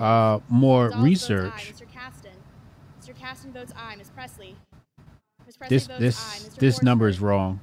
uh, 0.00 0.40
more 0.48 0.90
research. 0.96 1.74
Mr. 1.74 1.86
Casten. 1.86 2.32
Mr. 3.00 3.14
Casten 3.14 3.52
votes 3.52 3.72
aye. 3.76 3.94
Ms. 3.96 4.10
Pressley. 4.10 4.56
This 5.68 5.86
this 5.86 6.50
this 6.58 6.82
number 6.82 7.06
is 7.06 7.20
wrong. 7.20 7.60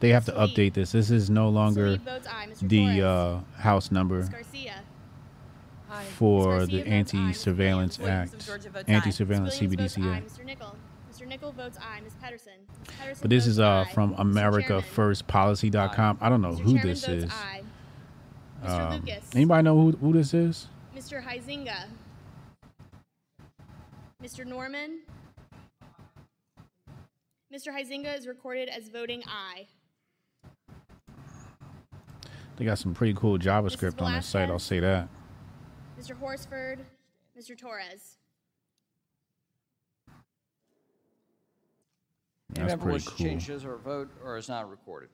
They 0.00 0.10
have 0.10 0.26
to 0.26 0.32
update 0.32 0.74
this. 0.74 0.92
This 0.92 1.10
is 1.10 1.30
no 1.30 1.48
longer 1.48 1.96
votes 1.96 2.26
aye. 2.30 2.48
Mr. 2.50 2.68
the 2.68 3.02
uh, 3.02 3.38
house 3.60 3.90
number 3.90 4.28
for 6.16 6.66
the 6.66 6.82
Anti-Surveillance 6.86 7.98
Act, 8.00 8.50
Anti-Surveillance 8.86 9.60
Williams 9.60 9.96
CBDC. 9.96 10.16
Act. 10.16 10.40
Mr. 11.24 11.28
Nickel. 11.28 11.52
Votes 11.52 11.78
aye. 11.80 12.00
Ms. 12.02 12.14
Pettersen. 12.22 12.58
Pettersen 13.00 13.22
But 13.22 13.30
this 13.30 13.46
is 13.46 13.58
uh, 13.58 13.84
from 13.92 14.14
AmericaFirstPolicy.com. 14.16 16.18
I 16.20 16.28
don't 16.28 16.42
know 16.42 16.54
who 16.54 16.74
Chairman 16.74 16.88
this 16.88 17.08
is. 17.08 17.30
aye. 17.30 17.62
Mr. 18.64 18.80
Um, 18.80 19.00
Lucas. 19.00 19.30
anybody 19.34 19.62
know 19.62 19.78
who, 19.78 19.92
who 19.92 20.12
this 20.12 20.34
is? 20.34 20.68
Mr. 20.96 21.22
Huizinga. 21.22 21.86
Mr. 24.22 24.46
Norman. 24.46 25.00
Mr. 27.54 27.68
Huizinga 27.68 28.18
is 28.18 28.26
recorded 28.26 28.68
as 28.68 28.88
voting 28.88 29.22
aye. 29.28 29.66
They 32.56 32.64
got 32.64 32.78
some 32.78 32.94
pretty 32.94 33.14
cool 33.14 33.38
JavaScript 33.38 34.00
on 34.00 34.12
their 34.12 34.22
site. 34.22 34.48
I'll 34.48 34.58
say 34.58 34.80
that. 34.80 35.08
Mr. 36.00 36.16
Horsford. 36.16 36.84
Mr. 37.38 37.58
Torres. 37.58 38.16
Any 42.56 42.68
That's 42.68 42.72
member 42.72 42.82
pretty 42.84 42.92
wish 42.94 43.04
to 43.04 43.10
cool. 43.10 43.26
change 43.26 43.46
his 43.46 43.64
or 43.64 43.70
her 43.70 43.76
vote 43.78 44.10
or 44.24 44.36
is 44.36 44.48
not 44.48 44.70
recorded? 44.70 45.08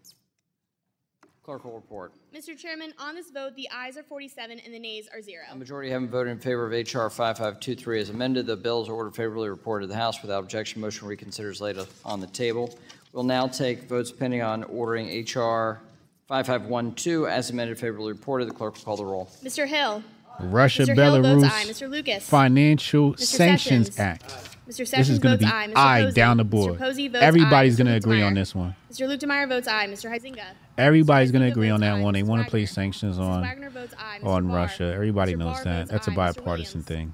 Clerk 1.42 1.64
will 1.64 1.72
report. 1.74 2.12
Mr. 2.34 2.56
Chairman, 2.56 2.92
on 2.98 3.14
this 3.14 3.30
vote, 3.30 3.56
the 3.56 3.66
ayes 3.72 3.96
are 3.96 4.02
47 4.02 4.60
and 4.60 4.74
the 4.74 4.78
nays 4.78 5.08
are 5.12 5.22
zero. 5.22 5.44
A 5.50 5.56
majority 5.56 5.90
having 5.90 6.08
voted 6.08 6.32
in 6.32 6.38
favor 6.38 6.66
of 6.66 6.74
H.R. 6.74 7.08
5523 7.08 8.00
as 8.00 8.10
amended, 8.10 8.46
the 8.46 8.56
bills 8.56 8.90
are 8.90 8.92
ordered 8.92 9.16
favorably 9.16 9.48
reported 9.48 9.86
to 9.86 9.88
the 9.88 9.96
House 9.96 10.20
without 10.20 10.40
objection. 10.44 10.82
Motion 10.82 11.08
reconsiders 11.08 11.60
laid 11.62 11.78
on 12.04 12.20
the 12.20 12.26
table. 12.26 12.78
We'll 13.12 13.24
now 13.24 13.46
take 13.46 13.84
votes 13.88 14.12
pending 14.12 14.42
on 14.42 14.64
ordering 14.64 15.08
H.R. 15.08 15.80
5512 16.28 17.26
as 17.26 17.50
amended 17.50 17.78
favorably 17.78 18.12
reported. 18.12 18.46
The 18.48 18.54
clerk 18.54 18.74
will 18.76 18.82
call 18.82 18.96
the 18.98 19.04
roll. 19.04 19.30
Mr. 19.42 19.66
Hill. 19.66 20.04
Russia 20.44 20.82
Mr. 20.82 20.90
Aye. 20.90 20.94
Belarus 20.96 21.50
Mr. 21.66 21.90
Lucas. 21.90 22.28
Financial 22.28 23.12
Mr. 23.14 23.20
Sanctions 23.20 23.94
Sessions. 23.94 23.98
Act. 23.98 24.50
Mr. 24.68 24.78
This 24.78 24.90
Sessions 24.90 25.10
is 25.10 25.18
going 25.18 25.36
to 25.38 25.44
votes 25.44 25.52
be 25.52 25.72
aye. 25.74 25.98
Aye 25.98 26.02
Posey. 26.04 26.14
down 26.14 26.36
the 26.36 26.44
Mr. 26.44 26.50
board. 26.50 27.14
Everybody's 27.16 27.76
going 27.76 27.88
to 27.88 27.94
agree 27.94 28.22
on 28.22 28.34
this 28.34 28.54
one. 28.54 28.76
Mr. 28.90 29.08
Luetkemeyer 29.08 29.48
votes 29.48 29.66
aye. 29.66 29.88
Mr. 29.88 30.08
Huizinga. 30.10 30.44
Everybody's 30.78 31.32
going 31.32 31.42
to 31.42 31.48
agree 31.48 31.70
on 31.70 31.80
that 31.80 32.00
one. 32.00 32.14
They 32.14 32.22
want 32.22 32.44
to 32.44 32.50
place 32.50 32.70
sanctions 32.72 33.18
on 33.18 33.42
aye. 33.42 33.56
Mr. 33.56 34.24
on 34.24 34.46
Barr. 34.46 34.56
Russia. 34.56 34.92
Everybody 34.94 35.34
Mr. 35.34 35.38
knows 35.38 35.64
that. 35.64 35.88
That's 35.88 36.06
a 36.06 36.12
aye. 36.12 36.14
Mr. 36.14 36.16
bipartisan 36.36 36.82
thing. 36.82 37.12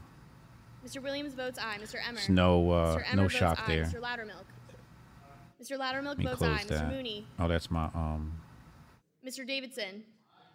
Mr. 0.87 1.03
Williams 1.03 1.35
votes 1.35 1.59
aye. 1.59 1.79
Mr. 1.83 1.97
Emmer. 2.07 2.19
It's 2.19 2.29
no 2.29 2.71
uh, 2.71 2.99
Mr. 2.99 3.15
No 3.15 3.23
votes 3.23 3.35
shock 3.35 3.59
aye. 3.67 3.75
there. 3.75 3.85
Mr. 3.87 4.01
Loudermilk. 4.01 4.45
Mr. 5.63 5.79
Loudermilk 5.79 6.23
votes 6.23 6.43
aye. 6.43 6.65
Mr. 6.69 6.91
Mooney. 6.91 7.27
Oh, 7.39 7.49
that's 7.49 7.71
my 7.71 7.87
um. 7.87 8.39
Mr. 9.27 9.47
Davidson. 9.47 10.05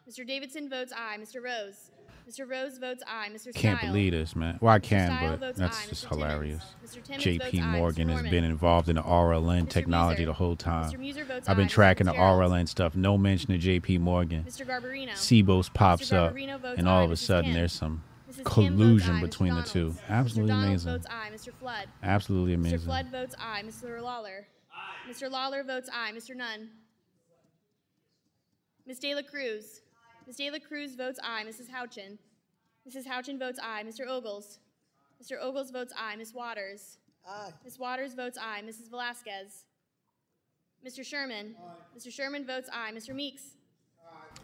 Mr. 0.09 0.25
Davidson 0.25 0.69
votes 0.69 0.93
aye. 0.95 1.17
Mr. 1.19 1.43
Rose. 1.43 1.90
Mr. 2.31 2.49
Rose 2.49 2.77
votes 2.77 3.03
aye. 3.07 3.29
Mr. 3.33 3.53
Can't 3.53 3.81
believe 3.81 4.13
this, 4.13 4.35
man. 4.35 4.57
Well, 4.61 4.73
I 4.73 4.79
can, 4.79 5.37
but 5.39 5.55
that's 5.57 5.85
aye. 5.85 5.89
just 5.89 6.05
Mr. 6.05 6.09
Hilarious. 6.09 6.63
JP. 6.87 7.63
Morgan 7.71 8.07
has 8.09 8.21
been 8.21 8.43
involved 8.45 8.87
in 8.87 8.95
the 8.95 9.01
RLN 9.01 9.67
technology 9.69 10.23
Meuser. 10.23 10.27
the 10.27 10.33
whole 10.33 10.55
time. 10.55 10.91
Mr. 10.91 10.97
Meuser 10.99 11.27
votes 11.27 11.49
I've 11.49 11.57
been 11.57 11.65
aye. 11.65 11.69
Mr. 11.69 11.71
tracking 11.71 12.07
the 12.07 12.13
RLN 12.13 12.67
stuff. 12.69 12.95
No 12.95 13.17
mention 13.17 13.53
of 13.53 13.59
JP 13.59 13.99
Morgan. 13.99 14.45
Mr. 14.45 14.65
Garbarino. 14.65 15.11
Sibos 15.11 15.73
pops 15.73 16.09
Mr. 16.09 16.63
up, 16.63 16.77
and 16.77 16.87
all 16.87 17.03
of 17.03 17.11
a 17.11 17.17
sudden 17.17 17.53
there's 17.53 17.73
some. 17.73 18.03
Collusion. 18.45 19.19
Between 19.19 19.53
the 19.53 19.61
two. 19.63 19.93
Absolutely 20.07 20.53
Mr. 20.53 20.63
Amazing. 20.67 20.91
votes 20.93 21.07
aye. 21.09 21.29
Mr. 21.33 21.53
Flood. 21.53 21.87
Absolutely 22.01 22.53
amazing. 22.53 22.79
Mr. 22.79 22.83
Flood 22.85 23.07
votes 23.11 23.35
aye. 23.37 23.61
Mr. 23.65 24.01
Lawler. 24.01 24.47
Mr. 25.09 25.29
Lawler 25.29 25.63
votes 25.63 25.89
aye. 25.93 26.11
Mr. 26.15 26.33
Nunn. 26.33 26.69
Ms. 28.87 28.99
De 28.99 29.13
La 29.15 29.21
Cruz. 29.21 29.81
Ms. 30.27 30.35
De 30.37 30.51
La 30.51 30.59
Cruz 30.59 30.95
votes 30.95 31.19
aye. 31.23 31.43
Mrs. 31.47 31.69
Houchin. 31.69 32.17
Mrs. 32.87 33.05
Houchin 33.05 33.37
votes 33.37 33.59
aye. 33.61 33.83
Mr. 33.85 34.07
Ogles. 34.07 34.59
Mr. 35.21 35.37
Ogles 35.41 35.71
votes 35.71 35.93
aye. 35.97 36.15
Ms. 36.15 36.33
Waters. 36.33 36.97
Aye. 37.27 37.51
Ms. 37.63 37.77
Waters 37.79 38.13
votes 38.13 38.37
aye. 38.41 38.61
Mrs. 38.65 38.89
Velázquez. 38.89 39.63
Mr. 40.85 41.05
Sherman. 41.05 41.55
Mr. 41.97 42.11
Sherman 42.11 42.45
votes 42.45 42.69
aye. 42.73 42.91
Mr. 42.93 43.13
Meeks. 43.13 43.51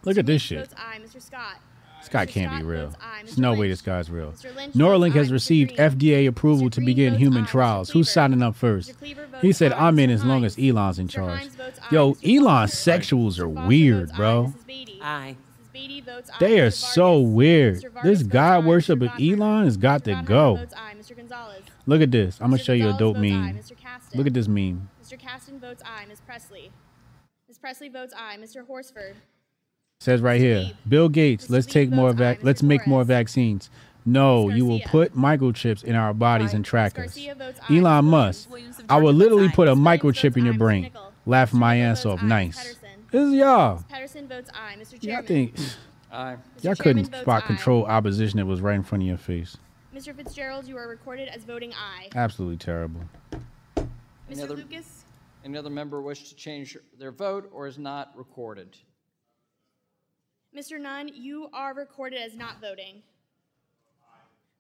Look 0.04 0.18
at 0.18 0.26
this 0.26 0.42
shit. 0.42 0.60
Votes 0.60 0.76
aye. 0.78 1.00
Mr. 1.04 1.22
Scott. 1.22 1.58
This 2.00 2.10
guy 2.10 2.28
Mr. 2.28 2.30
can't 2.30 2.52
Scott 2.52 2.62
be 2.62 2.66
real. 2.68 2.94
There's 3.24 3.36
Mr. 3.36 3.38
no 3.40 3.54
way 3.56 3.70
this 3.70 3.82
guy's 3.82 4.12
real. 4.12 4.32
Mr. 4.32 4.72
Neuralink 4.74 5.14
has 5.14 5.32
received 5.32 5.76
FDA 5.78 6.28
approval 6.28 6.70
to 6.70 6.82
begin 6.82 7.16
human 7.16 7.46
trials. 7.46 7.90
Who's 7.90 8.12
signing 8.12 8.44
up 8.44 8.56
first? 8.56 8.94
He 9.42 9.52
said, 9.52 9.74
I'm 9.74 9.98
in 9.98 10.12
as 10.12 10.24
long 10.24 10.46
as 10.46 10.60
Elon's 10.60 11.00
in 11.00 11.08
charge. 11.08 11.48
Yo, 11.90 12.16
Elon's 12.24 12.74
sexuals 12.74 13.40
are 13.40 13.50
weird, 13.50 14.12
bro. 14.14 14.54
Aye. 15.02 15.38
Mrs. 15.78 15.82
Beatty 15.88 16.02
votes 16.02 16.30
aye. 16.32 16.38
They 16.40 16.60
are 16.60 16.72
so 16.72 17.20
weird. 17.20 17.84
This 18.04 18.24
God 18.24 18.66
worship 18.66 19.02
of 19.02 19.12
Elon 19.20 19.66
has 19.66 19.78
got 19.78 20.04
to 20.06 20.22
go. 20.26 20.56
votes 20.56 20.74
aye. 20.76 20.94
Mr. 21.00 21.16
Gonzalez. 21.16 21.64
Look 21.86 22.02
at 22.02 22.12
this. 22.12 22.40
I'm 22.42 22.50
going 22.50 22.58
to 22.60 22.64
show 22.64 22.74
you 22.74 22.90
a 22.90 22.98
dope 22.98 23.18
meme. 23.18 23.60
Look 24.16 24.28
at 24.28 24.34
this 24.34 24.48
meme. 24.48 24.90
Mr. 25.04 25.20
Casten 25.20 25.60
votes 25.60 25.84
aye. 25.86 26.06
Ms. 26.08 26.22
Pressley. 26.26 26.72
Ms. 27.48 27.58
Pressley 27.58 27.90
votes 27.90 28.14
aye. 28.18 28.38
Mr. 28.40 28.66
Horsford. 28.66 29.16
says 30.00 30.22
right 30.22 30.40
here, 30.40 30.72
Bill 30.88 31.10
Gates, 31.10 31.50
let's 31.50 31.66
take 31.66 31.90
more 31.90 32.14
vac- 32.14 32.44
let's 32.44 32.64
make 32.64 32.86
more 32.88 33.04
vaccines. 33.04 33.70
No, 34.06 34.50
you 34.50 34.66
will 34.66 34.80
put 34.82 35.16
microchips 35.16 35.84
in 35.84 35.96
our 35.96 36.14
bodies 36.14 36.54
and 36.54 36.64
track 36.64 36.98
us. 36.98 37.18
Elon 37.70 38.06
Musk, 38.06 38.50
I 38.88 39.00
will 39.02 39.12
literally 39.14 39.50
put 39.50 39.68
a 39.68 39.76
microchip 39.76 40.38
in 40.38 40.46
your 40.46 40.54
brain. 40.54 40.92
Laugh 41.26 41.54
my 41.54 41.78
ass 41.78 42.06
off. 42.06 42.24
Nice. 42.24 42.78
This 43.12 43.28
is 43.28 43.34
y'all. 43.36 43.84
Pettersen 43.92 44.28
votes 44.28 44.50
aye. 44.54 44.76
Mr. 44.80 44.94
Y'all 44.94 45.00
Chairman. 45.24 45.26
think 45.26 45.56
Aye. 46.12 46.38
y'all 46.62 46.76
Chairman 46.76 47.04
couldn't 47.06 47.22
spot 47.22 47.44
aye. 47.44 47.48
control 47.48 47.86
opposition 47.86 48.38
that 48.38 48.46
was 48.46 48.62
right 48.62 48.76
in 48.76 48.84
front 48.84 49.04
of 49.04 49.08
your 49.08 49.18
face. 49.18 49.58
Mr. 49.96 50.14
Fitzgerald, 50.16 50.68
you 50.68 50.78
are 50.78 50.88
recorded 50.88 51.28
as 51.30 51.44
voting 51.44 51.74
aye. 51.74 52.10
Absolutely 52.16 52.58
terrible. 52.58 53.02
Any 53.32 53.88
Mr. 54.32 54.44
other, 54.44 54.56
Lucas? 54.58 55.06
any 55.46 55.58
other 55.58 55.70
member 55.70 56.02
wish 56.02 56.28
to 56.30 56.36
change 56.36 56.78
their 57.00 57.12
vote 57.12 57.50
or 57.54 57.68
is 57.68 57.78
not 57.78 58.12
recorded? 58.16 58.76
Mr. 60.56 60.80
Nunn, 60.80 61.10
you 61.14 61.50
are 61.54 61.74
recorded 61.74 62.20
as 62.20 62.36
not 62.36 62.60
voting. 62.62 63.02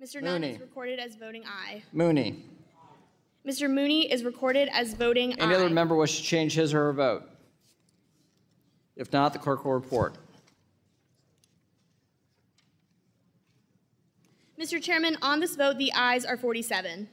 Mr. 0.01 0.21
Nunn 0.21 0.43
is 0.43 0.59
recorded 0.59 0.99
as 0.99 1.15
voting 1.15 1.43
aye. 1.45 1.81
Mooney. 1.91 2.45
Mr. 3.45 3.69
Mooney 3.69 4.11
is 4.11 4.23
recorded 4.23 4.69
as 4.71 4.93
voting 4.93 5.33
Any 5.39 5.53
aye. 5.53 5.57
other 5.57 5.69
member 5.69 5.95
wish 5.95 6.17
to 6.17 6.23
change 6.23 6.53
his 6.53 6.73
or 6.73 6.85
her 6.85 6.93
vote? 6.93 7.23
If 8.97 9.13
not, 9.13 9.31
the 9.33 9.39
clerk 9.39 9.63
will 9.63 9.73
report. 9.73 10.15
Mr. 14.59 14.81
Chairman, 14.81 15.17
on 15.21 15.39
this 15.39 15.55
vote, 15.55 15.77
the 15.77 15.93
ayes 15.93 16.25
are 16.25 16.35
47. 16.35 17.07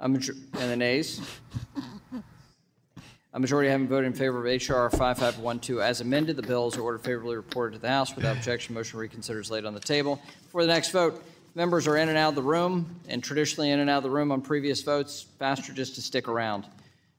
A 0.00 0.08
major- 0.08 0.34
and 0.52 0.70
the 0.70 0.76
nays? 0.76 1.20
A 3.32 3.38
majority 3.38 3.70
having 3.70 3.86
voted 3.86 4.06
in 4.08 4.12
favor 4.12 4.40
of 4.40 4.46
H.R. 4.46 4.90
5512 4.90 5.80
as 5.80 6.00
amended, 6.00 6.36
the 6.36 6.42
bills 6.42 6.76
are 6.76 6.82
ordered 6.82 7.02
favorably 7.02 7.36
reported 7.36 7.74
to 7.76 7.78
the 7.80 7.88
House 7.88 8.14
without 8.16 8.36
objection. 8.36 8.74
Motion 8.74 8.98
reconsidered 8.98 9.44
is 9.44 9.50
laid 9.52 9.64
on 9.64 9.72
the 9.72 9.80
table. 9.80 10.20
For 10.48 10.62
the 10.62 10.68
next 10.68 10.90
vote, 10.90 11.22
members 11.54 11.86
are 11.86 11.96
in 11.96 12.08
and 12.08 12.18
out 12.18 12.30
of 12.30 12.34
the 12.34 12.42
room, 12.42 13.00
and 13.08 13.22
traditionally 13.22 13.70
in 13.70 13.78
and 13.78 13.88
out 13.88 13.98
of 13.98 14.02
the 14.02 14.10
room 14.10 14.32
on 14.32 14.42
previous 14.42 14.82
votes. 14.82 15.26
Faster 15.38 15.72
just 15.72 15.94
to 15.94 16.02
stick 16.02 16.26
around. 16.26 16.66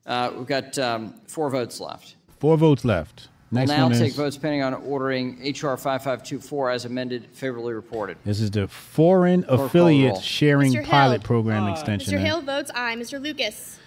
Uh, 0.05 0.31
We've 0.35 0.45
got 0.45 0.77
um, 0.77 1.13
four 1.27 1.49
votes 1.49 1.79
left. 1.79 2.15
Four 2.41 2.57
votes 2.57 2.83
left. 2.83 3.29
Next 3.51 3.69
we'll 3.69 3.77
now 3.77 3.83
one 3.89 3.91
take 3.93 4.07
is 4.09 4.15
votes 4.15 4.35
pending 4.35 4.63
on 4.63 4.73
ordering 4.73 5.37
H.R. 5.43 5.77
5524 5.77 6.71
as 6.71 6.85
amended, 6.85 7.27
favorably 7.33 7.73
reported. 7.73 8.17
this 8.25 8.41
is 8.41 8.49
the 8.49 8.67
Foreign 8.67 9.43
call 9.43 9.57
the 9.57 9.63
Affiliates. 9.65 10.21
Sharing 10.21 10.73
Mr. 10.73 10.83
Pilot 10.83 11.21
Hill. 11.21 11.27
Program 11.27 11.65
uh, 11.65 11.71
Extension. 11.73 12.13
Mr. 12.13 12.17
Act. 12.17 12.25
Hill 12.25 12.41
votes 12.41 12.71
aye. 12.73 12.95
Mr. 12.95 13.21
Lucas. 13.21 13.77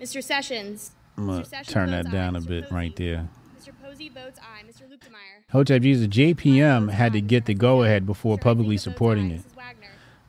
Mr. 0.00 0.24
Sessions. 0.24 0.92
I'm 1.18 1.26
gonna 1.26 1.44
turn 1.66 1.90
votes 1.90 2.04
that 2.04 2.06
aye. 2.06 2.10
down 2.10 2.34
a 2.36 2.40
Mr. 2.40 2.48
bit 2.48 2.62
Posey. 2.64 2.74
right 2.74 2.96
there. 2.96 3.28
Mr. 3.60 3.72
Posey 3.84 4.08
votes 4.08 4.40
aye. 4.40 4.62
Mr. 4.66 4.88
Luetkemeyer. 4.88 5.42
Hotep 5.50 5.82
Jesus, 5.82 6.06
JPM 6.06 6.90
had 6.92 7.12
to 7.12 7.20
get 7.20 7.44
the 7.44 7.52
go 7.52 7.82
ahead 7.82 8.06
before 8.06 8.38
publicly 8.38 8.78
supporting 8.78 9.30
it. 9.32 9.42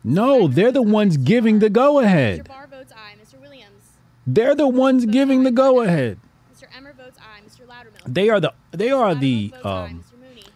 No, 0.04 0.50
they're 0.50 0.74
the 0.74 0.82
ones 0.82 1.16
giving 1.16 1.60
the 1.60 1.70
go 1.70 2.00
ahead. 2.00 2.46
Barr 2.46 2.68
votes 2.68 2.92
aye. 2.92 3.14
Mr. 3.24 3.40
Williams. 3.40 3.84
They're 4.28 4.54
the 4.54 4.68
ones 4.68 5.06
giving 5.06 5.44
the 5.44 5.52
go 5.52 5.80
ahead. 5.80 6.18
Mr. 6.54 6.66
Emmer 6.76 6.92
votes 6.94 7.18
aye. 7.22 7.40
Mr. 7.48 7.66
Loudermilk. 7.68 7.93
They 8.08 8.30
are 8.30 8.40
the 8.40 8.54
they 8.72 8.92
are 8.92 9.16
the 9.16 9.54
um, 9.64 10.04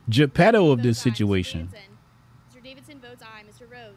Geppetto 0.10 0.72
of 0.72 0.84
this 0.84 1.00
situation. 1.00 1.70
Mr. 2.54 2.64
Davidson 2.64 3.00
votes 3.00 3.24
aye. 3.24 3.44
Mr. 3.50 3.70
Rose. 3.70 3.96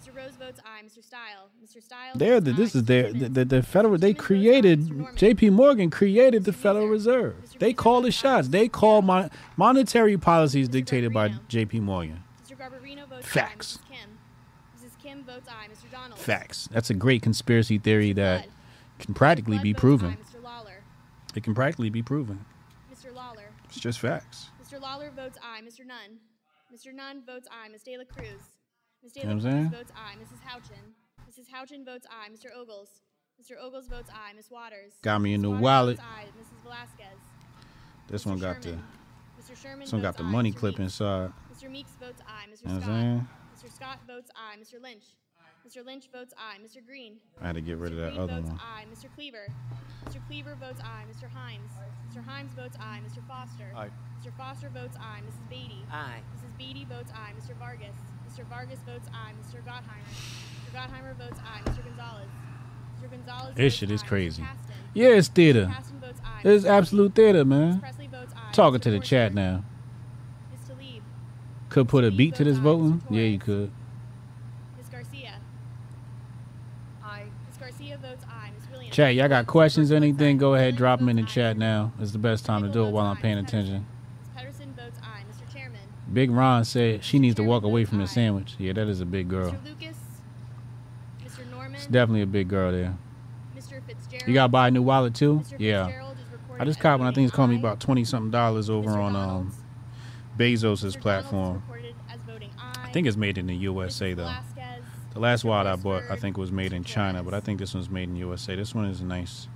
Mr. 0.00 0.16
Rose 0.16 0.32
votes 0.36 0.60
aye. 0.64 0.82
Mr. 0.84 1.02
Steil. 1.04 1.48
Mr. 1.62 1.82
Steil. 1.82 2.12
They're 2.14 2.40
the, 2.40 2.52
this 2.52 2.74
is 2.74 2.84
their 2.84 3.12
the, 3.12 3.28
the, 3.28 3.44
the 3.44 3.62
federal. 3.62 3.98
They 3.98 4.14
created 4.14 4.90
J.P. 5.16 5.50
Morgan 5.50 5.90
created 5.90 6.44
the 6.44 6.52
Federal 6.52 6.88
Reserve. 6.88 7.34
They 7.58 7.72
call 7.72 8.00
the 8.02 8.10
shots. 8.10 8.48
They 8.48 8.68
call 8.68 9.02
mon- 9.02 9.30
monetary 9.56 10.16
policies 10.16 10.68
dictated 10.68 11.12
by 11.12 11.32
J.P. 11.48 11.80
Morgan. 11.80 12.22
Mr. 12.46 12.56
Garbarino 12.56 13.08
votes 13.08 13.26
Facts. 13.26 13.78
aye. 13.78 13.94
Mrs. 13.94 13.98
Kim. 13.98 14.18
Mrs. 14.78 15.02
Kim 15.02 15.24
votes 15.24 15.48
aye. 15.48 15.68
Mr. 15.72 15.90
Donald. 15.90 16.18
Facts. 16.18 16.68
That's 16.70 16.90
a 16.90 16.94
great 16.94 17.22
conspiracy 17.22 17.78
theory 17.78 18.12
that 18.14 18.46
can 18.98 19.14
practically 19.14 19.58
be 19.58 19.74
proven. 19.74 20.16
Mr. 21.34 21.36
Lawler. 21.36 21.38
It 21.38 21.44
can 21.44 21.54
practically 21.54 21.90
be 21.90 22.02
proven. 22.02 22.44
Mr. 22.92 23.14
Lawler. 23.14 23.50
It's 23.66 23.80
just 23.80 23.98
facts. 24.00 24.50
Mr. 24.62 24.80
Lawler 24.80 25.10
votes 25.10 25.38
aye. 25.42 25.60
Mr. 25.62 25.84
Nunn. 25.86 26.18
Mr. 26.72 26.94
Nunn 26.94 27.22
votes 27.26 27.48
aye. 27.50 27.68
Ms. 27.68 27.82
De 27.82 27.96
La 27.98 28.04
Cruz. 28.04 28.42
Ms. 29.02 29.12
De 29.12 29.20
You 29.20 29.26
La 29.26 29.34
know 29.34 29.36
I'm 29.36 29.40
Cruz 29.40 29.52
saying? 29.52 29.70
votes 29.70 29.92
aye. 29.96 30.14
Mrs. 30.22 30.40
Houchin. 30.46 30.94
Mrs. 31.28 31.48
Houchin 31.52 31.84
votes 31.84 32.06
aye. 32.10 32.28
Mr. 32.32 32.54
Ogles. 32.56 33.00
Mr. 33.40 33.56
Ogles 33.60 33.88
votes 33.88 34.10
aye. 34.12 34.32
Ms. 34.34 34.50
Waters. 34.50 34.92
Got 35.02 35.20
me 35.20 35.34
in 35.34 35.42
Ms. 35.42 35.50
the 35.50 35.56
wallet. 35.62 35.96
votes 35.96 36.08
aye. 36.16 36.26
Mrs. 36.40 36.70
Velázquez. 36.70 37.18
This 38.08 38.26
one 38.26 38.38
got 38.38 38.62
the 38.62 38.78
Mr. 39.40 39.56
Sherman 39.60 39.80
this 39.80 39.92
one 39.92 40.02
got 40.02 40.16
the 40.16 40.22
money 40.22 40.52
Mr. 40.52 40.56
clip 40.56 40.78
Meeks. 40.78 40.92
inside. 41.00 41.32
Mr. 41.52 41.70
Meeks 41.70 41.90
votes 42.00 42.22
aye. 42.28 42.44
Mr. 42.50 42.62
You 42.62 42.68
know 42.68 42.80
Scott. 42.80 43.26
Mr. 43.70 43.74
Scott 43.74 43.98
votes 44.06 44.30
aye. 44.36 44.56
Mr. 44.60 44.80
Lynch. 44.80 45.04
Mr. 45.66 45.84
Lynch 45.84 46.08
votes 46.12 46.34
aye. 46.36 46.58
Mr. 46.62 46.84
Green. 46.84 47.14
I 47.40 47.46
had 47.46 47.54
to 47.54 47.60
get 47.62 47.78
rid 47.78 47.92
of 47.92 47.98
that 47.98 48.10
Green 48.12 48.20
other 48.22 48.34
votes 48.42 48.48
one. 48.50 48.60
aye. 48.60 48.84
Mr. 48.92 49.06
Cleaver. 49.14 49.46
Mr. 50.06 50.26
Cleaver 50.26 50.56
votes 50.60 50.80
aye. 50.84 51.04
Mr. 51.10 51.28
Himes. 51.30 51.72
Mr. 52.12 52.22
Himes 52.24 52.50
votes 52.54 52.76
aye. 52.80 53.00
Mr. 53.08 53.26
Foster. 53.26 53.70
Aye. 53.74 53.88
Mr. 54.22 54.36
Foster 54.36 54.68
votes 54.68 54.96
aye. 55.00 55.20
Mrs. 55.26 55.48
Beatty. 55.48 55.82
Aye. 55.90 56.20
Mrs. 56.36 56.58
Beatty 56.58 56.84
votes 56.84 57.10
aye. 57.14 57.32
Mr. 57.40 57.56
Vargas. 57.58 57.96
Mr. 58.28 58.44
Vargas 58.48 58.78
votes 58.86 59.08
aye. 59.14 59.32
Mr. 59.40 59.62
Gottheimer. 59.64 60.04
Mr. 60.12 60.74
Gottheimer 60.74 61.16
votes 61.16 61.40
aye. 61.40 61.60
Mr. 61.70 61.82
Gonzalez. 61.84 62.28
Mr. 63.02 63.10
Gonzalez 63.10 63.54
This 63.56 63.74
shit 63.74 63.90
is 63.90 64.02
aye. 64.02 64.04
Mr. 64.04 64.08
crazy. 64.08 64.42
Casten. 64.42 64.74
Yeah, 64.92 65.08
it's 65.08 65.28
theater. 65.28 65.64
Mr. 65.66 65.74
Casten 65.76 66.00
votes 66.00 66.20
aye. 66.24 66.40
It's 66.44 66.64
absolute 66.66 67.14
theater, 67.14 67.44
man. 67.46 67.80
Pressley 67.80 68.06
votes 68.08 68.34
aye. 68.36 68.52
Talking 68.52 68.80
Mr. 68.80 68.82
to 68.82 68.90
the 68.90 68.96
Forster. 68.98 69.16
chat 69.16 69.34
now. 69.34 69.64
Ms. 70.52 70.76
Tlaib. 70.76 71.00
Could 71.70 71.88
put 71.88 72.04
a 72.04 72.10
beat 72.10 72.34
to 72.34 72.44
this 72.44 72.58
voting. 72.58 73.02
Yeah, 73.08 73.22
you 73.22 73.38
could. 73.38 73.72
Ms. 74.76 74.86
Garcia. 74.90 75.40
Aye. 77.02 77.24
Ms. 77.48 77.56
Garcia 77.58 77.98
votes 77.98 78.24
aye. 78.30 78.50
Ms. 78.58 78.68
Williams. 78.70 78.83
Chat, 78.94 79.16
y'all 79.16 79.28
got 79.28 79.48
questions 79.48 79.90
or 79.90 79.96
anything? 79.96 80.38
Go 80.38 80.54
ahead, 80.54 80.76
drop 80.76 81.00
them 81.00 81.08
in 81.08 81.16
the 81.16 81.24
chat 81.24 81.56
now. 81.56 81.92
It's 81.98 82.12
the 82.12 82.18
best 82.18 82.44
time 82.46 82.62
to 82.62 82.68
do 82.68 82.86
it 82.86 82.90
while 82.92 83.06
I'm 83.06 83.16
paying 83.16 83.38
attention. 83.38 83.84
Pettersen 84.36 84.72
votes 84.76 85.00
aye. 85.02 85.24
Mr. 85.28 85.52
Chairman. 85.52 85.80
Big 86.12 86.30
Ron 86.30 86.64
said 86.64 87.02
she 87.02 87.18
needs 87.18 87.34
to 87.34 87.42
walk 87.42 87.64
away 87.64 87.84
from 87.86 87.98
the 87.98 88.06
sandwich. 88.06 88.54
Yeah, 88.56 88.72
that 88.74 88.86
is 88.86 89.00
a 89.00 89.04
big 89.04 89.28
girl. 89.28 89.50
Mr. 89.50 89.64
Lucas. 89.64 89.96
Mr. 91.24 91.50
Norman. 91.50 91.74
It's 91.74 91.86
definitely 91.86 92.22
a 92.22 92.26
big 92.28 92.46
girl 92.46 92.70
there. 92.70 92.96
Mr. 93.56 93.82
Fitzgerald. 93.84 94.28
You 94.28 94.34
gotta 94.34 94.48
buy 94.50 94.68
a 94.68 94.70
new 94.70 94.82
wallet 94.82 95.16
too? 95.16 95.42
Yeah. 95.58 95.86
Fitzgerald 95.86 96.16
is 96.16 96.32
recorded 96.32 96.62
I 96.62 96.64
just 96.64 96.78
caught 96.78 97.00
one. 97.00 97.08
I 97.08 97.12
think 97.12 97.26
it's 97.26 97.34
cost 97.34 97.50
me 97.50 97.56
about 97.56 97.80
twenty 97.80 98.04
something 98.04 98.30
dollars 98.30 98.70
over 98.70 98.90
on 98.90 99.16
um 99.16 99.52
Bezos' 100.38 101.00
platform. 101.00 101.64
recorded 101.66 101.96
as 102.08 102.20
voting 102.20 102.50
aye. 102.60 102.84
I 102.84 102.92
think 102.92 103.08
it's 103.08 103.16
made 103.16 103.38
in 103.38 103.48
the 103.48 103.56
USA 103.56 104.14
though. 104.14 104.32
Velázquez. 105.14 105.14
The 105.14 105.20
last 105.20 105.44
wallet 105.44 105.66
I 105.66 105.76
bought, 105.76 106.02
I 106.10 106.16
think, 106.16 106.36
was 106.36 106.52
made 106.52 106.72
in 106.72 106.84
China, 106.84 107.22
but 107.22 107.34
I 107.34 107.40
think 107.40 107.58
this 107.58 107.74
one's 107.74 107.90
made 107.90 108.08
in 108.08 108.16
USA. 108.16 108.56
This 108.56 108.74
one 108.74 108.86
is 108.86 109.00
a 109.00 109.04
nice 109.04 109.48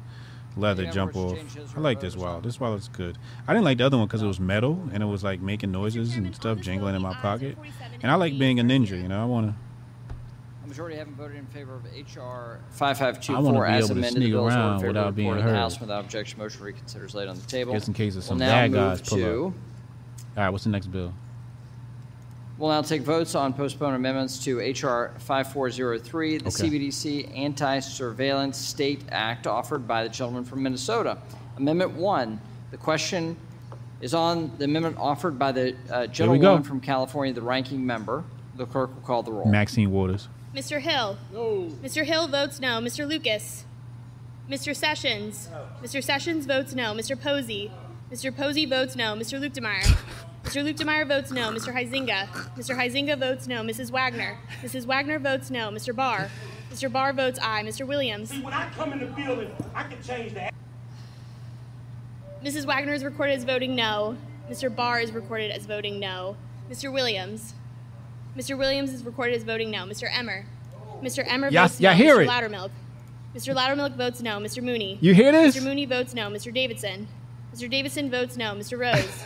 leather 0.57 0.85
Yeah, 0.85 0.91
jump 0.91 1.17
off. 1.17 1.39
I 1.77 1.81
like 1.81 2.01
this 2.01 2.17
wallet. 2.17 2.43
This 2.43 2.59
wallet's 2.59 2.89
good. 2.89 3.17
I 3.47 3.53
didn't 3.53 3.65
like 3.65 3.79
the 3.79 3.87
other 3.87 3.97
one 3.97 4.07
because 4.07 4.23
it 4.23 4.27
was 4.27 4.41
metal 4.41 4.81
and 4.93 5.03
it 5.03 5.07
was 5.07 5.23
like 5.23 5.41
making 5.41 5.71
noises 5.73 6.17
and 6.17 6.35
stuff 6.35 6.59
jingling 6.59 6.95
in 6.95 7.03
my 7.03 7.15
pocket. 7.15 7.57
And 8.03 8.11
I 8.11 8.15
like 8.17 8.39
being 8.39 8.61
a 8.61 8.63
ninja, 8.63 9.01
you 9.01 9.09
know. 9.09 9.23
I 9.23 9.25
want 9.25 9.49
to. 9.49 9.55
A 10.65 10.69
majority 10.69 10.97
haven't 10.97 11.15
voted 11.15 11.37
in 11.37 11.47
favor 11.47 11.75
of 11.77 11.85
HR 11.85 12.21
I 12.21 12.23
wanna 12.23 12.61
5524 12.73 13.67
be 13.67 13.73
as 13.73 13.85
able 13.85 13.89
to 13.89 13.93
amended. 13.93 14.03
The 14.03 14.09
sneak 14.11 14.33
bill 14.33 14.49
is 14.49 14.55
ordered 14.55 14.59
around 14.59 14.87
without 14.87 15.15
being 15.15 15.29
reported 15.29 15.41
to 15.41 15.47
the 15.47 15.51
heard. 15.51 15.59
House 15.59 15.81
without 15.81 16.05
objection. 16.05 16.39
Motion 16.39 16.63
reconsiders 16.63 17.15
laid 17.15 17.29
on 17.29 17.37
the 17.37 17.47
table. 17.47 17.73
Just 17.73 17.89
in 17.89 17.95
case 17.95 18.17
of 18.17 18.25
some 18.25 18.39
We'll 18.39 18.49
now 18.49 18.55
bad 18.55 18.71
move 18.71 18.81
guys 18.81 19.09
pull 19.09 19.19
to, 19.19 19.47
up. 19.47 19.53
All 20.37 20.45
right, 20.45 20.51
what's 20.51 20.65
the 20.65 20.71
next 20.71 20.87
bill? 20.89 21.15
We'll 22.59 22.71
now 22.71 22.83
take 22.83 23.03
votes 23.03 23.37
on 23.37 23.53
postponed 23.55 23.95
amendments 23.95 24.43
to 24.45 24.59
HR 24.59 25.15
5403, 25.19 26.39
the 26.39 26.47
Okay. 26.49 26.51
CBDC 26.51 27.39
Anti-Surveillance 27.39 28.59
State 28.59 29.03
Act 29.13 29.47
offered 29.47 29.87
by 29.87 30.03
the 30.03 30.09
gentleman 30.09 30.45
from 30.45 30.65
Minnesota. 30.65 31.19
Amendment 31.57 31.93
1, 31.93 32.41
the 32.73 32.77
question 32.77 33.37
is 34.01 34.13
on 34.13 34.51
the 34.59 34.65
amendment 34.65 34.97
offered 34.99 35.39
by 35.39 35.53
the 35.53 35.77
uh, 35.91 36.07
we 36.29 36.39
go. 36.41 36.61
from 36.63 36.81
California, 36.81 37.33
the 37.33 37.43
ranking 37.43 37.85
member. 37.87 38.25
The 38.57 38.67
clerk 38.67 38.93
will 38.93 39.03
call 39.03 39.23
the 39.23 39.31
roll. 39.33 39.47
Maxine 39.47 39.93
Waters. 39.93 40.27
Mr. 40.53 40.81
Hill. 40.81 41.17
No. 41.33 41.71
Mr. 41.83 42.05
Hill 42.05 42.27
votes 42.27 42.59
no. 42.59 42.81
Mr. 42.81 43.07
Lucas. 43.09 43.65
Mr. 44.51 44.75
Sessions. 44.75 45.49
Mr. 45.81 46.03
Sessions 46.03 46.45
votes 46.47 46.75
no. 46.75 46.93
Mr. 46.93 47.21
Posey. 47.21 47.71
Mr. 48.11 48.35
Posey 48.37 48.67
votes 48.67 48.97
no. 48.97 49.15
Mr. 49.15 49.39
Luetkemeyer. 49.41 49.97
Mr. 50.49 50.65
Luetkemeyer 50.65 51.07
votes 51.07 51.31
no. 51.31 51.51
Mr. 51.51 51.75
Huizinga. 51.75 52.27
Mr. 52.57 52.75
Huizinga 52.75 53.19
votes 53.19 53.47
no. 53.47 53.61
Mrs. 53.63 53.91
Wagner. 53.91 54.39
Mrs. 54.63 54.87
Wagner 54.87 55.19
votes 55.19 55.51
no. 55.51 55.69
Mr. 55.69 55.95
Barr. 55.95 56.31
Mr. 56.73 56.91
Barr 56.91 57.13
votes 57.13 57.39
aye. 57.43 57.63
Mr. 57.63 57.87
Williams. 57.87 58.33
When 58.33 58.55
I 58.55 58.71
come 58.71 58.95
in 58.95 59.01
the 59.01 59.07
building, 59.07 59.51
I 59.75 59.83
can 59.83 60.03
change 60.03 60.33
that. 60.33 60.55
Mrs. 62.43 62.65
Wagner 62.65 62.95
is 62.95 63.05
recorded 63.05 63.35
as 63.37 63.45
voting 63.45 63.77
no. 63.77 64.17
Mr. 64.49 64.75
Barr 64.75 65.01
is 65.01 65.13
recorded 65.13 65.51
as 65.51 65.67
voting 65.67 66.01
no. 66.01 66.35
Mr. 66.71 66.91
Williams. 66.91 67.53
Mr. 68.35 68.57
Williams 68.57 68.91
is 68.95 69.05
recorded 69.05 69.37
as 69.37 69.43
voting 69.43 69.71
no. 69.71 69.85
Mr. 69.85 70.09
Emmer. 70.11 70.47
Mr. 71.03 71.25
Emmer 71.31 71.51
Y'all- 71.51 71.65
votes 71.67 71.79
no. 71.79 71.91
hear 71.91 72.17
Mr. 72.17 72.23
it. 72.23 72.29
Loudermilk. 72.31 72.71
Mr. 73.37 73.55
Loudermilk 73.55 73.97
votes 73.97 74.23
no. 74.23 74.39
Mr. 74.39 74.63
Mooney. 74.63 74.97
You 75.03 75.13
hear 75.13 75.31
this? 75.31 75.59
Mr. 75.59 75.63
Mooney 75.65 75.85
votes 75.85 76.15
no. 76.15 76.31
Mr. 76.31 76.55
Davidson. 76.55 77.07
Mr. 77.55 77.69
Davidson 77.71 78.11
votes 78.11 78.39
no. 78.39 78.55
Mr. 78.55 78.79
Rose. 78.79 79.25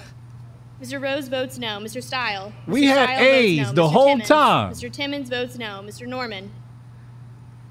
Mr. 0.82 1.00
Rose 1.00 1.28
votes 1.28 1.58
no. 1.58 1.78
Mr. 1.78 2.02
Steil. 2.02 2.52
We 2.66 2.82
Mr. 2.82 2.88
had 2.88 3.08
Steil 3.10 3.20
A's 3.34 3.58
no. 3.68 3.72
the 3.72 3.82
Mr. 3.82 3.92
whole 3.92 4.06
Timmons. 4.08 4.28
time. 4.28 4.72
Mr. 4.72 4.92
Timmons 4.92 5.28
votes 5.28 5.56
no. 5.56 5.80
Mr. 5.84 6.06
Norman. 6.08 6.50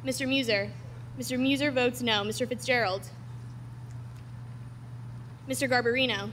Mr. 0.05 0.25
Meuser. 0.27 0.71
Mr. 1.19 1.37
Meuser 1.37 1.73
votes 1.73 2.01
no. 2.01 2.23
Mr. 2.23 2.47
Fitzgerald. 2.47 3.09
Mr. 5.49 5.69
Garbarino. 5.69 6.29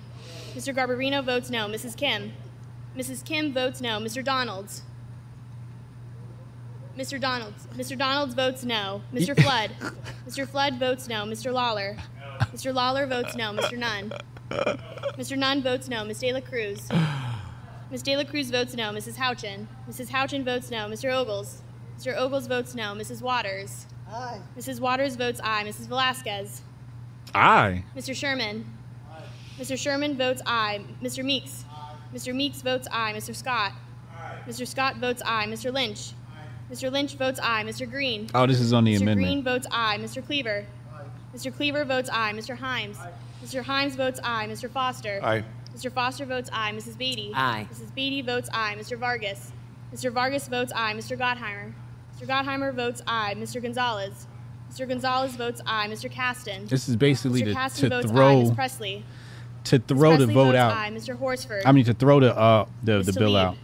Mr. 0.55 0.73
Garbarino 0.75 1.25
votes 1.25 1.51
no. 1.51 1.67
Mrs. 1.67 1.97
Kim. 1.97 2.33
Mrs. 2.97 3.25
Kim 3.25 3.53
votes 3.53 3.81
no. 3.81 3.99
Mr. 3.99 4.23
Donalds. 4.25 4.83
Mr. 6.97 7.21
Donalds. 7.21 7.67
Mr. 7.77 7.99
Donalds 7.99 8.35
votes 8.35 8.65
no. 8.65 9.03
Mr. 9.13 9.35
Flood. 9.43 9.73
Mr. 10.29 10.47
Flood 10.49 10.75
votes 10.79 11.09
no. 11.09 11.25
Mr. 11.25 11.53
Lawler. 11.53 11.97
Mr. 12.55 12.73
Lawler 12.73 13.07
votes 13.07 13.35
no. 13.35 13.53
Mr. 13.53 13.77
Nunn. 13.77 14.13
Mr. 14.51 15.37
Nunn 15.37 15.63
votes 15.63 15.89
no. 15.89 16.05
Ms. 16.05 16.19
De 16.21 16.33
La 16.33 16.41
Cruz. 16.41 16.89
Ms. 17.91 18.03
De 18.03 18.17
La 18.17 18.25
Cruz 18.25 18.51
votes 18.51 18.75
no. 18.75 18.91
Mrs. 18.93 19.17
Houchin. 19.17 19.67
Mrs. 19.89 20.09
Houchin 20.09 20.45
votes 20.45 20.71
no. 20.71 20.89
Mr. 20.89 21.13
Ogles. 21.13 21.63
Mr. 21.99 22.17
Ogles 22.17 22.47
votes 22.47 22.75
no. 22.75 22.95
Mrs. 22.95 23.21
Waters. 23.23 23.87
Aye. 24.11 24.41
Mrs. 24.57 24.81
Waters 24.81 25.17
votes 25.17 25.41
aye. 25.43 25.65
Mrs. 25.65 25.87
Velázquez. 25.87 26.61
Aye. 27.35 27.85
Mr. 27.97 28.15
Sherman. 28.15 28.65
Aye. 29.11 29.23
Mr. 29.61 29.77
Sherman 29.79 30.17
votes 30.17 30.41
aye. 30.47 30.81
Mr. 31.03 31.25
Meeks. 31.25 31.65
Aye. 31.71 31.95
Mr. 32.15 32.35
Meeks 32.35 32.63
votes 32.63 32.89
aye. 32.91 33.13
Mr. 33.15 33.35
Scott. 33.37 33.73
Aye. 34.17 34.39
Mr. 34.49 34.67
Scott 34.67 34.97
votes 34.97 35.23
aye. 35.27 35.47
Mr. 35.47 35.73
Lynch. 35.73 36.13
Mr. 36.71 36.91
Lynch 36.93 37.15
votes 37.17 37.41
aye. 37.43 37.65
Mr. 37.65 37.91
Green. 37.91 38.29
Oh, 38.35 38.47
this 38.47 38.61
is 38.61 38.73
on 38.73 38.85
the 38.85 38.95
Mr. 38.95 39.03
amendment. 39.03 39.27
Green 39.27 39.45
votes 39.45 39.67
aye. 39.71 39.99
Mr. 39.99 40.25
Cleaver. 40.25 40.67
Mr. 41.35 41.55
Cleaver 41.55 41.85
votes 41.85 42.09
aye. 42.13 42.33
Mr. 42.35 42.57
Himes. 42.59 42.97
Mr. 43.45 43.63
Himes 43.63 43.97
votes 43.97 44.19
aye. 44.25 44.47
Mr. 44.49 44.71
Foster. 44.71 45.21
Aye. 45.23 45.45
Mr. 45.75 45.93
Foster 45.93 46.25
votes 46.25 46.51
aye. 46.53 46.73
Mrs. 46.73 46.97
Beatty. 46.99 47.33
Aye. 47.35 47.69
Mrs. 47.73 47.95
Beatty 47.95 48.23
votes 48.23 48.49
aye. 48.53 48.75
Mr. 48.79 48.99
Vargas. 48.99 49.53
Mr. 49.95 50.13
Vargas 50.13 50.49
votes 50.49 50.73
aye. 50.75 50.95
Mr. 50.95 51.17
Gottheimer. 51.19 51.73
Mr. 52.19 52.27
Gottheimer 52.27 52.75
votes 52.75 53.03
aye. 53.07 53.35
Mr. 53.37 53.63
Gonzalez. 53.63 54.27
Mr. 54.73 54.89
Gonzalez 54.89 55.37
votes 55.37 55.61
aye. 55.67 55.87
Mr. 55.89 56.11
Casten. 56.13 56.69
This 56.69 56.89
is 56.89 56.97
basically 56.97 57.43
Mr. 57.43 57.47
to, 57.47 57.55
Casten 57.55 57.81
to 57.81 57.89
votes 57.91 58.07
aye. 58.07 58.15
throw 58.15 58.41
Ms. 58.43 58.51
Pressley. 58.53 59.05
to 59.65 59.79
Ms. 59.79 59.85
throw 59.87 60.11
the 60.13 60.17
Pressley 60.17 60.35
vote 60.35 60.45
votes 60.47 60.57
out. 60.59 60.73
Aye. 60.73 60.91
Mr. 60.91 61.17
Horsford. 61.19 61.63
I 61.65 61.73
mean 61.73 61.85
to 61.85 61.95
throw 61.95 62.21
the 62.21 62.37
uh 62.37 62.67
the, 62.83 62.93
the 62.99 63.05
Ms. 63.05 63.17
bill 63.17 63.37
out. 63.37 63.57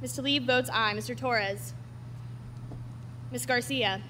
Ms. 0.00 0.18
Tlaib 0.18 0.46
votes 0.46 0.70
aye. 0.72 0.94
Mr. 0.94 1.16
Torres. 1.16 1.74
Ms. 3.32 3.46
Garcia. 3.46 4.00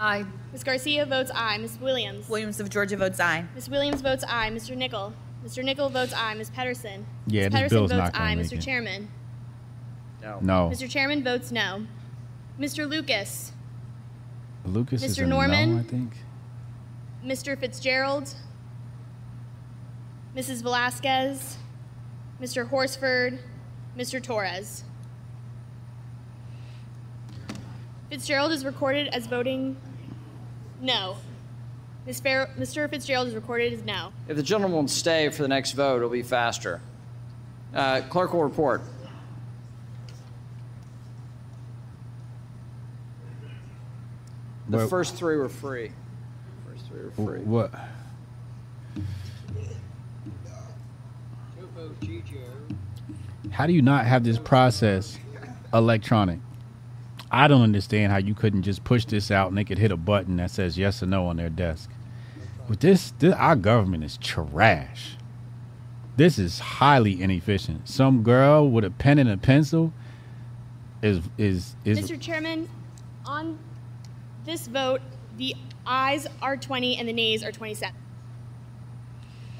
Aye. 0.00 0.24
Ms. 0.52 0.64
Garcia 0.64 1.04
votes 1.06 1.30
aye. 1.34 1.58
Ms. 1.58 1.78
Williams. 1.80 2.28
Williams 2.28 2.60
of 2.60 2.70
Georgia 2.70 2.96
votes 2.96 3.18
aye. 3.20 3.44
Ms. 3.54 3.68
Williams 3.68 4.00
votes 4.00 4.24
aye. 4.28 4.50
Mr. 4.50 4.76
Nickel. 4.76 5.12
Mr. 5.44 5.64
Nickel 5.64 5.88
votes 5.88 6.12
aye. 6.14 6.34
Ms. 6.34 6.50
Pettersen. 6.50 7.04
Yeah, 7.26 7.48
Ms. 7.48 7.52
this 7.52 7.60
Pettersen 7.60 7.68
bill's 7.70 7.90
votes 7.92 7.98
not 7.98 8.12
gonna 8.12 8.24
aye. 8.24 8.34
make 8.36 8.46
Mr. 8.46 8.52
it. 8.52 8.60
Chairman. 8.60 9.08
No. 10.22 10.38
No. 10.40 10.70
Mr. 10.72 10.88
Chairman 10.88 11.24
votes 11.24 11.50
no. 11.52 11.86
Mr. 12.60 12.88
Lucas. 12.88 13.52
Lucas 14.64 15.02
is 15.02 15.16
Mr. 15.16 15.24
a 15.24 15.26
Norman? 15.26 15.74
no, 15.74 15.80
I 15.80 15.82
think. 15.84 16.12
Mr. 17.24 17.58
Fitzgerald, 17.58 18.34
Mrs. 20.36 20.62
Velázquez, 20.62 21.54
Mr. 22.40 22.68
Horsford, 22.68 23.38
Mr. 23.96 24.22
Torres. 24.22 24.84
Fitzgerald 28.10 28.52
is 28.52 28.64
recorded 28.64 29.08
as 29.08 29.26
voting 29.26 29.76
no. 30.80 31.16
Mr. 32.06 32.88
Fitzgerald 32.88 33.28
is 33.28 33.34
recorded 33.34 33.72
as 33.72 33.82
no. 33.84 34.12
If 34.28 34.36
the 34.36 34.42
gentleman 34.42 34.78
will 34.78 34.88
stay 34.88 35.28
for 35.28 35.42
the 35.42 35.48
next 35.48 35.72
vote, 35.72 35.96
it'll 35.96 36.08
be 36.08 36.22
faster. 36.22 36.80
Uh, 37.74 38.00
Clerk 38.08 38.32
will 38.32 38.44
report. 38.44 38.82
The 44.68 44.78
Well- 44.78 44.88
first 44.88 45.14
three 45.16 45.36
were 45.36 45.48
free. 45.48 45.92
First 46.66 46.86
three 46.86 47.02
were 47.04 47.10
free. 47.10 47.40
What? 47.40 47.72
How 53.50 53.66
do 53.66 53.72
you 53.72 53.82
not 53.82 54.04
have 54.06 54.24
this 54.24 54.38
process 54.38 55.18
electronic? 55.72 56.38
I 57.30 57.48
don't 57.48 57.62
understand 57.62 58.12
how 58.12 58.18
you 58.18 58.34
couldn't 58.34 58.62
just 58.62 58.84
push 58.84 59.04
this 59.04 59.30
out 59.30 59.48
and 59.48 59.58
they 59.58 59.64
could 59.64 59.78
hit 59.78 59.92
a 59.92 59.96
button 59.96 60.36
that 60.36 60.50
says 60.50 60.78
yes 60.78 61.02
or 61.02 61.06
no 61.06 61.26
on 61.26 61.36
their 61.36 61.50
desk. 61.50 61.90
But 62.68 62.80
this, 62.80 63.12
this 63.18 63.34
our 63.34 63.56
government 63.56 64.04
is 64.04 64.16
trash. 64.18 65.16
This 66.16 66.38
is 66.38 66.58
highly 66.58 67.22
inefficient. 67.22 67.88
Some 67.88 68.22
girl 68.22 68.68
with 68.68 68.84
a 68.84 68.90
pen 68.90 69.18
and 69.18 69.30
a 69.30 69.36
pencil 69.36 69.92
is 71.00 71.20
is 71.38 71.76
is 71.84 71.98
Mr. 71.98 72.20
Chairman, 72.20 72.68
on 73.24 73.58
this 74.44 74.66
vote, 74.66 75.00
the 75.36 75.54
ayes 75.86 76.26
are 76.42 76.56
20 76.56 76.96
and 76.96 77.08
the 77.08 77.12
nays 77.12 77.44
are 77.44 77.52
27. 77.52 77.94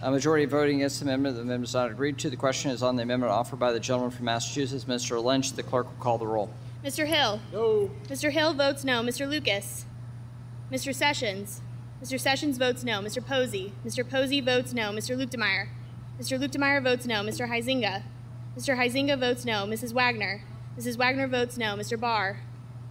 A 0.00 0.10
majority 0.10 0.44
voting 0.46 0.76
against 0.76 1.00
the 1.00 1.06
amendment. 1.06 1.36
The 1.36 1.42
amendment 1.42 1.68
is 1.68 1.74
not 1.74 1.90
agreed 1.90 2.18
to. 2.18 2.30
The 2.30 2.36
question 2.36 2.70
is 2.70 2.82
on 2.82 2.96
the 2.96 3.02
amendment 3.02 3.32
offered 3.32 3.58
by 3.58 3.72
the 3.72 3.80
gentleman 3.80 4.10
from 4.10 4.26
Massachusetts, 4.26 4.84
Mr. 4.84 5.22
Lynch. 5.22 5.52
The 5.52 5.62
clerk 5.62 5.86
will 5.86 6.02
call 6.02 6.18
the 6.18 6.26
roll. 6.26 6.50
Mr. 6.84 7.06
Hill? 7.06 7.40
No. 7.52 7.90
Mr. 8.08 8.30
Hill 8.30 8.54
votes 8.54 8.84
no. 8.84 9.02
Mr. 9.02 9.28
Lucas? 9.28 9.84
Mr. 10.70 10.94
Sessions? 10.94 11.60
Mr. 12.02 12.20
Sessions 12.20 12.56
votes 12.56 12.84
no. 12.84 13.00
Mr. 13.00 13.24
Posey? 13.24 13.72
Mr. 13.84 14.08
Posey 14.08 14.40
votes 14.40 14.72
no. 14.72 14.92
Mr. 14.92 15.16
Luetkemeyer? 15.16 15.68
Mr. 16.20 16.38
Luetkemeyer 16.38 16.82
votes 16.82 17.04
no. 17.06 17.22
Mr. 17.22 17.48
Huizinga? 17.48 18.04
Mr. 18.56 18.76
Huizinga 18.76 19.18
votes 19.18 19.44
no. 19.44 19.66
Mrs. 19.66 19.92
Wagner? 19.92 20.42
Mrs. 20.78 20.96
Wagner 20.96 21.26
votes 21.26 21.58
no. 21.58 21.74
Mr. 21.74 21.98
Barr? 21.98 22.40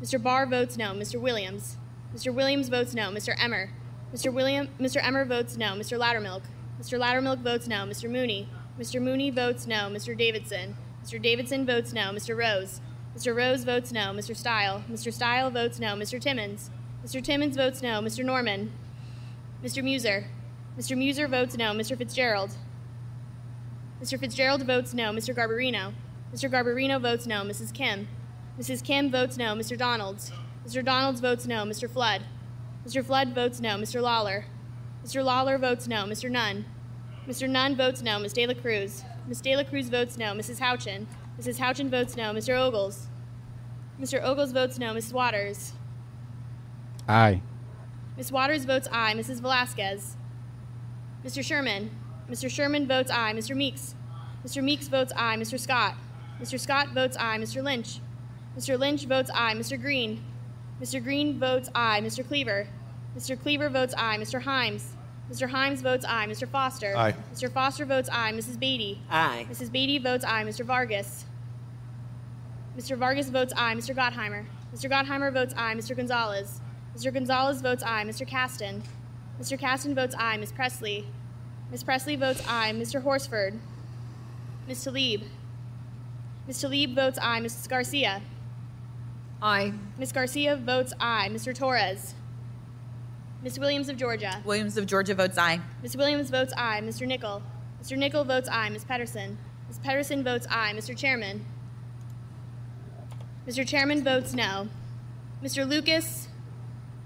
Mr. 0.02 0.22
Barr 0.22 0.46
votes 0.46 0.78
no. 0.78 0.92
Mr. 0.94 1.20
Williams? 1.20 1.78
Mr. 2.14 2.34
Williams 2.34 2.68
votes 2.68 2.94
no. 2.94 3.10
Mr. 3.10 3.36
Emmer? 3.42 3.70
Mr. 4.14 4.34
William 4.34 4.68
Mr. 4.80 5.02
Emmer 5.02 5.24
votes 5.24 5.56
no. 5.56 5.68
Mr. 5.68 5.98
Loudermilk? 5.98 6.44
Mr. 6.82 7.00
Loudermilk 7.00 7.40
votes 7.40 7.68
no. 7.70 7.86
Mr. 7.86 8.10
Mooney? 8.10 8.50
Mr. 8.78 9.02
Mooney 9.02 9.30
votes 9.30 9.66
no. 9.66 9.90
Mr. 9.90 10.18
Davidson? 10.18 10.76
Mr. 11.02 11.22
Davidson 11.22 11.66
votes 11.66 11.94
no. 11.94 12.12
Mr. 12.12 12.38
Rose? 12.38 12.82
Mr. 13.18 13.36
Rose 13.36 13.64
votes 13.64 13.92
no. 13.92 14.12
Mr. 14.14 14.38
Steil? 14.38 14.84
Mr. 14.92 15.12
Steil 15.12 15.50
votes 15.50 15.80
no. 15.80 15.96
Mr. 15.96 16.22
Timmons? 16.22 16.70
Mr. 17.04 17.24
Timmons 17.24 17.56
votes 17.56 17.82
no. 17.82 18.00
Mr. 18.00 18.24
Norman? 18.24 18.72
Mr. 19.64 19.84
Meuser? 19.84 20.26
Mr. 20.78 20.96
Meuser 20.96 21.28
votes 21.28 21.58
no. 21.58 21.72
Mr. 21.72 21.98
Fitzgerald? 21.98 22.52
Mr. 24.00 24.20
Fitzgerald 24.20 24.68
votes 24.68 24.94
no. 24.94 25.12
Mr. 25.12 25.36
Garbarino? 25.36 25.94
Mr. 26.32 26.48
Garbarino 26.48 27.02
votes 27.02 27.26
no. 27.26 27.42
Mrs. 27.42 27.74
Kim? 27.74 28.08
Mrs. 28.60 28.84
Kim 28.84 29.10
votes 29.10 29.36
no. 29.36 29.56
Mr. 29.56 29.76
Donalds? 29.76 30.32
Mr. 30.64 30.86
Donalds 30.86 31.20
votes 31.20 31.48
no. 31.48 31.66
Mr. 31.66 31.90
Flood? 31.90 32.22
Mr. 32.86 33.04
Flood 33.04 33.34
votes 33.34 33.60
no. 33.60 33.78
Mr. 33.78 34.00
Lawler? 34.00 34.46
Mr. 35.04 35.26
Lawler 35.26 35.58
votes 35.58 35.88
no. 35.88 36.04
Mr. 36.04 36.30
Nunn? 36.30 36.66
Mr. 37.28 37.50
Nunn 37.50 37.76
votes 37.76 38.04
no. 38.04 38.20
Ms. 38.20 38.34
De 38.34 38.46
La 38.46 38.54
Cruz? 38.54 39.04
Ms. 39.28 39.42
De 39.42 39.56
La 39.56 39.64
Cruz 39.64 39.90
votes 39.90 40.20
no. 40.20 40.34
Mrs. 40.34 40.60
Houchin? 40.60 41.08
Mrs. 41.40 41.58
Houchin 41.60 41.90
votes 41.90 42.16
no. 42.18 42.34
Mr. 42.34 42.58
Ogles? 42.58 43.08
Mr. 44.00 44.24
Ogles 44.24 44.52
votes 44.52 44.80
no. 44.80 44.94
Mrs. 44.94 45.14
Waters? 45.14 45.74
aye. 47.08 47.42
Ms. 48.18 48.32
Waters 48.32 48.66
votes 48.66 48.88
aye. 48.92 49.14
Mrs. 49.14 49.40
Velázquez? 49.42 50.16
Mr. 51.24 51.44
Sherman? 51.44 51.92
Mr. 52.30 52.50
Sherman 52.50 52.88
votes 52.88 53.12
aye. 53.12 53.34
Mr. 53.34 53.56
Meeks? 53.56 53.96
Mr. 54.46 54.64
Meeks 54.64 54.88
votes 54.88 55.14
aye. 55.16 55.38
Mr. 55.38 55.60
Scott? 55.60 55.96
Mr. 56.42 56.60
Scott 56.60 56.90
votes 56.90 57.16
aye. 57.18 57.38
Mr. 57.38 57.64
Lynch? 57.64 58.00
Mr. 58.58 58.78
Lynch 58.78 59.06
votes 59.06 59.30
aye. 59.34 59.54
Mr. 59.54 59.80
Green? 59.80 60.24
Mr. 60.82 61.02
Green 61.04 61.40
votes 61.40 61.70
aye. 61.76 62.02
Mr. 62.02 62.28
Cleaver? 62.28 62.68
Mr. 63.16 63.40
Cleaver 63.40 63.70
votes 63.70 63.94
aye. 63.98 64.18
Mr. 64.18 64.42
Himes? 64.42 64.84
Mr. 65.32 65.50
Himes 65.50 65.82
votes 65.82 66.06
aye. 66.08 66.26
Mr. 66.28 66.48
Foster? 66.48 66.96
Aye. 66.96 67.14
Mr. 67.34 67.52
Foster 67.52 67.86
votes 67.86 68.10
aye. 68.12 68.32
Mrs. 68.32 68.58
Beatty? 68.60 69.02
Aye. 69.10 69.46
Mrs. 69.50 69.72
Beatty 69.72 69.98
votes 70.00 70.24
aye. 70.24 70.44
Mr. 70.44 70.64
Vargas? 70.66 71.26
Mr. 72.78 72.98
Vargas 72.98 73.30
votes 73.30 73.54
aye. 73.58 73.76
Mr. 73.76 73.96
Gottheimer? 73.96 74.46
Mr. 74.74 74.90
Gottheimer 74.90 75.34
votes 75.34 75.54
aye. 75.58 75.76
Mr. 75.76 75.96
Gonzalez? 75.96 76.62
Mr. 76.96 77.14
Gonzalez 77.14 77.62
votes 77.62 77.84
aye. 77.84 78.06
Mr. 78.06 78.28
Casten? 78.28 78.82
Mr. 79.42 79.60
Casten 79.60 79.94
votes 79.94 80.16
aye. 80.18 80.38
Ms. 80.38 80.52
Pressley? 80.54 81.06
Ms. 81.72 81.84
Pressley 81.84 82.16
votes 82.16 82.42
aye. 82.48 82.72
Mr. 82.74 83.02
Horsford? 83.04 83.60
Ms. 84.68 84.86
Tlaib? 84.86 85.24
Ms. 86.48 86.64
Tlaib 86.64 86.96
votes 86.96 87.20
aye. 87.22 87.42
Mrs. 87.42 87.68
Garcia? 87.68 88.22
Aye. 89.42 89.74
Ms. 89.98 90.12
Garcia 90.14 90.56
votes 90.56 90.94
aye. 91.02 91.28
Mr. 91.30 91.54
Torres? 91.54 92.14
Ms. 93.44 93.60
Williams 93.60 93.88
of 93.90 93.98
Georgia? 93.98 94.42
Williams 94.46 94.78
of 94.78 94.88
Georgia 94.88 95.14
votes 95.14 95.38
aye. 95.38 95.60
Ms. 95.84 95.96
Williams 95.96 96.30
votes 96.30 96.54
aye. 96.58 96.82
Mr. 96.84 97.06
Nickel? 97.06 97.44
Mr. 97.82 97.98
Nickel 97.98 98.24
votes 98.24 98.50
aye. 98.50 98.70
Ms. 98.70 98.84
Pettersen? 98.84 99.38
Ms. 99.68 99.80
Pettersen 99.80 100.24
votes 100.24 100.48
aye. 100.50 100.74
Mr. 100.76 100.98
Chairman? 100.98 101.46
Mr. 103.48 103.66
Chairman 103.66 104.04
votes 104.04 104.34
no. 104.34 104.68
Mr. 105.44 105.68
Lucas? 105.68 106.28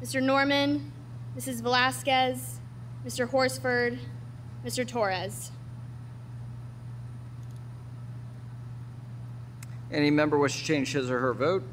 Mr. 0.01 0.23
Norman? 0.23 0.91
Mrs. 1.37 1.61
Velázquez? 1.61 2.55
Mr. 3.05 3.29
Horsford? 3.29 3.99
Mr. 4.65 4.87
Torres? 4.87 5.51
Any 9.91 10.09
member 10.09 10.37
wish 10.37 10.57
to 10.57 10.63
change 10.63 10.93
his 10.93 11.11
or 11.11 11.19
her 11.19 11.33
vote? 11.33 11.63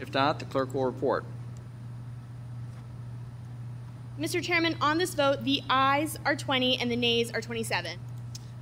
If 0.00 0.14
not, 0.14 0.38
the 0.38 0.46
clerk 0.46 0.72
will 0.72 0.86
report. 0.86 1.24
Mr. 4.20 4.42
Chairman, 4.42 4.76
on 4.82 4.98
this 4.98 5.14
vote, 5.14 5.44
the 5.44 5.62
ayes 5.70 6.18
are 6.26 6.36
20 6.36 6.78
and 6.78 6.90
the 6.90 6.96
nays 6.96 7.30
are 7.32 7.40
27. 7.40 7.98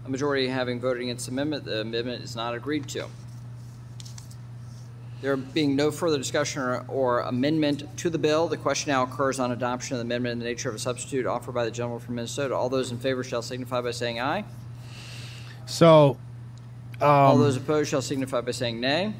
A 0.05 0.09
majority 0.09 0.47
having 0.47 0.79
voted 0.79 1.03
against 1.03 1.27
the 1.27 1.33
amendment, 1.33 1.65
the 1.65 1.81
amendment 1.81 2.23
is 2.23 2.37
not 2.37 2.55
agreed 2.55 2.87
to. 2.91 3.07
There 5.21 5.37
being 5.37 5.75
no 5.75 5.91
further 5.91 6.17
discussion 6.17 6.63
or, 6.63 6.85
or 6.87 7.21
amendment 7.23 7.99
to 7.99 8.09
the 8.09 8.19
bill, 8.19 8.47
the 8.47 8.57
question 8.57 8.93
now 8.93 9.03
occurs 9.03 9.41
on 9.41 9.51
adoption 9.51 9.97
of 9.97 9.99
the 9.99 10.05
amendment 10.05 10.35
in 10.35 10.39
the 10.39 10.45
nature 10.45 10.69
of 10.69 10.77
a 10.77 10.79
substitute 10.79 11.27
offered 11.27 11.57
by 11.57 11.65
the 11.65 11.73
gentleman 11.73 11.99
from 11.99 12.15
Minnesota. 12.15 12.55
All 12.55 12.69
those 12.69 12.93
in 12.93 12.99
favor 12.99 13.25
shall 13.25 13.43
signify 13.43 13.81
by 13.81 13.91
saying 13.91 14.21
aye. 14.21 14.45
So, 15.67 16.19
All 17.01 17.35
um, 17.35 17.41
those 17.41 17.57
opposed 17.57 17.91
shall 17.91 18.01
signify 18.01 18.43
by 18.43 18.53
saying 18.53 18.79
nay. 18.79 19.13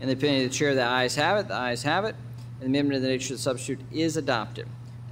In 0.00 0.06
the 0.06 0.14
opinion 0.14 0.46
of 0.46 0.50
the 0.50 0.56
chair, 0.56 0.74
the 0.74 0.82
ayes 0.82 1.14
have 1.16 1.36
it. 1.36 1.48
The 1.48 1.54
ayes 1.54 1.82
have 1.82 2.06
it. 2.06 2.14
And 2.60 2.62
the 2.62 2.78
amendment 2.78 2.96
in 2.96 3.02
the 3.02 3.08
nature 3.10 3.34
of 3.34 3.38
the 3.38 3.42
substitute 3.42 3.84
is 3.92 4.16
adopted. 4.16 4.66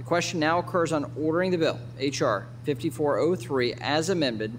Question 0.07 0.39
now 0.39 0.59
occurs 0.59 0.93
on 0.93 1.11
ordering 1.19 1.51
the 1.51 1.57
bill, 1.57 1.77
H.R. 1.99 2.47
5403, 2.63 3.73
as 3.81 4.07
amended, 4.07 4.53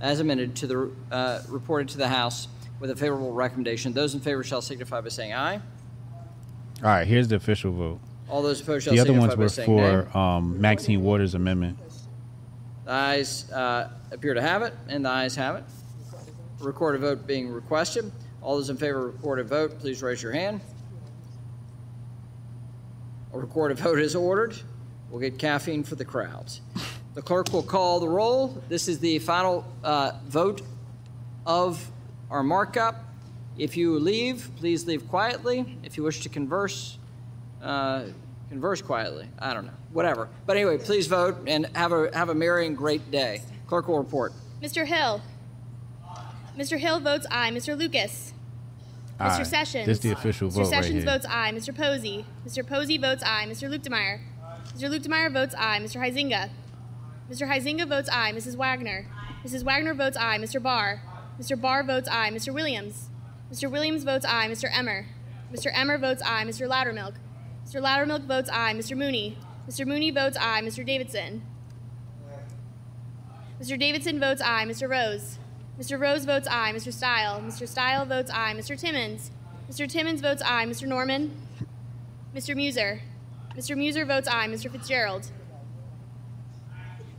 as 0.00 0.18
amended 0.18 0.56
to 0.56 0.66
the 0.66 0.90
uh, 1.12 1.42
reported 1.50 1.90
to 1.90 1.98
the 1.98 2.08
House 2.08 2.48
with 2.80 2.88
a 2.88 2.96
favorable 2.96 3.30
recommendation. 3.30 3.92
Those 3.92 4.14
in 4.14 4.20
favor 4.20 4.42
shall 4.42 4.62
signify 4.62 5.02
by 5.02 5.10
saying 5.10 5.34
aye. 5.34 5.56
all 5.56 5.60
right. 6.80 7.06
Here's 7.06 7.28
the 7.28 7.36
official 7.36 7.70
vote. 7.72 8.00
All 8.30 8.40
those 8.40 8.62
opposed 8.62 8.84
shall 8.84 8.94
The 8.94 9.00
other 9.00 9.12
ones 9.12 9.36
were 9.36 9.50
for 9.50 10.16
um, 10.16 10.58
Maxine 10.58 11.02
Waters' 11.02 11.34
amendment. 11.34 11.78
The 12.86 12.92
ayes 12.92 13.52
uh, 13.52 13.90
appear 14.10 14.32
to 14.32 14.40
have 14.40 14.62
it, 14.62 14.72
and 14.88 15.04
the 15.04 15.10
ayes 15.10 15.36
have 15.36 15.56
it. 15.56 15.64
Recorded 16.60 17.02
vote 17.02 17.26
being 17.26 17.50
requested. 17.50 18.10
All 18.40 18.56
those 18.56 18.70
in 18.70 18.78
favor 18.78 19.08
of 19.08 19.14
recorded 19.16 19.48
vote, 19.48 19.78
please 19.80 20.02
raise 20.02 20.22
your 20.22 20.32
hand. 20.32 20.62
A 23.34 23.38
recorded 23.38 23.78
vote 23.78 23.98
is 23.98 24.16
ordered. 24.16 24.56
We'll 25.14 25.20
get 25.20 25.38
caffeine 25.38 25.84
for 25.84 25.94
the 25.94 26.04
crowds. 26.04 26.60
The 27.14 27.22
clerk 27.22 27.52
will 27.52 27.62
call 27.62 28.00
the 28.00 28.08
roll. 28.08 28.60
This 28.68 28.88
is 28.88 28.98
the 28.98 29.20
final 29.20 29.64
uh, 29.84 30.10
vote 30.26 30.62
of 31.46 31.88
our 32.32 32.42
markup. 32.42 32.96
If 33.56 33.76
you 33.76 33.96
leave, 34.00 34.50
please 34.56 34.88
leave 34.88 35.08
quietly. 35.08 35.78
If 35.84 35.96
you 35.96 36.02
wish 36.02 36.22
to 36.22 36.28
converse, 36.28 36.98
uh, 37.62 38.06
converse 38.48 38.82
quietly. 38.82 39.28
I 39.38 39.54
don't 39.54 39.66
know, 39.66 39.74
whatever. 39.92 40.28
But 40.46 40.56
anyway, 40.56 40.78
please 40.78 41.06
vote 41.06 41.36
and 41.46 41.66
have 41.76 41.92
a 41.92 42.10
have 42.12 42.30
a 42.30 42.34
merry 42.34 42.66
and 42.66 42.76
great 42.76 43.12
day. 43.12 43.42
Clerk 43.68 43.86
will 43.86 43.98
report. 43.98 44.32
Mr. 44.60 44.84
Hill? 44.84 45.22
Mr. 46.58 46.76
Hill 46.76 46.98
votes 46.98 47.24
aye. 47.30 47.52
Mr. 47.52 47.78
Lucas? 47.78 48.32
All 49.20 49.30
Mr. 49.30 49.46
Sessions? 49.46 49.86
This 49.86 49.98
is 49.98 50.02
the 50.02 50.10
official 50.10 50.48
Mr. 50.48 50.54
vote 50.54 50.60
right 50.62 50.70
Sessions 50.70 51.04
here. 51.04 51.12
votes 51.12 51.26
aye. 51.28 51.52
Mr. 51.54 51.72
Posey? 51.72 52.24
Mr. 52.44 52.66
Posey 52.66 52.98
votes 52.98 53.22
aye. 53.24 53.46
Mr. 53.48 53.70
Luetkemeyer? 53.70 54.18
Mr. 54.74 54.90
Luetkemeyer 54.90 55.32
votes 55.32 55.54
aye. 55.56 55.78
Mr. 55.80 56.00
Huizinga. 56.00 56.50
Mr. 57.30 57.48
Huizinga 57.48 57.88
votes 57.88 58.08
aye. 58.10 58.32
Mrs. 58.32 58.56
Wagner. 58.56 59.06
Mrs. 59.44 59.62
Wagner 59.62 59.94
votes 59.94 60.16
aye. 60.16 60.38
Mr. 60.38 60.62
Barr. 60.62 61.00
Mr. 61.40 61.60
Barr 61.60 61.82
votes 61.84 62.08
aye. 62.10 62.30
Mr. 62.30 62.52
Williams. 62.52 63.08
Mr. 63.52 63.70
Williams 63.70 64.02
votes 64.04 64.24
aye. 64.26 64.48
Mr. 64.48 64.68
Emmer. 64.72 65.06
Mr. 65.52 65.70
Emmer 65.72 65.98
votes 65.98 66.22
aye. 66.24 66.44
Mr. 66.44 66.68
Loudermilk. 66.68 67.14
Mr. 67.66 67.80
Loudermilk 67.80 68.26
votes 68.26 68.50
aye. 68.52 68.74
Mr. 68.74 68.96
Mooney. 68.96 69.38
Mr. 69.68 69.86
Mooney 69.86 70.10
votes 70.10 70.36
aye. 70.40 70.60
Mr. 70.62 70.84
Davidson. 70.84 71.42
Mr. 73.60 73.78
Davidson 73.78 74.18
votes 74.18 74.42
aye. 74.42 74.64
Mr. 74.66 74.88
Rose. 74.88 75.38
Mr. 75.78 76.00
Rose 76.00 76.24
votes 76.24 76.48
aye. 76.50 76.72
Mr. 76.74 76.92
Steil. 76.92 77.40
Mr. 77.40 77.68
Steil 77.68 78.04
votes 78.04 78.30
aye. 78.32 78.54
Mr. 78.54 78.78
Timmons. 78.78 79.30
Mr. 79.70 79.88
Timmons 79.88 80.20
votes 80.20 80.42
aye. 80.44 80.66
Mr. 80.66 80.88
Norman. 80.88 81.30
Mr. 82.34 82.56
Meuser. 82.56 83.00
Mr. 83.56 83.76
Meuser 83.76 84.06
votes 84.06 84.28
aye. 84.28 84.48
Mr. 84.48 84.70
Fitzgerald. 84.70 85.30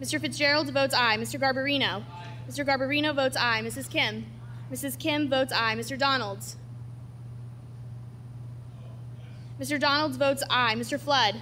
Mr. 0.01 0.19
Fitzgerald 0.19 0.69
votes 0.71 0.93
aye. 0.93 1.17
Mr. 1.17 1.39
Garbarino. 1.39 2.03
Mr. 2.49 2.65
Garbarino 2.65 3.15
votes 3.15 3.37
aye. 3.37 3.61
Mrs. 3.61 3.89
Kim. 3.89 4.25
Mrs. 4.71 4.97
Kim 4.99 5.29
votes 5.29 5.53
aye. 5.53 5.75
Mr. 5.75 5.97
Donalds. 5.97 6.57
Mr. 9.59 9.79
Donalds 9.79 10.17
votes 10.17 10.43
aye. 10.49 10.75
Mr. 10.75 10.99
Flood. 10.99 11.41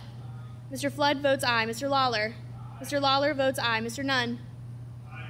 Mr. 0.72 0.92
Flood 0.92 1.22
votes 1.22 1.44
aye. 1.44 1.66
Mr. 1.66 1.90
Lawler. 1.90 2.36
Mr. 2.82 3.02
Lawler 3.02 3.34
votes 3.34 3.58
aye. 3.58 3.82
Mr. 3.82 4.04
Nunn. 4.04 4.40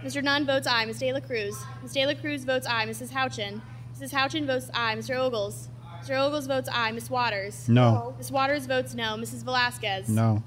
Mr. 0.04 0.22
Nunn 0.22 0.46
votes 0.46 0.68
aye. 0.68 0.86
Ms. 0.86 1.00
De 1.00 1.14
La 1.14 1.22
Cruz. 1.22 1.56
Ms. 1.82 1.94
De 1.94 2.06
La 2.06 2.14
Cruz 2.14 2.44
votes 2.44 2.68
aye. 2.68 2.86
Mrs. 2.86 3.12
Houchin. 3.12 3.62
Mrs. 3.98 4.12
Houchin 4.12 4.46
votes 4.46 4.70
aye. 4.74 4.96
Mr. 4.96 5.16
Ogles. 5.16 5.70
Mr. 6.04 6.20
Ogles 6.20 6.48
votes 6.48 6.68
aye. 6.72 6.92
Ms. 6.92 7.10
Waters. 7.10 7.70
No. 7.70 8.14
Ms. 8.18 8.32
Waters 8.32 8.66
votes 8.66 8.94
no. 8.94 9.16
Mrs. 9.16 9.44
Velázquez. 9.44 10.10
No. 10.10 10.44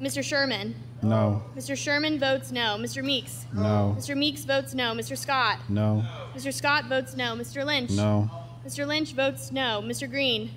Mr. 0.00 0.22
Sherman. 0.22 0.76
No. 1.02 1.42
Mr. 1.56 1.76
Sherman 1.76 2.20
votes 2.20 2.52
no. 2.52 2.76
Mr. 2.78 3.02
Meeks. 3.02 3.46
No. 3.52 3.96
Mr. 3.98 4.16
Meeks 4.16 4.44
votes 4.44 4.74
no. 4.74 4.92
Mr. 4.94 5.18
Scott. 5.18 5.58
No. 5.68 6.04
Mr. 6.36 6.52
Scott 6.52 6.84
votes 6.84 7.16
no. 7.16 7.34
Mr. 7.34 7.64
Lynch. 7.66 7.90
No. 7.90 8.30
Mr. 8.64 8.86
Lynch 8.86 9.12
votes 9.12 9.50
no. 9.50 9.82
Mr. 9.82 10.08
Green. 10.08 10.50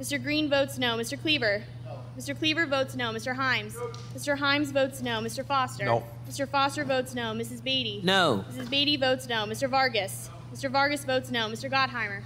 Mr. 0.00 0.22
Green 0.22 0.48
votes 0.48 0.78
no. 0.78 0.96
Mr. 0.96 1.20
Cleaver. 1.20 1.64
No. 1.84 1.98
Mr. 2.16 2.38
Cleaver 2.38 2.66
votes 2.66 2.94
no. 2.94 3.10
Mr. 3.10 3.36
Himes. 3.36 3.74
Mr. 4.14 4.38
Himes 4.38 4.72
votes 4.72 5.02
no. 5.02 5.20
Mr. 5.20 5.44
Foster. 5.44 5.84
No. 5.84 6.04
Mr. 6.28 6.48
Foster 6.48 6.84
votes 6.84 7.12
no. 7.12 7.32
Mrs. 7.32 7.62
Beatty. 7.64 8.02
No. 8.04 8.44
Mrs. 8.48 8.70
Beatty 8.70 8.96
votes 8.96 9.28
no. 9.28 9.46
Mr. 9.46 9.68
Vargas. 9.68 10.30
Mr. 10.54 10.70
Vargas 10.70 11.04
votes 11.04 11.32
no. 11.32 11.48
Mr. 11.48 11.68
Gottheimer. 11.68 12.22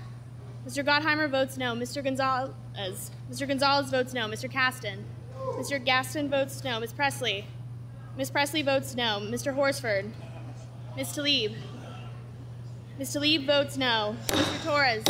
Mr. 0.66 0.84
Gottheimer 0.84 1.28
votes 1.28 1.56
no. 1.56 1.74
Mr. 1.74 2.02
Gonzalez. 2.04 3.10
Mr. 3.30 3.48
Gonzalez 3.48 3.90
votes 3.90 4.14
no. 4.14 4.28
Mr. 4.28 4.50
Casten. 4.50 5.02
Mr. 5.56 5.84
Casten 5.84 6.28
votes 6.30 6.62
no. 6.62 6.78
Ms. 6.78 6.92
Pressley. 6.92 7.44
Ms. 8.16 8.30
Pressley 8.30 8.62
votes 8.62 8.94
no. 8.94 9.18
Mr. 9.20 9.54
Horsford. 9.54 10.10
Ms. 10.96 11.08
Tlaib. 11.08 11.56
Ms. 12.98 13.16
Tlaib 13.16 13.46
votes 13.46 13.76
no. 13.76 14.16
Mr. 14.28 14.64
Torres. 14.64 15.04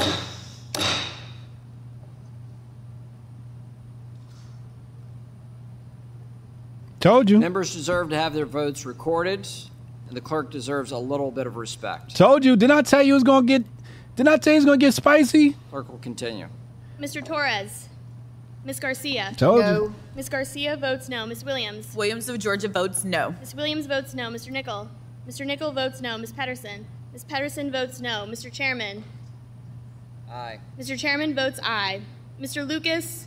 Told 7.01 7.29
you. 7.29 7.41
Members 7.41 7.75
deserve 7.75 8.11
to 8.11 8.17
have 8.17 8.33
their 8.33 8.47
votes 8.47 8.87
recorded, 8.87 9.49
and 10.07 10.17
the 10.17 10.21
clerk 10.21 10.53
deserves 10.53 10.93
a 10.93 10.99
little 10.99 11.33
bit 11.33 11.49
of 11.49 11.57
respect. 11.57 12.15
Told 12.15 12.45
you. 12.45 12.55
Didn't 12.57 12.79
I 12.79 12.83
tell 12.83 13.03
you 13.03 13.15
it 13.15 13.17
was 13.17 13.25
gonna 13.25 13.45
get? 13.45 13.65
Didn't 14.17 14.29
I 14.29 14.37
tell 14.37 14.53
you 14.53 14.59
it's 14.59 14.67
gonna 14.67 14.79
get 14.79 14.95
spicy? 14.95 15.57
Clerk 15.71 15.89
will 15.89 15.99
continue. 15.99 16.49
Mr. 17.01 17.25
Torres. 17.25 17.89
Ms. 18.65 18.79
Garcia. 18.79 19.33
Told 19.37 19.57
you. 19.57 19.63
No. 19.63 19.95
Ms. 20.15 20.29
Garcia 20.29 20.77
votes 20.77 21.09
no. 21.09 21.27
Ms. 21.27 21.45
Williams. 21.45 21.95
Williams 21.97 22.29
of 22.29 22.39
Georgia 22.39 22.69
votes 22.69 23.05
no. 23.05 23.35
Ms. 23.41 23.55
Williams 23.57 23.87
votes 23.87 24.15
no. 24.15 24.31
Mr. 24.31 24.51
Nickel. 24.51 24.89
Mr. 25.29 25.45
Nickel 25.45 25.73
votes 25.73 26.01
no. 26.01 26.17
Ms. 26.17 26.33
Pettersen. 26.33 26.85
Ms. 27.13 27.25
Pettersen 27.25 27.73
votes 27.73 28.01
no. 28.01 28.25
Mr. 28.29 28.53
Chairman. 28.53 29.03
Aye. 30.31 30.61
Mr. 30.79 30.97
Chairman 30.97 31.35
votes 31.35 31.59
aye. 31.63 32.03
Mr. 32.41 32.67
Lucas. 32.67 33.27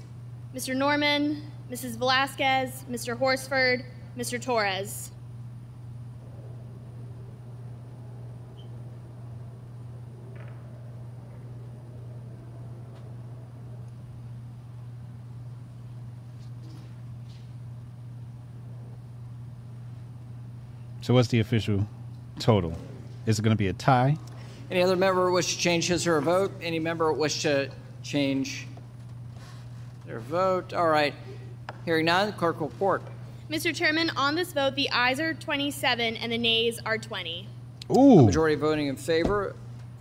Mr. 0.56 0.76
Norman. 0.76 1.52
Mrs. 1.70 1.98
Velázquez. 1.98 2.86
Mr. 2.86 3.18
Horsford. 3.18 3.84
Mr. 4.18 4.42
Torres. 4.42 5.12
So 21.06 21.14
what's 21.14 21.28
the 21.28 21.40
official 21.40 21.88
total? 22.40 22.76
Is 23.28 23.38
it 23.38 23.44
gonna 23.44 23.56
be 23.56 23.68
a 23.68 23.74
tie? 23.74 24.18
Any 24.72 24.82
other 24.82 24.96
member 24.96 25.30
wish 25.30 25.54
to 25.54 25.62
change 25.62 25.88
his 25.88 26.08
or 26.08 26.14
her 26.14 26.22
vote? 26.22 26.52
Any 26.64 26.80
member 26.80 27.14
wish 27.14 27.44
to 27.44 27.70
change 28.02 28.66
their 30.08 30.20
vote? 30.20 30.74
All 30.74 30.88
right. 30.88 31.14
Hearing 31.86 32.06
none, 32.06 32.26
the 32.26 32.34
clerk 32.34 32.60
will 32.60 32.70
report. 32.70 33.04
Mr. 33.52 33.72
Chairman, 33.72 34.10
on 34.18 34.34
this 34.34 34.52
vote, 34.52 34.74
the 34.74 34.90
ayes 34.90 35.20
are 35.20 35.36
27 35.36 36.16
and 36.16 36.32
the 36.32 36.40
nays 36.40 36.80
are 36.88 36.98
20. 36.98 37.48
Ooh. 37.96 38.26
Majority 38.26 38.56
voting 38.56 38.88
in 38.88 38.96
favor 38.96 39.56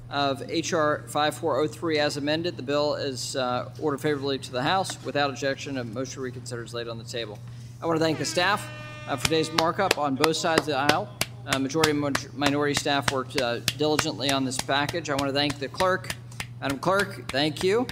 of 0.09 0.43
H.R. 0.49 1.05
5403 1.09 1.99
as 1.99 2.17
amended. 2.17 2.57
The 2.57 2.63
bill 2.63 2.95
is 2.95 3.37
uh, 3.37 3.71
ordered 3.79 4.01
favorably 4.01 4.39
to 4.39 4.51
the 4.51 4.63
House. 4.63 4.97
Without 5.05 5.29
objection, 5.29 5.77
a 5.77 5.85
motion 5.85 6.23
reconsidered 6.23 6.65
is 6.65 6.73
laid 6.73 6.89
on 6.89 6.97
the 6.97 7.05
table. 7.05 7.39
I 7.83 7.85
want 7.85 7.99
to 7.99 8.03
thank 8.03 8.17
the 8.17 8.25
staff 8.25 8.67
uh, 9.09 9.17
for 9.17 9.25
today's 9.25 9.53
markup 9.53 9.99
on 9.99 10.15
both 10.15 10.37
sides 10.37 10.63
of 10.63 10.67
the 10.67 10.77
aisle. 10.77 11.09
Uh, 11.47 11.59
majority 11.59 11.91
and 11.91 12.35
minority 12.35 12.75
staff 12.75 13.11
worked 13.13 13.41
uh, 13.41 13.59
diligently 13.77 14.31
on 14.31 14.45
this 14.45 14.57
package. 14.57 15.11
I 15.11 15.15
want 15.15 15.29
to 15.29 15.33
thank 15.33 15.59
the 15.59 15.69
clerk. 15.69 16.15
Madam 16.61 16.79
Clerk, 16.79 17.31
thank 17.31 17.63
you 17.63 17.87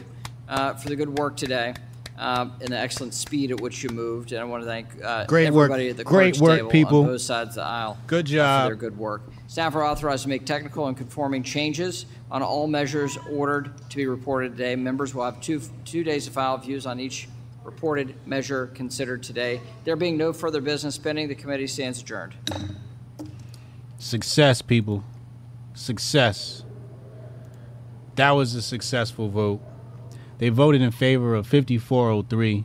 uh, 0.48 0.74
for 0.74 0.88
the 0.88 0.96
good 0.96 1.18
work 1.18 1.36
today 1.36 1.74
uh, 2.18 2.48
and 2.60 2.68
the 2.68 2.78
excellent 2.78 3.12
speed 3.12 3.50
at 3.50 3.60
which 3.60 3.82
you 3.82 3.90
moved. 3.90 4.32
And 4.32 4.40
I 4.40 4.44
want 4.44 4.62
to 4.62 4.66
thank 4.66 4.86
uh, 5.04 5.26
Great 5.26 5.50
work. 5.50 5.64
everybody 5.64 5.90
at 5.90 5.98
the 5.98 6.04
Great 6.04 6.34
clerk's 6.36 6.40
work, 6.40 6.58
table 6.58 6.70
people. 6.70 7.00
on 7.00 7.06
both 7.06 7.20
sides 7.20 7.50
of 7.50 7.54
the 7.56 7.62
aisle. 7.64 7.98
Good 8.06 8.26
job. 8.26 8.62
For 8.62 8.68
their 8.68 8.76
good 8.76 8.96
work. 8.96 9.22
Staff 9.48 9.74
are 9.74 9.84
authorized 9.84 10.22
to 10.22 10.30
make 10.30 10.46
technical 10.46 10.86
and 10.86 10.96
conforming 10.96 11.42
changes 11.42 12.06
on 12.30 12.42
all 12.42 12.66
measures 12.66 13.18
ordered 13.30 13.72
to 13.90 13.96
be 13.96 14.06
reported 14.06 14.56
today. 14.56 14.74
Members 14.76 15.14
will 15.14 15.24
have 15.24 15.42
two, 15.42 15.60
two 15.84 16.02
days 16.04 16.24
to 16.24 16.30
file 16.30 16.56
views 16.56 16.86
on 16.86 16.98
each 16.98 17.28
reported 17.64 18.14
measure 18.26 18.68
considered 18.68 19.22
today. 19.22 19.60
There 19.84 19.96
being 19.96 20.16
no 20.16 20.32
further 20.32 20.60
business 20.60 20.98
pending, 20.98 21.28
the 21.28 21.34
committee 21.34 21.66
stands 21.66 22.00
adjourned. 22.00 22.34
Success, 23.98 24.62
people. 24.62 25.04
Success. 25.74 26.64
That 28.16 28.32
was 28.32 28.54
a 28.54 28.62
successful 28.62 29.28
vote. 29.28 29.60
They 30.38 30.48
voted 30.48 30.82
in 30.82 30.90
favor 30.90 31.34
of 31.34 31.46
5403. 31.46 32.64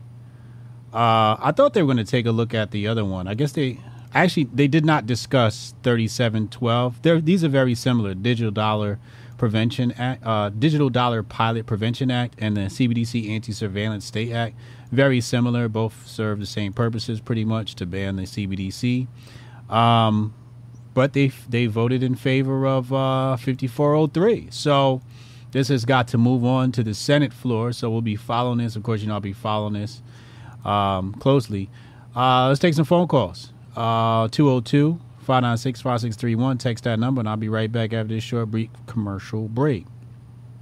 Uh, 0.93 1.37
I 1.39 1.51
thought 1.55 1.73
they 1.73 1.83
were 1.83 1.93
going 1.93 2.03
to 2.03 2.11
take 2.11 2.25
a 2.25 2.31
look 2.31 2.53
at 2.53 2.71
the 2.71 2.87
other 2.87 3.05
one. 3.05 3.27
I 3.27 3.33
guess 3.33 3.51
they 3.51 3.79
actually 4.13 4.45
they 4.45 4.67
did 4.67 4.83
not 4.83 5.05
discuss 5.05 5.75
3712. 5.83 7.01
They're, 7.01 7.21
these 7.21 7.43
are 7.43 7.49
very 7.49 7.75
similar. 7.75 8.15
Digital 8.15 8.51
Dollar 8.51 8.99
Prevention 9.37 9.91
Act, 9.93 10.25
uh, 10.25 10.49
Digital 10.49 10.89
Dollar 10.89 11.23
Pilot 11.23 11.65
Prevention 11.65 12.09
Act, 12.09 12.35
and 12.39 12.57
the 12.57 12.61
CBDC 12.61 13.29
Anti 13.29 13.51
Surveillance 13.51 14.05
State 14.05 14.31
Act. 14.31 14.55
Very 14.91 15.21
similar. 15.21 15.67
Both 15.67 16.07
serve 16.07 16.39
the 16.39 16.45
same 16.45 16.73
purposes, 16.73 17.19
pretty 17.19 17.45
much, 17.45 17.75
to 17.75 17.85
ban 17.85 18.15
the 18.15 18.23
CBDC. 18.23 19.07
Um, 19.69 20.33
but 20.93 21.13
they 21.13 21.27
they 21.49 21.65
voted 21.67 22.03
in 22.03 22.15
favor 22.15 22.65
of 22.65 22.91
uh, 22.91 23.35
5403. 23.37 24.47
So 24.49 25.01
this 25.51 25.67
has 25.67 25.85
got 25.85 26.07
to 26.09 26.17
move 26.17 26.45
on 26.45 26.71
to 26.73 26.83
the 26.83 26.93
Senate 26.93 27.33
floor. 27.33 27.71
So 27.71 27.89
we'll 27.89 28.01
be 28.01 28.15
following 28.15 28.59
this. 28.59 28.75
Of 28.75 28.83
course, 28.83 29.01
you 29.01 29.07
know 29.07 29.15
I'll 29.15 29.19
be 29.19 29.33
following 29.33 29.73
this 29.73 30.01
um, 30.65 31.13
closely. 31.13 31.69
Uh, 32.15 32.47
let's 32.47 32.59
take 32.59 32.73
some 32.73 32.85
phone 32.85 33.07
calls. 33.07 33.51
Uh, 33.75 34.27
202 34.29 34.99
596 35.19 35.81
5631. 35.81 36.57
Text 36.57 36.85
that 36.85 36.97
number, 36.97 37.19
and 37.19 37.29
I'll 37.29 37.37
be 37.37 37.49
right 37.49 37.71
back 37.71 37.93
after 37.93 38.13
this 38.13 38.23
short, 38.23 38.49
brief 38.49 38.69
commercial 38.87 39.47
break. 39.47 39.85